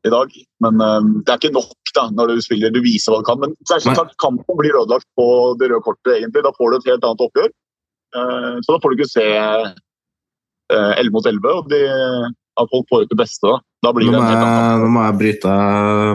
i 0.07 0.11
dag. 0.13 0.33
Men 0.63 0.81
um, 0.81 1.13
det 1.25 1.33
er 1.33 1.39
ikke 1.39 1.55
nok 1.55 1.93
da, 1.95 2.07
når 2.15 2.35
du 2.35 2.43
spiller, 2.45 2.73
du 2.73 2.81
viser 2.83 3.13
hva 3.13 3.21
du 3.21 3.27
kan. 3.27 3.41
Men 3.41 3.55
særskilt 3.69 4.01
at 4.01 4.13
kampen 4.21 4.59
blir 4.59 4.77
ødelagt 4.77 5.07
på 5.17 5.27
det 5.59 5.71
røde 5.71 5.85
kortet, 5.85 6.17
egentlig. 6.19 6.45
Da 6.45 6.53
får 6.57 6.71
du 6.71 6.77
et 6.77 6.91
helt 6.93 7.07
annet 7.07 7.25
oppgjør. 7.27 7.49
Uh, 8.11 8.55
så 8.61 8.75
da 8.75 8.79
får 8.83 8.91
du 8.91 8.99
ikke 8.99 9.11
se 9.11 9.25
uh, 9.39 9.73
eh, 10.75 10.93
11 10.99 11.13
mot 11.15 11.27
11, 11.27 11.51
og 11.61 11.69
de, 11.71 11.81
at 12.59 12.71
folk 12.73 12.89
får 12.91 13.05
ut 13.05 13.13
det 13.13 13.19
beste. 13.23 13.47
da. 13.47 13.59
Da 13.87 13.93
blir 13.95 14.11
Nå 14.11 14.19
må, 14.19 14.25
det 14.27 14.37
jeg, 14.37 14.81
nå 14.83 14.89
må 14.93 15.05
jeg 15.07 15.19
bryte, 15.21 15.53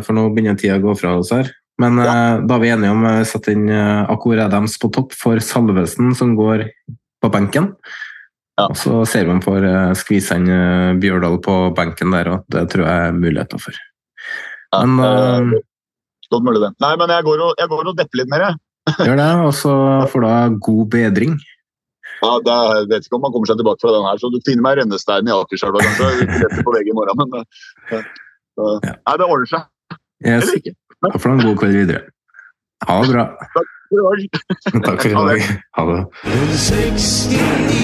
for 0.07 0.17
nå 0.17 0.27
begynner 0.35 0.61
tida 0.61 0.79
å 0.79 0.85
gå 0.85 0.97
fra 1.01 1.17
oss 1.19 1.33
her. 1.35 1.51
Men 1.83 2.01
ja. 2.01 2.17
da 2.41 2.57
er 2.57 2.63
vi 2.63 2.73
enige 2.73 2.95
om 2.95 3.05
å 3.05 3.15
sette 3.29 3.53
inn 3.53 3.67
uh, 3.69 4.09
Akor 4.13 4.41
Adams 4.41 4.79
på 4.81 4.89
topp 4.95 5.13
for 5.17 5.41
Salvesen, 5.45 6.15
som 6.17 6.33
går 6.39 6.69
på 7.21 7.33
benken. 7.33 7.75
Og 8.57 8.77
så 8.81 9.03
ser 9.09 9.27
vi 9.29 9.35
om 9.35 9.43
får 9.45 9.67
skvise 10.01 10.39
inn 10.39 10.47
eh, 10.49 10.95
Bjørdal 10.97 11.35
på 11.45 11.55
benken 11.77 12.15
der, 12.15 12.31
og 12.33 12.47
det 12.53 12.63
tror 12.73 12.87
jeg 12.87 13.09
er 13.09 13.19
muligheter 13.19 13.61
for. 13.61 13.77
Men 14.73 14.95
øh, 15.05 15.59
Godt 16.33 16.47
mulig, 16.47 16.63
det. 16.63 16.73
Nei, 16.83 16.95
men 16.99 17.13
jeg 17.13 17.27
går 17.27 17.43
og, 17.45 17.53
jeg 17.61 17.71
går 17.71 17.91
og 17.93 17.99
depper 17.99 18.23
litt 18.23 18.31
mer, 18.33 18.47
jeg. 18.47 18.57
gjør 19.07 19.21
det, 19.21 19.29
og 19.45 19.53
så 19.55 19.75
får 20.11 20.25
du 20.25 20.29
ha 20.31 20.41
god 20.69 20.89
bedring. 20.95 21.37
Ja, 22.23 22.33
det 22.43 22.55
er, 22.55 22.73
jeg 22.81 22.89
vet 22.95 23.07
ikke 23.07 23.19
om 23.19 23.25
man 23.27 23.35
kommer 23.35 23.51
seg 23.51 23.61
tilbake 23.61 23.83
fra 23.85 23.93
den 23.93 24.09
her, 24.09 24.19
så 24.23 24.33
du 24.33 24.41
finner 24.47 24.65
meg 24.65 24.81
rennesteinen 24.81 25.31
i 25.31 25.37
Akerselva 25.37 25.85
kanskje. 25.85 26.49
På 26.65 26.75
veggen 26.75 26.95
i 26.95 26.97
morgen, 26.97 27.21
men 27.21 27.37
uh, 27.37 28.79
Nei, 28.81 29.17
det 29.21 29.29
ordner 29.29 29.51
seg. 29.53 29.69
Yes. 30.25 30.49
Eller 30.49 30.49
får 30.49 30.86
du 31.05 31.19
for 31.19 31.31
en 31.33 31.43
god 31.45 31.59
kveld 31.61 31.77
videre. 31.83 32.03
Ha 32.87 33.01
det 33.05 33.13
bra. 33.13 33.25
Takk 34.85 35.01
for 35.03 35.09
i 35.09 35.15
dag. 35.15 35.41
Takk. 35.47 35.47
Ha 35.79 35.83
det. 35.93 36.01
69. 36.67 37.77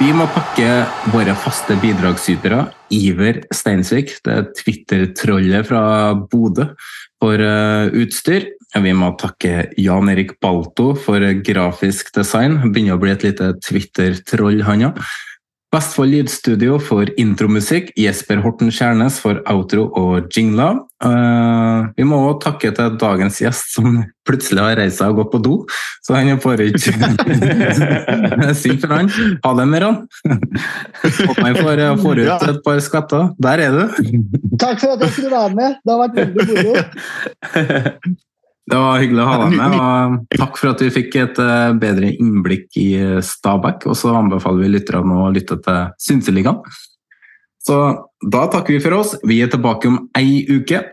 Vi 0.00 0.14
må 0.16 0.24
pakke 0.32 0.66
våre 1.12 1.34
faste 1.36 1.74
bidragsytere. 1.82 2.62
Iver 2.96 3.42
Steinsvik, 3.52 4.14
det 4.24 4.32
er 4.32 4.46
Twitter-trollet 4.56 5.68
fra 5.68 5.82
Bodø, 6.16 6.70
for 7.20 7.36
eh, 7.44 7.92
utstyr. 8.00 8.48
Vi 8.78 8.92
må 8.94 9.10
takke 9.18 9.64
Jan 9.80 10.12
Erik 10.12 10.36
Balto 10.42 10.92
for 10.94 11.24
grafisk 11.46 12.12
design. 12.14 12.60
Begynner 12.70 12.94
å 12.94 13.02
bli 13.02 13.10
et 13.10 13.26
lite 13.26 13.54
Twitter-troll, 13.66 14.62
han 14.66 14.90
òg. 14.90 15.02
Vestfold 15.70 16.10
Lydstudio 16.10 16.80
for 16.82 17.06
intromusikk. 17.22 17.92
Jesper 17.98 18.40
Horten 18.42 18.72
Kjærnes 18.74 19.20
for 19.22 19.38
outro 19.52 19.84
og 19.98 20.26
jingler. 20.34 20.80
Eh, 21.06 21.84
vi 21.94 22.06
må 22.10 22.18
òg 22.26 22.40
takke 22.42 22.72
til 22.74 22.96
dagens 22.98 23.38
gjest, 23.38 23.76
som 23.76 24.00
plutselig 24.26 24.64
har 24.64 24.80
reist 24.80 24.98
seg 24.98 25.14
og 25.14 25.20
gått 25.20 25.30
på 25.36 25.40
do. 25.46 25.52
Så 26.02 26.16
han 26.18 26.40
får 26.42 26.64
ikke 26.64 26.94
synd 28.62 28.82
for 28.82 28.96
han. 28.96 29.12
Ha 29.44 29.52
det, 29.60 29.68
Meran. 29.70 30.00
Håper 30.24 31.44
han 31.44 31.60
får, 31.60 31.84
får 32.02 32.22
ut 32.24 32.48
et 32.48 32.58
par 32.66 32.82
skatter. 32.82 33.30
Der 33.38 33.62
er 33.68 33.78
du. 33.78 33.84
Takk 34.58 34.82
for 34.82 34.96
at 34.96 35.06
jeg 35.06 35.14
skulle 35.20 35.36
være 35.36 35.54
med. 35.54 35.78
Det 35.86 35.94
har 35.94 36.02
vært 36.02 36.18
veldig 36.18 36.50
moro. 36.50 38.18
Det 38.70 38.78
var 38.78 39.00
hyggelig 39.02 39.24
å 39.24 39.26
ha 39.28 39.38
deg 39.42 39.56
med, 39.58 39.74
og 39.80 40.38
takk 40.38 40.60
for 40.60 40.72
at 40.72 40.84
vi 40.84 40.92
fikk 40.94 41.18
et 41.18 41.40
eh, 41.42 41.72
bedre 41.80 42.12
innblikk 42.12 42.78
i 42.78 42.88
eh, 43.00 43.18
Stabæk. 43.24 43.88
Og 43.90 43.98
så 43.98 44.14
anbefaler 44.14 44.64
vi 44.64 44.72
lytterne 44.76 45.18
å 45.24 45.32
lytte 45.34 45.58
til 45.64 45.90
Synseligaen. 46.00 46.62
Så 47.60 47.76
da 48.24 48.46
takker 48.52 48.76
vi 48.76 48.80
for 48.82 48.96
oss. 48.96 49.16
Vi 49.26 49.40
er 49.44 49.50
tilbake 49.52 49.90
om 49.90 50.00
ei 50.18 50.46
uke. 50.48 50.84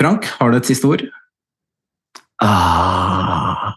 Frank, 0.00 0.28
har 0.38 0.52
du 0.52 0.60
et 0.60 0.68
siste 0.68 0.88
ord? 0.88 1.02
Ah. 2.42 3.74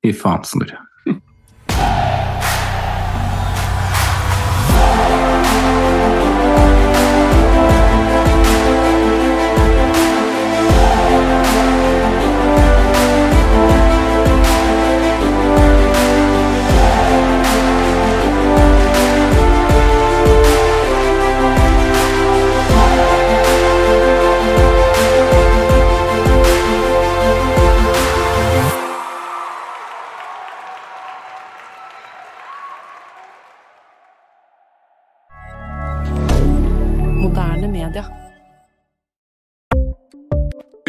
Fy 0.00 0.12
faen, 0.16 0.44
Snorre. 0.48 0.89